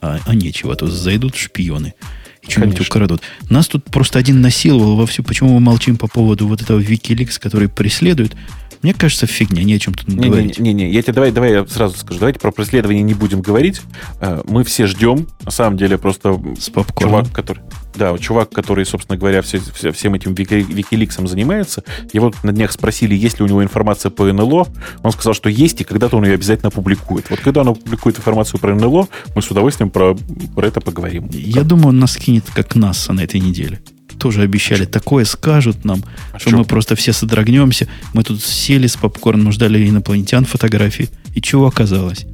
А, 0.00 0.18
а 0.24 0.34
нечего, 0.34 0.72
а 0.72 0.76
то 0.76 0.86
зайдут 0.86 1.36
шпионы 1.36 1.94
и 2.42 2.50
что-нибудь 2.50 2.80
украдут. 2.80 3.22
Нас 3.48 3.68
тут 3.68 3.84
просто 3.84 4.18
один 4.18 4.40
насиловал 4.40 4.96
вовсю. 4.96 5.22
Почему 5.22 5.54
мы 5.54 5.60
молчим 5.60 5.96
по 5.96 6.08
поводу 6.08 6.48
вот 6.48 6.62
этого 6.62 6.80
Wikileaks, 6.80 7.38
который 7.40 7.68
преследует? 7.68 8.34
Мне 8.82 8.94
кажется, 8.94 9.26
фигня, 9.26 9.62
не 9.62 9.74
о 9.74 9.78
чем 9.78 9.92
тут 9.92 10.08
не, 10.08 10.28
говорить. 10.28 10.58
Не-не, 10.58 10.90
я 10.90 11.02
тебе 11.02 11.12
давай, 11.12 11.32
давай 11.32 11.52
я 11.52 11.66
сразу 11.66 11.98
скажу. 11.98 12.18
Давайте 12.18 12.40
про 12.40 12.50
преследование 12.50 13.02
не 13.02 13.12
будем 13.12 13.42
говорить. 13.42 13.82
Э, 14.20 14.42
мы 14.48 14.64
все 14.64 14.86
ждем. 14.86 15.26
На 15.44 15.50
самом 15.50 15.76
деле 15.76 15.98
просто 15.98 16.40
С 16.58 16.70
чувак, 16.98 17.30
который... 17.32 17.62
Да, 17.94 18.16
чувак, 18.16 18.50
который, 18.50 18.86
собственно 18.86 19.18
говоря, 19.18 19.42
все, 19.42 19.60
все, 19.74 19.92
всем 19.92 20.14
этим 20.14 20.32
Викиликсом 20.32 21.26
занимается, 21.26 21.82
его 22.12 22.32
на 22.42 22.52
днях 22.52 22.72
спросили, 22.72 23.14
есть 23.14 23.38
ли 23.40 23.44
у 23.44 23.48
него 23.48 23.62
информация 23.62 24.10
по 24.10 24.24
НЛО. 24.24 24.68
Он 25.02 25.12
сказал, 25.12 25.34
что 25.34 25.50
есть, 25.50 25.80
и 25.80 25.84
когда-то 25.84 26.16
он 26.16 26.24
ее 26.24 26.34
обязательно 26.34 26.68
опубликует. 26.68 27.28
Вот 27.28 27.40
когда 27.40 27.62
он 27.62 27.68
опубликует 27.68 28.16
информацию 28.16 28.60
про 28.60 28.74
НЛО, 28.74 29.08
мы 29.34 29.42
с 29.42 29.50
удовольствием 29.50 29.90
про, 29.90 30.16
про 30.54 30.66
это 30.66 30.80
поговорим. 30.80 31.28
Я 31.32 31.60
как? 31.60 31.66
думаю, 31.66 31.88
он 31.88 31.98
нас 31.98 32.16
кинет 32.16 32.44
как 32.54 32.76
НАСА 32.76 33.12
на 33.12 33.22
этой 33.22 33.40
неделе 33.40 33.80
тоже 34.20 34.42
обещали, 34.42 34.84
такое 34.84 35.24
скажут 35.24 35.84
нам, 35.84 36.04
а 36.32 36.38
что, 36.38 36.50
что 36.50 36.58
мы 36.58 36.64
просто 36.64 36.94
все 36.94 37.12
содрогнемся. 37.12 37.88
Мы 38.12 38.22
тут 38.22 38.42
сели 38.42 38.86
с 38.86 38.96
попкорном, 38.96 39.50
ждали 39.50 39.88
инопланетян 39.88 40.44
фотографии. 40.44 41.08
И 41.34 41.42
чего 41.42 41.66
оказалось? 41.66 42.26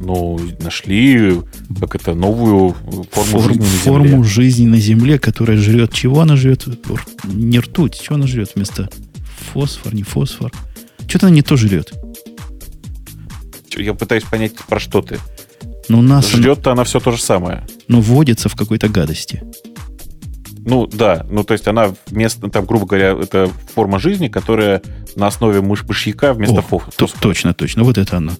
Ну, 0.00 0.40
нашли, 0.60 1.40
как 1.78 1.94
это, 1.94 2.14
новую 2.14 2.74
форму 3.12 3.40
Форм, 3.40 3.54
жизни 3.54 3.60
на 3.60 3.66
Земле. 3.66 3.82
Форму 3.82 4.24
жизни 4.24 4.66
на 4.66 4.78
Земле, 4.78 5.18
которая 5.18 5.56
жрет. 5.58 5.92
Чего 5.92 6.20
она 6.20 6.36
жрет? 6.36 6.66
Не 7.24 7.60
ртуть. 7.60 8.00
Чего 8.00 8.16
она 8.16 8.26
жрет 8.26 8.52
вместо 8.54 8.88
фосфор, 9.52 9.94
не 9.94 10.02
фосфор? 10.02 10.50
Что-то 11.06 11.26
она 11.26 11.36
не 11.36 11.42
то 11.42 11.56
жрет. 11.56 11.92
Я 13.76 13.94
пытаюсь 13.94 14.24
понять, 14.24 14.54
про 14.68 14.80
что 14.80 15.02
ты. 15.02 15.18
Ну, 15.88 16.02
нас 16.02 16.30
Жрет-то 16.30 16.70
она... 16.70 16.80
она 16.80 16.84
все 16.84 17.00
то 17.00 17.12
же 17.12 17.20
самое. 17.20 17.66
Ну, 17.88 18.00
вводится 18.00 18.48
в 18.48 18.54
какой-то 18.54 18.88
гадости. 18.88 19.42
Ну, 20.64 20.86
да. 20.86 21.26
Ну, 21.30 21.44
то 21.44 21.52
есть 21.52 21.66
она 21.66 21.94
вместо, 22.06 22.48
там, 22.48 22.64
грубо 22.64 22.86
говоря, 22.86 23.16
это 23.20 23.50
форма 23.74 23.98
жизни, 23.98 24.28
которая 24.28 24.82
на 25.16 25.26
основе 25.26 25.60
мыш 25.60 25.84
мышьяка 25.84 26.32
вместо 26.32 26.58
О, 26.58 26.62
фосфора. 26.62 27.12
Точно, 27.20 27.54
точно. 27.54 27.84
Вот 27.84 27.98
это 27.98 28.18
оно. 28.18 28.32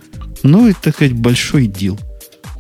Ну, 0.43 0.69
это, 0.69 0.81
так 0.82 0.94
сказать, 0.94 1.15
большой 1.15 1.66
дел. 1.66 1.99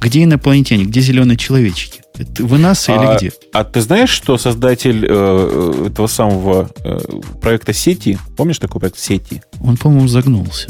Где 0.00 0.24
инопланетяне? 0.24 0.84
Где 0.84 1.00
зеленые 1.00 1.36
человечки? 1.36 2.02
Это 2.18 2.44
вы 2.44 2.58
нас 2.58 2.88
а, 2.88 2.92
или 2.92 3.16
где? 3.16 3.32
А 3.52 3.64
ты 3.64 3.80
знаешь, 3.80 4.10
что 4.10 4.36
создатель 4.36 5.06
э, 5.08 5.86
этого 5.86 6.08
самого 6.08 6.70
э, 6.84 6.98
проекта 7.40 7.72
сети, 7.72 8.18
помнишь 8.36 8.58
такой 8.58 8.80
проект 8.80 8.98
сети? 8.98 9.42
Он, 9.60 9.76
по-моему, 9.76 10.08
загнулся. 10.08 10.68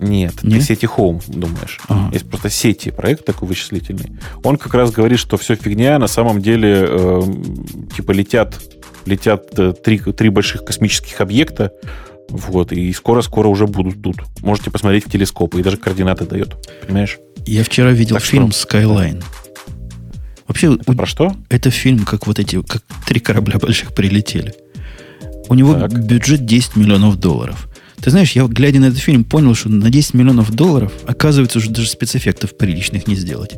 Нет, 0.00 0.42
Нет? 0.42 0.60
ты 0.60 0.60
сети 0.60 0.86
Home 0.86 1.22
думаешь. 1.28 1.78
Ага. 1.88 2.10
Есть 2.12 2.28
просто 2.28 2.48
сети, 2.48 2.90
проект 2.90 3.24
такой 3.24 3.46
вычислительный. 3.46 4.18
Он 4.42 4.56
как 4.56 4.74
раз 4.74 4.90
говорит, 4.90 5.18
что 5.18 5.36
все 5.36 5.54
фигня, 5.56 5.98
на 5.98 6.06
самом 6.06 6.40
деле 6.40 6.86
э, 6.88 7.22
типа 7.94 8.12
летят, 8.12 8.58
летят 9.04 9.58
э, 9.58 9.74
три, 9.74 9.98
три 9.98 10.30
больших 10.30 10.64
космических 10.64 11.20
объекта, 11.20 11.72
вот, 12.30 12.72
и 12.72 12.92
скоро-скоро 12.92 13.48
уже 13.48 13.66
будут 13.66 14.02
тут. 14.02 14.22
Можете 14.40 14.70
посмотреть 14.70 15.06
в 15.06 15.10
телескопы, 15.10 15.60
и 15.60 15.62
даже 15.62 15.76
координаты 15.76 16.24
дает. 16.24 16.56
Понимаешь? 16.86 17.18
Я 17.44 17.64
вчера 17.64 17.90
видел 17.90 18.16
так 18.16 18.24
фильм 18.24 18.52
что? 18.52 18.78
Skyline. 18.78 19.22
Вообще, 20.46 20.74
это 20.74 20.92
про 20.94 21.06
что? 21.06 21.36
Это 21.48 21.70
фильм, 21.70 22.04
как 22.04 22.26
вот 22.26 22.38
эти, 22.38 22.62
как 22.62 22.82
три 23.06 23.20
корабля 23.20 23.58
больших 23.60 23.94
прилетели. 23.94 24.54
У 25.48 25.54
него 25.54 25.74
так. 25.74 25.92
бюджет 25.92 26.46
10 26.46 26.76
миллионов 26.76 27.16
долларов. 27.18 27.68
Ты 28.02 28.10
знаешь, 28.10 28.32
я, 28.32 28.46
глядя 28.46 28.80
на 28.80 28.86
этот 28.86 28.98
фильм, 28.98 29.24
понял, 29.24 29.54
что 29.54 29.68
на 29.68 29.90
10 29.90 30.14
миллионов 30.14 30.52
долларов, 30.52 30.92
оказывается, 31.06 31.58
уже 31.58 31.70
даже 31.70 31.88
спецэффектов 31.88 32.56
приличных 32.56 33.06
не 33.06 33.14
сделать. 33.14 33.56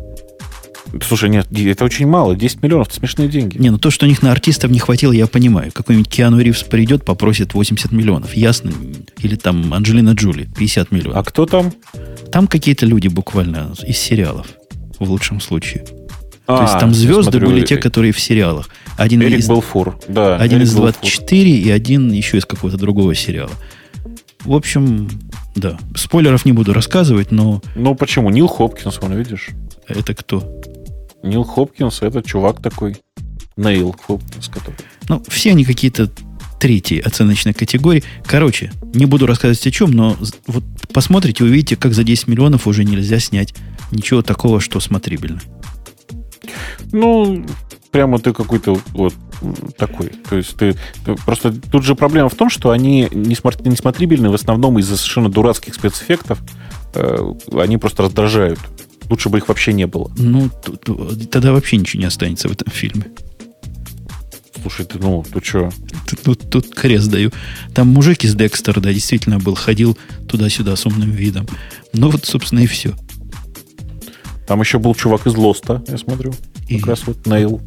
Слушай, 1.00 1.30
нет, 1.30 1.46
это 1.50 1.84
очень 1.84 2.06
мало. 2.06 2.36
10 2.36 2.62
миллионов– 2.62 2.88
это 2.88 2.96
смешные 2.96 3.28
деньги. 3.28 3.56
Не, 3.56 3.70
ну 3.70 3.78
то, 3.78 3.90
что 3.90 4.04
у 4.04 4.08
них 4.08 4.20
на 4.20 4.30
артистов 4.30 4.70
не 4.70 4.78
хватило, 4.78 5.12
я 5.12 5.26
понимаю. 5.26 5.72
Какой-нибудь 5.72 6.08
Киану 6.08 6.40
Ривз 6.40 6.64
придет, 6.64 7.04
попросит 7.04 7.54
80 7.54 7.92
миллионов. 7.92 8.34
Ясно? 8.34 8.72
Или 9.20 9.36
там 9.36 9.72
Анджелина 9.72 10.10
Джули 10.10 10.48
50 10.56 10.90
миллионов. 10.90 11.18
А 11.18 11.22
кто 11.22 11.46
там? 11.46 11.72
Там 12.30 12.46
какие-то 12.46 12.84
люди 12.84 13.08
буквально 13.08 13.72
из 13.86 13.96
сериалов, 13.96 14.48
в 14.98 15.08
лучшем 15.10 15.40
случае. 15.40 15.84
А, 16.46 16.56
то 16.56 16.62
есть 16.64 16.78
там 16.78 16.92
звезды 16.92 17.30
смотрю, 17.32 17.46
были 17.48 17.64
те, 17.64 17.76
которые 17.76 18.12
в 18.12 18.20
сериалах. 18.20 18.68
Один 18.96 19.22
Эрик 19.22 19.38
из, 19.38 19.48
Белфур, 19.48 19.98
да. 20.08 20.36
Один 20.36 20.58
Эрик 20.58 20.68
из 20.68 20.74
24 20.74 21.50
Белфур. 21.50 21.68
и 21.68 21.70
один 21.70 22.12
еще 22.12 22.36
из 22.36 22.44
какого-то 22.44 22.76
другого 22.76 23.14
сериала. 23.14 23.52
В 24.44 24.54
общем, 24.54 25.08
да. 25.54 25.78
Спойлеров 25.94 26.44
не 26.44 26.52
буду 26.52 26.72
рассказывать, 26.72 27.30
но... 27.30 27.62
Ну 27.74 27.94
почему? 27.94 28.30
Нил 28.30 28.48
Хопкинс, 28.48 29.00
вон, 29.00 29.14
видишь? 29.14 29.50
Это 29.88 30.14
кто? 30.14 30.60
Нил 31.22 31.44
Хопкинс, 31.44 32.02
это 32.02 32.22
чувак 32.22 32.60
такой. 32.60 32.96
Нейл 33.56 33.92
Хопкинс, 33.92 34.48
который... 34.48 34.76
Ну, 35.08 35.22
все 35.28 35.50
они 35.50 35.64
какие-то 35.64 36.10
третьей 36.58 37.00
оценочной 37.00 37.54
категории. 37.54 38.04
Короче, 38.24 38.72
не 38.94 39.06
буду 39.06 39.26
рассказывать 39.26 39.66
о 39.66 39.70
чем, 39.70 39.90
но 39.90 40.16
вот 40.46 40.64
посмотрите, 40.92 41.44
увидите, 41.44 41.76
как 41.76 41.92
за 41.92 42.04
10 42.04 42.28
миллионов 42.28 42.66
уже 42.66 42.84
нельзя 42.84 43.18
снять 43.18 43.54
ничего 43.90 44.22
такого, 44.22 44.60
что 44.60 44.80
смотрибельно. 44.80 45.40
Ну, 46.92 47.44
прямо 47.90 48.18
ты 48.18 48.32
какой-то 48.32 48.78
вот 48.92 49.14
такой. 49.76 50.08
То 50.28 50.36
есть 50.36 50.56
ты, 50.56 50.74
ты 51.04 51.14
просто 51.14 51.52
тут 51.52 51.84
же 51.84 51.94
проблема 51.94 52.28
в 52.28 52.34
том, 52.34 52.48
что 52.50 52.70
они 52.70 53.08
не, 53.10 53.34
смар- 53.34 53.60
не 53.64 53.76
смотрибельны 53.76 54.30
в 54.30 54.34
основном 54.34 54.78
из-за 54.78 54.96
совершенно 54.96 55.28
дурацких 55.28 55.74
спецэффектов. 55.74 56.38
Э, 56.94 57.32
они 57.52 57.78
просто 57.78 58.04
раздражают. 58.04 58.58
Лучше 59.10 59.28
бы 59.28 59.38
их 59.38 59.48
вообще 59.48 59.72
не 59.72 59.86
было. 59.86 60.10
Ну, 60.16 60.48
тогда 61.30 61.52
вообще 61.52 61.76
ничего 61.76 62.00
не 62.00 62.06
останется 62.06 62.48
в 62.48 62.52
этом 62.52 62.72
фильме. 62.72 63.06
Слушай, 64.62 64.86
ты 64.86 64.98
ну, 64.98 65.24
ты 65.24 65.44
что? 65.44 65.70
Тут, 66.08 66.20
тут, 66.22 66.50
тут 66.50 66.74
крест 66.74 67.10
даю. 67.10 67.32
Там 67.74 67.88
мужик 67.88 68.22
из 68.24 68.34
Декстера, 68.34 68.80
да, 68.80 68.92
действительно 68.92 69.38
был, 69.38 69.56
ходил 69.56 69.98
туда-сюда 70.28 70.76
с 70.76 70.86
умным 70.86 71.10
видом. 71.10 71.48
Ну 71.92 72.10
вот, 72.10 72.24
собственно, 72.24 72.60
и 72.60 72.66
все. 72.66 72.94
Там 74.46 74.60
еще 74.60 74.78
был 74.78 74.94
чувак 74.94 75.26
из 75.26 75.34
Лоста, 75.34 75.82
я 75.88 75.98
смотрю. 75.98 76.32
И... 76.68 76.78
Как 76.78 76.88
раз 76.88 77.06
вот 77.06 77.26
Нейл. 77.26 77.60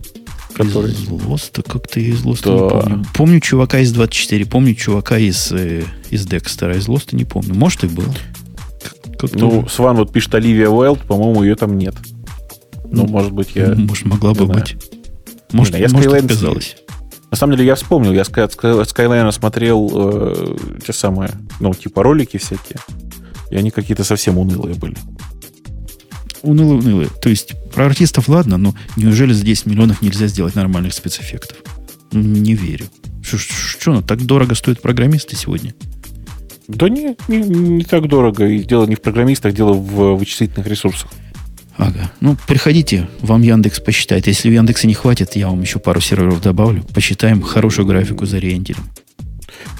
Который... 0.55 0.91
Из 0.91 1.09
Лоста, 1.09 1.63
как-то 1.63 1.99
из 1.99 2.23
Лоста 2.23 2.49
да. 2.49 2.55
не 2.55 2.69
помню. 2.69 3.05
Помню 3.13 3.39
чувака 3.41 3.79
из 3.79 3.91
24, 3.91 4.45
помню 4.45 4.73
чувака 4.73 5.17
из, 5.17 5.51
э, 5.51 5.83
из 6.09 6.25
Декстера, 6.25 6.77
из 6.77 6.87
Лоста 6.87 7.17
не 7.17 7.25
помню. 7.25 7.53
Может, 7.53 7.83
и 7.83 7.87
был. 7.87 8.05
Как 9.19 9.33
ну, 9.33 9.67
Сван 9.67 9.97
вот 9.97 10.13
пишет 10.13 10.33
Оливия 10.35 10.69
Уэлд, 10.69 11.01
по-моему, 11.01 11.43
ее 11.43 11.55
там 11.55 11.77
нет. 11.77 11.95
Ну, 12.85 13.03
ну 13.03 13.07
может 13.07 13.33
быть, 13.33 13.49
я... 13.55 13.75
Может, 13.75 14.05
могла 14.05 14.33
бы 14.33 14.45
знаю. 14.45 14.61
быть. 14.61 14.77
Может, 15.51 15.73
не, 15.73 15.81
я 15.81 15.89
может 15.89 16.13
отказалась. 16.13 16.77
На 17.31 17.37
самом 17.37 17.57
деле, 17.57 17.67
я 17.67 17.75
вспомнил, 17.75 18.13
я 18.13 18.21
Skyline 18.21 19.31
смотрел 19.33 19.91
э, 19.93 20.57
те 20.85 20.93
самые, 20.93 21.31
ну, 21.59 21.73
типа 21.73 22.01
ролики 22.01 22.37
всякие, 22.37 22.79
и 23.49 23.57
они 23.57 23.71
какие-то 23.71 24.05
совсем 24.05 24.37
унылые 24.37 24.75
были. 24.75 24.95
Унылые, 26.45 26.79
унылые. 26.79 27.09
То 27.21 27.29
есть, 27.29 27.53
про 27.73 27.85
артистов 27.85 28.29
ладно, 28.29 28.57
но 28.57 28.75
неужели 28.95 29.33
за 29.33 29.43
10 29.43 29.65
миллионов 29.65 30.01
нельзя 30.01 30.27
сделать 30.27 30.55
нормальных 30.55 30.93
спецэффектов? 30.93 31.57
Не 32.11 32.53
верю. 32.53 32.85
Что, 33.23 34.01
так 34.01 34.21
дорого 34.21 34.53
стоят 34.55 34.81
программисты 34.81 35.35
сегодня? 35.35 35.73
Да 36.67 36.89
не, 36.89 37.15
не, 37.27 37.39
не 37.39 37.83
так 37.83 38.07
дорого. 38.07 38.47
И 38.47 38.63
дело 38.63 38.85
не 38.85 38.95
в 38.95 39.01
программистах, 39.01 39.53
дело 39.53 39.73
в 39.73 40.15
вычислительных 40.15 40.67
ресурсах. 40.67 41.09
Ага. 41.77 42.11
Ну, 42.21 42.37
приходите, 42.47 43.09
вам 43.19 43.41
Яндекс 43.41 43.79
посчитает. 43.79 44.27
Если 44.27 44.49
в 44.49 44.53
Яндексе 44.53 44.87
не 44.87 44.93
хватит, 44.93 45.35
я 45.35 45.49
вам 45.49 45.61
еще 45.61 45.79
пару 45.79 45.99
серверов 45.99 46.41
добавлю. 46.41 46.83
Посчитаем 46.93 47.41
хорошую 47.41 47.85
графику 47.85 48.25
за 48.25 48.37
реентером. 48.37 48.85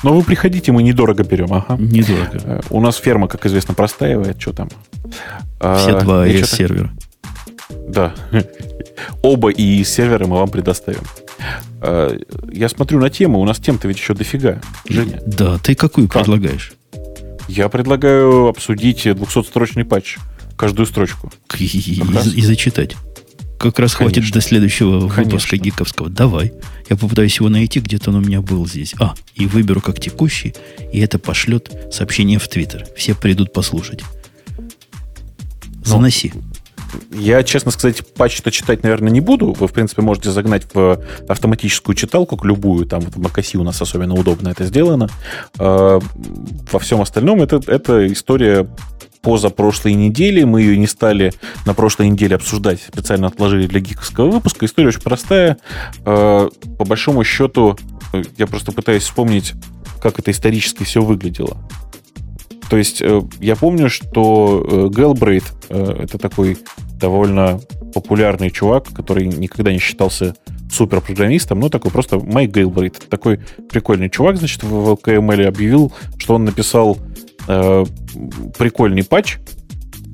Но 0.04 0.14
вы 0.14 0.24
приходите, 0.24 0.72
мы 0.72 0.84
недорого 0.84 1.24
берем. 1.24 1.54
Ага. 1.54 1.78
Недорого. 1.80 2.40
Э, 2.44 2.62
у 2.70 2.82
нас 2.82 2.98
ферма, 2.98 3.28
как 3.28 3.46
известно, 3.46 3.74
простаивает. 3.74 4.42
Что 4.42 4.54
там? 4.54 4.70
Все 5.60 5.98
а, 5.98 6.02
два 6.02 6.28
ES-сервера. 6.28 6.92
Да. 7.88 8.14
Оба 9.22 9.50
и 9.50 9.84
сервера 9.84 10.28
мы 10.28 10.38
вам 10.38 10.50
предоставим. 10.50 11.02
Э, 11.82 12.18
я 12.52 12.70
смотрю 12.70 13.00
на 13.00 13.10
тему, 13.10 13.40
у 13.40 13.46
нас 13.46 13.60
тем-то 13.60 13.88
ведь 13.88 13.98
еще 13.98 14.14
дофига. 14.14 14.62
Женя. 14.88 15.22
Да, 15.26 15.58
ты 15.58 15.76
какую 15.76 16.08
как? 16.08 16.24
предлагаешь? 16.24 16.74
Я 17.48 17.70
предлагаю 17.70 18.48
обсудить 18.48 19.06
200-строчный 19.06 19.86
патч. 19.86 20.18
Каждую 20.56 20.86
строчку. 20.86 21.32
И, 21.60 21.66
и, 21.66 22.02
и 22.36 22.42
зачитать. 22.42 22.96
Как 23.58 23.80
раз 23.80 23.96
Конечно. 23.96 24.20
хватит 24.20 24.34
до 24.34 24.42
следующего 24.42 25.00
Конечно. 25.08 25.24
выпуска 25.24 25.58
гиковского. 25.58 26.10
Давай. 26.10 26.54
Я 26.90 26.98
попытаюсь 26.98 27.38
его 27.38 27.50
найти, 27.50 27.80
где-то 27.80 28.12
он 28.12 28.18
у 28.18 28.22
меня 28.22 28.42
был 28.42 28.68
здесь. 28.68 28.94
А, 29.00 29.16
и 29.34 29.48
выберу 29.48 29.82
как 29.82 30.00
текущий, 30.00 30.54
и 30.92 31.00
это 31.00 31.18
пошлет 31.20 31.72
сообщение 31.92 32.38
в 32.38 32.48
Твиттер. 32.48 32.86
Все 32.96 33.16
придут 33.16 33.54
послушать. 33.54 34.02
Ну, 34.58 35.86
Заноси. 35.86 36.32
Ну, 36.34 36.42
я, 37.12 37.44
честно 37.44 37.72
сказать, 37.72 38.06
патч-то 38.14 38.52
читать, 38.52 38.84
наверное, 38.84 39.12
не 39.12 39.22
буду. 39.22 39.52
Вы, 39.52 39.68
в 39.68 39.74
принципе, 39.74 40.02
можете 40.02 40.32
загнать 40.32 40.68
в 40.74 41.02
автоматическую 41.28 41.96
читалку, 41.96 42.38
к 42.38 42.46
любую. 42.46 42.86
Там 42.86 43.02
в 43.02 43.18
macOS 43.18 43.58
у 43.58 43.64
нас 43.64 43.82
особенно 43.82 44.14
удобно 44.14 44.50
это 44.50 44.66
сделано. 44.66 45.10
А, 45.58 46.00
во 46.72 46.80
всем 46.80 47.02
остальном 47.02 47.42
это, 47.42 47.62
это 47.68 48.12
история 48.12 48.68
позапрошлой 49.26 49.96
неделе. 49.96 50.46
Мы 50.46 50.62
ее 50.62 50.78
не 50.78 50.86
стали 50.86 51.34
на 51.66 51.74
прошлой 51.74 52.10
неделе 52.10 52.36
обсуждать, 52.36 52.80
специально 52.80 53.26
отложили 53.26 53.66
для 53.66 53.80
гиковского 53.80 54.30
выпуска. 54.30 54.68
История 54.68 54.90
очень 54.90 55.02
простая. 55.02 55.58
Э, 56.06 56.48
по 56.78 56.86
большому 56.86 57.24
счету, 57.24 57.76
э, 58.14 58.22
я 58.38 58.46
просто 58.46 58.72
пытаюсь 58.72 59.02
вспомнить, 59.02 59.54
как 60.00 60.20
это 60.20 60.30
исторически 60.30 60.84
все 60.84 61.02
выглядело. 61.02 61.58
То 62.70 62.78
есть 62.78 63.02
э, 63.02 63.22
я 63.40 63.56
помню, 63.56 63.90
что 63.90 64.92
Гэлбрейт— 64.94 65.46
это 65.70 66.20
такой 66.20 66.60
довольно 67.00 67.60
популярный 67.96 68.52
чувак, 68.52 68.90
который 68.94 69.26
никогда 69.26 69.72
не 69.72 69.80
считался 69.80 70.36
суперпрограммистом, 70.72 71.60
но 71.60 71.70
такой 71.70 71.90
просто 71.90 72.20
Майк 72.20 72.52
Гейлбрейт. 72.52 73.10
Такой 73.10 73.40
прикольный 73.72 74.12
чувак, 74.12 74.38
значит, 74.38 74.62
в 74.62 74.94
LKML 74.94 75.46
объявил, 75.46 75.92
что 76.20 76.36
он 76.36 76.46
написал 76.46 77.00
прикольный 77.46 79.04
патч, 79.04 79.38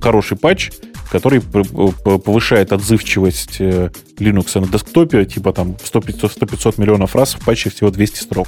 хороший 0.02 0.38
патч, 0.38 0.72
который 1.12 1.41
повышает 1.41 2.72
отзывчивость 2.72 3.58
э, 3.60 3.91
Linux 4.18 4.60
на 4.60 4.68
десктопе, 4.68 5.26
типа 5.26 5.52
там 5.52 5.72
100-500 5.72 6.80
миллионов 6.80 7.16
раз 7.16 7.34
в 7.34 7.44
патче 7.44 7.70
всего 7.70 7.91
200 7.91 8.20
строк. 8.20 8.48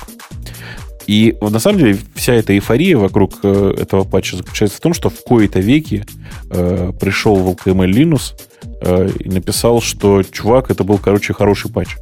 И 1.06 1.36
на 1.42 1.60
самом 1.60 1.80
деле 1.80 1.98
вся 2.16 2.34
эта 2.34 2.54
эйфория 2.54 2.98
вокруг 2.98 3.40
э, 3.44 3.76
этого 3.78 4.06
патча 4.06 4.38
заключается 4.38 4.78
в 4.78 4.80
том, 4.80 4.94
что 4.94 5.10
в 5.10 5.22
кои-то 5.24 5.60
веки 5.60 6.06
э, 6.50 6.94
пришел 7.00 7.36
в 7.36 7.50
LKML 7.50 7.92
Linux 7.92 8.34
э, 8.82 9.10
и 9.20 9.30
написал, 9.30 9.82
что 9.82 10.24
чувак, 10.24 10.72
это 10.72 10.86
был, 10.86 10.98
короче, 10.98 11.34
хороший 11.34 11.70
патч. 11.70 11.98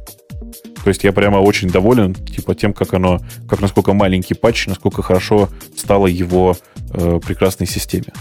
То 0.84 0.88
есть 0.88 1.02
я 1.04 1.12
прямо 1.12 1.38
очень 1.38 1.68
доволен, 1.68 2.14
типа, 2.14 2.54
тем, 2.54 2.72
как 2.72 2.94
оно, 2.94 3.20
как 3.48 3.60
насколько 3.60 3.92
маленький 3.92 4.34
патч, 4.34 4.66
насколько 4.66 5.02
хорошо 5.02 5.48
стало 5.76 6.06
его 6.06 6.56
э, 6.92 7.20
прекрасной 7.24 7.66
системе. 7.66 8.12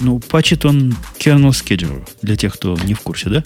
Ну, 0.00 0.18
патчит 0.18 0.64
он 0.64 0.94
kernel 1.18 1.50
scheduler, 1.50 2.06
для 2.22 2.36
тех, 2.36 2.54
кто 2.54 2.76
не 2.84 2.94
в 2.94 3.00
курсе, 3.00 3.28
да? 3.30 3.44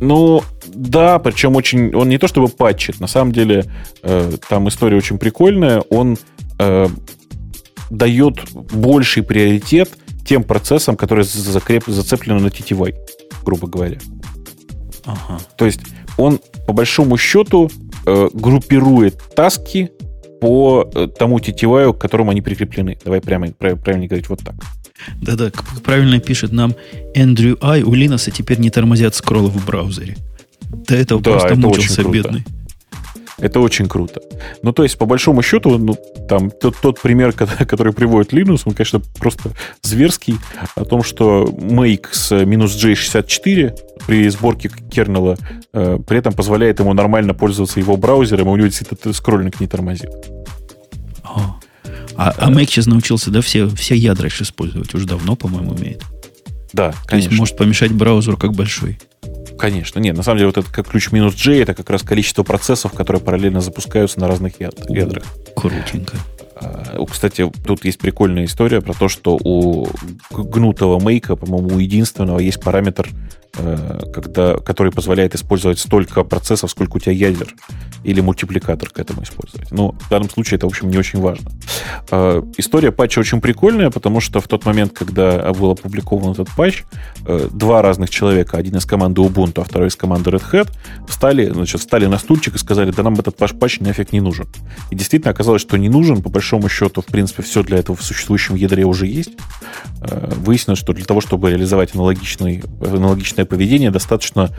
Ну, 0.00 0.42
да, 0.66 1.18
причем 1.18 1.56
очень... 1.56 1.94
Он 1.94 2.08
не 2.08 2.18
то 2.18 2.28
чтобы 2.28 2.48
патчит, 2.48 3.00
на 3.00 3.06
самом 3.06 3.32
деле 3.32 3.64
э, 4.02 4.32
там 4.48 4.68
история 4.68 4.96
очень 4.96 5.18
прикольная. 5.18 5.80
Он 5.90 6.18
э, 6.58 6.88
дает 7.90 8.40
больший 8.52 9.22
приоритет 9.22 9.90
тем 10.24 10.44
процессам, 10.44 10.96
которые 10.96 11.24
закреп, 11.24 11.84
зацеплены 11.86 12.40
на 12.40 12.48
TTY, 12.48 12.94
грубо 13.44 13.66
говоря. 13.66 13.98
Ага. 15.04 15.40
То 15.56 15.66
есть 15.66 15.80
он 16.16 16.40
по 16.66 16.72
большому 16.72 17.16
счету 17.16 17.70
э, 18.06 18.28
группирует 18.32 19.20
таски 19.34 19.90
по 20.42 20.90
э, 20.92 21.06
тому 21.06 21.38
TTY, 21.38 21.94
к 21.94 21.98
которому 21.98 22.32
они 22.32 22.42
прикреплены. 22.42 22.98
Давай 23.04 23.20
прямо 23.20 23.52
правильно 23.52 24.08
говорить 24.08 24.28
вот 24.28 24.40
так. 24.40 24.56
Да-да, 25.20 25.52
правильно 25.84 26.18
пишет 26.18 26.50
нам 26.50 26.74
Эндрю 27.14 27.56
Ай, 27.62 27.84
у 27.84 27.94
Линоса 27.94 28.32
теперь 28.32 28.58
не 28.58 28.68
тормозят 28.68 29.14
скроллы 29.14 29.50
в 29.50 29.64
браузере. 29.64 30.16
До 30.88 30.96
этого 30.96 31.22
да, 31.22 31.30
просто 31.30 31.54
мучился 31.54 32.02
бедный. 32.02 32.44
Это 33.42 33.58
очень 33.58 33.88
круто. 33.88 34.22
Ну, 34.62 34.72
то 34.72 34.84
есть, 34.84 34.96
по 34.96 35.04
большому 35.04 35.42
счету, 35.42 35.76
ну, 35.76 35.96
там, 36.28 36.50
тот, 36.50 36.76
тот 36.80 37.00
пример, 37.00 37.32
который 37.34 37.92
приводит 37.92 38.32
Linux, 38.32 38.62
он, 38.64 38.74
конечно, 38.74 39.00
просто 39.18 39.50
зверский, 39.82 40.36
о 40.76 40.84
том, 40.84 41.02
что 41.02 41.44
make 41.44 42.06
с 42.12 42.44
минус 42.44 42.72
J64 42.82 43.76
при 44.06 44.28
сборке 44.28 44.70
кернела 44.90 45.36
э, 45.72 45.98
при 46.06 46.18
этом 46.18 46.32
позволяет 46.32 46.78
ему 46.78 46.92
нормально 46.92 47.34
пользоваться 47.34 47.80
его 47.80 47.96
браузером, 47.96 48.48
и 48.48 48.50
у 48.50 48.56
него 48.56 48.68
действительно 48.68 49.12
скроллинг 49.12 49.60
не 49.60 49.66
тормозит. 49.66 50.10
А, 52.16 52.34
а 52.36 52.50
Make 52.50 52.66
сейчас 52.66 52.86
научился, 52.86 53.30
да, 53.30 53.40
все, 53.40 53.68
все 53.68 53.94
ядра 53.94 54.28
использовать. 54.28 54.94
Уже 54.94 55.06
давно, 55.06 55.34
по-моему, 55.34 55.72
умеет. 55.72 56.02
Да, 56.72 56.94
конечно. 57.06 57.08
То 57.08 57.16
есть 57.16 57.30
может 57.32 57.56
помешать 57.56 57.92
браузеру 57.92 58.36
как 58.36 58.52
большой. 58.52 58.98
Конечно. 59.58 59.98
Нет, 59.98 60.16
на 60.16 60.22
самом 60.22 60.38
деле 60.38 60.46
вот 60.48 60.58
этот 60.58 60.70
как 60.70 60.88
ключ 60.88 61.12
минус 61.12 61.34
J 61.34 61.62
это 61.62 61.74
как 61.74 61.88
раз 61.90 62.02
количество 62.02 62.42
процессов, 62.42 62.92
которые 62.92 63.22
параллельно 63.22 63.60
запускаются 63.60 64.20
на 64.20 64.28
разных 64.28 64.60
ядрах. 64.60 65.24
Крутенько. 65.54 66.16
А, 66.56 67.04
кстати, 67.06 67.50
тут 67.66 67.84
есть 67.84 67.98
прикольная 67.98 68.44
история 68.44 68.80
про 68.80 68.94
то, 68.94 69.08
что 69.08 69.38
у 69.42 69.88
гнутого 70.30 71.00
мейка, 71.00 71.36
по-моему, 71.36 71.76
у 71.76 71.78
единственного 71.78 72.38
есть 72.38 72.60
параметр, 72.60 73.08
когда, 73.52 74.56
который 74.56 74.92
позволяет 74.92 75.34
использовать 75.34 75.78
столько 75.78 76.24
процессов, 76.24 76.70
сколько 76.70 76.96
у 76.96 77.00
тебя 77.00 77.12
ядер 77.12 77.54
или 78.04 78.20
мультипликатор 78.20 78.90
к 78.90 78.98
этому 78.98 79.22
использовать. 79.22 79.70
Но 79.70 79.92
в 79.92 80.08
данном 80.08 80.28
случае 80.30 80.56
это, 80.56 80.66
в 80.66 80.70
общем, 80.70 80.90
не 80.90 80.98
очень 80.98 81.20
важно. 81.20 81.50
Э, 82.10 82.42
история 82.56 82.90
патча 82.92 83.20
очень 83.20 83.40
прикольная, 83.40 83.90
потому 83.90 84.20
что 84.20 84.40
в 84.40 84.48
тот 84.48 84.64
момент, 84.64 84.92
когда 84.92 85.52
был 85.52 85.70
опубликован 85.70 86.32
этот 86.32 86.48
патч, 86.56 86.82
э, 87.26 87.48
два 87.52 87.82
разных 87.82 88.10
человека, 88.10 88.56
один 88.56 88.76
из 88.76 88.86
команды 88.86 89.20
Ubuntu, 89.20 89.60
а 89.60 89.64
второй 89.64 89.88
из 89.88 89.96
команды 89.96 90.30
Red 90.30 90.44
Hat, 90.50 90.70
встали, 91.08 91.50
значит, 91.52 91.80
встали 91.80 92.06
на 92.06 92.18
стульчик 92.18 92.54
и 92.56 92.58
сказали, 92.58 92.90
да 92.90 93.02
нам 93.02 93.14
этот 93.14 93.38
ваш 93.40 93.52
патч 93.52 93.80
нафиг 93.80 94.12
не 94.12 94.20
нужен. 94.20 94.46
И 94.90 94.96
действительно 94.96 95.30
оказалось, 95.30 95.62
что 95.62 95.76
не 95.76 95.88
нужен. 95.88 96.22
По 96.22 96.30
большому 96.30 96.68
счету, 96.68 97.02
в 97.02 97.06
принципе, 97.06 97.42
все 97.42 97.62
для 97.62 97.78
этого 97.78 97.96
в 97.96 98.02
существующем 98.02 98.56
ядре 98.56 98.84
уже 98.84 99.06
есть. 99.06 99.32
Э, 100.00 100.32
выяснилось, 100.36 100.80
что 100.80 100.92
для 100.92 101.04
того, 101.04 101.20
чтобы 101.20 101.50
реализовать 101.50 101.94
аналогичный, 101.94 102.62
аналогичное 102.80 103.41
поведение, 103.44 103.90
достаточно 103.90 104.50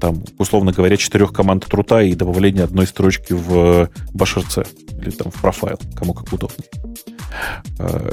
там, 0.00 0.22
условно 0.38 0.72
говоря, 0.72 0.96
четырех 0.96 1.32
команд 1.32 1.66
трута 1.66 2.02
и 2.02 2.14
добавления 2.14 2.64
одной 2.64 2.86
строчки 2.86 3.32
в 3.32 3.90
башерце 4.14 4.64
или 5.00 5.10
там 5.10 5.30
в 5.30 5.40
профайл, 5.40 5.78
кому 5.94 6.14
как 6.14 6.32
удобно. 6.32 6.64
Э, 7.78 8.10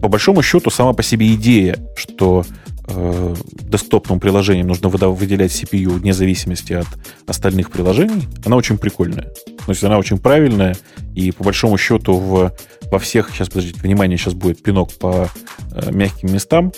по 0.00 0.08
большому 0.08 0.42
счету, 0.42 0.70
сама 0.70 0.92
по 0.92 1.02
себе 1.02 1.32
идея, 1.34 1.78
что 1.96 2.44
э, 2.88 3.34
десктопным 3.62 4.20
приложениям 4.20 4.66
нужно 4.66 4.88
выделять 4.88 5.52
CPU 5.52 5.90
вне 5.90 6.12
зависимости 6.12 6.72
от 6.72 6.86
остальных 7.26 7.70
приложений, 7.70 8.28
она 8.44 8.56
очень 8.56 8.78
прикольная. 8.78 9.32
То 9.64 9.70
есть 9.70 9.84
она 9.84 9.98
очень 9.98 10.18
правильная, 10.18 10.76
и 11.14 11.30
по 11.30 11.44
большому 11.44 11.78
счету 11.78 12.14
в, 12.14 12.52
во 12.90 12.98
всех, 12.98 13.30
сейчас, 13.30 13.48
подождите, 13.48 13.80
внимание, 13.80 14.18
сейчас 14.18 14.34
будет 14.34 14.62
пинок 14.62 14.92
по 14.94 15.28
э, 15.72 15.92
мягким 15.92 16.32
местам, 16.32 16.72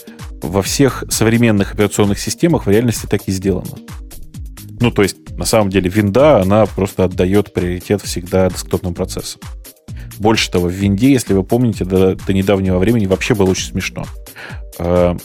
во 0.49 0.63
всех 0.63 1.05
современных 1.09 1.73
операционных 1.73 2.19
системах 2.19 2.67
в 2.67 2.71
реальности 2.71 3.07
так 3.07 3.23
и 3.27 3.33
сделано. 3.33 3.77
Ну, 4.81 4.91
то 4.91 5.03
есть, 5.03 5.17
на 5.37 5.45
самом 5.45 5.71
деле, 5.71 5.89
винда, 5.89 6.41
она 6.41 6.67
просто 6.67 7.05
отдает 7.05 7.53
приоритет 7.53 8.03
всегда 8.03 8.51
десктопным 8.51 8.95
процессам. 8.95 9.41
Больше 10.19 10.51
того, 10.51 10.69
в 10.69 10.73
винде, 10.73 11.11
если 11.13 11.33
вы 11.35 11.43
помните, 11.43 11.85
до, 11.85 12.15
до 12.15 12.33
недавнего 12.33 12.79
времени 12.79 13.07
вообще 13.07 13.35
было 13.35 13.51
очень 13.51 13.67
смешно. 13.67 14.05
Э, 14.79 15.17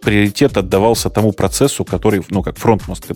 приоритет 0.00 0.56
отдавался 0.56 1.10
тому 1.10 1.32
процессу, 1.32 1.84
который, 1.84 2.22
ну, 2.30 2.42
как 2.42 2.58
фронтмост, 2.58 3.06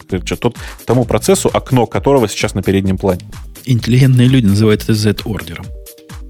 тот, 0.41 0.57
тому 0.85 1.05
процессу, 1.05 1.51
окно 1.53 1.87
которого 1.87 2.29
сейчас 2.29 2.55
на 2.55 2.63
переднем 2.63 2.99
плане. 2.99 3.23
Интеллигентные 3.65 4.29
люди 4.29 4.47
называют 4.47 4.83
это 4.83 4.95
Z-ордером. 4.95 5.67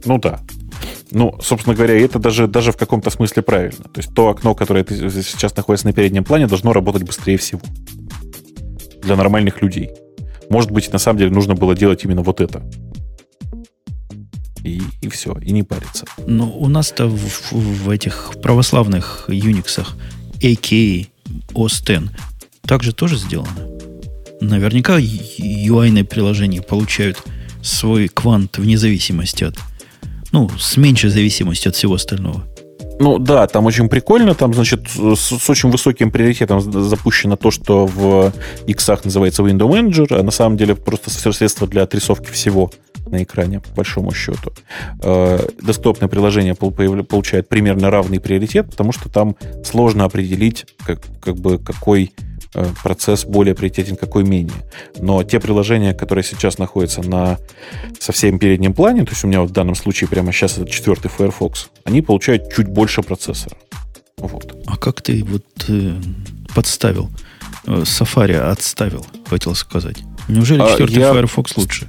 Ну 0.04 0.18
да. 0.18 0.40
Ну, 1.10 1.34
собственно 1.42 1.74
говоря, 1.74 1.98
это 1.98 2.18
даже, 2.18 2.46
даже 2.46 2.72
в 2.72 2.76
каком-то 2.76 3.10
смысле 3.10 3.42
правильно. 3.42 3.84
То 3.84 3.98
есть 4.00 4.14
то 4.14 4.28
окно, 4.28 4.54
которое 4.54 4.84
сейчас 4.84 5.56
находится 5.56 5.86
на 5.86 5.92
переднем 5.92 6.24
плане, 6.24 6.46
должно 6.46 6.72
работать 6.72 7.02
быстрее 7.02 7.36
всего 7.36 7.60
для 9.02 9.16
нормальных 9.16 9.62
людей. 9.62 9.90
Может 10.48 10.70
быть, 10.70 10.92
на 10.92 10.98
самом 10.98 11.18
деле 11.18 11.30
нужно 11.30 11.54
было 11.54 11.74
делать 11.74 12.04
именно 12.04 12.22
вот 12.22 12.40
это. 12.40 12.62
И, 14.62 14.82
и 15.00 15.08
все, 15.08 15.32
и 15.40 15.52
не 15.52 15.62
париться. 15.62 16.04
Ну, 16.26 16.50
у 16.50 16.68
нас-то 16.68 17.08
в, 17.08 17.52
в 17.52 17.88
этих 17.88 18.32
православных 18.42 19.24
Unix 19.28 19.86
AK 20.40 21.08
OS 21.54 22.04
X 22.04 22.12
также 22.62 22.92
тоже 22.92 23.16
сделано. 23.16 23.68
Наверняка 24.40 24.98
UI 24.98 26.04
приложения 26.04 26.62
получают 26.62 27.22
свой 27.62 28.08
квант 28.08 28.58
вне 28.58 28.78
зависимости 28.78 29.44
от, 29.44 29.56
ну, 30.32 30.50
с 30.58 30.76
меньшей 30.76 31.10
зависимостью 31.10 31.70
от 31.70 31.76
всего 31.76 31.94
остального. 31.94 32.44
Ну 33.00 33.18
да, 33.18 33.46
там 33.46 33.64
очень 33.64 33.88
прикольно, 33.88 34.34
там, 34.34 34.52
значит, 34.52 34.88
с, 34.90 35.38
с 35.38 35.50
очень 35.50 35.70
высоким 35.70 36.10
приоритетом 36.10 36.60
запущено 36.60 37.36
то, 37.36 37.50
что 37.50 37.86
в 37.86 38.30
X 38.66 38.88
называется 39.04 39.42
Window 39.42 39.70
Manager, 39.70 40.18
а 40.18 40.22
на 40.22 40.30
самом 40.30 40.58
деле 40.58 40.74
просто 40.74 41.08
средство 41.08 41.66
для 41.66 41.84
отрисовки 41.84 42.30
всего 42.30 42.70
на 43.06 43.22
экране, 43.22 43.60
по 43.60 43.70
большому 43.70 44.12
счету. 44.12 44.52
Э, 45.02 45.38
десктопное 45.62 46.10
приложение 46.10 46.54
получает 46.54 47.48
примерно 47.48 47.90
равный 47.90 48.20
приоритет, 48.20 48.70
потому 48.70 48.92
что 48.92 49.08
там 49.08 49.34
сложно 49.64 50.04
определить, 50.04 50.66
как, 50.84 51.00
как 51.22 51.36
бы, 51.36 51.58
какой 51.58 52.12
процесс 52.82 53.24
более 53.24 53.54
приоритетен, 53.54 53.96
какой 53.96 54.24
менее. 54.24 54.56
Но 54.98 55.22
те 55.22 55.40
приложения, 55.40 55.94
которые 55.94 56.24
сейчас 56.24 56.58
находятся 56.58 57.02
на 57.02 57.38
совсем 57.98 58.38
переднем 58.38 58.74
плане, 58.74 59.04
то 59.04 59.10
есть 59.12 59.24
у 59.24 59.28
меня 59.28 59.40
вот 59.40 59.50
в 59.50 59.52
данном 59.52 59.74
случае 59.74 60.08
прямо 60.08 60.32
сейчас 60.32 60.58
это 60.58 60.68
четвертый 60.68 61.08
Firefox, 61.08 61.70
они 61.84 62.02
получают 62.02 62.52
чуть 62.52 62.66
больше 62.66 63.02
процессора. 63.02 63.56
Вот. 64.16 64.54
А 64.66 64.76
как 64.76 65.00
ты 65.00 65.24
вот 65.24 65.44
э, 65.68 65.94
подставил? 66.54 67.10
Э, 67.66 67.82
Safari 67.82 68.36
отставил, 68.36 69.06
хотел 69.28 69.54
сказать. 69.54 69.98
Неужели 70.28 70.60
а 70.60 70.70
четвертый 70.70 71.04
а. 71.04 71.14
Firefox 71.14 71.56
лучше? 71.56 71.88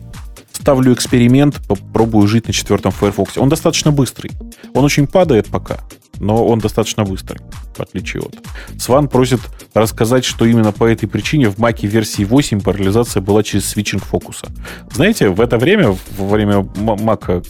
ставлю 0.62 0.94
эксперимент, 0.94 1.60
попробую 1.68 2.28
жить 2.28 2.48
на 2.48 2.54
четвертом 2.54 2.92
Firefox. 2.92 3.38
Он 3.38 3.50
достаточно 3.50 3.92
быстрый. 3.92 4.32
Он 4.74 4.84
очень 4.84 5.08
падает 5.08 5.48
пока, 5.48 5.80
но 6.20 6.46
он 6.46 6.60
достаточно 6.60 7.04
быстрый, 7.04 7.40
в 7.76 7.80
отличие 7.80 8.22
от. 8.22 8.38
Сван 8.80 9.08
просит 9.08 9.42
рассказать, 9.74 10.24
что 10.24 10.46
именно 10.46 10.72
по 10.72 10.86
этой 10.86 11.08
причине 11.08 11.50
в 11.50 11.58
Маке 11.58 11.88
версии 11.88 12.24
8 12.24 12.62
парализация 12.62 13.22
была 13.22 13.44
через 13.44 13.66
свитчинг 13.66 14.04
фокуса. 14.04 14.48
Знаете, 14.94 15.30
в 15.30 15.42
это 15.42 15.58
время, 15.58 15.98
во 16.18 16.28
время 16.28 16.68
Мака 16.76 17.42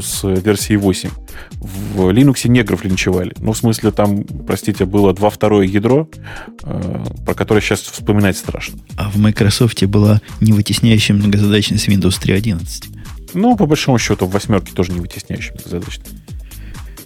с 0.00 0.22
версии 0.22 0.76
8, 0.76 1.10
в 1.60 2.10
Linux 2.10 2.48
негров 2.48 2.84
линчевали. 2.84 3.34
Ну, 3.38 3.52
в 3.52 3.56
смысле, 3.56 3.90
там, 3.90 4.24
простите, 4.46 4.84
было 4.84 5.12
2-2 5.12 5.66
ядро, 5.66 6.08
э, 6.62 7.04
про 7.24 7.34
которое 7.34 7.60
сейчас 7.60 7.80
вспоминать 7.80 8.36
страшно. 8.36 8.78
А 8.96 9.10
в 9.10 9.16
Microsoft 9.16 9.82
была 9.84 10.20
не 10.40 10.52
вытесняющая 10.52 11.14
многозадачность 11.16 11.88
Windows 11.88 12.20
3.11. 12.22 12.93
Ну, 13.34 13.56
по 13.56 13.66
большому 13.66 13.98
счету, 13.98 14.26
в 14.26 14.30
восьмерке 14.30 14.72
тоже 14.72 14.92
не 14.92 15.00
вытесняющая 15.00 15.52
многозадачность. 15.54 16.12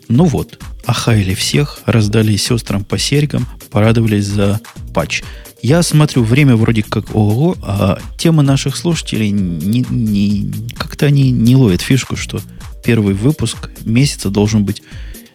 Ну 0.09 0.24
вот, 0.24 0.59
охаяли 0.86 1.34
всех, 1.34 1.80
раздали 1.84 2.36
сестрам 2.36 2.84
по 2.84 2.96
серьгам, 2.96 3.46
порадовались 3.70 4.24
за 4.24 4.60
патч. 4.94 5.22
Я 5.60 5.82
смотрю, 5.82 6.22
время 6.22 6.56
вроде 6.56 6.82
как 6.82 7.14
ого, 7.14 7.56
а 7.62 7.98
тема 8.16 8.42
наших 8.42 8.76
слушателей 8.76 9.30
не, 9.30 9.84
не, 9.90 10.50
как-то 10.76 11.06
они 11.06 11.30
не 11.30 11.56
ловят 11.56 11.82
фишку, 11.82 12.16
что 12.16 12.40
первый 12.84 13.12
выпуск 13.12 13.70
месяца 13.84 14.30
должен 14.30 14.64
быть 14.64 14.82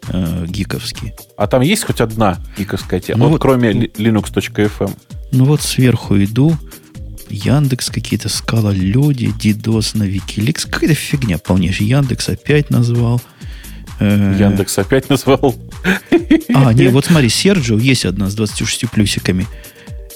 э, 0.08 0.46
гиковский. 0.48 1.14
А 1.38 1.46
там 1.48 1.62
есть 1.62 1.84
хоть 1.84 2.02
одна 2.02 2.40
гиковская 2.58 3.00
тема, 3.00 3.20
ну 3.20 3.26
вот, 3.26 3.32
вот, 3.34 3.42
кроме 3.42 3.72
linux.fm? 3.72 4.98
Ну 5.34 5.46
вот 5.46 5.62
сверху 5.62 6.18
иду, 6.18 6.56
Яндекс 7.34 7.90
какие-то 7.90 8.30
скала 8.30 8.72
люди, 8.72 9.34
Дидос 9.40 9.96
на 9.96 10.04
Викиликс, 10.04 10.66
какая-то 10.66 10.94
фигня 10.94 11.38
полнейшая. 11.38 11.88
Яндекс 11.88 12.30
опять 12.30 12.70
назвал. 12.70 13.22
Э, 14.00 14.38
Яндекс 14.40 14.78
опять 14.78 15.10
назвал. 15.10 15.56
А, 16.54 16.74
не, 16.74 16.88
вот 16.90 17.06
смотри, 17.06 17.30
Серджио 17.30 17.78
есть 17.78 18.06
одна 18.06 18.30
с 18.30 18.36
26 18.36 18.90
плюсиками. 18.90 19.48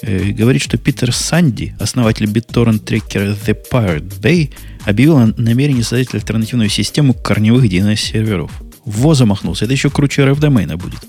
Э, 0.02 0.30
говорит, 0.30 0.62
что 0.62 0.78
Питер 0.78 1.12
Санди, 1.12 1.74
основатель 1.80 2.26
BitTorrent 2.26 2.78
трекера 2.80 3.34
The 3.34 3.56
Pirate 3.70 4.20
Bay, 4.20 4.52
объявил 4.84 5.16
о 5.16 5.26
намерении 5.26 5.82
создать 5.82 6.14
альтернативную 6.14 6.68
систему 6.68 7.14
корневых 7.14 7.64
DNS-серверов. 7.64 8.52
Во 8.88 9.12
замахнулся. 9.14 9.66
Это 9.66 9.74
еще 9.74 9.90
круче 9.90 10.22
RF-домена 10.22 10.78
будет. 10.78 11.00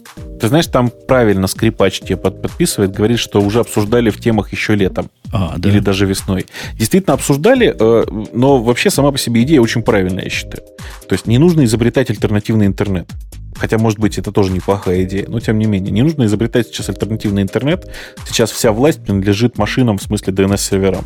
Ты 0.42 0.50
знаешь, 0.50 0.68
там 0.68 0.92
правильно 1.08 1.48
скрипач 1.48 2.02
тебе 2.02 2.18
подписывает, 2.18 2.92
говорит, 2.92 3.20
что 3.20 3.42
уже 3.42 3.62
обсуждали 3.62 4.10
в 4.10 4.20
темах 4.20 4.52
еще 4.52 4.76
летом. 4.76 5.10
А, 5.32 5.56
да. 5.58 5.70
Или 5.70 5.80
даже 5.80 6.06
весной. 6.06 6.46
Действительно 6.74 7.14
обсуждали, 7.14 7.74
э, 7.78 8.06
но 8.34 8.62
вообще 8.62 8.90
сама 8.90 9.12
по 9.12 9.18
себе 9.18 9.44
идея 9.44 9.62
очень 9.62 9.82
правильная, 9.82 10.26
я 10.26 10.30
считаю. 10.30 10.64
То 11.08 11.14
есть 11.14 11.26
не 11.26 11.38
нужно 11.38 11.64
изобретать 11.64 12.10
альтернативный 12.10 12.66
интернет. 12.66 13.10
Хотя, 13.56 13.78
может 13.78 13.98
быть, 13.98 14.18
это 14.18 14.34
тоже 14.34 14.52
неплохая 14.52 15.04
идея. 15.04 15.26
Но, 15.30 15.40
тем 15.40 15.58
не 15.58 15.66
менее, 15.66 15.92
не 15.92 16.02
нужно 16.02 16.26
изобретать 16.26 16.68
сейчас 16.68 16.90
альтернативный 16.90 17.44
интернет. 17.44 17.90
Сейчас 18.28 18.52
вся 18.52 18.74
власть 18.74 19.02
принадлежит 19.02 19.58
машинам, 19.58 19.98
в 19.98 20.04
смысле 20.04 20.34
DNS-серверам. 20.34 21.06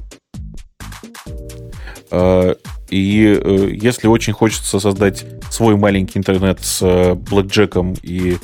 И 2.94 3.40
э, 3.44 3.70
если 3.74 4.08
очень 4.08 4.34
хочется 4.34 4.80
создать 4.80 5.26
свой 5.50 5.76
маленький 5.76 6.20
интернет 6.20 6.64
с 6.64 6.80
э, 6.84 7.16
блэкджеком 7.16 7.96
и 8.04 8.38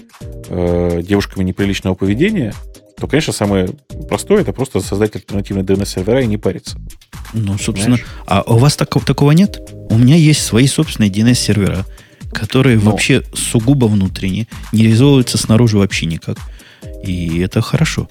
э, 0.48 1.02
девушками 1.04 1.44
неприличного 1.44 1.94
поведения, 1.94 2.56
то, 3.00 3.06
конечно, 3.06 3.32
самое 3.32 3.70
простое 4.10 4.42
это 4.42 4.52
просто 4.52 4.80
создать 4.80 5.16
альтернативные 5.16 5.64
DNS-сервера 5.64 6.24
и 6.24 6.26
не 6.26 6.38
париться. 6.38 6.80
Ну, 7.34 7.60
собственно, 7.60 7.98
Знаешь? 7.98 8.12
а 8.26 8.42
у 8.48 8.58
вас 8.58 8.76
такого, 8.76 9.06
такого 9.06 9.34
нет? 9.34 9.62
У 9.72 10.00
меня 10.00 10.16
есть 10.16 10.44
свои 10.44 10.66
собственные 10.66 11.12
DNS-сервера, 11.12 11.86
которые 12.34 12.78
Но. 12.78 12.90
вообще 12.90 13.22
сугубо 13.36 13.86
внутренние, 13.86 14.48
не 14.72 14.82
реализовываются 14.82 15.38
снаружи 15.38 15.78
вообще 15.78 16.08
никак. 16.08 16.40
И 17.04 17.40
это 17.40 17.62
хорошо. 17.62 18.10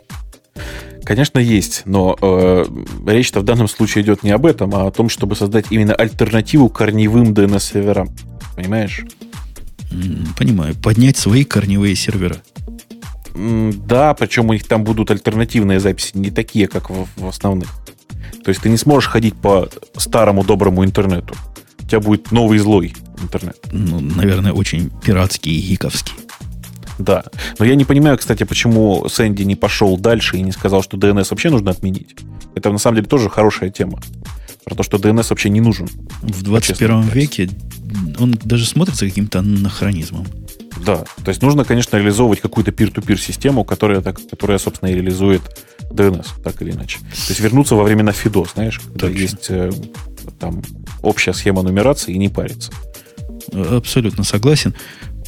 Конечно, 1.09 1.39
есть, 1.39 1.85
но 1.86 2.18
э, 2.20 2.66
речь-то 3.06 3.40
в 3.40 3.43
данном 3.43 3.66
случае 3.66 4.05
идет 4.05 4.24
не 4.24 4.30
об 4.30 4.44
этом, 4.44 4.74
а 4.74 4.89
о 4.89 4.90
том, 4.90 5.09
чтобы 5.09 5.36
создать 5.36 5.64
именно 5.70 5.94
альтернативу 5.94 6.68
корневым 6.68 7.32
DNS-серверам. 7.32 8.10
Понимаешь? 8.55 9.06
Понимаю. 10.36 10.74
Поднять 10.74 11.16
свои 11.16 11.44
корневые 11.44 11.97
сервера. 11.97 12.36
Да, 13.35 14.12
причем 14.12 14.51
у 14.51 14.52
них 14.52 14.68
там 14.68 14.85
будут 14.85 15.10
альтернативные 15.10 15.80
записи, 15.80 16.10
не 16.12 16.30
такие, 16.30 16.68
как 16.68 16.90
в, 16.90 17.06
в 17.16 17.26
основных. 17.26 17.70
То 18.44 18.51
есть 18.51 18.60
ты 18.60 18.68
не 18.68 18.76
сможешь 18.76 19.09
ходить 19.09 19.35
по 19.35 19.70
старому 19.97 20.44
доброму 20.44 20.85
интернету. 20.85 21.35
У 21.78 21.86
тебя 21.86 22.01
будет 22.01 22.32
новый 22.32 22.59
злой 22.59 22.94
интернет. 23.22 23.56
Ну, 23.72 24.01
наверное, 24.01 24.52
очень 24.52 24.90
пиратский 24.90 25.56
и 25.56 25.68
гиковский. 25.68 26.12
Да. 26.98 27.24
Но 27.58 27.64
я 27.64 27.74
не 27.74 27.84
понимаю, 27.84 28.18
кстати, 28.18 28.44
почему 28.44 29.08
Сэнди 29.08 29.42
не 29.42 29.56
пошел 29.56 29.96
дальше 29.96 30.36
и 30.36 30.42
не 30.42 30.52
сказал, 30.52 30.82
что 30.82 30.96
DNS 30.96 31.26
вообще 31.30 31.50
нужно 31.50 31.70
отменить. 31.70 32.16
Это 32.54 32.70
на 32.70 32.78
самом 32.78 32.96
деле 32.96 33.08
тоже 33.08 33.30
хорошая 33.30 33.70
тема. 33.70 34.00
Про 34.64 34.74
то, 34.74 34.82
что 34.82 34.98
DNS 34.98 35.26
вообще 35.30 35.48
не 35.48 35.60
нужен. 35.60 35.88
В 36.20 36.42
21 36.42 37.02
веке 37.02 37.48
он 38.18 38.32
даже 38.44 38.66
смотрится 38.66 39.06
каким-то 39.06 39.38
анахронизмом. 39.38 40.26
Да, 40.84 41.04
то 41.24 41.28
есть 41.28 41.42
нужно, 41.42 41.64
конечно, 41.64 41.96
реализовывать 41.96 42.40
какую-то 42.40 42.70
peer-to-peer 42.70 43.16
систему, 43.16 43.64
которая, 43.64 44.00
так, 44.00 44.18
которая, 44.30 44.58
собственно, 44.58 44.90
и 44.90 44.94
реализует 44.94 45.42
DNS, 45.90 46.26
так 46.44 46.60
или 46.62 46.72
иначе. 46.72 46.98
То 46.98 47.28
есть 47.28 47.40
вернуться 47.40 47.74
во 47.74 47.84
времена 47.84 48.12
FIDO, 48.12 48.46
знаешь, 48.52 48.78
когда 48.78 49.08
Точно. 49.08 49.20
есть 49.20 49.46
э, 49.48 49.72
там 50.38 50.62
общая 51.02 51.32
схема 51.32 51.62
нумерации 51.62 52.12
и 52.12 52.18
не 52.18 52.28
париться. 52.28 52.72
Абсолютно 53.52 54.24
согласен. 54.24 54.74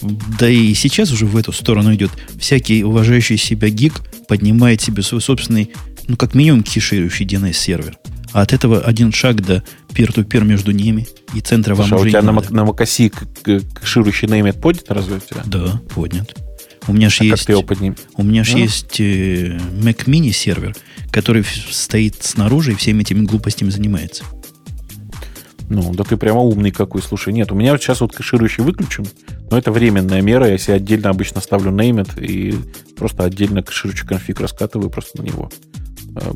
Да 0.03 0.49
и 0.49 0.75
сейчас 0.75 1.13
уже 1.13 1.27
в 1.27 1.37
эту 1.37 1.53
сторону 1.53 1.95
идет. 1.95 2.11
Всякий 2.39 2.85
уважающий 2.85 3.37
себя 3.37 3.69
гик 3.69 4.03
поднимает 4.29 4.81
себе 4.81 5.03
свой 5.03 5.21
собственный, 5.21 5.71
ну, 6.09 6.17
как 6.17 6.35
минимум, 6.35 6.63
кеширующий 6.63 7.27
DNS-сервер. 7.27 7.97
А 8.33 8.43
от 8.43 8.53
этого 8.53 8.81
один 8.81 9.13
шаг 9.13 9.45
до 9.45 9.63
peer-to-peer 9.89 10.45
между 10.45 10.71
ними, 10.71 11.09
и 11.35 11.41
центра 11.41 11.75
Слушай, 11.75 11.91
вам 11.91 11.99
а 11.99 12.01
уже 12.01 12.07
у 12.07 12.11
тебя 12.11 12.23
на, 12.23 12.33
надо. 12.33 12.55
на 12.55 12.61
macOS 12.61 13.63
кэширующий 13.75 14.29
неймет 14.29 14.61
поднят 14.61 14.85
разве 14.89 15.17
у 15.17 15.21
тебя? 15.21 15.43
Да, 15.45 15.81
поднят. 15.95 16.35
У 16.87 16.93
меня 16.93 17.11
же 17.11 17.19
а 17.21 17.25
есть, 17.25 17.49
его 17.49 17.63
подним? 17.63 17.97
у 18.17 18.23
меня 18.23 18.43
же 18.43 18.57
а? 18.57 18.59
есть 18.59 19.01
э, 19.01 19.59
Mac 19.83 20.07
Mini 20.07 20.33
сервер, 20.33 20.75
который 21.11 21.45
стоит 21.71 22.23
снаружи 22.23 22.73
и 22.73 22.75
всеми 22.75 23.03
этими 23.03 23.25
глупостями 23.25 23.71
занимается. 23.71 24.25
Ну, 25.71 25.95
да 25.95 26.03
ты 26.03 26.17
прямо 26.17 26.41
умный 26.41 26.73
какой. 26.73 27.01
Слушай, 27.01 27.33
нет, 27.33 27.53
у 27.53 27.55
меня 27.55 27.79
сейчас 27.79 28.01
вот 28.01 28.13
кэширующий 28.13 28.65
выключен, 28.65 29.07
но 29.51 29.57
это 29.57 29.71
временная 29.71 30.21
мера. 30.21 30.49
Я 30.49 30.59
себе 30.59 30.75
отдельно 30.75 31.11
обычно 31.11 31.41
ставлю 31.41 31.71
name 31.71 32.21
и 32.21 32.57
просто 32.97 33.23
отдельно 33.23 33.63
кэширующий 33.63 34.07
конфиг 34.07 34.41
раскатываю 34.41 34.91
просто 34.91 35.23
на 35.23 35.27
него. 35.27 35.49
А, 36.17 36.33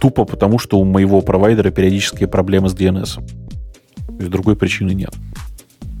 тупо 0.00 0.24
потому, 0.24 0.58
что 0.58 0.78
у 0.80 0.84
моего 0.84 1.20
провайдера 1.20 1.70
периодические 1.70 2.26
проблемы 2.26 2.70
с 2.70 2.74
DNS. 2.74 3.22
То 4.18 4.28
другой 4.28 4.56
причины 4.56 4.92
нет. 4.92 5.12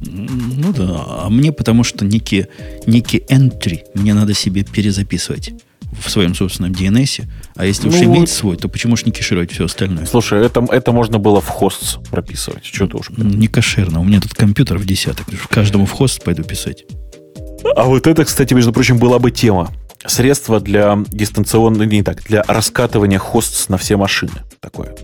Ну 0.00 0.72
да, 0.72 1.04
а 1.06 1.28
мне 1.28 1.52
потому 1.52 1.84
что 1.84 2.06
некий, 2.06 2.46
некий 2.86 3.18
entry 3.28 3.80
мне 3.94 4.14
надо 4.14 4.32
себе 4.32 4.64
перезаписывать 4.64 5.52
в 6.00 6.10
своем 6.10 6.34
собственном 6.34 6.72
DNS. 6.72 7.24
А 7.54 7.64
если 7.64 7.88
ну, 7.88 7.96
уж 7.96 8.02
иметь 8.02 8.28
свой, 8.28 8.56
то 8.56 8.68
почему 8.68 8.96
же 8.96 9.04
не 9.04 9.12
кешировать 9.12 9.52
все 9.52 9.64
остальное? 9.64 10.06
Слушай, 10.06 10.44
это, 10.44 10.66
это 10.70 10.92
можно 10.92 11.18
было 11.18 11.40
в 11.40 11.48
хост 11.48 11.98
прописывать. 12.10 12.64
Что 12.64 12.86
ты 12.86 12.96
уж... 12.96 13.10
Не 13.10 13.48
кошерно. 13.48 14.00
У 14.00 14.04
меня 14.04 14.20
тут 14.20 14.34
компьютер 14.34 14.78
в 14.78 14.84
десяток. 14.84 15.26
В 15.32 15.48
каждому 15.48 15.86
в 15.86 15.92
хост 15.92 16.22
пойду 16.22 16.42
писать. 16.42 16.84
А 17.74 17.84
вот 17.84 18.06
это, 18.06 18.24
кстати, 18.24 18.54
между 18.54 18.72
прочим, 18.72 18.98
была 18.98 19.18
бы 19.18 19.30
тема. 19.30 19.70
Средство 20.06 20.60
для 20.60 20.98
дистанционного, 21.08 21.82
не 21.84 22.02
так, 22.02 22.22
для 22.24 22.44
раскатывания 22.46 23.18
хостс 23.18 23.68
на 23.68 23.76
все 23.78 23.96
машины. 23.96 24.32
Такое. 24.60 24.94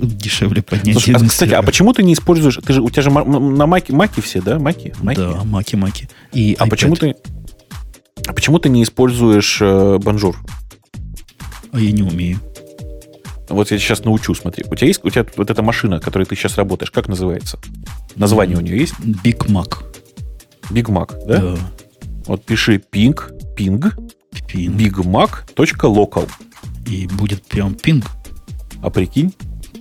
Дешевле 0.00 0.62
поднять. 0.62 0.94
Слушай, 0.94 1.14
а, 1.14 1.18
кстати, 1.18 1.50
а 1.50 1.56
сервер. 1.56 1.66
почему 1.66 1.92
ты 1.92 2.02
не 2.02 2.14
используешь... 2.14 2.58
Ты 2.64 2.72
же, 2.72 2.80
у 2.80 2.88
тебя 2.88 3.02
же 3.02 3.10
на 3.10 3.66
маке, 3.66 3.92
маки 3.92 4.20
все, 4.20 4.40
да? 4.40 4.58
Маки? 4.58 4.94
Маки? 5.00 5.18
Да, 5.18 5.44
маки-маки. 5.44 6.08
И 6.32 6.56
А 6.58 6.64
iPad. 6.64 6.70
почему 6.70 6.96
ты... 6.96 7.14
А 8.26 8.32
почему 8.32 8.58
ты 8.58 8.68
не 8.68 8.82
используешь 8.82 9.58
э, 9.60 9.96
Bonjour? 9.98 10.34
А 11.72 11.80
я 11.80 11.92
не 11.92 12.02
умею. 12.02 12.40
Вот 13.48 13.70
я 13.70 13.78
сейчас 13.78 14.04
научу, 14.04 14.34
смотри. 14.34 14.64
У 14.68 14.74
тебя 14.74 14.88
есть 14.88 15.00
у 15.04 15.10
тебя 15.10 15.24
вот 15.36 15.50
эта 15.50 15.62
машина, 15.62 16.00
которой 16.00 16.24
ты 16.24 16.34
сейчас 16.34 16.56
работаешь, 16.56 16.90
как 16.90 17.08
называется? 17.08 17.58
Название 18.16 18.56
у 18.56 18.60
нее 18.60 18.78
есть? 18.78 18.94
Big 18.98 19.46
Mac. 19.46 19.84
Big 20.70 20.86
Mac, 20.86 21.14
да? 21.26 21.56
Вот 22.26 22.44
пиши 22.44 22.82
ping, 22.92 23.16
ping, 23.56 23.92
Пин. 24.48 24.76
bigmac.local. 24.76 26.28
И 26.86 27.06
будет 27.06 27.42
прям 27.44 27.74
пинг. 27.74 28.06
А 28.82 28.90
прикинь, 28.90 29.32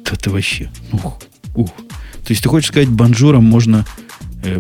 Да 0.04 0.16
ты 0.16 0.30
вообще. 0.30 0.70
Ух, 0.92 1.20
ух. 1.56 1.70
То 1.70 2.32
есть 2.32 2.42
ты 2.44 2.50
хочешь 2.50 2.70
сказать, 2.70 2.90
банжуром 2.90 3.44
можно 3.44 3.86
э, 4.44 4.60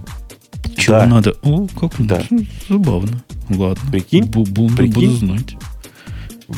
чего 0.78 0.98
Да. 0.98 1.06
надо? 1.06 1.36
О, 1.44 1.68
как 1.80 1.94
Да. 2.00 2.22
ну, 2.30 2.46
забавно. 2.70 3.24
Ладно. 3.50 3.92
Прикинь? 3.92 4.24
Бу- 4.26 4.44
бу- 4.46 4.76
Прикинь? 4.76 4.94
Буду 5.12 5.12
знать. 5.18 5.56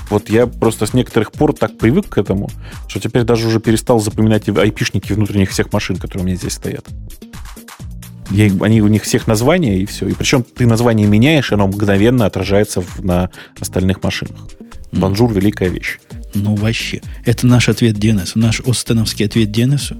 вот 0.10 0.30
я 0.30 0.48
просто 0.48 0.86
с 0.86 0.94
некоторых 0.94 1.32
пор 1.32 1.54
так 1.54 1.78
привык 1.78 2.10
к 2.10 2.18
этому, 2.18 2.50
что 2.88 3.00
теперь 3.00 3.24
даже 3.24 3.48
уже 3.48 3.60
перестал 3.60 4.00
запоминать 4.00 4.48
айпишники 4.50 5.14
внутренних 5.14 5.50
всех 5.52 5.72
машин, 5.72 5.98
которые 5.98 6.24
у 6.24 6.28
меня 6.28 6.36
здесь 6.38 6.54
стоят. 6.54 6.86
Я 8.30 8.46
они 8.62 8.82
у 8.82 8.88
них 8.88 9.04
всех 9.04 9.28
названия 9.28 9.80
и 9.80 9.86
все. 9.86 10.08
И 10.08 10.14
причем 10.14 10.44
ты 10.44 10.66
название 10.68 11.08
меняешь, 11.08 11.52
и 11.52 11.56
оно 11.56 11.68
мгновенно 11.68 12.26
отражается 12.26 12.82
в- 12.82 13.04
на 13.04 13.30
остальных 13.60 14.04
машинах. 14.04 14.50
Bonjour 14.92 15.32
великая 15.32 15.70
вещь. 15.70 16.00
Ну, 16.34 16.56
вообще. 16.56 17.02
Это 17.26 17.48
наш 17.48 17.70
ответ 17.70 17.96
DNS. 17.98 18.32
Наш 18.36 18.60
остеновский 18.62 19.26
ответ 19.26 19.50
DNS. 19.50 19.96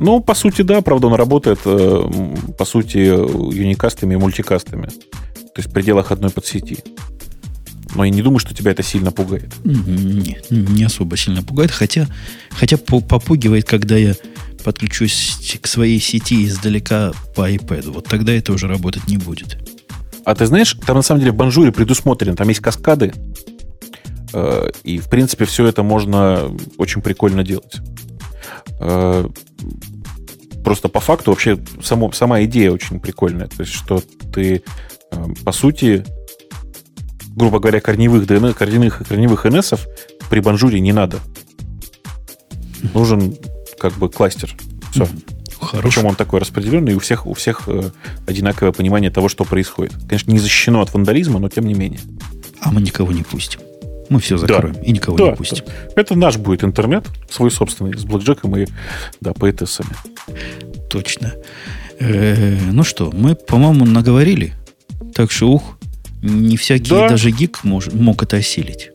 Ну, 0.00 0.20
по 0.20 0.34
сути, 0.34 0.62
да, 0.62 0.80
правда, 0.80 1.08
он 1.08 1.14
работает, 1.14 1.60
э, 1.66 2.32
по 2.58 2.64
сути, 2.64 2.98
unicast 2.98 3.79
ами 3.79 4.14
и 4.14 4.16
multicast 4.16 4.64
ами. 4.64 4.86
То 4.86 5.58
есть 5.58 5.68
в 5.68 5.72
пределах 5.72 6.10
одной 6.10 6.30
подсети. 6.30 6.78
Но 7.94 8.04
я 8.04 8.10
не 8.10 8.22
думаю, 8.22 8.38
что 8.38 8.54
тебя 8.54 8.70
это 8.70 8.82
сильно 8.82 9.12
пугает. 9.12 9.52
Нет, 9.64 10.46
не 10.50 10.84
особо 10.84 11.18
сильно 11.18 11.42
пугает. 11.42 11.70
Хотя, 11.70 12.08
хотя 12.50 12.78
по- 12.78 13.00
попугивает, 13.00 13.66
когда 13.66 13.96
я 13.96 14.14
подключусь 14.64 15.58
к 15.60 15.66
своей 15.66 16.00
сети 16.00 16.46
издалека 16.46 17.12
по 17.36 17.50
iPad. 17.50 17.90
Вот 17.90 18.06
тогда 18.06 18.32
это 18.32 18.52
уже 18.52 18.68
работать 18.68 19.06
не 19.06 19.18
будет. 19.18 19.58
А 20.24 20.34
ты 20.34 20.46
знаешь, 20.46 20.76
там 20.86 20.96
на 20.96 21.02
самом 21.02 21.20
деле 21.20 21.32
в 21.32 21.36
Bonjour 21.36 21.68
е 21.68 21.72
предусмотрено, 21.72 22.36
там 22.36 22.48
есть 22.48 22.60
каскады, 22.60 23.12
э, 24.32 24.70
и, 24.84 24.98
в 24.98 25.08
принципе, 25.08 25.44
все 25.44 25.66
это 25.66 25.82
можно 25.82 26.50
очень 26.78 27.02
прикольно 27.02 27.42
делать. 27.42 27.80
Э, 28.80 29.28
Просто 30.64 30.88
по 30.88 31.00
факту 31.00 31.30
вообще 31.30 31.58
само, 31.82 32.12
сама 32.12 32.44
идея 32.44 32.70
очень 32.70 33.00
прикольная. 33.00 33.46
То 33.46 33.62
есть, 33.62 33.72
что 33.72 34.02
ты, 34.32 34.62
э, 35.10 35.26
по 35.44 35.52
сути, 35.52 36.04
грубо 37.34 37.58
говоря, 37.60 37.80
корневых, 37.80 38.26
DNS, 38.26 38.54
корневых, 38.54 39.02
корневых 39.08 39.46
NS 39.46 39.80
при 40.28 40.40
Bonjour 40.40 40.75
е 40.75 40.80
не 40.80 40.92
надо. 40.92 41.18
Нужен 42.94 43.36
как 43.78 43.94
бы 43.94 44.08
кластер. 44.10 44.54
Все. 44.92 45.06
Хорошо. 45.60 45.88
Причем 45.88 46.06
он 46.06 46.14
такой 46.14 46.40
распределенный, 46.40 46.92
и 46.92 46.94
у 46.94 46.98
всех, 47.00 47.26
у 47.26 47.34
всех 47.34 47.62
э, 47.66 47.90
одинаковое 48.26 48.72
понимание 48.72 49.10
того, 49.10 49.28
что 49.28 49.44
происходит. 49.44 49.94
Конечно, 50.08 50.30
не 50.30 50.38
защищено 50.38 50.80
от 50.80 50.92
вандализма, 50.92 51.38
но 51.38 51.48
тем 51.48 51.66
не 51.66 51.74
менее. 51.74 52.00
А 52.60 52.70
мы 52.70 52.80
никого 52.80 53.12
не 53.12 53.22
пустим. 53.22 53.60
Мы 54.10 54.20
все 54.20 54.36
Да. 54.36 54.46
закроем 54.46 54.74
и 54.82 54.92
никого 54.92 55.16
Да, 55.16 55.30
не 55.30 55.36
пустим. 55.36 55.64
да. 55.66 55.72
Это 56.02 56.14
наш 56.16 56.36
будет 56.36 56.62
интернет, 56.64 57.06
свой 57.30 57.50
собственный, 57.50 57.96
с 57.96 58.04
блэкджеком 58.04 58.54
и 58.56 58.66
да, 59.22 59.32
поэтессами. 59.32 59.90
Точно. 60.90 61.32
Э, 61.98 62.58
ну 62.72 62.82
что, 62.84 63.10
мы, 63.14 63.34
по-моему, 63.34 63.86
наговорили. 63.86 64.52
Так 65.14 65.30
что, 65.30 65.50
ух, 65.52 65.78
не 66.22 66.56
всякий 66.56 66.90
Да. 66.90 67.08
даже 67.08 67.30
гик 67.30 67.60
мож- 67.64 67.94
мог 67.94 68.22
это 68.22 68.36
осилить. 68.36 68.90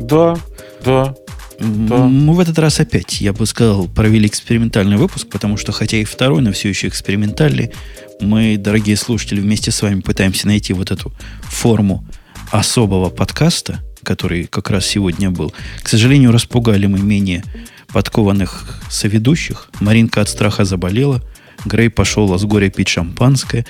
Да, 0.00 0.36
да. 0.84 1.14
Да. 1.60 1.96
Мы 2.06 2.34
в 2.34 2.40
этот 2.40 2.56
раз 2.60 2.78
опять, 2.78 3.20
я 3.20 3.32
бы 3.32 3.44
сказал, 3.44 3.88
провели 3.88 4.28
экспериментальный 4.28 4.96
выпуск, 4.96 5.26
потому 5.28 5.56
что, 5.56 5.72
хотя 5.72 5.96
и 5.96 6.04
второй, 6.04 6.40
но 6.40 6.52
все 6.52 6.68
еще 6.68 6.86
экспериментальный, 6.86 7.72
мы, 8.20 8.56
дорогие 8.56 8.96
слушатели, 8.96 9.40
вместе 9.40 9.72
с 9.72 9.82
вами 9.82 10.00
пытаемся 10.00 10.46
найти 10.46 10.72
вот 10.72 10.92
эту 10.92 11.12
форму 11.42 12.06
особого 12.52 13.10
подкаста, 13.10 13.80
который 14.08 14.44
как 14.44 14.70
раз 14.70 14.86
сегодня 14.86 15.30
был. 15.30 15.52
К 15.82 15.88
сожалению, 15.88 16.32
распугали 16.32 16.86
мы 16.86 16.98
менее 16.98 17.44
подкованных 17.92 18.80
соведущих. 18.88 19.68
Маринка 19.80 20.22
от 20.22 20.30
страха 20.30 20.64
заболела. 20.64 21.22
Грей 21.66 21.90
пошел 21.90 22.38
с 22.38 22.44
горя 22.44 22.70
пить 22.70 22.88
шампанское. 22.88 23.66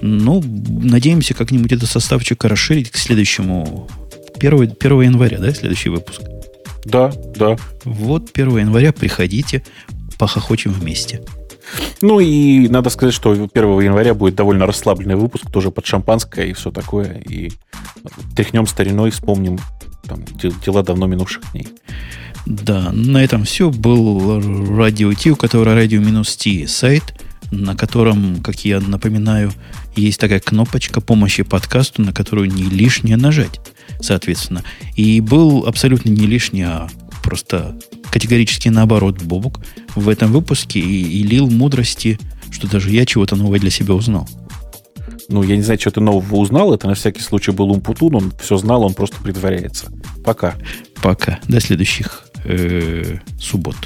Ну, 0.00 0.42
надеемся 0.42 1.34
как-нибудь 1.34 1.72
этот 1.72 1.90
составчик 1.90 2.42
расширить 2.44 2.90
к 2.90 2.96
следующему 2.96 3.86
1, 4.38 4.76
1 4.80 5.00
января, 5.02 5.38
да, 5.38 5.52
следующий 5.52 5.90
выпуск. 5.90 6.22
Да, 6.86 7.12
да. 7.36 7.58
Вот 7.84 8.30
1 8.32 8.58
января 8.58 8.92
приходите, 8.94 9.62
похохочем 10.18 10.72
вместе. 10.72 11.20
Ну 12.00 12.20
и 12.20 12.68
надо 12.68 12.90
сказать, 12.90 13.14
что 13.14 13.32
1 13.32 13.48
января 13.80 14.14
будет 14.14 14.34
довольно 14.34 14.66
расслабленный 14.66 15.16
выпуск, 15.16 15.50
тоже 15.50 15.70
под 15.70 15.86
шампанское 15.86 16.46
и 16.46 16.52
все 16.52 16.70
такое. 16.70 17.22
И 17.28 17.52
тряхнем 18.34 18.66
стариной, 18.66 19.10
вспомним 19.10 19.58
там, 20.06 20.24
де- 20.24 20.52
дела 20.64 20.82
давно 20.82 21.06
минувших 21.06 21.42
дней. 21.52 21.68
Да, 22.46 22.90
на 22.92 23.22
этом 23.22 23.44
все. 23.44 23.70
Был 23.70 24.76
Радио 24.76 25.12
Ти, 25.14 25.30
у 25.30 25.36
которого 25.36 25.76
радио-ти 25.76 26.66
сайт, 26.66 27.14
на 27.52 27.76
котором, 27.76 28.42
как 28.42 28.64
я 28.64 28.80
напоминаю, 28.80 29.52
есть 29.94 30.18
такая 30.18 30.40
кнопочка 30.40 31.00
помощи 31.00 31.42
подкасту, 31.42 32.02
на 32.02 32.12
которую 32.12 32.50
не 32.50 32.64
лишнее 32.64 33.16
нажать, 33.16 33.60
соответственно. 34.00 34.64
И 34.96 35.20
был 35.20 35.66
абсолютно 35.66 36.10
не 36.10 36.26
лишний, 36.26 36.62
а 36.62 36.88
просто 37.22 37.78
категорически 38.10 38.68
наоборот 38.68 39.22
Бобук 39.22 39.60
в 39.94 40.08
этом 40.08 40.32
выпуске 40.32 40.80
и, 40.80 41.20
и 41.20 41.22
лил 41.22 41.48
мудрости, 41.50 42.18
что 42.50 42.68
даже 42.68 42.90
я 42.90 43.06
чего-то 43.06 43.36
нового 43.36 43.58
для 43.58 43.70
себя 43.70 43.94
узнал. 43.94 44.28
Ну, 45.28 45.42
я 45.42 45.56
не 45.56 45.62
знаю, 45.62 45.80
что 45.80 45.90
ты 45.90 46.00
нового 46.00 46.36
узнал. 46.36 46.74
Это 46.74 46.86
на 46.86 46.94
всякий 46.94 47.22
случай 47.22 47.52
был 47.52 47.70
Умпутун. 47.70 48.14
Он 48.16 48.32
все 48.40 48.56
знал, 48.56 48.82
он 48.84 48.94
просто 48.94 49.16
притворяется. 49.22 49.90
Пока. 50.24 50.56
Пока. 51.00 51.38
До 51.48 51.60
следующих 51.60 52.26
э, 52.44 53.18
суббот. 53.38 53.76